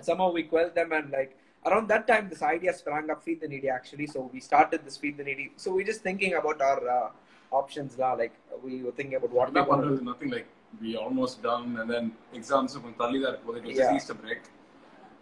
somehow 0.00 0.32
we 0.32 0.42
quelled 0.42 0.74
them, 0.74 0.90
and 0.92 1.12
like 1.12 1.36
around 1.64 1.86
that 1.88 2.08
time, 2.08 2.28
this 2.28 2.42
idea 2.42 2.74
sprang 2.74 3.10
up. 3.10 3.22
Feed 3.22 3.40
the 3.42 3.46
needy, 3.46 3.68
actually. 3.68 4.08
So 4.08 4.28
we 4.32 4.40
started 4.40 4.84
this 4.84 4.96
feed 4.96 5.18
the 5.18 5.24
needy. 5.24 5.52
So 5.56 5.72
we're 5.72 5.86
just 5.86 6.02
thinking 6.02 6.34
about 6.34 6.60
our 6.60 6.88
uh, 6.88 7.10
options 7.52 7.96
now. 7.96 8.16
Like 8.16 8.34
we 8.64 8.82
were 8.82 8.90
thinking 8.90 9.14
about 9.14 9.30
what 9.30 9.54
we 9.54 9.60
want 9.60 10.02
nothing 10.02 10.30
like 10.30 10.48
we 10.80 10.96
almost 10.96 11.42
done 11.42 11.76
and 11.78 11.90
then 11.90 12.12
exams 12.32 12.74
from 12.76 12.94
Tali 12.94 13.20
that 13.20 13.44
was 13.46 13.60
Yeah. 13.64 13.94
Easter 13.96 14.14
break. 14.14 14.40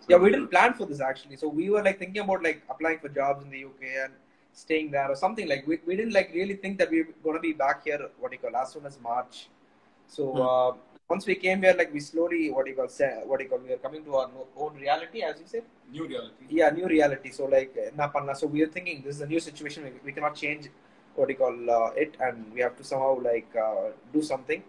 So 0.00 0.06
Yeah, 0.10 0.16
we 0.16 0.30
didn't 0.30 0.48
plan 0.48 0.74
for 0.74 0.86
this 0.86 1.00
actually. 1.00 1.36
So 1.36 1.48
we 1.48 1.70
were 1.70 1.82
like 1.82 1.98
thinking 1.98 2.22
about 2.22 2.42
like 2.42 2.62
applying 2.68 2.98
for 2.98 3.08
jobs 3.08 3.44
in 3.44 3.50
the 3.50 3.58
UK 3.58 3.86
and 4.04 4.12
staying 4.52 4.90
there 4.90 5.08
or 5.10 5.16
something. 5.16 5.48
Like 5.48 5.66
we, 5.66 5.78
we 5.86 5.96
didn't 5.96 6.12
like 6.12 6.30
really 6.34 6.54
think 6.54 6.78
that 6.78 6.90
we 6.90 7.02
were 7.02 7.14
gonna 7.24 7.40
be 7.40 7.52
back 7.52 7.84
here. 7.84 8.00
What 8.18 8.30
do 8.30 8.36
you 8.36 8.42
call 8.50 8.60
as 8.60 8.72
soon 8.72 8.86
as 8.86 8.98
March. 9.00 9.48
So 10.06 10.24
Hmm. 10.32 10.38
uh, 10.52 10.72
once 11.08 11.26
we 11.26 11.34
came 11.34 11.62
here, 11.62 11.74
like 11.76 11.92
we 11.92 12.00
slowly 12.00 12.50
what 12.50 12.64
do 12.64 12.70
you 12.70 12.76
call 12.76 12.88
say, 12.88 13.10
what 13.24 13.38
do 13.38 13.44
you 13.44 13.50
call 13.50 13.58
we 13.58 13.72
are 13.72 13.82
coming 13.86 14.04
to 14.04 14.16
our 14.16 14.30
own 14.56 14.74
reality, 14.76 15.22
as 15.22 15.38
you 15.40 15.46
said. 15.46 15.64
new 15.92 16.06
reality. 16.06 16.44
Yeah, 16.48 16.70
new 16.70 16.86
reality. 16.86 17.30
So 17.30 17.44
like. 17.46 17.76
So 18.34 18.46
we 18.46 18.62
are 18.62 18.68
thinking 18.68 19.02
this 19.04 19.16
is 19.16 19.20
a 19.22 19.26
new 19.26 19.40
situation. 19.40 19.84
We, 19.84 19.92
we 20.06 20.12
cannot 20.12 20.34
change 20.36 20.68
what 21.14 21.28
do 21.28 21.32
you 21.34 21.38
call 21.38 21.70
uh, 21.70 21.90
it, 22.04 22.16
and 22.20 22.52
we 22.54 22.60
have 22.60 22.76
to 22.76 22.84
somehow 22.84 23.20
like 23.20 23.48
uh, 23.56 23.90
do 24.12 24.22
something. 24.22 24.62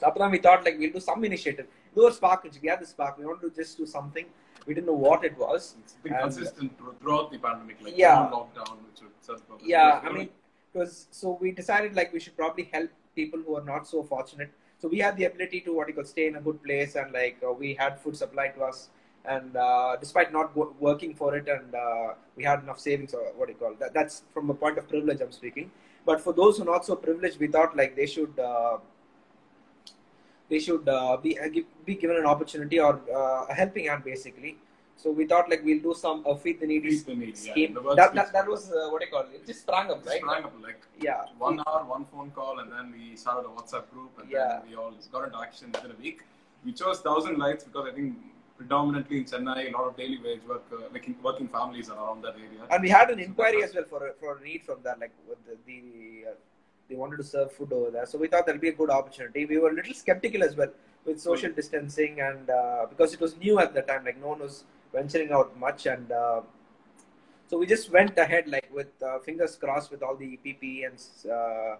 So 0.00 0.28
we 0.30 0.38
thought 0.38 0.64
like 0.64 0.78
we'll 0.78 0.92
do 0.92 1.00
some 1.00 1.24
initiative. 1.24 1.66
Do 1.94 2.06
a 2.06 2.12
spark. 2.12 2.46
We 2.62 2.68
had 2.68 2.80
the 2.80 2.86
spark. 2.86 3.18
We 3.18 3.24
want 3.26 3.40
to 3.40 3.50
just 3.50 3.76
do 3.76 3.86
something. 3.86 4.26
We 4.66 4.74
didn't 4.74 4.86
know 4.86 4.92
what 5.08 5.24
it 5.24 5.36
was. 5.38 5.74
It's 5.80 5.94
been 5.94 6.12
And- 6.12 6.22
consistent 6.22 6.72
throughout 7.00 7.30
the 7.32 7.38
pandemic, 7.38 7.76
like 7.82 7.96
Yeah. 7.96 8.28
lockdown, 8.32 8.76
which 8.86 9.00
would 9.02 9.12
serve 9.20 9.48
purpose. 9.48 9.66
Yeah, 9.66 10.00
I 10.04 10.12
mean, 10.12 10.28
because 10.72 11.08
so 11.10 11.38
we 11.40 11.52
decided 11.52 11.96
like 11.96 12.12
we 12.12 12.20
should 12.20 12.36
probably 12.36 12.64
help 12.72 12.90
people 13.16 13.40
who 13.40 13.56
are 13.56 13.64
not 13.64 13.86
so 13.86 14.02
fortunate. 14.02 14.50
So 14.80 14.86
we 14.88 14.98
had 14.98 15.16
the 15.16 15.24
ability 15.24 15.60
to 15.62 15.72
what 15.76 15.88
you 15.88 15.94
call 15.94 16.04
stay 16.04 16.26
in 16.28 16.36
a 16.36 16.40
good 16.40 16.62
place, 16.62 16.94
and 16.94 17.12
like 17.12 17.38
uh, 17.46 17.52
we 17.52 17.74
had 17.74 17.98
food 18.02 18.16
supplied 18.16 18.54
to 18.56 18.62
us, 18.64 18.90
and 19.24 19.56
uh, 19.56 19.96
despite 19.96 20.32
not 20.32 20.54
go- 20.54 20.74
working 20.78 21.14
for 21.14 21.34
it, 21.38 21.48
and 21.48 21.74
uh, 21.74 22.14
we 22.36 22.44
had 22.44 22.62
enough 22.62 22.78
savings 22.78 23.14
or 23.14 23.24
what 23.36 23.46
do 23.48 23.52
you 23.54 23.58
call 23.58 23.74
that? 23.80 23.92
That's 23.94 24.22
from 24.34 24.50
a 24.50 24.54
point 24.54 24.78
of 24.78 24.88
privilege 24.88 25.20
I'm 25.20 25.32
speaking. 25.32 25.70
But 26.04 26.20
for 26.20 26.32
those 26.32 26.56
who 26.58 26.62
are 26.62 26.72
not 26.76 26.84
so 26.86 26.94
privileged, 26.94 27.40
we 27.40 27.48
thought 27.48 27.76
like 27.76 27.96
they 27.96 28.06
should. 28.06 28.38
They 30.50 30.58
should 30.58 30.88
uh, 30.88 31.16
be 31.18 31.38
uh, 31.38 31.48
give, 31.48 31.66
be 31.84 31.94
given 31.94 32.16
an 32.16 32.26
opportunity 32.26 32.80
or 32.80 33.00
uh, 33.14 33.46
a 33.50 33.54
helping 33.54 33.86
hand 33.86 34.04
basically. 34.04 34.56
So 34.96 35.10
we 35.12 35.26
thought 35.26 35.48
like 35.48 35.62
we'll 35.64 35.80
do 35.80 35.94
some 35.94 36.24
uh, 36.26 36.34
feed 36.34 36.58
the 36.60 36.66
needy 36.66 36.90
Feed 36.98 37.06
the 37.20 37.26
yeah. 37.26 37.52
scheme. 37.52 37.74
The 37.74 37.94
that, 37.94 38.14
that, 38.14 38.32
that 38.32 38.48
was 38.48 38.72
uh, 38.72 38.88
what 38.90 39.00
you 39.02 39.08
call 39.08 39.20
it? 39.22 39.30
It 39.34 39.46
just 39.46 39.60
sprang 39.60 39.90
up, 39.90 39.98
Just 39.98 40.08
right? 40.08 40.20
sprang 40.22 40.44
up 40.44 40.54
like 40.62 40.80
Yeah. 41.00 41.24
one 41.38 41.60
hour, 41.66 41.84
one 41.84 42.04
phone 42.06 42.30
call, 42.32 42.58
and 42.60 42.72
then 42.72 42.92
we 42.92 43.14
started 43.16 43.46
a 43.48 43.52
WhatsApp 43.56 43.90
group, 43.92 44.18
and 44.20 44.28
Yeah. 44.30 44.60
then 44.60 44.70
we 44.70 44.74
all 44.76 44.92
got 45.12 45.24
into 45.26 45.38
action 45.38 45.70
within 45.72 45.92
a 45.92 46.00
week. 46.06 46.22
We 46.64 46.72
chose 46.72 47.00
Thousand 47.00 47.38
Lights 47.38 47.62
because 47.64 47.86
I 47.86 47.94
think 47.94 48.16
predominantly 48.56 49.18
in 49.18 49.24
Chennai, 49.24 49.68
a 49.68 49.76
lot 49.76 49.86
of 49.86 49.96
daily 49.96 50.18
wage 50.24 50.40
work, 50.48 50.64
uh, 50.72 50.76
like 50.92 51.06
in- 51.06 51.16
working 51.22 51.46
families 51.46 51.88
are 51.90 51.96
around 52.04 52.22
that 52.22 52.34
area. 52.34 52.62
And 52.70 52.82
we 52.82 52.88
had 52.88 53.10
an 53.10 53.20
inquiry 53.20 53.62
as 53.62 53.72
well 53.76 53.84
for 53.88 54.08
a, 54.08 54.12
for 54.14 54.38
a 54.38 54.42
need 54.42 54.64
from 54.64 54.78
that, 54.82 54.98
like 54.98 55.12
with 55.28 55.38
the, 55.46 55.56
the 55.64 56.30
uh, 56.30 56.34
they 56.88 56.96
wanted 56.96 57.18
to 57.18 57.24
serve 57.24 57.52
food 57.52 57.72
over 57.72 57.90
there. 57.90 58.06
So 58.06 58.18
we 58.18 58.28
thought 58.28 58.46
that'll 58.46 58.60
be 58.60 58.68
a 58.68 58.72
good 58.72 58.90
opportunity. 58.90 59.44
We 59.44 59.58
were 59.58 59.70
a 59.70 59.74
little 59.74 59.94
skeptical 59.94 60.42
as 60.42 60.56
well 60.56 60.70
with 61.04 61.20
social 61.20 61.52
distancing 61.52 62.20
and 62.20 62.50
uh, 62.50 62.86
because 62.88 63.12
it 63.14 63.20
was 63.20 63.36
new 63.36 63.58
at 63.58 63.74
the 63.74 63.82
time, 63.82 64.04
like 64.04 64.20
no 64.20 64.28
one 64.28 64.40
was 64.40 64.64
venturing 64.92 65.32
out 65.32 65.58
much, 65.58 65.86
and 65.86 66.10
uh, 66.10 66.40
so 67.46 67.58
we 67.58 67.66
just 67.66 67.90
went 67.90 68.16
ahead 68.18 68.48
like 68.48 68.68
with 68.72 68.90
uh, 69.02 69.18
fingers 69.20 69.56
crossed 69.56 69.90
with 69.90 70.02
all 70.02 70.16
the 70.16 70.38
PPE 70.44 70.86
and 70.86 70.98
uh, 71.30 71.76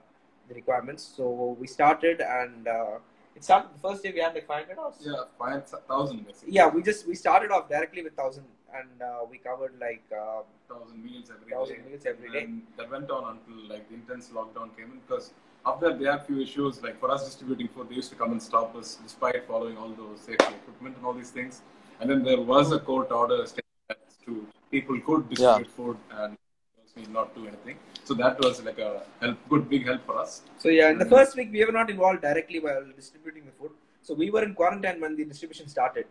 the 0.48 0.54
requirements. 0.54 1.12
So 1.16 1.56
we 1.60 1.66
started 1.66 2.20
and. 2.20 2.68
Uh, 2.68 2.98
it 3.36 3.44
started 3.44 3.68
the 3.72 3.78
first 3.88 4.02
day 4.02 4.10
we 4.12 4.18
had 4.18 4.34
like 4.34 4.48
500 4.48 4.76
hours. 4.76 4.94
Yeah, 5.00 5.12
five 5.38 5.68
thousand 5.86 6.26
basically. 6.26 6.54
Yeah, 6.54 6.66
we 6.66 6.82
just 6.82 7.06
we 7.06 7.14
started 7.14 7.52
off 7.52 7.68
directly 7.68 8.02
with 8.02 8.16
thousand, 8.16 8.42
and 8.74 9.02
uh, 9.02 9.24
we 9.30 9.38
covered 9.38 9.74
like 9.80 10.02
uh, 10.12 10.42
thousand 10.68 11.02
meals 11.02 11.30
every 11.30 11.50
day. 11.50 11.56
Thousand 11.56 11.84
meals 11.86 12.06
every 12.06 12.30
day. 12.30 12.44
And 12.44 12.62
that 12.76 12.90
went 12.90 13.10
on 13.10 13.36
until 13.36 13.68
like 13.68 13.88
the 13.88 13.94
intense 13.94 14.28
lockdown 14.28 14.76
came 14.76 14.92
in 14.92 15.00
because 15.06 15.32
after 15.66 15.88
that 15.90 15.98
they 15.98 16.06
had 16.06 16.26
few 16.26 16.40
issues. 16.40 16.82
Like 16.82 17.00
for 17.00 17.10
us 17.10 17.24
distributing 17.24 17.68
food, 17.68 17.88
they 17.88 17.96
used 17.96 18.10
to 18.10 18.16
come 18.16 18.32
and 18.32 18.42
stop 18.42 18.76
us 18.76 18.98
despite 19.02 19.46
following 19.46 19.76
all 19.76 19.90
those 19.90 20.20
safety 20.20 20.54
equipment 20.62 20.96
and 20.96 21.06
all 21.06 21.14
these 21.14 21.30
things. 21.30 21.62
And 22.00 22.10
then 22.10 22.22
there 22.22 22.40
was 22.40 22.72
a 22.72 22.78
court 22.78 23.10
order 23.10 23.44
stating 23.46 23.64
that 23.88 23.98
to 24.26 24.46
people 24.70 25.00
could 25.00 25.28
distribute 25.28 25.70
food 25.70 25.96
and 26.10 26.36
also 26.78 27.10
not 27.10 27.34
do 27.34 27.46
anything. 27.46 27.76
So 28.04 28.14
that 28.14 28.38
was 28.40 28.62
like 28.62 28.78
a 28.78 29.02
help, 29.20 29.38
good 29.48 29.68
big 29.68 29.86
help 29.86 30.04
for 30.06 30.18
us. 30.18 30.42
So 30.58 30.68
yeah, 30.68 30.90
in 30.90 30.98
the 30.98 31.06
first 31.06 31.36
week 31.36 31.50
we 31.52 31.64
were 31.64 31.72
not 31.72 31.90
involved 31.90 32.22
directly 32.22 32.60
while 32.60 32.84
distributing 32.94 33.44
the 33.46 33.52
food. 33.52 33.72
So 34.02 34.14
we 34.14 34.30
were 34.30 34.42
in 34.42 34.54
quarantine 34.54 35.00
when 35.00 35.16
the 35.16 35.24
distribution 35.24 35.68
started. 35.68 36.06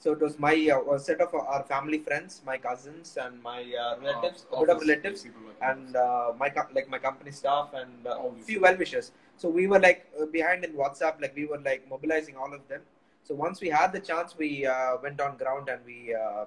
So 0.00 0.12
it 0.12 0.20
was 0.20 0.38
my 0.38 0.54
uh, 0.74 0.98
set 0.98 1.20
of 1.20 1.34
our 1.34 1.62
family 1.64 1.98
friends, 1.98 2.40
my 2.46 2.56
cousins, 2.58 3.16
and 3.22 3.42
my 3.42 3.60
uh, 3.84 3.96
relatives, 4.02 4.46
a 4.52 4.60
bit 4.60 4.70
of 4.70 4.80
relatives, 4.80 5.22
people 5.24 5.42
and 5.70 5.94
uh, 5.94 6.32
my 6.38 6.48
co- 6.48 6.68
like 6.74 6.88
my 6.88 6.98
company 6.98 7.30
staff 7.30 7.74
and 7.74 8.06
uh, 8.06 8.16
a 8.18 8.34
these 8.34 8.46
few 8.46 8.60
well 8.60 8.76
wishers. 8.76 9.12
So 9.36 9.48
we 9.50 9.66
were 9.66 9.78
like 9.78 10.06
uh, 10.20 10.26
behind 10.26 10.64
in 10.64 10.72
WhatsApp, 10.72 11.20
like 11.20 11.36
we 11.36 11.44
were 11.46 11.58
like 11.58 11.88
mobilizing 11.90 12.36
all 12.36 12.52
of 12.54 12.66
them. 12.68 12.80
So 13.24 13.34
once 13.34 13.60
we 13.60 13.68
had 13.68 13.92
the 13.92 14.00
chance, 14.00 14.36
we 14.38 14.66
uh, 14.66 14.96
went 15.02 15.20
on 15.20 15.36
ground 15.36 15.68
and 15.68 15.84
we 15.84 16.14
uh, 16.14 16.46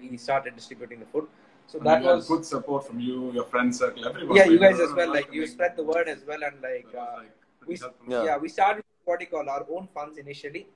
we 0.00 0.16
started 0.16 0.54
distributing 0.56 1.00
the 1.00 1.06
food. 1.06 1.28
So 1.66 1.78
And 1.78 1.86
that 1.86 2.02
was 2.02 2.28
good 2.28 2.44
support 2.44 2.86
from 2.86 3.00
you, 3.00 3.32
your 3.32 3.44
friend 3.44 3.74
circle, 3.74 4.06
everyone. 4.06 4.36
yeah, 4.36 4.44
you 4.44 4.58
guys 4.58 4.78
as 4.80 4.92
well. 4.92 5.08
Like 5.08 5.32
you 5.32 5.46
spread 5.46 5.76
the 5.76 5.84
word 5.84 6.08
as 6.08 6.24
well, 6.26 6.42
and 6.44 6.60
like. 6.60 6.86
Uh, 6.94 7.06
like, 7.22 7.30
we- 7.66 7.78
Yeah. 8.08 8.24
yeah, 8.26 8.36
we 8.44 8.48
started 8.48 8.84
what 9.04 9.20
you 9.20 9.28
call 9.34 9.48
our 9.48 9.64
own 9.76 9.84
funds 9.96 10.18
initially, 10.18 10.66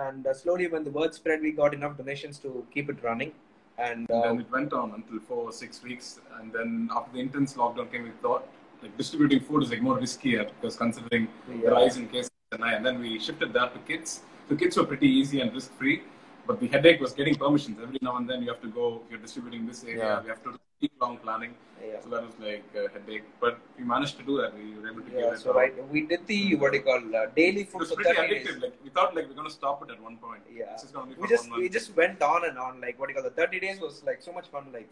and 0.00 0.26
uh, 0.26 0.34
slowly 0.34 0.66
when 0.66 0.84
the 0.84 0.90
word 0.90 1.14
spread, 1.14 1.40
we 1.40 1.52
got 1.52 1.74
enough 1.74 1.96
donations 1.96 2.38
to 2.38 2.66
keep 2.72 2.88
it 2.88 3.02
running. 3.02 3.32
And 3.78 4.08
And 4.08 4.10
uh, 4.10 4.22
then 4.22 4.40
it 4.40 4.50
went 4.50 4.72
on 4.72 4.92
until 4.92 5.18
four 5.20 5.44
or 5.44 5.52
six 5.52 5.82
weeks. 5.82 6.20
And 6.38 6.52
then 6.52 6.88
after 6.94 7.12
the 7.12 7.20
intense 7.20 7.54
lockdown 7.54 7.90
came, 7.90 8.04
we 8.04 8.10
thought 8.22 8.46
like 8.82 8.96
distributing 8.96 9.40
food 9.40 9.64
is 9.64 9.70
like 9.70 9.82
more 9.82 9.98
riskier 9.98 10.48
because 10.48 10.76
considering 10.76 11.28
the 11.48 11.70
rise 11.70 11.96
in 11.96 12.08
cases. 12.08 12.30
And 12.52 12.86
then 12.86 13.00
we 13.00 13.18
shifted 13.18 13.52
that 13.54 13.72
to 13.74 13.80
kids. 13.80 14.22
So 14.48 14.54
kids 14.54 14.76
were 14.76 14.84
pretty 14.84 15.08
easy 15.08 15.40
and 15.40 15.52
risk 15.52 15.72
free. 15.76 16.02
But 16.46 16.60
the 16.60 16.68
headache 16.68 17.00
was 17.00 17.12
getting 17.12 17.34
permissions. 17.36 17.78
Every 17.82 17.98
now 18.02 18.16
and 18.16 18.28
then 18.28 18.42
you 18.42 18.48
have 18.48 18.60
to 18.62 18.68
go, 18.68 19.00
you're 19.10 19.18
distributing 19.18 19.66
this 19.66 19.82
area, 19.84 19.98
Yeah. 20.04 20.22
we 20.22 20.28
have 20.28 20.42
to 20.44 20.52
do 20.52 20.58
week 20.82 20.92
long 21.00 21.16
planning. 21.24 21.52
yeah, 21.86 22.00
So 22.02 22.08
that 22.10 22.22
was 22.26 22.34
like 22.38 22.64
a 22.80 22.88
headache. 22.94 23.24
But 23.40 23.58
we 23.78 23.84
managed 23.84 24.16
to 24.18 24.24
do 24.30 24.36
that. 24.40 24.50
We 24.58 24.64
were 24.78 24.88
able 24.90 25.02
to 25.08 25.12
yeah. 25.12 25.20
get 25.22 25.32
it 25.34 25.40
So 25.44 25.54
right, 25.54 25.72
we 25.94 26.02
did 26.12 26.26
the 26.26 26.40
what 26.56 26.72
do 26.72 26.78
you 26.78 26.84
call 26.90 27.02
uh, 27.20 27.26
daily 27.40 27.62
It 27.62 27.70
food 27.70 27.80
was 27.84 27.90
for 27.90 27.96
pretty 27.96 28.14
30 28.14 28.28
addictive. 28.34 28.52
days. 28.54 28.62
Like 28.64 28.74
we 28.84 28.90
thought 28.90 29.14
like 29.16 29.28
we're 29.28 29.38
gonna 29.42 29.56
stop 29.60 29.82
it 29.84 29.90
at 29.94 30.00
one 30.08 30.16
point. 30.26 30.42
Yeah. 30.60 30.72
This 30.72 30.84
is 30.88 30.90
gonna 30.96 31.06
be 31.14 31.20
We 31.24 31.28
just 31.34 31.50
we 31.62 31.68
just 31.78 31.96
went 32.02 32.20
on 32.32 32.44
and 32.48 32.58
on. 32.66 32.80
Like 32.86 32.98
what 32.98 33.08
do 33.08 33.14
you 33.14 33.20
call 33.20 33.28
the 33.30 33.36
30 33.42 33.60
days 33.66 33.80
was 33.86 34.02
like 34.10 34.20
so 34.28 34.32
much 34.32 34.48
fun. 34.56 34.66
Like, 34.78 34.90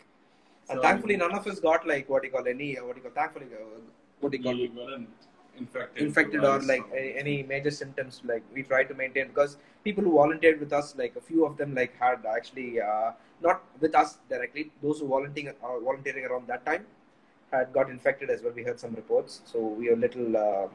and 0.70 0.76
So- 0.78 0.82
thankfully 0.86 1.16
none 1.24 1.34
of 1.40 1.46
us 1.52 1.60
got 1.68 1.86
like 1.92 2.08
what 2.08 2.22
do 2.22 2.28
you 2.28 2.34
call 2.38 2.48
any 2.56 2.70
uh, 2.78 2.84
what 2.86 2.94
do 2.96 3.02
you 3.02 3.08
call 3.08 3.16
thankfully 3.22 3.46
uh, 3.60 3.80
what 4.20 4.32
do 4.32 4.38
you 4.38 4.44
call 4.44 4.54
we 4.54 4.68
weren't 4.80 5.08
infected. 5.58 6.02
infected 6.06 6.44
or 6.50 6.58
like 6.72 6.84
any, 7.00 7.10
any 7.22 7.36
major 7.42 7.70
symptoms 7.82 8.22
like 8.24 8.42
we 8.54 8.62
try 8.62 8.82
to 8.90 8.94
maintain 8.94 9.26
because 9.32 9.58
people 9.84 10.04
who 10.04 10.12
volunteered 10.22 10.58
with 10.60 10.72
us 10.72 10.94
like 10.96 11.14
a 11.16 11.20
few 11.20 11.44
of 11.44 11.56
them 11.56 11.74
like 11.74 11.92
had 11.98 12.24
actually 12.36 12.80
uh, 12.80 13.10
not 13.46 13.62
with 13.80 13.94
us 13.94 14.18
directly 14.28 14.70
those 14.82 15.00
who 15.00 15.08
volunteering 15.08 15.54
uh, 15.62 15.78
volunteering 15.88 16.24
around 16.24 16.46
that 16.46 16.64
time 16.66 16.84
had 17.50 17.72
got 17.72 17.90
infected 17.90 18.30
as 18.30 18.42
well 18.42 18.52
we 18.60 18.62
heard 18.68 18.80
some 18.84 18.94
reports 18.94 19.40
so 19.44 19.58
we 19.80 19.88
are 19.88 19.96
little 19.96 20.36
uh, 20.36 20.66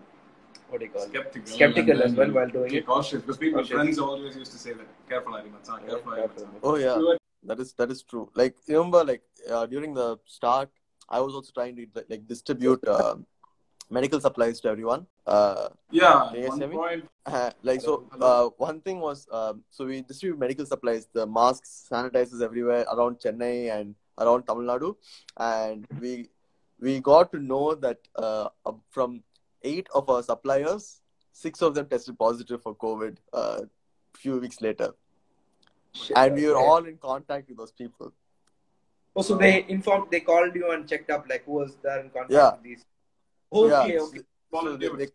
what 0.69 0.79
do 0.79 0.85
you 0.85 0.91
call 0.91 1.03
it 1.03 1.09
skeptical, 1.09 1.51
Skeptical 1.53 2.03
as 2.03 2.13
well 2.13 2.31
while 2.31 2.49
doing 2.49 2.71
be 2.71 2.77
it. 2.77 2.85
cautious 2.85 3.21
because 3.21 3.37
people 3.37 3.61
Cautious. 3.61 3.73
friends 3.75 3.99
always 3.99 4.35
used 4.35 4.51
to 4.51 4.57
say 4.57 4.73
that 4.73 4.87
careful 5.09 5.33
Hari 5.33 5.49
Matsan, 5.49 5.87
careful 5.87 6.11
Hari 6.11 6.21
careful. 6.21 6.43
Matsan. 6.43 6.59
Oh 6.63 6.75
yeah, 6.75 7.15
that 7.43 7.59
is 7.59 7.73
that 7.73 7.89
is 7.91 8.03
true. 8.03 8.29
Like 8.35 8.55
remember, 8.67 9.03
like 9.03 9.23
uh, 9.49 9.65
during 9.65 9.93
the 9.93 10.17
start, 10.25 10.69
I 11.09 11.21
was 11.21 11.33
also 11.33 11.51
trying 11.53 11.75
to 11.77 11.87
like, 11.95 12.05
like 12.09 12.27
distribute 12.27 12.85
uh, 12.87 13.15
medical 13.89 14.19
supplies 14.19 14.59
to 14.61 14.69
everyone. 14.69 15.07
Uh, 15.35 15.67
yeah, 15.91 16.29
Can 16.31 16.41
you 16.41 16.47
one 16.49 16.59
hear 16.59 16.67
me? 16.69 16.75
point. 16.75 17.05
Uh, 17.25 17.49
like 17.69 17.81
so 17.81 17.93
uh, 18.27 18.45
one 18.65 18.77
thing 18.85 18.99
was 19.01 19.27
um, 19.37 19.61
so 19.69 19.85
we 19.85 20.01
distribute 20.01 20.39
medical 20.43 20.65
supplies 20.65 21.07
the 21.17 21.25
masks 21.37 21.71
sanitizers 21.91 22.41
everywhere 22.47 22.85
around 22.93 23.17
chennai 23.23 23.55
and 23.77 23.95
around 24.25 24.43
tamil 24.49 24.67
nadu. 24.71 24.89
And 25.47 25.85
we 26.03 26.11
we 26.87 26.93
got 27.09 27.33
to 27.33 27.39
know 27.49 27.65
that 27.87 27.99
uh, 28.27 28.47
uh, 28.65 28.75
from 28.97 29.21
eight 29.71 29.89
of 30.01 30.09
our 30.13 30.23
suppliers 30.29 30.85
six 31.41 31.61
of 31.67 31.73
them 31.79 31.87
tested 31.95 32.17
positive 32.25 32.61
for 32.67 32.73
covid 32.85 33.17
uh, 33.41 33.59
few 34.23 34.37
weeks 34.45 34.61
later. 34.67 34.89
And 36.21 36.35
we 36.39 36.45
were 36.47 36.57
all 36.69 36.85
in 36.93 36.97
contact 37.09 37.49
with 37.49 37.57
those 37.57 37.75
people. 37.83 38.09
Oh 39.19 39.23
so 39.27 39.35
they 39.43 39.53
informed 39.75 40.07
they 40.15 40.23
called 40.31 40.55
you 40.61 40.71
and 40.73 40.87
checked 40.93 41.11
up 41.17 41.23
like 41.33 41.43
who 41.49 41.55
was 41.61 41.71
there 41.83 41.99
in 42.05 42.09
contact 42.17 42.39
Yeah. 42.39 42.51
with 42.55 42.63
these? 42.71 42.83
Okay 43.51 43.93
yeah, 43.93 44.01
okay 44.07 44.23
so 44.53 44.77
they, 44.77 44.87
they, 44.87 45.07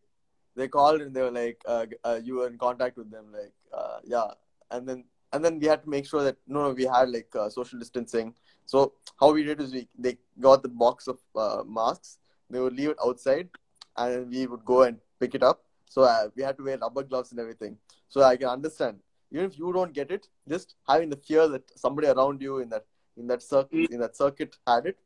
they 0.57 0.69
called 0.69 1.01
and 1.01 1.15
they 1.15 1.23
were 1.23 1.31
like 1.31 1.61
uh, 1.67 1.87
uh, 2.05 2.21
you 2.23 2.37
were 2.37 2.49
in 2.49 2.59
contact 2.59 2.97
with 2.97 3.11
them 3.11 3.27
like 3.33 3.53
uh, 3.73 3.99
yeah. 4.05 4.29
And 4.71 4.89
then 4.89 5.05
and 5.33 5.45
then 5.45 5.59
we 5.59 5.67
had 5.67 5.83
to 5.83 5.89
make 5.89 6.07
sure 6.07 6.23
that 6.25 6.37
no, 6.47 6.69
no 6.69 6.71
we 6.71 6.85
had 6.85 7.11
like 7.11 7.35
uh, 7.35 7.49
social 7.49 7.79
distancing. 7.79 8.35
So 8.67 8.93
how 9.19 9.33
we 9.33 9.45
did 9.45 9.61
is 9.61 9.73
we 9.73 9.89
they 9.99 10.19
got 10.41 10.63
the 10.63 10.69
box 10.69 11.09
of 11.09 11.19
uh, 11.35 11.63
masks. 11.67 12.19
They 12.51 12.61
would 12.61 12.75
leave 12.75 12.91
it 12.91 12.99
outside 13.05 13.49
and 13.97 14.31
we 14.31 14.47
would 14.47 14.65
go 14.65 14.83
and 14.83 14.99
pick 15.21 15.35
it 15.35 15.43
up. 15.43 15.65
So 15.89 16.03
uh, 16.03 16.29
we 16.35 16.43
had 16.43 16.57
to 16.59 16.65
wear 16.65 16.79
rubber 16.79 17.03
gloves 17.03 17.31
and 17.33 17.41
everything. 17.41 17.77
So 18.09 18.23
i 18.23 18.37
can 18.37 18.49
understand. 18.49 18.99
Even 19.31 19.47
if 19.47 19.59
you 19.59 19.73
don't 19.73 19.95
get 19.95 20.11
it 20.11 20.29
just 20.47 20.75
having 20.87 21.09
the 21.09 21.17
fear 21.17 21.49
that 21.49 21.63
somebody 21.79 22.09
around 22.09 22.43
you 22.43 22.59
in 22.59 22.69
that 22.69 22.85
in 23.17 23.27
that 23.29 23.43
circuit 23.43 23.91
in 23.91 24.01
that 24.01 24.17
circuit 24.17 24.57
had 24.67 24.87
it 24.87 24.99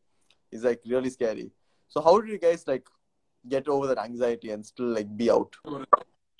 is 0.50 0.64
like 0.64 0.80
really 0.86 1.10
scary. 1.10 1.50
So 1.88 2.00
how 2.00 2.20
did 2.20 2.30
you 2.30 2.38
guys 2.38 2.66
like 2.66 2.88
get 3.45 3.67
over 3.67 3.85
that 3.87 3.99
anxiety 3.99 4.49
and 4.51 4.65
still 4.65 4.89
like 4.97 5.09
be 5.17 5.29
out 5.31 5.51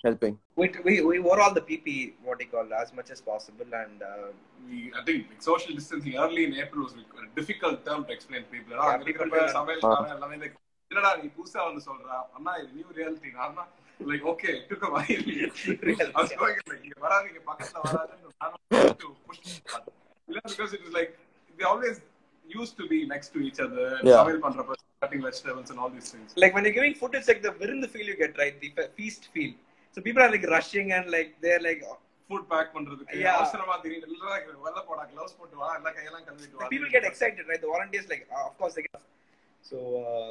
helping? 0.04 0.34
We, 0.56 0.66
we, 0.86 0.94
we 1.10 1.18
wore 1.26 1.40
all 1.40 1.54
the 1.54 1.60
PP, 1.60 2.14
what 2.24 2.40
you 2.40 2.48
call, 2.54 2.68
as 2.74 2.92
much 2.98 3.10
as 3.10 3.20
possible, 3.20 3.66
and 3.82 4.02
uh, 4.02 4.28
we, 4.68 4.92
I 4.98 5.04
think 5.04 5.28
like, 5.30 5.42
social 5.42 5.74
distancing 5.74 6.16
early 6.16 6.44
in 6.48 6.54
April 6.64 6.84
was 6.84 6.94
like, 7.00 7.06
a 7.22 7.34
difficult 7.40 7.84
term 7.86 8.04
to 8.06 8.12
explain 8.12 8.42
to 8.44 8.50
people. 8.56 8.74
Yeah, 8.76 8.90
அங்க 8.94 9.04
people 9.08 9.26
இருக்கிறப்ப 9.26 9.38
will- 9.44 9.54
சமையல்காரன் 9.58 10.14
எல்லாமே 10.16 10.38
like, 10.44 10.56
என்னடா 10.90 11.10
நீ 11.20 11.28
புதுசா 11.38 11.60
வந்து 11.68 11.82
சொல்றா 11.88 12.16
அண்ணா 12.36 12.52
இது 12.62 12.70
new 12.78 12.88
reality 12.98 13.30
நான் 13.40 13.60
like 14.10 14.24
okay 14.32 14.52
took 14.70 14.82
a 14.88 14.92
while 14.94 15.22
I 16.06 16.08
was 16.18 16.32
going 16.42 16.58
like 16.72 16.82
இங்க 16.86 16.98
வராதீங்க 17.06 17.40
பக்கத்துல 17.50 17.82
வராதுன்னு 17.88 18.32
நானும் 18.42 18.98
to 19.04 19.10
push 19.28 19.40
that. 19.72 19.84
இல்ல 20.28 20.40
because 20.52 20.72
it 20.78 20.82
was 20.86 20.92
like 21.00 21.12
they 21.58 21.66
always 21.72 21.96
used 22.60 22.76
to 22.80 22.86
be 22.92 22.98
next 23.12 23.28
to 23.34 23.40
each 23.48 23.60
other 23.66 23.86
Yeah. 24.08 24.16
சமையல் 24.20 24.42
பண்றப்ப 24.46 24.78
cutting 25.04 25.22
vegetables 25.26 25.68
and 25.72 25.78
all 25.82 25.90
these 25.94 26.08
things 26.14 26.28
like 26.42 26.52
when 26.56 26.64
you're 26.64 26.76
giving 26.78 26.94
food, 26.98 27.12
it's 27.18 27.28
like 27.30 27.40
the 27.46 27.52
virund 27.60 27.84
feel 27.94 28.06
you 28.10 28.16
get, 28.20 28.32
right? 28.42 28.56
The 28.64 28.68
fe- 28.76 28.90
feast 28.98 29.22
feel. 29.34 29.52
So 29.94 30.00
people 30.06 30.20
are 30.24 30.30
like 30.34 30.44
rushing 30.56 30.88
and 30.96 31.06
like 31.16 31.30
they're 31.44 31.62
like 31.68 31.80
food 32.28 32.46
back 32.52 32.70
பண்றதுக்கு 32.76 33.16
Yeah. 33.22 33.34
அவசரமா 33.38 33.74
திடீர்னு 33.84 34.12
இல்லடா, 34.16 34.36
வெள்ள 34.66 34.78
போடா 34.90 35.02
gloves 35.14 35.34
போட்டு 35.38 35.56
வா 35.62 35.70
எல்லாம் 35.78 35.96
கையெல்லாம் 35.98 36.24
கழுவிட்டு 36.28 36.58
வா 36.60 36.68
people 36.74 36.90
get 36.96 37.06
excited, 37.10 37.42
right? 37.50 37.62
The 37.66 37.72
volunteers 37.74 38.06
like, 38.12 38.24
uh, 38.36 38.44
of 38.50 38.54
course 38.60 38.74
they 38.78 38.84
get. 38.86 39.02
So 39.70 39.78
uh, 40.04 40.30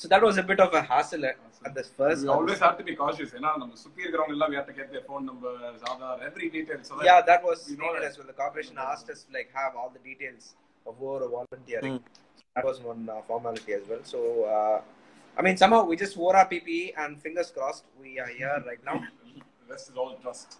so 0.00 0.06
that 0.12 0.22
was 0.28 0.36
a 0.42 0.46
bit 0.50 0.60
of 0.66 0.72
a 0.80 0.84
hassle 0.90 1.24
at, 1.30 1.38
at 1.68 1.72
the 1.78 1.84
first. 1.98 2.22
We 2.26 2.30
always 2.36 2.60
have 2.66 2.76
to 2.80 2.86
be 2.90 2.94
cautious. 3.02 3.30
ஏன்னா 3.38 3.50
நம்ம 3.62 3.74
சுத்தி 3.84 4.00
இருக்கிறவங்க 4.04 4.36
எல்லாம் 4.36 4.52
we 4.52 4.58
have 4.60 4.68
to 4.70 4.76
get 4.80 4.88
their 4.94 5.04
phone 5.10 5.24
numbers, 5.30 5.80
Aadhaar, 5.90 6.14
every 6.28 6.48
detail. 6.56 6.80
So 6.90 6.94
that 6.98 7.06
yeah, 7.10 7.20
that 7.30 7.42
was 7.50 7.58
we 7.70 7.76
know 7.82 7.90
needed 7.90 8.04
that. 8.04 8.10
as 8.12 8.16
well. 8.20 8.28
The 8.32 8.38
corporation 8.42 8.78
asked 8.90 9.10
us 9.14 9.22
to 9.26 9.32
like 9.38 9.50
have 9.62 9.74
all 9.82 9.90
the 9.98 10.04
details 10.10 10.44
of 10.87 10.95
who 10.97 11.09
are 11.09 11.27
volunteering. 11.27 11.99
That 12.55 12.65
was 12.65 12.79
one 12.79 13.07
uh, 13.09 13.21
formality 13.27 13.73
as 13.73 13.87
well. 13.87 13.99
So 14.03 14.45
uh, 14.45 14.81
I 15.37 15.43
mean, 15.43 15.55
somehow 15.55 15.83
we 15.85 15.95
just 15.95 16.17
wore 16.17 16.35
our 16.35 16.49
PPE 16.49 16.93
and 16.97 17.21
fingers 17.21 17.51
crossed, 17.51 17.83
we 18.01 18.19
are 18.19 18.27
here 18.27 18.63
right 18.65 18.83
now. 18.83 19.03
The 19.23 19.41
rest 19.71 19.89
is 19.89 19.95
all 19.95 20.15
trust. 20.15 20.57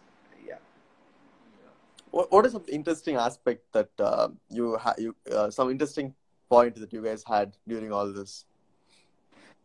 Yeah. 0.47 0.57
What, 2.11 2.31
what 2.31 2.45
is 2.45 2.51
some 2.51 2.63
interesting 2.67 3.15
aspect 3.15 3.63
that 3.73 3.89
uh, 3.99 4.29
you 4.49 4.77
ha- 4.77 4.93
you 4.99 5.15
uh, 5.31 5.49
some 5.49 5.71
interesting 5.71 6.13
point 6.47 6.75
that 6.75 6.93
you 6.93 7.01
guys 7.01 7.23
had 7.27 7.57
during 7.67 7.91
all 7.91 8.13
this? 8.13 8.45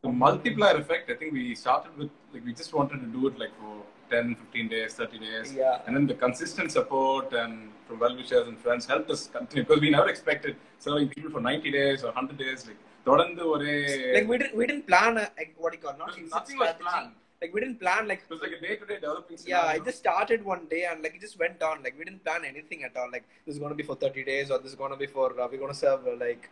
The 0.01 0.09
multiplier 0.09 0.77
effect, 0.79 1.11
I 1.11 1.15
think 1.15 1.33
we 1.35 1.55
started 1.55 1.97
with, 1.97 2.11
like, 2.33 2.45
we 2.45 2.53
just 2.53 2.73
wanted 2.75 3.01
to 3.03 3.07
do 3.07 3.29
it 3.29 3.39
like 3.39 3.55
for 3.61 3.83
10, 4.12 4.36
15 4.36 4.68
days, 4.68 4.94
30 4.94 5.20
days. 5.20 5.48
Yeah. 5.54 5.82
And 5.86 5.96
then 5.96 6.06
the 6.08 6.18
consistent 6.26 6.72
support 6.72 7.34
and 7.34 7.54
from 7.88 8.00
well 8.04 8.16
wishers 8.20 8.48
and 8.50 8.58
friends 8.66 8.86
helped 8.94 9.10
us 9.16 9.22
continue 9.38 9.64
because 9.66 9.82
we 9.82 9.90
never 9.90 10.10
expected 10.10 10.54
serving 10.86 11.10
people 11.10 11.32
for 11.32 11.42
90 11.42 11.72
days 11.72 12.04
or 12.04 12.12
100 12.14 12.38
days. 12.46 12.62
Like, 12.70 12.82
தொடர்ந்து 13.10 13.44
ஒரே 13.54 13.74
Like 14.16 14.26
we 14.32 14.38
didn't 14.40 14.56
we 14.60 14.64
didn't 14.70 14.86
plan 14.90 15.14
a, 15.22 15.26
like, 15.40 15.52
what 15.62 15.70
do 15.72 15.78
you 15.78 15.84
call 15.86 15.94
not 16.02 16.08
Nothing 16.10 16.26
exit 16.26 16.40
was 16.40 16.50
strategy. 16.56 16.84
planned. 16.86 17.12
Like 17.42 17.52
we 17.56 17.60
didn't 17.64 17.80
plan 17.84 18.02
like 18.12 18.22
It 18.26 18.32
was 18.36 18.42
like 18.46 18.56
a 18.58 18.62
day 18.66 18.74
to 18.80 18.86
day 18.90 18.98
developing 19.04 19.38
Yeah, 19.38 19.44
scenario. 19.44 19.78
it 19.80 19.86
just 19.90 20.00
started 20.06 20.40
one 20.54 20.64
day 20.74 20.82
and 20.90 20.98
like 21.06 21.16
it 21.18 21.24
just 21.28 21.38
went 21.44 21.62
on. 21.70 21.76
Like 21.86 21.96
we 22.00 22.06
didn't 22.08 22.24
plan 22.28 22.44
anything 22.52 22.82
at 22.88 22.96
all. 23.02 23.10
Like 23.16 23.26
this 23.46 23.54
is 23.56 23.60
going 23.64 23.74
to 23.76 23.80
be 23.82 23.86
for 23.92 23.96
30 24.06 24.26
days 24.32 24.50
or 24.54 24.58
this 24.64 24.72
is 24.74 24.80
going 24.82 24.94
to 24.96 25.02
be 25.04 25.10
for 25.16 25.28
uh, 25.40 25.48
we're 25.52 25.62
going 25.64 25.76
to 25.78 25.82
serve 25.86 26.04
uh, 26.14 26.18
like 26.26 26.46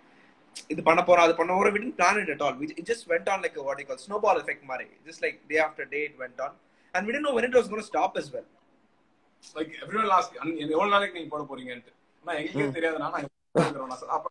இது 0.74 0.82
பண்ண 0.88 1.00
போறோம் 1.08 1.26
அது 1.28 1.34
பண்ண 1.40 1.52
போறோம் 1.58 1.74
we 1.76 1.80
didn't 1.84 1.98
plan 2.02 2.18
it 2.24 2.30
at 2.36 2.42
all. 2.46 2.54
We, 2.62 2.68
it 2.82 2.86
just 2.92 3.04
went 3.14 3.28
on 3.34 3.40
like 3.46 3.58
a 3.62 3.66
what 3.68 3.76
do 3.78 3.84
you 3.84 3.90
call 3.92 4.00
snowball 4.08 4.38
effect 4.44 4.62
மாதிரி. 4.72 4.88
Just 5.10 5.22
like 5.26 5.36
day 5.54 5.60
after 5.68 5.86
day 5.96 6.04
it 6.10 6.16
went 6.24 6.40
on. 6.46 6.54
And 6.94 7.06
we 7.08 7.12
didn't 7.14 7.26
know 7.28 7.36
when 7.38 7.46
it 7.50 7.56
was 7.60 7.68
going 7.72 7.82
to 7.86 7.90
stop 7.94 8.14
as 8.24 8.30
well. 8.36 8.48
like 9.58 9.72
everyone 9.86 10.08
asked 10.18 10.36
"அண்ணா, 10.42 10.54
எவ்வளவு 10.76 10.92
நாளைக்கு 10.94 11.18
நீங்க 11.18 11.32
போட 11.34 11.44
போறீங்கன்ட்டு 11.50 11.92
ஆனா 12.22 12.34
எங்களுக்கே 12.46 12.72
தெரியாது 12.78 13.02
நான் 13.04 13.20
இருக்கிறோம் 13.24 13.92
நான் 13.94 14.08
அப்ப 14.18 14.26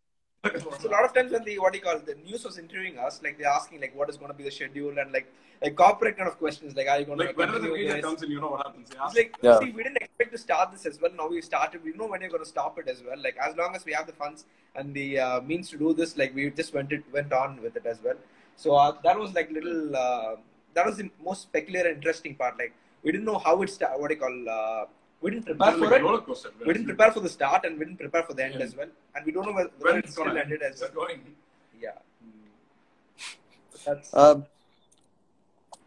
So 0.80 0.86
a 0.88 0.92
lot 0.94 1.04
of 1.06 1.12
times 1.16 1.30
when 1.34 1.44
the 1.46 1.52
what 1.62 1.70
do 1.74 1.78
you 1.78 1.84
call 1.84 1.98
the 2.08 2.14
news 2.24 2.42
was 2.46 2.56
interviewing 2.62 2.96
us, 3.04 3.14
like 3.24 3.34
they're 3.38 3.52
asking 3.58 3.78
like 3.84 3.94
what 3.98 4.08
is 4.12 4.16
going 4.20 4.32
to 4.32 4.36
be 4.40 4.44
the 4.48 4.52
schedule 4.56 4.96
and 5.02 5.08
like 5.16 5.28
like 5.62 5.74
corporate 5.82 6.16
kind 6.18 6.28
of 6.32 6.34
questions 6.42 6.70
like 6.78 6.88
are 6.92 6.96
you 7.00 7.06
going 7.10 7.20
like 7.22 7.30
to 7.36 7.38
whenever 7.40 7.60
the 7.62 7.68
continue 7.68 7.86
media 7.86 7.94
this? 7.98 8.04
comes 8.06 8.22
in 8.26 8.30
you 8.34 8.40
know 8.42 8.50
what 8.54 8.60
happens 8.66 8.88
They 8.90 8.96
It's 8.98 9.04
ask- 9.06 9.18
like, 9.20 9.30
Yeah. 9.46 9.56
see, 9.60 9.70
we 9.76 9.82
didn't 9.86 10.02
expect 10.06 10.30
to 10.36 10.40
start 10.46 10.66
this 10.74 10.84
as 10.90 10.96
well. 11.04 11.14
Now 11.20 11.28
we 11.34 11.40
started. 11.50 11.78
We 11.88 11.92
know 12.00 12.08
when 12.12 12.20
you're 12.24 12.34
going 12.36 12.46
to 12.48 12.52
stop 12.56 12.74
it 12.82 12.88
as 12.94 13.00
well. 13.06 13.20
Like 13.28 13.38
as 13.48 13.54
long 13.60 13.72
as 13.78 13.84
we 13.88 13.94
have 13.98 14.06
the 14.10 14.16
funds 14.22 14.42
and 14.80 14.86
the 15.00 15.08
uh, 15.26 15.38
means 15.52 15.68
to 15.74 15.78
do 15.84 15.92
this, 16.00 16.12
like 16.22 16.34
we 16.40 16.44
just 16.62 16.74
went 16.78 16.92
it 16.98 17.06
went 17.18 17.32
on 17.42 17.52
with 17.66 17.76
it 17.82 17.86
as 17.94 18.00
well. 18.08 18.20
So 18.64 18.68
uh, 18.82 18.90
that 19.06 19.18
was 19.24 19.32
like 19.38 19.50
little. 19.60 19.82
Uh, 20.06 20.32
that 20.73 20.85
was 20.85 20.97
the 20.97 21.09
most 21.23 21.51
peculiar 21.51 21.85
and 21.87 21.95
interesting 21.97 22.35
part. 22.35 22.57
Like 22.57 22.73
we 23.03 23.11
didn't 23.11 23.25
know 23.25 23.37
how 23.37 23.61
it 23.61 23.69
start. 23.69 23.99
What 23.99 24.09
do 24.09 24.15
you 24.15 24.21
call? 24.21 24.49
Uh, 24.49 24.85
we 25.21 25.31
didn't 25.31 25.45
prepare 25.45 25.71
for 25.73 25.87
like 25.89 26.01
it. 26.01 26.25
coaster. 26.25 26.49
We 26.65 26.73
didn't 26.73 26.85
prepare 26.87 27.11
for 27.11 27.19
the 27.19 27.29
start 27.29 27.65
and 27.65 27.77
we 27.77 27.85
didn't 27.85 27.99
prepare 27.99 28.23
for 28.23 28.33
the 28.33 28.43
end 28.45 28.55
Yeah. 28.55 28.65
as 28.67 28.75
well. 28.75 28.87
And 29.15 29.25
we 29.25 29.31
don't 29.33 29.45
know 29.45 29.51
whether, 29.53 29.69
when 29.79 29.87
whether 29.87 29.99
it 29.99 30.05
it's 30.05 30.15
gonna 30.15 30.39
ended 30.39 30.61
as 30.61 30.79
well. 30.81 30.91
going. 30.91 31.21
Yeah. 31.81 31.97
That's 33.85 34.13
Um, 34.13 34.45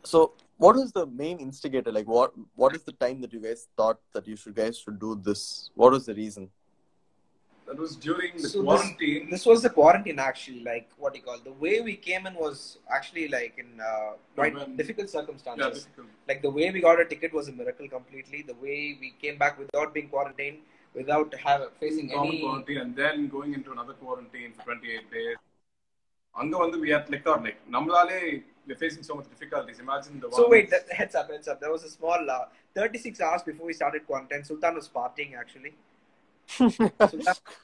so 0.02 0.32
what 0.58 0.76
was 0.76 0.92
the 0.92 1.06
main 1.06 1.38
instigator? 1.38 1.92
Like 1.92 2.06
what 2.06 2.32
what 2.54 2.74
is 2.76 2.82
the 2.82 2.92
time 2.92 3.20
that 3.22 3.32
you 3.32 3.40
guys 3.40 3.68
thought 3.76 3.98
that 4.12 4.26
you 4.26 4.36
should 4.36 4.54
guys 4.54 4.78
should 4.78 4.98
do 5.00 5.14
this? 5.30 5.70
What 5.74 5.92
was 5.92 6.06
the 6.06 6.14
reason? 6.14 6.50
That 7.71 7.77
was 7.83 7.93
during 7.97 8.33
the 8.37 8.47
So 8.51 8.59
this- 8.59 8.65
quarantine. 8.67 9.23
this 9.29 9.45
was 9.49 9.61
the 9.65 9.69
quarantine 9.77 10.19
actually 10.27 10.61
like 10.67 10.85
what 11.01 11.09
do 11.13 11.19
you 11.19 11.25
call 11.29 11.39
the 11.47 11.55
way 11.63 11.73
we 11.87 11.95
came 12.07 12.23
in 12.29 12.35
was 12.43 12.59
actually 12.97 13.25
like 13.33 13.55
in 13.63 13.69
uh, 13.89 14.11
quite 14.37 14.53
When- 14.57 14.77
difficult 14.81 15.07
yeah, 15.09 15.15
circumstances 15.19 15.83
difficult. 15.83 16.07
like 16.29 16.41
the 16.47 16.53
way 16.57 16.67
we 16.75 16.79
got 16.87 17.01
a 17.05 17.07
ticket 17.13 17.33
was 17.39 17.47
a 17.49 17.55
miracle 17.61 17.87
completely 17.97 18.39
the 18.51 18.57
way 18.65 18.77
we 19.03 19.09
came 19.23 19.37
back 19.43 19.59
without 19.63 19.93
being 19.97 20.07
quarantined 20.13 20.59
without 20.99 21.33
have 21.47 21.63
facing 21.83 22.07
Common 22.13 22.27
any 22.29 22.39
quarantine 22.45 22.77
and 22.83 22.95
then 23.01 23.27
going 23.35 23.51
into 23.57 23.71
another 23.77 23.95
quarantine 24.03 24.53
for 24.57 24.63
28 24.69 25.11
days. 25.17 25.37
அங்க 26.41 26.55
வந்து 26.63 26.77
we 26.83 26.89
had 26.95 27.05
like 27.13 27.23
thought 27.27 27.43
like 27.47 27.59
நம்மளாலே 27.75 28.17
we're 28.67 28.79
facing 28.85 29.03
so 29.09 29.13
much 29.17 29.27
difficulties. 29.33 29.77
Imagine 29.85 30.15
the 30.23 30.29
so 30.37 30.41
ones- 30.43 30.51
wait 30.53 30.65
that, 30.73 30.85
heads 30.99 31.15
up 31.19 31.27
heads 31.35 31.47
up 31.51 31.59
there 31.63 31.73
was 31.75 31.83
a 31.89 31.93
small 31.97 32.23
uh, 32.37 32.45
36 32.79 33.21
hours 33.27 33.43
before 33.51 33.67
we 33.71 33.75
started 33.81 34.01
quarantine 34.09 34.43
sultan 34.49 34.73
was 34.79 34.87
partying 34.97 35.31
actually 35.43 35.73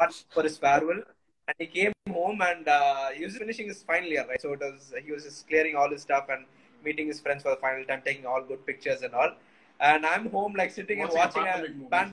partying 0.01 0.24
for 0.31 0.43
his 0.43 0.59
farewell. 0.59 1.02
And 1.48 1.55
he 1.59 1.66
came 1.66 1.93
home 2.10 2.40
and 2.43 2.69
uh, 2.69 3.09
he 3.10 3.24
was 3.24 3.36
finishing 3.36 3.69
his 3.69 3.82
final 3.82 4.09
year 4.09 4.27
right? 4.28 4.40
So 4.40 4.52
it 4.52 4.60
was 4.60 4.93
he 5.05 5.12
was 5.12 5.24
just 5.24 5.48
clearing 5.48 5.77
all 5.77 5.90
his 5.90 6.02
stuff 6.02 6.27
and 6.28 6.44
meeting 6.85 7.06
his 7.09 7.20
friends 7.20 7.43
for 7.43 7.51
the 7.51 7.56
final 7.56 7.85
time 7.85 8.02
taking 8.05 8.27
all 8.27 8.43
good 8.43 8.65
pictures 8.66 9.02
and 9.02 9.15
all. 9.15 9.32
And 9.81 10.05
i'm 10.06 10.31
home 10.31 10.55
like 10.55 10.70
sitting 10.73 11.01
and 11.02 11.10
Watching 11.12 11.43
a 11.43 11.47
watching 11.47 11.47
a 11.47 11.90
pandemic 11.90 12.12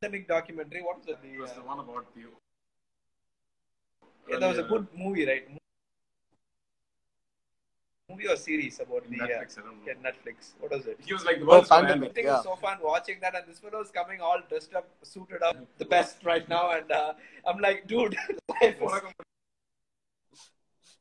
pandemic 0.00 0.28
documentary. 0.28 0.82
What 0.82 0.98
was 0.98 1.08
it 1.08 1.18
It 1.22 1.22
the, 1.22 1.38
was 1.38 1.50
uh, 1.50 1.54
the 1.54 1.62
one 1.62 1.78
about 1.80 2.06
you. 2.16 2.30
yeah, 4.28 4.38
that 4.38 4.48
was 4.48 4.58
a 4.58 4.62
good 4.62 4.86
movie 4.94 5.26
right 5.26 5.48
movie 8.15 8.27
or 8.27 8.35
series 8.35 8.79
about 8.85 9.03
the 9.09 9.17
uh, 9.19 9.25
Netflix, 9.25 9.57
I 9.57 9.61
don't 9.65 9.77
know. 9.77 9.87
yeah, 9.89 9.97
netflix 10.07 10.37
what 10.61 10.71
was 10.75 10.85
it 10.91 10.97
He 11.07 11.13
was 11.13 11.23
like 11.27 11.37
the 11.39 11.45
Oh, 11.45 11.51
world's 11.51 11.69
pandemic. 11.69 12.09
I 12.09 12.13
think 12.13 12.25
Yeah. 12.27 12.33
it 12.33 12.37
was 12.37 12.49
so 12.51 12.55
fun 12.57 12.77
watching 12.83 13.19
that, 13.21 13.35
and 13.37 13.45
this 13.49 13.59
fellow 13.59 13.81
is 13.81 13.91
coming 13.99 14.19
all 14.29 14.39
dressed 14.49 14.73
up, 14.79 14.87
suited 15.03 15.41
up, 15.49 15.57
the 15.83 15.85
best 15.95 16.17
right 16.31 16.47
now, 16.55 16.63
and 16.77 16.89
uh, 16.91 17.13
I'm 17.47 17.59
like, 17.67 17.87
dude, 17.87 18.15
life 18.61 18.81
is- 18.87 19.03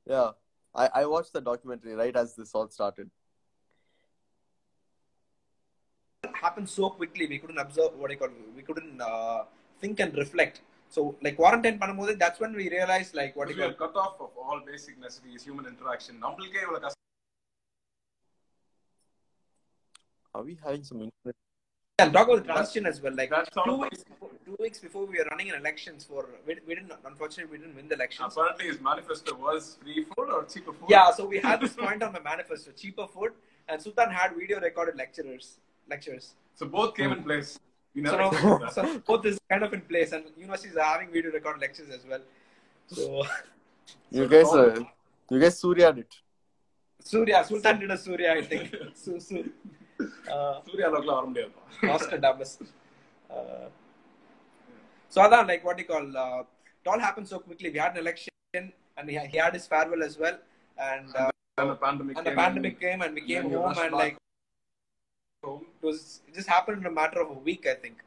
Yeah. 0.06 0.30
I, 0.82 0.88
I 1.00 1.06
watched 1.06 1.32
the 1.32 1.40
documentary 1.40 1.94
right 1.94 2.16
as 2.24 2.30
this 2.36 2.52
all 2.54 2.68
started. 2.70 3.08
happened 6.42 6.68
so 6.68 6.88
quickly. 6.90 7.26
We 7.26 7.38
couldn't 7.38 7.58
observe 7.58 7.92
what 8.00 8.10
I 8.10 8.14
call 8.14 8.28
we 8.58 8.62
couldn't 8.62 9.00
uh, 9.00 9.40
think 9.82 10.00
and 10.04 10.14
reflect. 10.16 10.56
So 10.94 11.00
like 11.24 11.36
quarantine 11.40 11.78
பண்ணும்போது 11.82 12.12
that's 12.22 12.38
when 12.42 12.52
we 12.60 12.64
realized 12.70 13.12
like 13.20 13.32
what 13.38 13.48
Because 13.48 13.60
you 13.62 13.68
we 13.68 13.74
call 13.80 13.88
are 13.88 13.92
cut 13.92 13.96
off 14.04 14.16
of 14.26 14.30
all 14.44 14.58
basic 14.70 14.94
necessities, 15.04 15.42
human 15.48 15.66
interaction. 15.72 16.14
நம்மளுக்கே 16.24 16.62
இவ்வளவு 16.66 16.82
கஷ்டம் 16.86 17.03
Are 20.35 20.43
we 20.43 20.57
having 20.63 20.83
some 20.83 20.97
internet? 21.01 21.35
and 21.99 22.11
talk 22.11 22.27
about 22.27 22.39
the 22.45 22.53
transition 22.53 22.85
as 22.85 22.99
well. 23.01 23.13
Like 23.15 23.31
two 23.63 23.75
weeks, 23.77 24.03
before, 24.03 24.29
two 24.45 24.55
weeks 24.59 24.79
before 24.79 25.05
we 25.05 25.17
were 25.19 25.27
running 25.31 25.47
in 25.47 25.55
elections 25.55 26.03
for 26.03 26.25
we, 26.45 26.57
we 26.67 26.75
didn't 26.75 26.91
unfortunately 27.05 27.57
we 27.57 27.57
didn't 27.63 27.77
win 27.77 27.87
the 27.87 27.95
elections. 27.95 28.33
Apparently 28.35 28.65
his 28.65 28.81
manifesto 28.81 29.33
was 29.35 29.77
free 29.81 30.03
food 30.03 30.29
or 30.29 30.43
cheaper 30.43 30.73
food. 30.73 30.89
Yeah, 30.89 31.11
so 31.11 31.25
we 31.25 31.39
had 31.39 31.61
this 31.61 31.73
point 31.83 32.03
on 32.03 32.11
my 32.11 32.19
manifesto: 32.19 32.71
cheaper 32.71 33.07
food, 33.07 33.31
and 33.69 33.81
Sultan 33.81 34.09
had 34.11 34.35
video 34.35 34.59
recorded 34.59 34.97
lecturers 34.97 35.59
lectures. 35.89 36.33
So 36.55 36.65
both 36.65 36.95
came 36.97 37.13
in 37.13 37.23
place. 37.23 37.57
We 37.95 38.03
So 38.05 38.11
never 38.17 38.23
now, 38.23 38.59
expected 38.59 38.71
so 38.93 38.99
both 39.07 39.25
is 39.25 39.39
kind 39.49 39.63
of 39.63 39.73
in 39.73 39.81
place, 39.93 40.11
and 40.11 40.25
universities 40.35 40.75
are 40.75 40.83
having 40.95 41.13
video 41.13 41.31
recorded 41.31 41.61
lectures 41.61 41.89
as 41.89 42.03
well. 42.09 42.19
So 42.87 43.23
You 44.11 44.27
guys 44.35 44.51
uh, 44.51 44.83
you 45.29 45.39
guys 45.39 45.57
Surya 45.59 45.93
did. 45.93 46.07
Surya 46.99 47.45
Sultan 47.45 47.79
did 47.79 47.91
a 47.91 47.97
Surya, 47.97 48.33
I 48.33 48.41
think. 48.41 48.75
Su, 48.95 49.17
su, 49.21 49.49
uh, 50.34 50.54
Surya 50.68 50.86
அளவுக்குலாம் 50.90 51.18
வர 51.20 51.26
முடியாதுப்பா. 51.30 51.62
Nostradamus. 51.90 52.52
Uh, 53.36 53.66
so 55.12 55.18
Adan, 55.26 55.44
like 55.50 55.62
what 55.66 55.76
do 55.78 55.82
you 55.84 55.88
call? 55.92 56.06
Uh, 56.24 56.40
it 56.80 56.88
all 56.92 57.02
happened 57.08 57.28
so 57.32 57.38
quickly. 57.46 57.68
We 57.74 57.78
had 57.84 57.92
an 57.96 58.00
election, 58.04 58.64
and 58.96 59.04
he, 59.12 59.16
he 59.32 59.38
had 59.44 59.54
his 59.58 59.66
farewell 59.72 60.02
as 60.08 60.14
well, 60.22 60.36
and 60.90 61.08
uh, 61.22 61.30
And 61.60 61.70
the 61.72 61.78
pandemic 61.84 62.14
and 62.18 62.26
the 62.28 62.30
came 62.30 62.40
pandemic 62.42 62.74
came, 62.84 63.00
and 63.06 63.12
we 63.18 63.22
and 63.22 63.28
came 63.30 63.42
then 63.42 63.52
you 63.54 63.58
home, 63.60 63.68
rushed 63.68 63.82
and 63.84 63.94
back 63.94 64.02
like 64.02 64.16
home. 65.48 65.62
it 65.76 65.82
was 65.88 65.98
it 66.28 66.34
just 66.38 66.50
happened 66.56 66.78
in 66.82 66.88
a 66.92 66.96
matter 67.00 67.20
of 67.24 67.30
a 67.36 67.40
week, 67.48 67.64
I 67.74 67.76
think. 67.84 67.98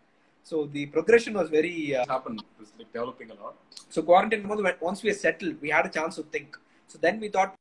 So 0.50 0.56
the 0.76 0.84
progression 0.96 1.34
was 1.42 1.50
very. 1.58 1.76
Uh, 1.98 2.04
It 2.06 2.14
happened. 2.16 2.40
It 2.54 2.60
was 2.64 2.72
like 2.80 2.90
developing 2.98 3.30
a 3.36 3.40
lot. 3.44 3.56
so 3.96 4.00
quarantine 4.10 4.44
mode, 4.50 4.62
when- 4.68 4.82
once 4.90 5.02
we 5.04 5.10
were 5.12 5.20
settled, 5.28 5.56
we 5.66 5.72
had 5.78 5.86
a 5.92 5.94
chance 6.00 6.16
to 6.22 6.24
think. 6.36 6.50
So 6.92 6.98
then 7.06 7.16
we 7.24 7.30
thought, 7.36 7.52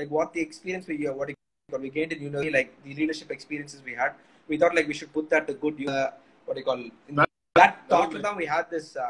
like 0.00 0.10
what 0.18 0.28
the 0.36 0.42
experience 0.48 0.86
we 0.92 0.96
what 1.20 1.28
you 1.67 1.71
call, 1.73 1.81
we 1.81 1.89
gained 1.89 2.13
in 2.13 2.21
university, 2.21 2.51
like 2.51 2.83
the 2.83 2.93
leadership 2.93 3.31
experiences 3.31 3.81
we 3.83 3.93
had. 3.93 4.13
We 4.47 4.57
thought 4.57 4.75
like 4.75 4.87
we 4.87 4.93
should 4.93 5.11
put 5.13 5.29
that 5.31 5.47
to 5.47 5.53
good 5.53 5.79
use. 5.79 5.89
Uh, 5.89 6.11
what 6.45 6.53
do 6.55 6.59
you 6.59 6.65
call 6.65 6.77
in 6.77 7.15
That- 7.15 7.29
that 7.55 7.87
that 7.87 7.89
talk 7.89 8.13
was 8.13 8.21
down 8.21 8.37
we 8.37 8.45
had 8.45 8.69
this 8.69 8.95
uh, 8.95 9.07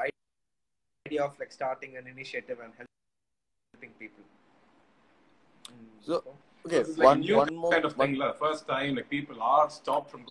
idea 1.08 1.24
of 1.24 1.38
like 1.40 1.52
starting 1.52 1.98
an 1.98 2.08
initiative 2.08 2.60
and 2.64 2.72
helping 2.80 3.92
people. 4.00 4.24
Mm, 5.70 6.06
So, 6.06 6.24
Okay, 6.66 6.80
This 6.80 6.88
is 6.90 6.98
like 6.98 7.06
one 7.06 7.20
new 7.20 7.36
one 7.38 7.56
more 7.56 7.72
kind 7.72 7.86
of 7.86 7.96
one- 7.98 8.12
thing. 8.12 8.20
la. 8.20 8.32
First 8.34 8.68
time, 8.68 8.96
like 8.96 9.10
people 9.10 9.42
are 9.42 9.70
stopped 9.70 10.10
from. 10.12 10.26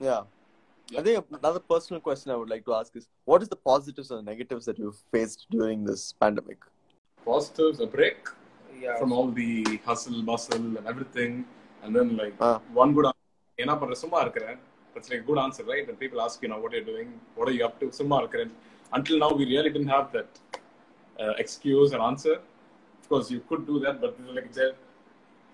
Yeah. 0.00 0.22
I 0.98 1.02
think 1.02 1.24
another 1.30 1.60
personal 1.60 2.00
question 2.00 2.30
I 2.32 2.36
would 2.36 2.48
like 2.50 2.64
to 2.66 2.74
ask 2.74 2.94
is 2.96 3.06
what 3.24 3.42
is 3.42 3.48
the 3.48 3.56
positives 3.56 4.10
and 4.10 4.24
negatives 4.26 4.64
that 4.66 4.78
you've 4.78 5.00
faced 5.16 5.46
during 5.50 5.84
this 5.84 6.12
pandemic? 6.12 6.58
positives, 7.24 7.80
a 7.80 7.86
break 7.86 8.28
yeah. 8.82 8.98
from 8.98 9.12
all 9.12 9.30
the 9.30 9.64
hustle, 9.86 10.22
bustle, 10.22 10.76
and 10.78 10.86
everything. 10.86 11.44
And 11.82 11.94
then, 11.96 12.16
like, 12.16 12.34
uh. 12.40 12.58
one 12.72 12.92
good 12.94 13.06
answer, 13.06 13.94
summa 13.94 14.30
that's 14.94 15.08
like 15.10 15.20
a 15.20 15.22
good 15.22 15.38
answer, 15.38 15.64
right? 15.64 15.88
And 15.88 15.98
people 15.98 16.20
ask 16.20 16.42
you 16.42 16.48
know 16.48 16.58
what 16.58 16.72
are 16.72 16.78
you 16.78 16.84
doing, 16.84 17.12
what 17.34 17.48
are 17.48 17.52
you 17.52 17.64
up 17.64 17.80
to, 17.80 17.90
summa 17.92 18.28
and 18.40 18.50
until 18.92 19.18
now 19.18 19.32
we 19.32 19.44
really 19.46 19.70
didn't 19.70 19.88
have 19.88 20.12
that 20.12 20.28
uh, 21.18 21.32
excuse 21.38 21.92
and 21.92 22.02
answer. 22.02 22.34
Of 23.00 23.08
course, 23.08 23.30
you 23.30 23.40
could 23.48 23.66
do 23.66 23.80
that, 23.80 24.00
but 24.00 24.18
like 24.34 24.54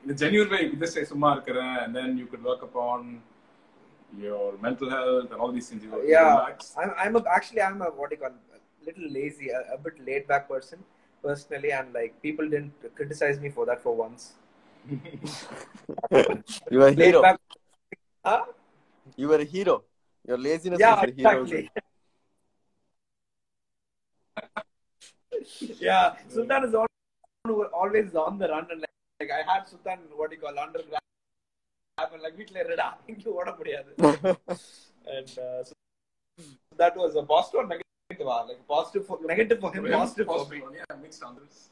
in 0.04 0.10
a 0.10 0.14
genuine 0.14 0.50
way, 0.50 0.62
you 0.64 0.70
could 0.70 0.80
just 0.80 0.94
say 0.94 1.04
summa 1.04 1.42
and 1.46 1.94
then 1.94 2.18
you 2.18 2.26
could 2.26 2.42
work 2.42 2.62
upon 2.62 3.22
your 4.18 4.56
mental 4.58 4.90
health 4.90 5.30
and 5.32 5.40
all 5.40 5.52
these 5.52 5.68
things. 5.68 5.84
You 5.84 6.02
yeah. 6.06 6.46
I'm, 6.76 6.92
I'm 6.98 7.16
a, 7.16 7.24
actually 7.28 7.62
I'm 7.62 7.80
a 7.82 7.86
what 7.86 8.10
do 8.10 8.16
you 8.16 8.22
call 8.22 8.32
a 8.32 8.84
little 8.84 9.08
lazy, 9.10 9.50
a, 9.50 9.74
a 9.74 9.78
bit 9.78 10.04
laid 10.04 10.26
back 10.26 10.48
person 10.48 10.78
personally, 11.21 11.71
and 11.71 11.93
like 11.93 12.21
people 12.21 12.49
didn't 12.49 12.73
criticize 12.95 13.39
me 13.39 13.49
for 13.49 13.65
that 13.65 13.81
for 13.81 13.95
once. 13.95 14.33
You 16.71 16.79
were 16.79 16.87
a 16.87 16.91
Laid 16.91 16.97
hero. 16.97 17.21
back. 17.21 17.39
Huh? 18.25 18.45
You 19.15 19.27
were 19.27 19.37
a 19.37 19.43
hero. 19.43 19.83
Your 20.27 20.37
laziness 20.37 20.79
Yeah, 20.79 20.95
was 20.95 21.09
the 21.09 21.21
hero. 21.21 21.43
exactly. 21.43 21.69
yeah, 25.79 26.15
Sultan 26.27 26.63
is 26.63 26.73
on, 26.73 26.87
always 27.73 28.15
on 28.15 28.37
the 28.37 28.47
run, 28.47 28.67
and 28.71 28.81
like, 28.81 28.89
like 29.19 29.31
I 29.31 29.51
had 29.51 29.67
Sultan 29.67 29.99
what 30.15 30.29
do 30.29 30.35
you 30.35 30.41
call 30.41 30.57
under 30.57 30.81
grab 30.89 31.01
and 32.13 32.21
like 32.25 32.35
வீட்ல 32.39 32.57
இருடா 32.63 32.87
இங்க 33.11 33.29
ஓட 33.39 33.49
முடியாது 33.59 33.91
and 35.15 35.31
uh, 35.47 35.59
so 35.67 35.73
that 36.81 36.95
was 37.01 37.13
a 37.21 37.25
positive 37.31 37.59
or 37.61 37.67
negative 38.26 38.48
like 38.48 38.68
positive 38.68 39.06
for 39.06 39.18
negative 39.26 39.60
for 39.60 39.72
him 39.72 39.86
Yeah, 39.86 39.98
positive 39.98 40.26
for 40.26 40.48
me. 40.50 40.60
possible, 40.60 40.74
yeah, 40.76 40.96
mixed 41.02 41.22
answers. 41.22 41.68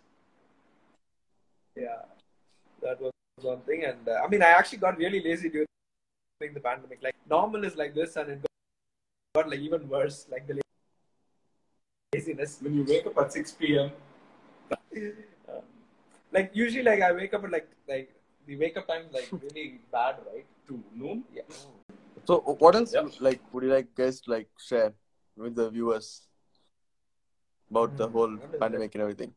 yeah 1.76 2.02
that 2.82 3.00
was 3.00 3.12
one 3.42 3.60
thing. 3.60 3.84
And 3.84 4.08
uh, 4.08 4.20
i 4.24 4.28
mean 4.28 4.42
i 4.42 4.46
actually 4.46 4.78
got 4.78 4.96
really 4.98 5.22
lazy 5.22 5.48
during 5.50 6.54
the 6.54 6.60
pandemic. 6.60 6.98
Like 7.02 7.14
normal 7.28 7.64
is 7.64 7.76
like 7.76 7.94
this 7.94 8.16
and 8.16 8.30
it 8.30 8.40
got, 8.42 9.42
got 9.42 9.50
like 9.50 9.60
even 9.60 9.88
worse 9.88 10.26
like 10.30 10.46
the 10.46 10.60
laziness. 12.14 12.58
When 12.60 12.74
you 12.74 12.84
wake 12.84 13.06
up 13.06 13.18
at 13.18 13.32
6 13.32 13.52
p.m., 13.52 13.90
Um, 15.48 15.62
like 16.32 16.50
usually 16.54 16.82
like 16.82 17.00
i 17.00 17.12
wake 17.12 17.32
up 17.32 17.44
at 17.44 17.50
like 17.52 17.68
like 17.88 18.12
the 18.46 18.56
wake 18.56 18.76
up 18.76 18.88
time 18.88 19.02
is 19.06 19.12
like 19.12 19.28
really 19.42 19.78
bad 19.92 20.16
right? 20.26 20.44
To 20.68 20.82
noon, 20.92 21.22
yeah. 21.32 21.42
So 22.24 22.38
what 22.58 22.74
else 22.74 22.92
Yeah. 22.94 23.06
like 23.20 23.40
would 23.52 23.62
you 23.62 23.70
like 23.70 23.94
guys 23.94 24.22
like 24.26 24.48
share 24.58 24.92
with 25.36 25.54
the 25.54 25.70
viewers 25.70 26.25
about 27.71 27.91
the 28.01 28.07
Hmm, 28.07 28.15
whole 28.17 28.33
what 28.37 28.53
is 28.55 28.61
pandemic 28.63 28.95
and 28.95 29.03
everything? 29.05 29.31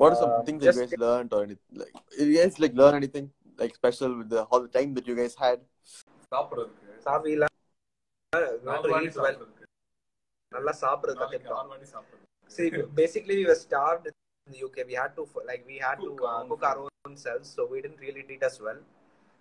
What 0.00 0.12
are 0.12 0.20
some 0.22 0.32
Uh, 0.36 0.42
things 0.46 0.60
that 0.62 0.68
you 0.68 0.80
just- 0.82 0.92
guys 0.92 1.02
learned 1.06 1.32
or 1.36 1.42
anything 1.46 1.80
like 1.82 1.94
did 2.18 2.28
you 2.32 2.36
guys 2.40 2.56
like 2.64 2.74
learn 2.82 2.94
anything 3.00 3.26
like 3.62 3.74
special 3.80 4.12
with 4.20 4.28
the 4.34 4.42
all 4.50 4.62
the 4.66 4.72
time 4.78 4.90
that 4.98 5.06
you 5.12 5.16
guys 5.22 5.34
had? 5.44 5.58
சாப்பிடுறதுக்கு 6.32 7.02
சாப்பிடல 7.06 7.46
நாலு 8.68 8.90
வாட்டி 8.92 9.10
சாப்பிடுறதுக்கு 9.18 9.66
நல்லா 10.56 10.72
சாப்பிடுறது 10.82 11.18
நாளைக்கு 11.20 11.22
கத்துக்கிட்டோம் 11.22 11.60
ஆறு 11.62 11.72
வாட்டி 11.74 11.88
சாப்பிடுறதுக்கு 11.94 12.22
See, 12.56 12.66
basically, 13.00 13.34
we 13.40 13.44
were 13.50 13.60
starved 13.66 14.04
in 14.10 14.14
the 14.54 14.58
UK. 14.66 14.84
We 14.90 14.94
had 15.02 15.12
to 15.18 15.22
like 15.50 15.62
we 15.70 15.76
had 15.84 15.96
Cook 16.02 16.18
to 16.18 16.26
uh, 16.26 16.30
our 16.32 16.42
own 16.42 16.48
cook 16.50 16.64
our 16.70 16.80
own 17.06 17.14
selves, 17.24 17.48
so 17.56 17.60
we 17.72 17.78
didn't 17.84 18.02
really 18.06 18.22
treat 18.28 18.42
us 18.48 18.56
well. 18.66 18.80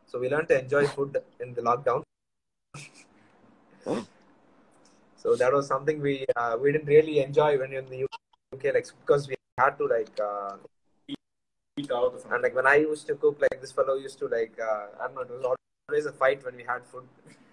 So 0.09 0.19
we 0.21 0.29
learned 0.33 0.49
to 0.53 0.57
enjoy 0.63 0.83
food 0.95 1.13
in 1.45 1.49
the 1.57 1.63
lockdown. 1.69 2.01
so 5.17 5.35
that 5.35 5.51
was 5.53 5.67
something 5.67 6.01
we 6.01 6.25
uh, 6.35 6.57
we 6.61 6.71
didn't 6.71 6.87
really 6.87 7.19
enjoy 7.19 7.57
when 7.57 7.71
you're 7.71 7.81
in 7.81 7.89
the 7.89 8.03
UK, 8.53 8.73
like 8.73 8.87
because 9.01 9.27
we 9.27 9.35
had 9.57 9.77
to 9.77 9.85
like 9.87 10.15
uh, 10.19 10.55
eat 11.07 11.91
out 11.91 12.13
or 12.13 12.19
something. 12.19 12.33
and 12.33 12.43
like 12.43 12.55
when 12.55 12.67
I 12.67 12.75
used 12.75 13.07
to 13.07 13.15
cook, 13.15 13.39
like 13.41 13.59
this 13.61 13.71
fellow 13.71 13.95
used 13.95 14.19
to 14.19 14.27
like 14.27 14.57
uh, 14.61 14.87
I 15.01 15.07
don't 15.07 15.15
know, 15.15 15.21
it 15.21 15.31
was 15.31 15.55
always 15.89 16.05
a 16.05 16.11
fight 16.11 16.43
when 16.45 16.55
we 16.55 16.63
had 16.63 16.85
food. 16.85 17.05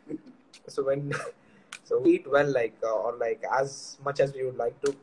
so 0.66 0.84
when 0.84 1.12
so 1.84 2.00
we 2.00 2.10
eat 2.16 2.30
well, 2.30 2.50
like 2.60 2.74
uh, 2.82 3.06
or 3.06 3.16
like 3.16 3.42
as 3.60 3.98
much 4.04 4.20
as 4.20 4.34
we 4.34 4.44
would 4.44 4.56
like 4.56 4.80
to. 4.82 4.94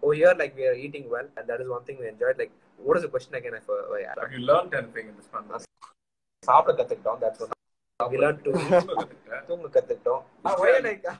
Over 0.00 0.14
here, 0.14 0.34
like 0.38 0.54
we 0.56 0.64
are 0.64 0.74
eating 0.74 1.10
well, 1.10 1.26
and 1.36 1.46
that 1.48 1.60
is 1.60 1.68
one 1.68 1.82
thing 1.82 1.98
we 1.98 2.06
enjoyed. 2.06 2.38
Like, 2.38 2.52
what 2.76 2.96
is 2.96 3.02
the 3.02 3.08
question 3.08 3.34
again? 3.34 3.54
I 3.56 3.58
for 3.58 3.74
oh, 3.90 3.96
yeah, 4.00 4.14
Have 4.20 4.32
you 4.32 4.46
learned 4.46 4.72
anything 4.72 5.08
in 5.08 5.16
this 5.16 5.26
pandemic? 5.26 5.66
சாப்பிட 6.48 6.72
கத்துக்கிட்டோம். 6.78 7.18
That's 7.22 7.38
what 7.40 8.10
we 8.12 8.18
learned 8.24 8.42
to 8.46 8.52
தூங்க 9.48 9.68
கத்துக்கிட்டோம். 9.76 10.22
Ah, 10.48 10.54
why 10.60 10.70
like 10.88 11.04
uh, 11.12 11.16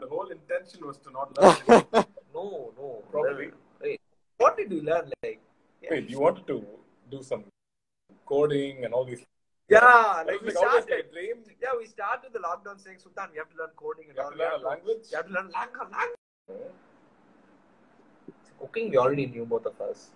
the 0.00 0.06
whole 0.06 0.28
intention 0.28 0.86
was 0.86 0.98
to 0.98 1.10
not 1.10 1.36
learn. 1.38 1.56
no 2.34 2.72
no 2.76 3.02
Probably. 3.10 3.50
Wait, 3.80 4.00
what 4.36 4.56
did 4.56 4.70
you 4.70 4.82
learn? 4.82 5.10
Like 5.22 5.40
yeah, 5.82 5.88
Wait, 5.92 6.10
you 6.10 6.20
wanted 6.20 6.46
to 6.48 6.64
do 7.10 7.22
some 7.22 7.44
coding 8.26 8.84
and 8.84 8.92
all 8.92 9.04
these. 9.04 9.22
yeah 9.68 9.80
Like, 9.80 10.26
like 10.26 10.40
we 10.42 10.48
like 10.48 10.56
always 10.56 10.84
started. 10.84 11.10
dream. 11.12 11.36
Yeah, 11.62 11.70
we 11.78 11.86
started 11.86 12.32
the 12.32 12.40
lockdown 12.40 12.78
saying, 12.82 12.98
Sultan, 12.98 13.30
we 13.32 13.38
have 13.38 13.48
to 13.50 13.56
learn 13.56 13.70
coding 13.76 14.06
and 14.10 14.16
You 14.16 14.22
all. 14.22 14.30
have 14.30 14.38
to 14.38 14.44
learn 14.44 14.60
a 14.60 14.68
language. 14.68 15.04
You 15.10 15.16
have 15.16 15.26
to 15.28 15.32
learn 15.32 15.50
lang- 15.50 15.78
language. 15.80 16.70
Cooking, 18.60 18.90
we 18.90 18.96
already 18.98 19.26
knew 19.26 19.44
both 19.46 19.66
of 19.66 19.80
us. 19.80 20.10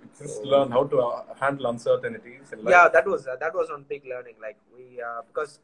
We 0.00 0.08
Just 0.26 0.42
learn 0.44 0.70
how 0.70 0.84
to 0.84 0.98
uh, 1.00 1.34
handle 1.38 1.66
uncertainties. 1.66 2.52
Yeah, 2.66 2.88
that 2.88 3.06
was 3.06 3.26
uh, 3.26 3.36
that 3.36 3.54
was 3.54 3.68
on 3.70 3.84
big 3.88 4.04
learning. 4.06 4.36
Like 4.42 4.56
we 4.76 5.00
uh, 5.00 5.22
because 5.26 5.58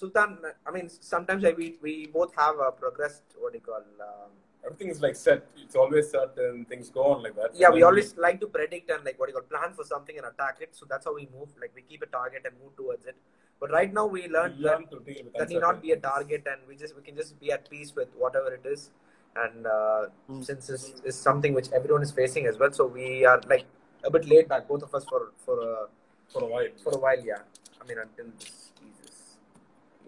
Sultan, 0.00 0.38
I 0.66 0.70
mean, 0.70 0.88
sometimes 0.90 1.42
like, 1.42 1.56
we 1.56 1.68
we 1.82 2.06
both 2.06 2.32
have 2.36 2.56
a 2.58 2.70
progressed 2.70 3.22
what 3.38 3.52
do 3.52 3.58
you 3.60 3.64
call. 3.64 3.84
Um, 4.08 4.30
Everything 4.64 4.88
is 4.94 5.00
like 5.00 5.16
set. 5.16 5.46
It's 5.64 5.76
always 5.76 6.10
certain. 6.10 6.64
Things 6.66 6.90
go 6.90 7.04
on 7.12 7.22
like 7.22 7.34
that. 7.36 7.50
yeah, 7.54 7.70
we 7.70 7.80
then 7.80 7.88
always 7.88 8.08
like 8.18 8.38
to 8.40 8.48
predict 8.56 8.90
and 8.90 9.04
like 9.04 9.18
what 9.18 9.26
do 9.28 9.32
you 9.32 9.38
call 9.40 9.48
plan 9.58 9.72
for 9.78 9.84
something 9.84 10.16
and 10.18 10.26
attack 10.26 10.56
it. 10.60 10.74
So 10.78 10.86
that's 10.90 11.06
how 11.06 11.14
we 11.14 11.28
move. 11.38 11.48
Like 11.62 11.72
we 11.74 11.82
keep 11.90 12.02
a 12.02 12.06
target 12.06 12.42
and 12.44 12.54
move 12.62 12.76
towards 12.76 13.06
it. 13.06 13.16
But 13.60 13.70
right 13.70 13.92
now 13.98 14.04
we 14.06 14.22
we 14.22 14.28
learned 14.36 14.58
learn 14.60 14.82
that 14.82 14.90
to 14.90 15.00
deal 15.08 15.24
with 15.24 15.34
that 15.38 15.48
need 15.48 15.60
not 15.66 15.80
be 15.86 15.92
a 15.92 16.00
target 16.08 16.46
and 16.52 16.60
we 16.68 16.76
just 16.82 16.96
we 16.96 17.02
can 17.08 17.16
just 17.22 17.38
be 17.44 17.52
at 17.56 17.70
peace 17.70 17.94
with 18.00 18.08
whatever 18.24 18.52
it 18.58 18.66
is 18.74 18.90
and 19.44 19.66
uh, 19.76 20.02
Hmm. 20.26 20.42
since 20.48 20.66
this 20.72 20.84
is 21.12 21.16
something 21.28 21.54
which 21.60 21.70
everyone 21.78 22.02
is 22.08 22.12
facing 22.20 22.46
as 22.50 22.58
well 22.58 22.72
so 22.80 22.86
we 22.98 23.08
are 23.30 23.40
like 23.54 23.64
a 24.04 24.10
bit 24.16 24.28
laid 24.34 24.48
back 24.52 24.68
both 24.72 24.82
of 24.88 24.94
us 24.98 25.04
for 25.12 25.20
for 25.46 25.56
a 25.70 25.74
for 26.34 26.42
a 26.46 26.50
while. 26.54 26.68
for 26.84 26.92
a 26.98 27.00
while 27.06 27.22
yeah 27.30 27.42
i 27.80 27.86
mean 27.88 27.98
until 28.04 28.26
this 28.38 28.44
Jesus 28.44 28.72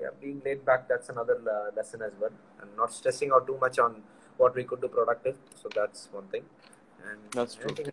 yeah 0.02 0.12
being 0.22 0.40
laid 0.46 0.62
back 0.70 0.82
that's 0.92 1.10
another 1.10 1.38
uh, 1.56 1.70
lesson 1.78 2.02
as 2.02 2.14
well 2.22 2.36
and 2.62 2.70
not 2.82 2.92
stressing 2.94 3.32
out 3.36 3.46
too 3.50 3.58
much 3.66 3.78
on 3.80 3.92
what 4.42 4.54
we 4.60 4.64
could 4.64 4.82
do 4.86 4.90
productive 4.98 5.36
so 5.62 5.70
that's 5.78 6.02
one 6.20 6.28
thing 6.36 6.46
and 7.08 7.20
That's 7.40 7.56
true. 7.56 7.66
anything- 7.66 7.92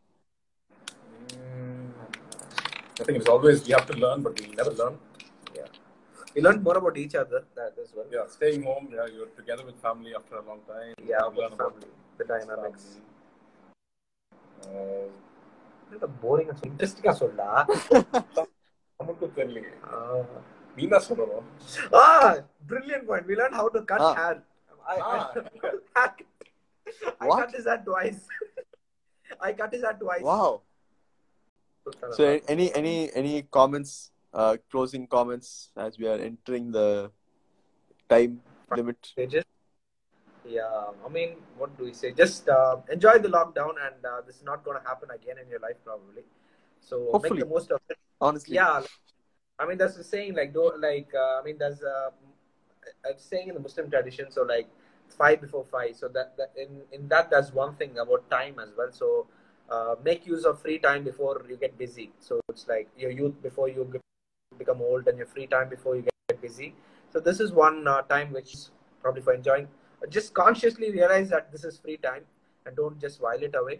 Mm, 1.33 1.89
I 3.01 3.05
think 3.05 3.17
it's 3.19 3.31
always 3.35 3.59
we 3.67 3.73
have 3.77 3.87
to 3.91 3.97
learn, 4.05 4.19
but 4.27 4.41
we 4.41 4.47
never 4.61 4.73
learn. 4.81 4.95
we 6.35 6.41
learned 6.47 6.63
more 6.67 6.77
about 6.81 6.97
each 7.03 7.15
other 7.15 7.41
that 7.59 7.75
as 7.85 7.91
well 7.97 8.09
Yeah, 8.17 8.27
staying 8.35 8.63
home. 8.63 8.85
Yeah, 8.97 9.07
you're 9.15 9.31
together 9.39 9.65
with 9.69 9.79
family 9.87 10.13
after 10.19 10.35
a 10.43 10.45
long 10.51 10.61
time. 10.69 10.93
yeah 11.11 11.23
You 11.23 11.29
about 11.29 11.41
learn 11.43 11.55
about 11.59 11.73
family 11.75 11.91
the 12.21 12.27
dynamics 12.35 12.85
Uh, 14.69 15.07
boring 16.23 16.51
இன்ட்ரெஸ்டிங்கா 16.69 17.13
சொல்லா 17.23 17.49
நமக்கு 19.01 19.27
தெரியலையே 19.39 19.73
uh, 20.75 20.75
நீ 20.79 20.85
தான் 20.95 21.05
சொல்லணும் 21.09 21.47
Ah, 22.03 22.29
brilliant 22.71 23.05
point. 23.11 23.25
We 23.31 23.37
learned 23.41 23.57
how 23.61 23.67
to 23.77 23.81
cut 23.93 24.03
Ah. 24.09 24.15
hair. 24.21 24.37
I, 24.93 24.97
Ah. 25.09 25.25
I, 26.03 26.07
I 27.23 27.27
What? 27.31 27.39
cut 27.43 27.53
his 27.59 27.67
hair 27.71 27.81
twice. 27.89 28.21
I 29.49 29.53
cut 29.61 29.73
his 29.77 29.85
hair 29.87 29.97
twice. 30.05 30.25
Wow. 30.33 30.51
So 32.17 32.23
any 32.55 32.67
any 32.81 32.95
any 33.21 33.35
comments, 33.59 33.93
uh, 34.41 34.55
closing 34.73 35.05
comments 35.17 35.49
as 35.87 35.93
we 36.01 36.07
are 36.13 36.19
entering 36.29 36.67
the 36.79 36.89
time 38.13 38.33
limit? 38.79 38.99
Stages. 39.15 39.47
Yeah, 40.57 41.07
I 41.07 41.09
mean, 41.17 41.31
what 41.61 41.71
do 41.79 41.83
we 41.89 41.95
say? 42.01 42.09
Just 42.23 42.49
uh, 42.59 42.75
enjoy 42.95 43.15
the 43.27 43.31
lockdown, 43.37 43.75
and 43.87 43.99
uh, 44.13 44.19
this 44.27 44.37
is 44.41 44.45
not 44.51 44.61
going 44.67 44.79
to 44.81 44.85
happen 44.91 45.11
again 45.19 45.39
in 45.43 45.49
your 45.55 45.63
life, 45.67 45.79
probably. 45.89 46.25
So 46.89 46.97
Hopefully. 47.15 47.41
make 47.41 47.49
the 47.49 47.53
most 47.57 47.71
of 47.77 47.81
it. 47.95 47.99
Honestly. 48.29 48.55
Yeah, 48.61 48.77
I 49.60 49.66
mean, 49.66 49.78
that's 49.78 49.96
the 49.96 50.04
saying 50.04 50.36
like, 50.36 50.54
don't 50.54 50.82
like. 50.82 51.10
Uh, 51.14 51.40
I 51.40 51.42
mean, 51.44 51.58
there's 51.58 51.82
a, 51.82 52.12
a 53.06 53.18
saying 53.18 53.48
in 53.50 53.54
the 53.54 53.60
Muslim 53.60 53.90
tradition. 53.90 54.32
So 54.32 54.44
like, 54.44 54.68
five 55.18 55.42
before 55.42 55.66
five. 55.66 55.96
So 55.96 56.08
that, 56.10 56.36
that 56.38 56.52
in 56.58 56.82
in 56.92 57.08
that, 57.10 57.30
there's 57.30 57.54
one 57.54 57.76
thing 57.76 57.98
about 57.98 58.30
time 58.30 58.60
as 58.60 58.70
well. 58.78 58.92
So 58.92 59.28
uh, 59.70 59.96
make 60.04 60.26
use 60.26 60.46
of 60.46 60.62
free 60.62 60.80
time 60.80 61.04
before 61.04 61.42
you 61.50 61.58
get 61.58 61.78
busy. 61.78 62.12
So 62.20 62.40
it's 62.50 62.68
like 62.68 62.90
your 62.98 63.12
youth 63.12 63.42
before 63.42 63.70
you 63.70 63.88
get- 63.92 64.02
become 64.58 64.82
old 64.82 65.08
and 65.08 65.18
your 65.18 65.28
free 65.28 65.48
time 65.48 65.70
before 65.70 65.96
you 65.96 66.04
get 66.30 66.42
busy. 66.42 66.74
So 67.12 67.20
this 67.20 67.40
is 67.40 67.52
one 67.52 67.88
uh, 67.88 68.02
time 68.04 68.32
which 68.34 68.54
is 68.54 68.72
probably 69.02 69.22
for 69.22 69.34
enjoying. 69.34 69.68
Just 70.10 70.34
consciously 70.34 70.92
realize 70.92 71.30
that 71.30 71.52
this 71.52 71.64
is 71.64 71.78
free 71.80 71.98
time 71.98 72.24
and 72.66 72.76
don't 72.76 73.00
just 73.00 73.22
while 73.22 73.42
it 73.42 73.56
away. 73.56 73.80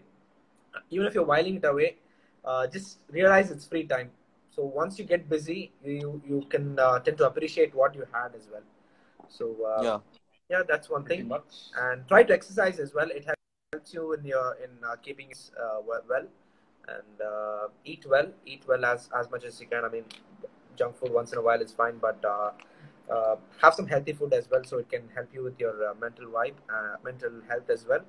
Even 0.90 1.06
if 1.06 1.14
you're 1.14 1.24
whiling 1.24 1.56
it 1.56 1.64
away, 1.64 1.96
uh, 2.44 2.66
just 2.66 2.98
realize 3.10 3.50
it's 3.50 3.66
free 3.66 3.84
time. 3.84 4.10
So 4.56 4.64
once 4.64 4.98
you 4.98 5.04
get 5.04 5.28
busy, 5.28 5.72
you 5.84 6.22
you 6.26 6.42
can 6.48 6.78
uh, 6.78 6.98
tend 7.00 7.18
to 7.18 7.26
appreciate 7.26 7.74
what 7.74 7.94
you 7.94 8.06
had 8.12 8.34
as 8.34 8.48
well. 8.52 8.62
So 9.28 9.50
uh, 9.64 9.82
Yeah. 9.82 9.98
yeah, 10.50 10.62
that's 10.68 10.88
one 10.90 11.04
Pretty 11.04 11.22
thing. 11.22 11.28
much. 11.28 11.54
And 11.76 12.08
try 12.08 12.22
to 12.22 12.32
exercise 12.32 12.78
as 12.78 12.94
well. 12.94 13.10
It 13.10 13.26
helps 13.72 13.92
you 13.94 14.12
in 14.14 14.24
your 14.24 14.54
in 14.64 14.70
uh, 14.84 14.96
keeping 15.02 15.32
uh, 15.60 15.78
well, 15.86 16.02
well 16.08 16.26
and 16.88 17.20
uh, 17.20 17.68
eat 17.84 18.06
well. 18.08 18.32
Eat 18.46 18.64
well 18.68 18.84
as 18.84 19.08
as 19.18 19.30
much 19.30 19.44
as 19.44 19.60
you 19.60 19.66
can. 19.66 19.84
I 19.84 19.88
mean, 19.88 20.04
junk 20.76 20.96
food 20.98 21.12
once 21.12 21.32
in 21.32 21.38
a 21.38 21.42
while 21.42 21.60
is 21.60 21.72
fine, 21.72 21.98
but 21.98 22.24
uh, 22.24 22.50
uh, 23.12 23.36
have 23.62 23.74
some 23.74 23.86
healthy 23.86 24.12
food 24.12 24.32
as 24.32 24.48
well, 24.50 24.64
so 24.64 24.78
it 24.78 24.88
can 24.90 25.08
help 25.14 25.28
you 25.34 25.42
with 25.42 25.58
your 25.60 25.88
uh, 25.90 25.94
mental 26.00 26.26
vibe, 26.26 26.54
uh, 26.70 26.96
mental 27.04 27.30
health 27.48 27.68
as 27.70 27.86
well. 27.86 28.04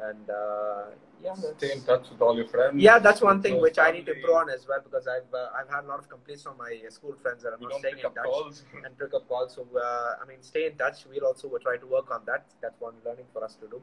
And 0.00 0.30
uh, 0.30 0.84
yeah, 1.22 1.34
Stay 1.34 1.72
in 1.72 1.78
that's, 1.78 1.84
touch 1.86 2.10
with 2.10 2.20
all 2.22 2.36
your 2.36 2.46
friends. 2.46 2.80
yeah, 2.80 3.00
that's 3.00 3.20
one 3.20 3.42
thing 3.42 3.54
close 3.54 3.62
which 3.62 3.78
I 3.78 3.90
need 3.90 4.06
to 4.06 4.12
family. 4.12 4.20
improve 4.20 4.36
on 4.36 4.48
as 4.50 4.66
well 4.68 4.80
because 4.80 5.08
I've 5.08 5.32
uh, 5.34 5.48
I've 5.58 5.68
had 5.68 5.84
a 5.84 5.88
lot 5.88 5.98
of 5.98 6.08
complaints 6.08 6.44
from 6.44 6.56
my 6.56 6.78
uh, 6.86 6.90
school 6.90 7.14
friends 7.20 7.42
that 7.42 7.52
I'm 7.54 7.58
We 7.60 7.66
not 7.66 7.80
staying 7.80 7.96
in 7.98 8.02
touch 8.02 8.24
calls. 8.24 8.62
and 8.84 8.96
pick 8.96 9.12
up 9.12 9.28
calls. 9.28 9.54
So 9.56 9.66
uh, 9.76 10.14
I 10.22 10.26
mean, 10.28 10.40
stay 10.40 10.66
in 10.66 10.76
touch. 10.76 11.04
We'll 11.10 11.26
also 11.26 11.50
try 11.60 11.78
to 11.78 11.86
work 11.86 12.12
on 12.12 12.20
that. 12.26 12.46
That's 12.62 12.80
one 12.80 12.94
learning 13.04 13.26
for 13.32 13.42
us 13.42 13.56
to 13.56 13.66
do. 13.66 13.82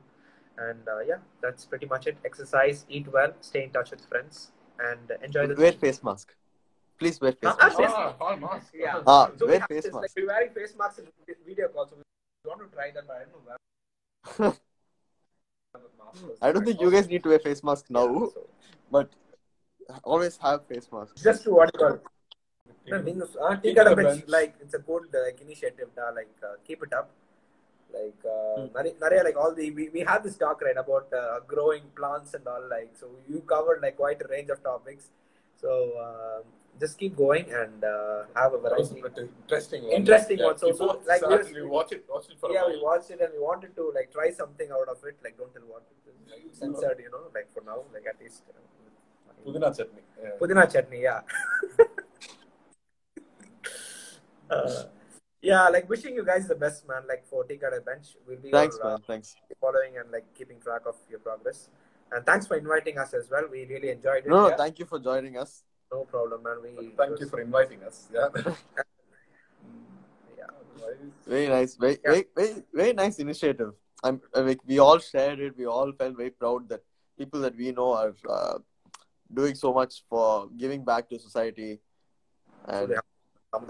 And 0.57 0.87
uh, 0.87 0.99
yeah, 1.05 1.17
that's 1.41 1.65
pretty 1.65 1.85
much 1.85 2.07
it. 2.07 2.17
Exercise, 2.23 2.85
eat 2.87 3.11
well, 3.11 3.33
stay 3.41 3.63
in 3.65 3.71
touch 3.71 3.91
with 3.91 4.05
friends, 4.05 4.51
and 4.79 5.11
enjoy 5.21 5.47
the 5.47 5.55
Wear 5.55 5.73
face 5.73 6.01
mask. 6.01 6.33
Please 6.97 7.19
wear 7.19 7.33
face 7.33 7.53
mask. 7.59 7.77
Ah, 7.81 8.15
all 8.21 8.37
mask. 8.37 8.71
Yeah. 8.73 9.01
Ah, 9.05 9.29
So 9.35 9.47
wear 9.47 9.59
have 9.59 9.67
face 9.67 9.83
this, 9.83 9.93
like, 9.93 10.03
mask. 10.03 10.13
we're 10.15 10.27
wearing 10.27 10.53
face 10.53 10.73
masks 10.79 10.99
in 10.99 11.07
video 11.45 11.67
calls. 11.67 11.89
So 11.89 11.97
we 11.97 12.49
want 12.49 12.61
to 12.61 12.73
try 12.73 12.91
that, 12.91 13.05
but 13.05 13.17
I 13.17 13.25
don't 14.39 14.47
know. 14.47 14.55
where- 15.79 16.37
I 16.41 16.51
don't 16.51 16.65
think 16.65 16.81
you 16.81 16.91
guys 16.91 17.07
need 17.07 17.23
to 17.23 17.29
wear 17.29 17.39
face 17.39 17.63
mask 17.63 17.85
now, 17.89 18.05
Yeah, 18.07 18.27
so 18.33 18.47
but 18.91 19.09
always 20.03 20.37
have 20.37 20.65
face 20.67 20.87
masks. 20.91 21.21
just 21.21 21.43
to 21.43 21.51
what 21.59 21.71
you 21.73 21.79
call. 21.79 21.99
No, 22.87 23.01
being 23.01 23.21
a- 23.21 23.39
uh, 23.45 23.55
take 23.65 23.77
out 23.77 23.87
a 23.91 23.95
bench, 23.95 24.23
like 24.27 24.55
it's 24.61 24.73
a 24.73 24.79
good 24.79 25.05
like 25.25 25.39
initiative. 25.41 25.89
Uh, 25.97 26.11
like 26.15 26.33
uh, 26.49 26.55
keep 26.67 26.83
it 26.83 26.93
up. 26.93 27.09
Like 27.93 28.25
uh, 28.35 28.67
Nare- 28.75 28.95
Nare, 29.01 29.23
like 29.23 29.37
all 29.37 29.53
the 29.59 29.71
we, 29.71 29.89
we 29.89 30.01
had 30.01 30.23
this 30.23 30.35
talk 30.37 30.61
right 30.61 30.77
about 30.77 31.11
uh, 31.13 31.39
growing 31.47 31.83
plants 31.95 32.33
and 32.33 32.47
all. 32.47 32.63
Like 32.69 32.91
so, 33.01 33.07
you 33.29 33.41
covered 33.53 33.81
like 33.81 33.95
quite 33.97 34.21
a 34.21 34.27
range 34.27 34.49
of 34.49 34.61
topics. 34.63 35.09
So 35.61 35.93
uh, 36.07 36.39
just 36.79 36.97
keep 36.97 37.15
going 37.15 37.45
and 37.51 37.83
uh, 37.83 38.23
have 38.35 38.53
a 38.53 38.57
That 38.57 38.69
variety. 38.69 39.01
bit 39.01 39.17
interesting 39.41 39.83
one. 39.83 39.91
Interesting 39.93 40.39
yeah, 40.39 40.45
one. 40.45 40.57
So- 40.57 40.67
we 40.71 41.07
like, 41.07 41.19
sat 41.21 41.29
we- 41.29 41.35
and 41.35 41.55
we 41.55 41.61
watch 41.63 41.91
it, 41.91 42.05
watch 42.09 42.25
it 42.29 42.37
for 42.39 42.51
Yeah, 42.51 42.63
a 42.65 42.69
we 42.69 42.81
watched 42.83 43.09
it 43.11 43.21
and 43.21 43.31
we 43.33 43.39
wanted 43.39 43.75
to 43.75 43.91
like 43.95 44.11
try 44.11 44.29
something 44.31 44.69
out 44.71 44.87
of 44.89 44.97
it. 45.05 45.17
Like 45.23 45.37
don't 45.37 45.53
tell 45.53 45.63
what 45.63 45.83
it 45.91 46.51
is 46.51 46.57
censored, 46.59 46.99
you 46.99 47.09
know. 47.11 47.23
Like 47.33 47.47
for 47.53 47.63
now, 47.65 47.83
like 47.93 48.05
at 48.07 48.19
least. 48.21 48.43
Uh, 48.49 48.53
Pudina 49.45 49.75
chutney. 49.77 50.01
Yeah. 50.21 50.29
Pudina 50.41 50.71
chutney, 50.71 51.01
yeah. 51.03 51.21
uh, 54.49 54.83
yeah, 55.41 55.69
like 55.69 55.87
wishing 55.87 56.15
you 56.15 56.25
guys 56.25 56.47
the 56.47 56.55
best, 56.55 56.87
man. 56.87 57.03
Like 57.07 57.25
for 57.27 57.43
Tika 57.43 57.69
Bench, 57.85 58.07
we'll 58.27 58.37
be 58.37 58.49
Thanks, 58.49 58.77
your, 58.77 58.87
uh, 58.87 58.89
man. 58.91 58.99
Thanks. 59.07 59.35
following 59.61 59.97
and 59.99 60.09
like 60.11 60.25
keeping 60.35 60.59
track 60.59 60.81
of 60.87 60.95
your 61.09 61.19
progress. 61.19 61.69
And 62.11 62.25
thanks 62.25 62.47
for 62.47 62.57
inviting 62.57 62.97
us 62.97 63.13
as 63.13 63.29
well. 63.29 63.43
We 63.51 63.65
really 63.65 63.89
enjoyed 63.89 64.25
it. 64.25 64.29
No, 64.29 64.49
no, 64.49 64.57
thank 64.57 64.79
you 64.79 64.85
for 64.85 64.99
joining 64.99 65.37
us. 65.37 65.63
No 65.91 66.03
problem, 66.05 66.43
man. 66.43 66.57
We 66.63 66.89
Thank 66.97 67.19
you 67.19 67.27
for 67.27 67.39
inviting 67.41 67.83
us. 67.83 68.07
Yeah. 68.13 68.29
Yeah. 70.37 70.51
Very 71.25 71.47
nice. 71.47 71.75
Very, 71.75 71.97
Yeah. 72.03 72.11
very, 72.11 72.25
very, 72.35 72.63
very 72.73 72.93
nice 72.93 73.19
initiative. 73.19 73.73
I'm 74.03 74.21
uh, 74.35 74.41
like 74.41 74.59
we 74.65 74.79
all 74.79 74.99
shared 74.99 75.39
it. 75.39 75.57
We 75.57 75.65
all 75.65 75.91
felt 75.93 76.15
very 76.17 76.29
proud 76.29 76.69
that 76.69 76.81
people 77.17 77.39
that 77.41 77.55
we 77.55 77.71
know 77.71 77.93
are 77.93 78.13
uh, 78.29 78.59
doing 79.33 79.55
so 79.55 79.73
much 79.73 80.03
for 80.09 80.49
giving 80.57 80.83
back 80.83 81.09
to 81.09 81.19
society, 81.19 81.79
and 82.67 82.91
Yeah. 82.91 82.99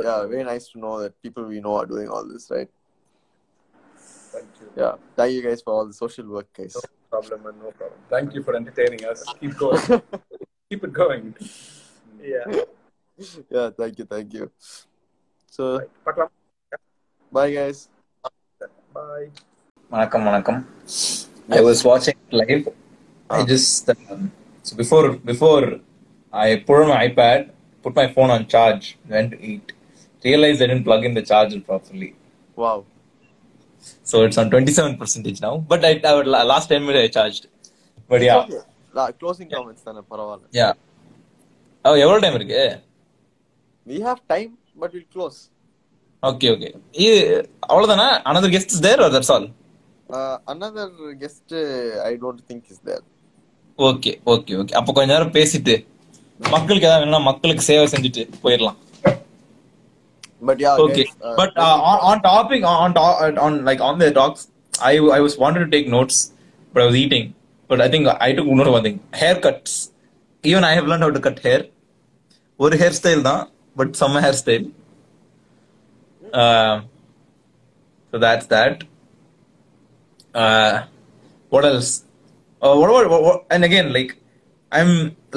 Yeah, 0.01 0.25
very 0.25 0.43
nice 0.43 0.69
to 0.69 0.79
know 0.79 0.99
that 1.01 1.21
people 1.21 1.45
we 1.45 1.59
know 1.61 1.75
are 1.75 1.85
doing 1.85 2.09
all 2.09 2.27
this, 2.27 2.49
right? 2.49 2.69
Thank 3.97 4.47
you. 4.59 4.71
Yeah, 4.75 4.95
thank 5.15 5.33
you 5.33 5.41
guys 5.41 5.61
for 5.61 5.73
all 5.73 5.85
the 5.85 5.93
social 5.93 6.27
work, 6.27 6.51
guys. 6.53 6.75
No 6.75 6.81
problem, 7.09 7.43
man. 7.43 7.53
No 7.63 7.71
problem. 7.71 7.99
Thank 8.09 8.33
you 8.33 8.43
for 8.43 8.55
entertaining 8.55 9.05
us. 9.05 9.23
Keep 9.39 9.57
going. 9.57 9.79
Keep 10.69 10.83
it 10.83 10.93
going 10.93 11.35
Yeah. 12.24 12.44
Yeah, 13.51 13.68
thank 13.78 13.98
you, 13.98 14.06
thank 14.06 14.32
you. 14.32 14.44
So, 15.51 15.62
Right. 15.78 15.90
Paklam. 16.06 16.28
bye, 17.32 17.51
guys. 17.52 17.78
Bye. 18.94 19.28
வணக்கம் 19.93 20.24
வணக்கம் 20.27 20.59
I 21.51 21.62
was 21.68 21.78
watching 21.89 22.16
live. 22.40 22.64
I 23.31 23.44
just 23.44 23.89
um, 23.94 24.20
so 24.66 24.72
before 24.77 25.05
before 25.31 25.62
I 26.32 26.56
put 26.66 26.77
on 26.82 26.89
my 26.89 26.98
iPad, 27.09 27.40
put 27.85 27.94
my 28.01 28.06
phone 28.14 28.31
on 28.31 28.43
charge, 28.47 28.85
went 29.09 29.31
to 29.35 29.39
eat. 29.51 29.66
Realized 30.24 30.60
I 30.62 30.68
didn't 30.70 30.86
plug 30.89 31.05
in 31.09 31.14
the 31.18 31.22
charger 31.22 31.60
properly, 31.68 32.10
Wow. 32.56 32.78
so 34.10 34.16
it's 34.27 34.39
on 34.43 34.48
twenty 34.55 34.72
seven 34.78 34.94
percentage 35.02 35.40
now. 35.40 35.55
But 35.70 35.85
I, 35.90 35.93
I 36.10 36.14
would, 36.16 36.28
last 36.52 36.68
ten 36.68 36.85
minutes 36.89 37.05
I 37.06 37.20
charged. 37.20 37.44
But 38.10 38.22
yeah, 38.28 38.40
Okay. 38.43 38.60
La- 38.98 39.12
closing 39.22 39.48
comments 39.56 39.82
தானே 39.89 40.02
பரவாயில்ல 40.12 40.47
yeah. 40.60 40.72
Oh 41.86 41.91
எவ்வளவு 42.03 42.24
time 42.24 42.38
இருக்கு? 42.40 42.62
We 43.88 43.98
have 44.07 44.22
time 44.34 44.52
but 44.82 44.94
will 44.95 45.10
close 45.16 45.40
okay 46.24 46.48
okay 46.53 46.70
இது 47.03 47.18
அவ்வளவுதானா? 47.70 48.07
Another 48.32 48.49
guest 48.53 48.70
is 48.76 48.82
there 48.86 48.99
or 49.06 49.10
that's 49.16 49.30
all? 49.34 49.45
Uh, 50.10 50.36
another 50.53 50.86
guest 51.22 51.45
i 52.10 52.16
don't 52.24 52.41
think 52.49 52.64
is 52.74 52.80
there. 52.90 53.03
Okay 53.80 54.12
okay 54.34 54.53
okay 54.60 54.74
அப்ப 54.80 54.90
கொஞ்ச 54.98 55.07
நேரம் 55.14 55.36
பேசிட்டு 55.38 55.74
மக்களுக்கு 56.40 56.88
ஏதாவது 56.88 57.02
வேணும்னா 57.02 57.20
மக்களுக்கு 57.28 57.64
சேவை 57.70 57.86
செஞ்சுட்டு 57.94 58.24
போயிடலாம். 58.44 58.78
But 60.48 60.62
yeah 60.66 60.72
okay 60.86 61.03
but 61.40 61.57
on 62.10 62.22
topic 62.28 62.66
on 62.74 62.95
on 63.45 63.57
like 63.68 63.84
on 63.88 63.99
the 64.03 64.10
talks 64.20 64.45
I 64.74 64.94
I 65.18 65.20
was 65.26 65.38
wanted 65.44 65.66
to 65.66 65.72
take 65.76 65.90
notes 65.98 66.20
but 66.74 66.82
I 66.84 66.88
was 66.90 66.99
eating 67.03 67.28
but 67.70 67.84
I 67.86 67.90
think 67.95 68.10
I 68.28 68.30
took 68.38 68.52
இன்னொரு 68.56 68.74
one 68.78 68.88
hair 69.22 69.40
cuts 69.48 69.78
even 70.44 70.68
I 70.70 70.74
how 70.80 70.90
learn 70.91 71.06
how 71.07 71.16
to 71.18 71.24
cut 71.28 71.41
hair 71.48 71.66
ஒரு 72.64 72.74
hair 72.82 72.97
style 73.01 73.22
தான் 73.31 73.43
but 73.81 73.93
செம்ம 74.02 74.22
hair 74.27 74.39
style 74.43 74.68
so 78.12 78.18
that's 78.24 78.47
that 78.52 78.77
uh, 80.35 80.72
what 81.52 81.64
else 81.64 81.90
uh, 82.62 82.74
what, 82.78 82.89
about- 82.90 83.10
what, 83.12 83.22
what 83.27 83.39
and 83.55 83.62
again 83.68 83.93
like 83.97 84.10
i'm 84.72 84.90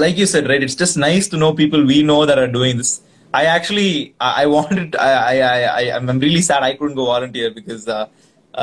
like 0.04 0.16
you 0.22 0.26
said 0.34 0.48
right 0.52 0.64
it's 0.68 0.78
just 0.84 0.96
nice 0.98 1.28
to 1.32 1.38
know 1.42 1.52
people 1.62 1.82
we 1.92 1.98
know 2.12 2.22
that 2.30 2.40
are 2.44 2.52
doing 2.58 2.76
this 2.82 2.92
i 3.34 3.46
actually 3.58 3.90
i, 4.20 4.44
I 4.44 4.46
wanted 4.56 4.96
I, 5.08 5.12
I 5.32 5.36
i 5.52 5.60
I- 5.82 5.92
i'm 5.98 6.20
really 6.28 6.44
sad 6.50 6.62
i 6.70 6.74
couldn't 6.78 6.98
go 7.02 7.06
volunteer 7.16 7.50
because 7.60 7.84
uh, 7.98 8.06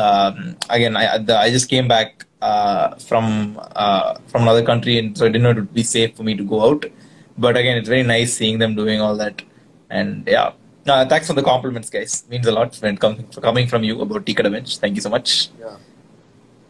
um, 0.00 0.34
again 0.76 0.96
i 1.02 1.18
the, 1.28 1.36
i 1.44 1.50
just 1.56 1.68
came 1.74 1.88
back 1.94 2.10
uh, 2.50 2.86
from 3.08 3.26
uh, 3.84 4.14
from 4.30 4.42
another 4.46 4.64
country 4.72 4.96
and 5.00 5.16
so 5.18 5.24
i 5.26 5.30
didn't 5.32 5.44
know 5.48 5.54
it 5.56 5.60
would 5.64 5.74
be 5.82 5.86
safe 5.96 6.12
for 6.18 6.24
me 6.30 6.34
to 6.42 6.44
go 6.54 6.60
out 6.68 6.84
but 7.37 7.57
again 7.57 7.77
it's 7.77 7.89
very 7.89 8.03
nice 8.03 8.33
seeing 8.33 8.59
them 8.59 8.75
doing 8.75 9.01
all 9.01 9.15
that. 9.17 9.41
And 9.89 10.27
yeah. 10.27 10.53
Uh, 10.87 11.03
thanks 11.05 11.27
for 11.27 11.33
the 11.33 11.41
compliments 11.41 11.89
guys. 11.89 12.23
Means 12.29 12.45
a 12.45 12.51
lot 12.51 12.75
when 12.77 12.93
it 12.95 12.99
comes 12.99 13.37
coming 13.37 13.67
from 13.67 13.83
you 13.83 13.99
about 14.01 14.25
Tea 14.25 14.35
Kada 14.35 14.49
Bench 14.49 14.77
thank 14.77 14.95
you 14.95 15.01
so 15.01 15.09
much. 15.09 15.49
Yeah. 15.59 15.77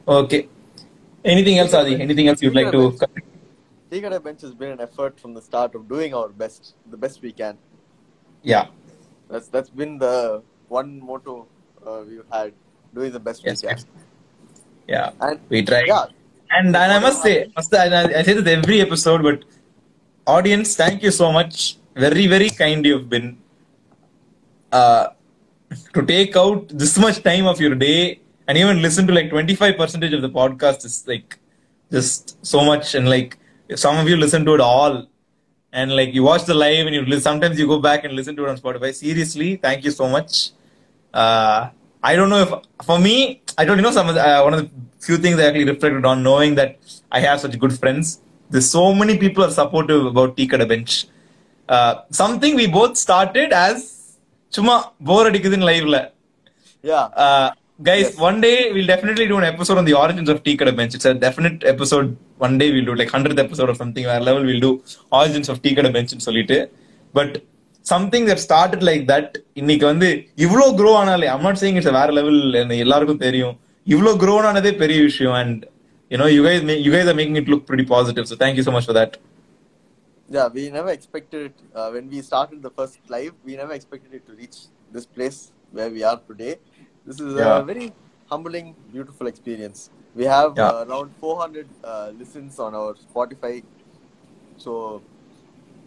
okay. 0.07 0.47
Anything 1.23 1.59
else 1.59 1.73
Adi? 1.73 1.99
Anything 1.99 2.27
else 2.27 2.41
you'd 2.41 2.55
like 2.55 2.71
to 2.71 2.97
Tea 3.91 4.01
Kada 4.01 4.19
Bench 4.19 4.41
has 4.41 4.53
been 4.53 4.71
an 4.71 4.81
effort 4.81 5.19
from 5.19 5.33
the 5.33 5.41
start 5.41 5.75
of 5.75 5.87
doing 5.87 6.13
our 6.13 6.29
best, 6.29 6.75
the 6.89 6.97
best 6.97 7.21
we 7.21 7.31
can. 7.31 7.57
yeah. 8.43 8.67
That's 9.29 9.47
that's 9.47 9.69
been 9.69 9.97
the 9.97 10.43
one 10.67 10.99
motto 10.99 11.47
uh, 11.85 12.03
we've 12.07 12.23
had, 12.31 12.53
doing 12.93 13.11
the 13.11 13.19
best 13.19 13.43
yes 13.43 13.63
we 13.63 13.69
can. 13.69 13.79
yeah. 14.87 15.11
And 15.19 15.39
we 15.49 15.63
try 15.63 15.83
yeah, 15.87 16.05
and, 16.51 16.67
and 16.67 16.91
I 16.91 16.99
must 16.99 17.21
say, 17.23 17.51
must 17.55 17.73
I, 17.73 18.19
I 18.19 18.23
say 18.23 18.33
this 18.33 18.47
every 18.47 18.81
episode, 18.81 19.23
but 19.23 19.43
audience, 20.27 20.75
thank 20.75 21.03
you 21.03 21.11
so 21.11 21.31
much. 21.31 21.77
Very, 21.95 22.27
very 22.27 22.49
kind 22.49 22.85
you've 22.85 23.09
been. 23.09 23.37
Uh, 24.71 25.07
to 25.93 26.05
take 26.05 26.35
out 26.35 26.67
this 26.69 26.97
much 26.97 27.23
time 27.23 27.45
of 27.47 27.59
your 27.59 27.75
day 27.75 28.19
and 28.47 28.57
even 28.57 28.81
listen 28.81 29.07
to 29.07 29.13
like 29.13 29.29
25% 29.29 30.13
of 30.13 30.21
the 30.21 30.29
podcast 30.29 30.85
is 30.85 31.07
like 31.07 31.39
just 31.91 32.45
so 32.45 32.63
much. 32.63 32.95
And 32.95 33.09
like 33.09 33.37
some 33.75 33.97
of 33.97 34.07
you 34.09 34.17
listen 34.17 34.45
to 34.45 34.55
it 34.55 34.61
all. 34.61 35.07
And 35.71 35.95
like 35.95 36.13
you 36.13 36.23
watch 36.23 36.45
the 36.45 36.53
live 36.53 36.87
and 36.87 36.95
you 36.95 37.19
sometimes 37.19 37.59
you 37.59 37.67
go 37.67 37.79
back 37.79 38.05
and 38.05 38.13
listen 38.13 38.35
to 38.37 38.45
it 38.45 38.49
on 38.49 38.57
Spotify. 38.57 38.93
Seriously, 38.93 39.57
thank 39.57 39.83
you 39.83 39.91
so 39.91 40.07
much. 40.07 40.51
Uh, 41.13 41.69
I 42.01 42.15
don't 42.15 42.29
know 42.29 42.41
if 42.41 42.85
for 42.85 42.99
me, 42.99 43.41
I 43.57 43.65
don't 43.65 43.77
you 43.77 43.83
know 43.83 43.91
some 43.91 44.07
of 44.07 44.15
the, 44.15 44.25
uh, 44.25 44.43
one 44.43 44.53
of 44.53 44.61
the 44.61 44.69
few 44.99 45.17
things 45.17 45.37
I 45.37 45.47
actually 45.47 45.65
reflected 45.65 46.05
on 46.05 46.23
knowing 46.23 46.55
that 46.55 46.77
I 47.11 47.19
have 47.19 47.41
such 47.41 47.59
good 47.59 47.77
friends 47.77 48.21
there's 48.50 48.70
so 48.70 48.94
many 48.94 49.16
people 49.18 49.44
are 49.44 49.50
supportive 49.50 50.06
about 50.06 50.36
Tea 50.36 50.46
Kada 50.46 50.66
Bench. 50.66 51.06
Uh, 51.68 51.94
something 52.10 52.56
we 52.56 52.66
both 52.66 52.96
started 52.96 53.52
as 53.52 53.78
சும்மா 54.48 54.92
போர் 55.04 55.28
அடிக்குதுன்னு 55.30 55.68
லைவ்ல 55.72 56.12
Yeah. 56.84 57.04
uh, 57.24 57.50
guys, 57.82 58.06
Yes. 58.06 58.18
one 58.18 58.40
day 58.40 58.72
we'll 58.72 58.86
definitely 58.86 59.26
do 59.26 59.36
an 59.36 59.44
episode 59.44 59.78
on 59.78 59.84
the 59.84 59.94
origins 59.94 60.28
of 60.28 60.42
Tea 60.42 60.56
Kada 60.56 60.72
Bench. 60.72 60.94
It's 60.94 61.04
a 61.04 61.14
definite 61.14 61.64
episode. 61.64 62.16
One 62.38 62.58
day 62.58 62.70
we'll 62.72 62.84
do 62.84 62.94
like 62.94 63.10
hundredth 63.10 63.38
episode 63.38 63.68
or 63.68 63.74
something. 63.74 64.04
Where 64.04 64.20
level 64.20 64.42
we'll 64.44 64.60
do 64.60 64.82
origins 65.10 65.48
of 65.48 65.62
Tea 65.62 65.74
Kada 65.74 65.90
Bench 65.90 66.12
and 66.12 66.22
சொல்லிட்டு 66.22 66.72
but 67.14 67.30
something 67.82 68.24
that 68.24 68.38
started 68.38 68.82
like 68.82 69.06
that 69.06 69.38
இன்னைக்கு 69.54 69.86
வந்து 69.86 70.28
இவ்ளோ 70.36 70.66
grow 70.70 70.92
ஆனாலே 70.92 71.28
I'm 71.28 71.42
not 71.42 71.58
saying 71.58 71.76
it's 71.76 71.86
a 71.86 71.92
வேற 71.92 72.12
level 72.12 72.56
எல்லாருக்கும் 72.56 73.18
தெரியும் 73.18 73.58
இவ்ளோ 73.86 74.12
grow 74.12 74.38
ஆனதே 74.44 74.74
பெரிய 74.74 75.02
விஷயம் 75.02 75.34
and 75.34 75.66
you 76.09 76.17
know 76.17 76.25
you 76.27 76.43
guys 76.43 76.61
ma- 76.63 76.81
you 76.85 76.91
guys 76.91 77.07
are 77.07 77.13
making 77.13 77.35
it 77.35 77.47
look 77.47 77.65
pretty 77.65 77.85
positive 77.85 78.27
so 78.27 78.35
thank 78.35 78.57
you 78.57 78.63
so 78.63 78.71
much 78.71 78.85
for 78.85 78.93
that 78.93 79.17
Yeah, 80.35 80.47
we 80.47 80.69
never 80.71 80.89
expected 80.89 81.41
it 81.51 81.57
uh, 81.73 81.89
when 81.91 82.09
we 82.09 82.21
started 82.21 82.61
the 82.61 82.71
first 82.71 82.99
live. 83.09 83.33
We 83.43 83.55
never 83.55 83.73
expected 83.73 84.13
it 84.13 84.25
to 84.27 84.33
reach 84.33 84.55
this 84.91 85.05
place 85.05 85.51
where 85.71 85.89
we 85.89 86.03
are 86.03 86.19
today. 86.29 86.55
This 87.05 87.19
is 87.19 87.35
Yeah. 87.37 87.59
a 87.59 87.63
very 87.63 87.93
humbling, 88.31 88.75
beautiful 88.91 89.27
experience. 89.27 89.89
We 90.15 90.25
have 90.25 90.57
Yeah. 90.57 90.69
uh, 90.69 90.85
around 90.87 91.13
400 91.19 91.69
uh, 91.83 92.11
listens 92.21 92.57
on 92.59 92.73
our 92.73 92.95
Spotify. 92.95 93.53
So, 94.57 95.03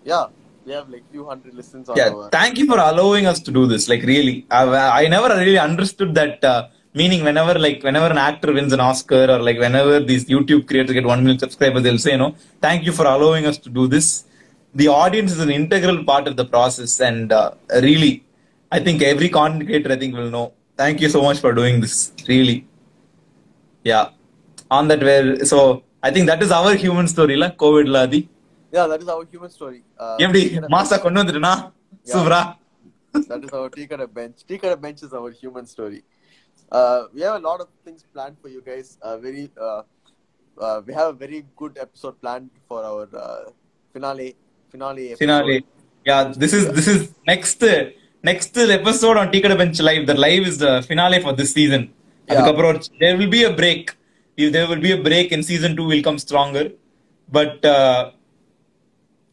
yeah, 0.05 0.27
we 0.65 0.73
have 0.73 0.89
like 0.89 1.05
few 1.11 1.25
hundred 1.27 1.55
listens 1.55 1.89
on 1.89 1.97
yeah 1.99 2.11
our. 2.11 2.31
thank 2.31 2.59
you 2.59 2.67
for 2.71 2.79
allowing 2.79 3.27
us 3.27 3.39
to 3.47 3.51
do 3.59 3.63
this 3.73 3.89
like 3.93 4.03
really 4.11 4.35
i, 4.51 4.63
I 5.03 5.09
never 5.09 5.29
really 5.43 5.59
understood 5.59 6.15
that 6.21 6.45
uh, 6.45 6.69
meaning 7.00 7.22
whenever 7.28 7.54
like 7.66 7.80
whenever 7.88 8.10
an 8.16 8.20
actor 8.30 8.50
wins 8.58 8.74
an 8.78 8.82
oscar 8.90 9.24
or 9.34 9.40
like 9.48 9.60
whenever 9.66 9.94
these 10.10 10.26
youtube 10.34 10.64
creators 10.70 10.96
get 10.98 11.08
1 11.16 11.24
million 11.24 11.40
subscribers 11.46 11.84
they'll 11.86 12.04
say 12.08 12.14
you 12.16 12.22
know 12.24 12.32
thank 12.66 12.82
you 12.88 12.94
for 13.00 13.06
allowing 13.14 13.46
us 13.52 13.58
to 13.66 13.70
do 13.80 13.86
this 13.96 14.08
the 14.82 14.88
audience 15.02 15.32
is 15.36 15.42
an 15.48 15.54
integral 15.62 16.00
part 16.12 16.28
of 16.32 16.36
the 16.42 16.46
process 16.54 16.94
and 17.10 17.32
uh, 17.42 17.50
really 17.88 18.14
i 18.78 18.80
think 18.86 19.02
every 19.14 19.30
content 19.40 19.66
creator 19.70 19.92
i 19.96 20.00
think 20.04 20.14
will 20.20 20.32
know 20.38 20.46
thank 20.82 21.00
you 21.04 21.10
so 21.16 21.22
much 21.28 21.40
for 21.46 21.52
doing 21.62 21.76
this 21.86 21.98
really 22.34 22.58
yeah 23.92 24.06
on 24.78 24.88
that 24.92 25.02
where 25.10 25.28
so 25.52 25.60
i 26.08 26.12
think 26.16 26.28
that 26.32 26.42
is 26.46 26.52
our 26.60 26.74
human 26.86 27.08
story 27.16 27.36
la 27.44 27.50
covid 27.66 27.90
la 27.96 28.04
adi 28.10 28.22
Yeah, 28.76 28.86
that 28.92 29.02
is 29.04 29.10
our 29.14 29.24
human 29.32 29.52
story. 29.56 29.80
Uh, 30.04 30.16
எப்படி 30.26 30.40
Tea 30.46 30.54
Kada 30.56 30.70
மாசா 30.76 30.96
கொண்டு 31.04 31.20
வந்துட்டுனா 31.22 31.52
சூப்பரா 32.12 32.40
Bench- 33.16 33.28
that 33.32 33.44
is 33.48 33.52
our 33.58 33.68
Tea 33.76 33.86
Kada 33.92 34.06
bench. 34.20 34.38
Tea 34.50 34.58
Kada 34.62 34.78
bench 34.86 35.02
is 35.08 35.12
our 35.20 35.30
human 35.42 35.66
story. 35.74 36.00
uh, 36.73 37.05
we 37.15 37.21
have 37.23 37.37
a 37.37 37.45
lot 37.49 37.61
of 37.61 37.69
things 37.85 38.05
planned 38.13 38.37
for 38.43 38.49
you 38.49 38.63
guys. 38.63 38.99
Uh, 39.03 39.17
very, 39.19 39.51
uh, 39.61 39.83
uh, 40.61 40.81
we 40.87 40.93
have 40.95 41.09
a 41.09 41.13
very 41.13 41.45
good 41.57 41.79
episode 41.81 42.21
planned 42.21 42.51
for 42.69 42.85
our 42.85 43.09
uh, 43.17 43.51
finale, 43.93 44.37
finale. 44.71 45.07
Episode. 45.13 45.19
Finale. 45.19 45.65
Yeah, 46.05 46.33
this 46.43 46.53
is 46.53 46.65
this 46.79 46.89
is 46.89 47.15
next 47.27 47.63
next 48.23 48.57
episode 48.57 49.17
on 49.17 49.31
Tea 49.33 49.41
Kada 49.41 49.57
Bench 49.57 49.81
Live. 49.81 50.07
The 50.07 50.15
live 50.15 50.47
is 50.47 50.59
the 50.59 50.83
finale 50.83 51.21
for 51.21 51.33
this 51.33 51.53
season. 51.53 51.93
Yeah. 52.29 52.53
There 53.01 53.17
will 53.17 53.29
be 53.29 53.45
a 53.45 53.53
break. 53.53 53.95
If 54.37 54.53
there 54.53 54.69
will 54.69 54.81
be 54.81 54.93
a 54.93 55.03
break 55.09 55.33
in 55.33 55.43
season 55.43 55.75
two, 55.77 55.87
we'll 55.87 56.03
come 56.03 56.19
stronger. 56.19 56.71
But 57.37 57.65
uh, 57.65 58.13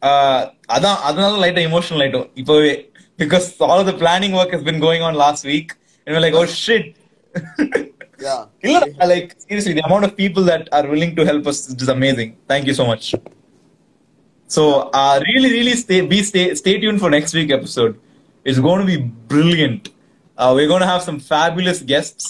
uh, 0.02 0.40
அதான் 0.76 1.00
அதனால 1.08 1.32
லைட்டா 1.44 1.62
emotional 1.70 1.98
light. 2.02 2.16
இப்போவே 2.40 2.72
because 3.22 3.46
all 3.58 3.84
the 3.90 3.96
planning 4.02 4.32
work 4.38 4.50
has 4.56 4.62
been 4.68 4.80
going 4.86 5.02
on 5.08 5.14
last 5.24 5.42
week, 5.52 5.68
and 6.04 6.10
we're 6.12 6.24
like, 6.26 6.34
oh 6.40 6.46
shit, 6.64 6.86
Yeah. 8.25 8.41
இல்ல 8.65 8.79
like 9.11 9.29
seriously 9.45 9.73
the 9.77 9.83
amount 9.87 10.03
of 10.07 10.11
people 10.15 10.43
that 10.49 10.63
are 10.77 10.83
willing 10.91 11.13
to 11.19 11.23
help 11.29 11.45
us 11.51 11.59
is 11.83 11.89
amazing 11.95 12.29
thank 12.51 12.65
you 12.69 12.75
so 12.79 12.85
much 12.89 13.05
so 14.55 14.63
uh, 14.99 15.15
really 15.29 15.49
really 15.57 15.75
stay 15.83 15.99
be 16.11 16.19
stay 16.29 16.45
stay 16.61 16.73
tuned 16.81 16.99
for 17.03 17.09
next 17.15 17.33
week 17.39 17.51
episode 17.57 17.93
it's 18.49 18.59
going 18.67 18.79
to 18.83 18.87
be 18.93 18.97
brilliant 19.33 19.83
uh, 20.37 20.51
we're 20.55 20.69
going 20.73 20.83
to 20.87 20.91
have 20.93 21.01
some 21.01 21.19
fabulous 21.33 21.79
guests 21.91 22.25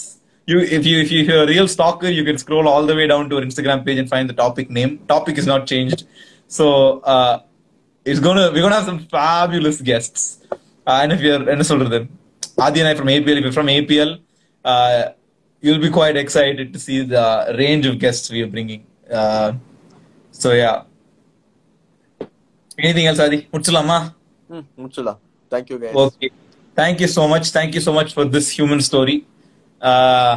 you 0.50 0.58
if 0.78 0.84
you 0.90 0.96
if 1.04 1.10
you- 1.12 1.20
if 1.22 1.28
you're 1.30 1.44
a 1.46 1.50
real 1.54 1.68
stalker 1.74 2.10
you 2.18 2.24
can 2.28 2.38
scroll 2.44 2.66
all 2.72 2.84
the 2.90 2.96
way 3.00 3.06
down 3.12 3.24
to 3.30 3.36
our 3.38 3.44
instagram 3.48 3.80
page 3.88 3.98
and 4.02 4.08
find 4.14 4.28
the 4.32 4.38
topic 4.44 4.68
name 4.78 4.92
topic 5.14 5.36
is 5.42 5.48
not 5.52 5.62
changed 5.66 6.00
so 6.58 6.66
uh, 7.14 7.34
it's 8.10 8.22
gonna 8.28 8.46
we're 8.54 8.64
gonna 8.66 8.78
have 8.80 8.88
some 8.92 9.02
fabulous 9.18 9.80
guests 9.92 10.22
uh, 10.88 10.98
and 11.02 11.10
if 11.16 11.20
you're 11.26 11.44
என்ன 11.54 11.64
சொல்றது 11.72 12.00
Adi 12.64 12.80
and 12.80 12.88
I 12.92 12.94
from 12.98 13.08
APL 13.16 13.36
if 13.40 13.44
you're 13.46 13.58
from 13.60 13.68
APL 13.78 14.10
uh, 14.66 15.00
you'll 15.62 15.80
be 15.80 15.90
quite 15.90 16.16
excited 16.16 16.68
to 16.74 16.78
see 16.86 16.98
the 17.14 17.24
range 17.60 17.84
of 17.90 17.94
guests 17.98 18.26
we 18.34 18.40
are 18.44 18.50
bringing 18.54 18.82
uh, 19.10 19.48
so 20.34 20.50
yeah 20.54 20.76
anything 22.78 23.06
else 23.10 23.20
Adi 23.26 23.38
முடிச்சலாமா 23.52 23.98
Hmm, 24.50 24.64
முடிச்சலாம். 24.80 25.18
Thank 25.52 25.66
you 25.70 25.76
guys. 25.82 25.94
okay 26.02 26.28
thank 26.76 26.96
you 27.02 27.08
so 27.14 27.22
much 27.32 27.46
thank 27.56 27.70
you 27.76 27.82
so 27.86 27.92
much 27.98 28.10
for 28.16 28.24
this 28.34 28.46
human 28.58 28.80
story 28.88 29.16
uh, 29.90 30.34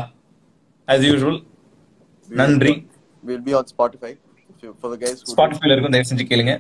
as 0.88 1.02
usual 1.14 1.36
We 1.38 2.32
will 2.32 2.38
நன்றி 2.40 2.74
be- 2.76 2.84
We'll 3.28 3.44
be 3.48 3.54
on 3.60 3.66
Spotify 3.74 4.12
if 4.52 4.58
you- 4.64 4.76
for 4.82 4.90
the 4.94 5.00
guys 5.04 5.18
who. 5.22 5.30
ஸ்பாட்டிஃபைல 5.34 5.74
இருக்கும் 5.76 5.94
தயவு 5.96 6.10
செஞ்சு 6.12 6.28
கேளுங்க 6.32 6.54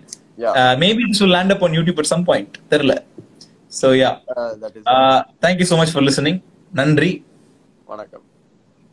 Yeah. 0.43 0.53
Maybe 0.83 1.03
this 1.09 1.21
will 1.23 1.33
land 1.35 1.51
up 1.53 1.61
on 1.65 1.71
YouTube 1.77 1.99
at 2.03 2.09
some 2.13 2.23
point 2.29 2.53
தெரியல 2.73 2.95
so 3.79 3.87
yeah 4.01 4.13
Uh, 4.35 4.51
that 4.63 4.73
is. 4.77 4.83
uh, 4.93 5.19
thank 5.45 5.57
you 5.61 5.67
so 5.71 5.77
much 5.81 5.91
for 5.95 6.01
listening 6.09 6.37
நன்றி 6.79 7.11
வணக்கம் 7.89 8.25